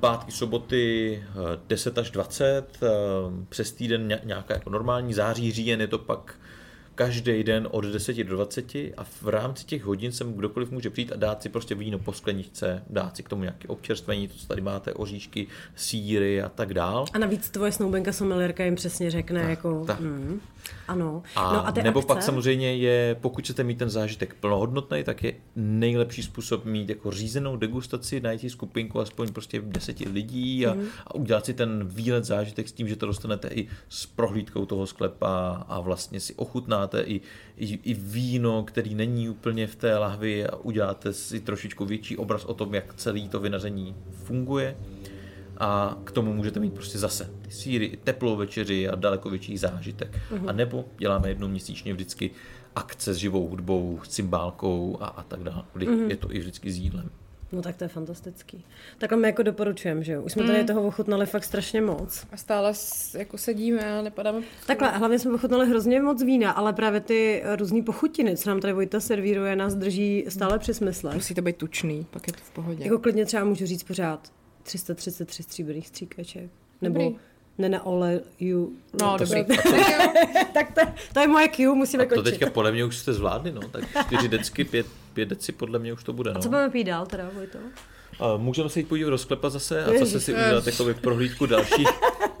pátky, 0.00 0.32
soboty 0.32 1.24
uh, 1.34 1.42
10 1.68 1.98
až 1.98 2.10
20, 2.10 2.64
um, 2.82 3.46
přes 3.48 3.72
týden 3.72 4.08
ně- 4.08 4.20
nějaká 4.24 4.54
jako 4.54 4.70
normální 4.70 5.14
září, 5.14 5.52
říjen 5.52 5.80
je 5.80 5.86
to 5.86 5.98
pak 5.98 6.34
každý 6.94 7.44
den 7.44 7.68
od 7.70 7.84
10 7.84 8.16
do 8.24 8.36
20 8.36 8.74
a 8.74 9.04
v 9.04 9.28
rámci 9.28 9.64
těch 9.64 9.84
hodin 9.84 10.12
sem 10.12 10.32
kdokoliv 10.32 10.70
může 10.70 10.90
přijít 10.90 11.12
a 11.12 11.16
dát 11.16 11.42
si 11.42 11.48
prostě 11.48 11.74
víno 11.74 11.98
po 11.98 12.12
skleničce, 12.12 12.82
dát 12.90 13.16
si 13.16 13.22
k 13.22 13.28
tomu 13.28 13.42
nějaké 13.42 13.68
občerstvení, 13.68 14.28
to, 14.28 14.34
co 14.34 14.46
tady 14.46 14.60
máte, 14.60 14.92
oříšky, 14.94 15.46
síry 15.76 16.42
a 16.42 16.48
tak 16.48 16.74
dál. 16.74 17.04
A 17.12 17.18
navíc 17.18 17.50
tvoje 17.50 17.72
snoubenka 17.72 18.12
sommeliérka 18.12 18.64
jim 18.64 18.74
přesně 18.74 19.10
řekne, 19.10 19.40
Tak, 19.40 19.50
jako... 19.50 19.84
tak. 19.86 20.00
Mm, 20.00 20.40
ano. 20.88 21.22
A 21.36 21.52
no 21.52 21.66
a 21.66 21.82
nebo 21.82 21.98
akce? 21.98 22.06
pak 22.06 22.22
samozřejmě 22.22 22.76
je, 22.76 23.16
pokud 23.20 23.44
chcete 23.44 23.64
mít 23.64 23.78
ten 23.78 23.90
zážitek 23.90 24.34
plnohodnotný, 24.34 25.04
tak 25.04 25.24
je 25.24 25.34
nejlepší 25.56 26.22
způsob 26.22 26.64
mít 26.64 26.88
jako 26.88 27.10
řízenou 27.10 27.56
degustaci, 27.56 28.20
najít 28.20 28.40
si 28.40 28.50
skupinku 28.50 29.00
aspoň 29.00 29.32
prostě 29.32 29.62
deseti 29.64 30.08
lidí 30.08 30.66
a, 30.66 30.74
mm. 30.74 30.84
a 31.06 31.14
udělat 31.14 31.46
si 31.46 31.54
ten 31.54 31.84
výlet 31.84 32.24
zážitek 32.24 32.68
s 32.68 32.72
tím, 32.72 32.88
že 32.88 32.96
to 32.96 33.06
dostanete 33.06 33.48
i 33.48 33.68
s 33.88 34.06
prohlídkou 34.06 34.66
toho 34.66 34.86
sklepa 34.86 35.64
a 35.68 35.80
vlastně 35.80 36.20
si 36.20 36.34
ochutnáte 36.34 37.02
i, 37.02 37.20
i, 37.56 37.78
i 37.82 37.94
víno, 37.94 38.62
který 38.62 38.94
není 38.94 39.28
úplně 39.28 39.66
v 39.66 39.76
té 39.76 39.98
lahvi 39.98 40.46
a 40.46 40.56
uděláte 40.56 41.12
si 41.12 41.40
trošičku 41.40 41.84
větší 41.84 42.16
obraz 42.16 42.44
o 42.44 42.54
tom, 42.54 42.74
jak 42.74 42.94
celý 42.94 43.28
to 43.28 43.40
vynaření 43.40 43.96
funguje 44.24 44.76
a 45.60 45.98
k 46.04 46.10
tomu 46.10 46.32
můžete 46.32 46.60
mít 46.60 46.74
prostě 46.74 46.98
zase 46.98 47.30
ty 47.42 47.50
síry, 47.50 47.84
i 47.86 47.96
teplou 47.96 48.36
večeři 48.36 48.88
a 48.88 48.94
daleko 48.94 49.30
větší 49.30 49.58
zážitek. 49.58 50.18
Uh-huh. 50.32 50.48
A 50.48 50.52
nebo 50.52 50.84
děláme 50.98 51.28
jednou 51.28 51.48
měsíčně 51.48 51.92
vždycky 51.92 52.30
akce 52.76 53.14
s 53.14 53.16
živou 53.16 53.48
hudbou, 53.48 54.00
s 54.02 54.08
cymbálkou 54.08 54.98
a, 55.00 55.06
a 55.06 55.22
tak 55.22 55.42
dále. 55.42 55.62
Kdy 55.74 55.86
uh-huh. 55.86 56.08
je 56.08 56.16
to 56.16 56.34
i 56.34 56.38
vždycky 56.38 56.72
s 56.72 56.76
jídlem. 56.76 57.10
No 57.52 57.62
tak 57.62 57.76
to 57.76 57.84
je 57.84 57.88
fantastický. 57.88 58.64
Takhle 58.98 59.18
my 59.18 59.28
jako 59.28 59.42
doporučujeme, 59.42 60.04
že 60.04 60.12
jo? 60.12 60.22
Už 60.22 60.32
jsme 60.32 60.46
tady 60.46 60.64
toho 60.64 60.82
ochutnali 60.82 61.26
fakt 61.26 61.44
strašně 61.44 61.80
moc. 61.80 62.26
A 62.32 62.36
stále 62.36 62.72
jako 63.18 63.38
sedíme 63.38 63.98
a 63.98 64.02
nepadáme. 64.02 64.42
Takhle, 64.66 64.88
hlavně 64.88 65.18
jsme 65.18 65.32
ochutnali 65.32 65.68
hrozně 65.68 66.02
moc 66.02 66.22
vína, 66.22 66.50
ale 66.50 66.72
právě 66.72 67.00
ty 67.00 67.42
různé 67.56 67.82
pochutiny, 67.82 68.36
co 68.36 68.50
nám 68.50 68.60
tady 68.60 68.72
Vojta 68.72 69.00
servíruje, 69.00 69.56
nás 69.56 69.74
drží 69.74 70.24
stále 70.28 70.58
při 70.58 70.74
smyslech. 70.74 71.14
Musí 71.14 71.34
to 71.34 71.42
být 71.42 71.56
tučný, 71.56 72.06
pak 72.10 72.26
je 72.26 72.32
to 72.32 72.38
v 72.42 72.50
pohodě. 72.50 72.84
Jako 72.84 72.98
klidně 72.98 73.26
třeba 73.26 73.44
můžu 73.44 73.66
říct 73.66 73.82
pořád 73.82 74.32
333 74.78 75.42
stříbrných 75.42 75.88
stříkaček. 75.88 76.50
Nebo 76.82 76.98
Dobrý. 77.00 77.16
nenaoleju. 77.58 78.72
No, 79.00 79.18
To 79.18 79.24
dobrý. 79.24 79.44
se- 79.56 79.62
tak 80.54 80.74
to, 80.74 80.80
to 81.14 81.20
je 81.20 81.28
moje 81.28 81.48
Q, 81.48 81.74
musíme 81.74 82.04
A 82.04 82.08
to 82.08 82.14
končit. 82.14 82.30
teďka 82.30 82.50
podle 82.50 82.72
mě 82.72 82.84
už 82.84 82.96
jste 82.96 83.12
zvládli, 83.12 83.52
no. 83.52 83.60
Tak 83.60 83.84
čtyři 84.06 84.28
decky, 84.28 84.64
pět, 84.64 84.86
pět 85.14 85.28
deci 85.28 85.52
podle 85.52 85.78
mě 85.78 85.92
už 85.92 86.04
to 86.04 86.12
bude, 86.12 86.32
no. 86.34 86.40
Co 86.40 86.48
budeme 86.48 86.70
pít 86.70 86.84
dál 86.84 87.06
teda, 87.06 87.30
Vojto? 87.34 87.58
A 88.20 88.36
můžeme 88.36 88.68
se 88.68 88.80
jít 88.80 88.88
podívat 88.88 89.10
do 89.10 89.18
sklepa 89.18 89.50
zase 89.50 89.84
a 89.84 89.98
zase 89.98 90.20
si 90.20 90.32
udělat 90.34 90.64
takovou 90.64 90.94
prohlídku 90.94 91.46
další. 91.46 91.84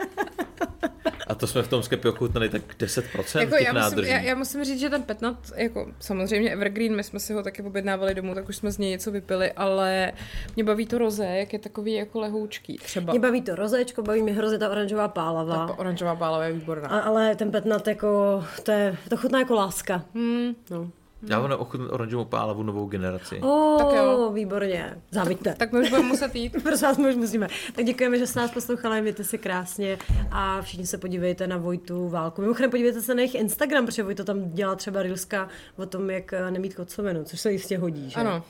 A 1.30 1.34
to 1.34 1.46
jsme 1.46 1.62
v 1.62 1.68
tom 1.68 1.82
sklepě 1.82 2.10
ochutnali 2.10 2.48
tak 2.48 2.62
10% 2.78 3.40
Jako 3.40 3.56
těch 3.56 3.66
já, 3.66 3.72
musím, 3.72 3.74
nádrží. 3.74 4.10
já, 4.10 4.20
já 4.20 4.34
musím 4.34 4.64
říct, 4.64 4.80
že 4.80 4.90
ten 4.90 5.02
petnat, 5.02 5.36
jako 5.56 5.86
samozřejmě 6.00 6.50
Evergreen, 6.52 6.96
my 6.96 7.04
jsme 7.04 7.20
si 7.20 7.32
ho 7.32 7.42
taky 7.42 7.62
objednávali 7.62 8.14
domů, 8.14 8.34
tak 8.34 8.48
už 8.48 8.56
jsme 8.56 8.70
z 8.72 8.78
něj 8.78 8.90
něco 8.90 9.10
vypili, 9.10 9.52
ale 9.52 10.12
mě 10.56 10.64
baví 10.64 10.86
to 10.86 10.98
roze, 10.98 11.26
jak 11.26 11.52
je 11.52 11.58
takový 11.58 11.92
jako 11.94 12.20
lehoučký 12.20 12.78
třeba. 12.78 13.12
Mě 13.12 13.20
baví 13.20 13.42
to 13.42 13.54
rozečko, 13.54 14.02
baví 14.02 14.22
mě 14.22 14.32
hrozně 14.32 14.58
ta 14.58 14.70
oranžová 14.70 15.08
pálava. 15.08 15.66
Ta 15.66 15.78
oranžová 15.78 16.14
bálava 16.14 16.44
je 16.44 16.52
výborná. 16.52 16.88
A, 16.88 16.98
ale 16.98 17.34
ten 17.36 17.50
petnat 17.50 17.88
jako, 17.88 18.44
to, 18.62 18.72
je, 18.72 18.96
to 19.08 19.16
chutná 19.16 19.38
jako 19.38 19.54
láska. 19.54 20.02
Hmm. 20.14 20.54
No. 20.70 20.90
Já 21.28 21.40
mám 21.40 21.52
ochutnat 21.60 21.92
oranžovou 21.92 22.24
pálavu 22.24 22.62
novou 22.62 22.86
generaci. 22.86 23.40
O, 23.42 23.76
Tak 23.78 23.96
jo. 23.96 24.30
výborně. 24.34 24.98
Záviďte. 25.10 25.54
Tak 25.54 25.72
my 25.72 25.80
už 25.80 25.90
budeme 25.90 26.08
muset 26.08 26.34
jít. 26.34 26.56
Prosím 26.62 26.86
vás, 26.88 26.98
my 26.98 27.08
už 27.08 27.14
musíme. 27.16 27.48
Tak 27.72 27.84
děkujeme, 27.84 28.18
že 28.18 28.26
jste 28.26 28.40
nás 28.40 28.50
poslouchali, 28.50 29.02
mějte 29.02 29.24
si 29.24 29.38
krásně 29.38 29.98
a 30.30 30.62
všichni 30.62 30.86
se 30.86 30.98
podívejte 30.98 31.46
na 31.46 31.56
Vojtu 31.56 32.08
Válku. 32.08 32.40
Mimochodem 32.40 32.70
podívejte 32.70 33.02
se 33.02 33.14
na 33.14 33.20
jejich 33.20 33.34
Instagram, 33.34 33.86
protože 33.86 34.02
Vojto 34.02 34.24
tam 34.24 34.50
dělá 34.50 34.74
třeba 34.74 35.02
reelska 35.02 35.48
o 35.76 35.86
tom, 35.86 36.10
jak 36.10 36.32
eh, 36.32 36.50
nemít 36.50 36.74
kocovinu, 36.74 37.24
což 37.24 37.40
se 37.40 37.52
jistě 37.52 37.78
hodí, 37.78 38.10
že? 38.10 38.20
Ano, 38.20 38.42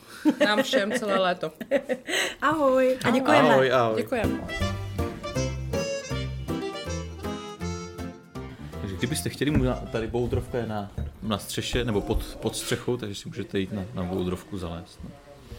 nám 0.44 0.62
všem 0.62 0.92
celé 0.92 1.18
léto. 1.18 1.52
Ahoj 2.42 2.98
a 3.05 3.10
děkujeme. 3.10 3.55
Ahoj, 3.55 3.72
ahoj. 3.72 3.97
Děkujeme. 3.97 4.40
Kdybyste 9.01 9.28
chtěli, 9.28 9.51
možná 9.51 9.74
tady 9.74 10.06
boudrovka 10.06 10.59
je 10.59 10.66
na, 10.66 10.90
na 11.22 11.39
střeše 11.39 11.85
nebo 11.85 12.01
pod, 12.01 12.39
pod 12.40 12.56
střechou, 12.56 12.97
takže 12.97 13.14
si 13.14 13.28
můžete 13.28 13.59
jít 13.59 13.72
na, 13.72 13.85
na 13.94 14.02
boudrovku 14.02 14.59
zalézt. 14.59 15.01
No. 15.05 15.10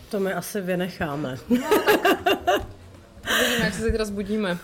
To 0.10 0.20
my 0.20 0.34
asi 0.34 0.62
vynecháme. 0.62 1.38
Uvidíme, 1.50 3.66
jak 3.66 3.74
se 3.74 3.84
zítra 3.84 4.06
zbudíme. 4.06 4.58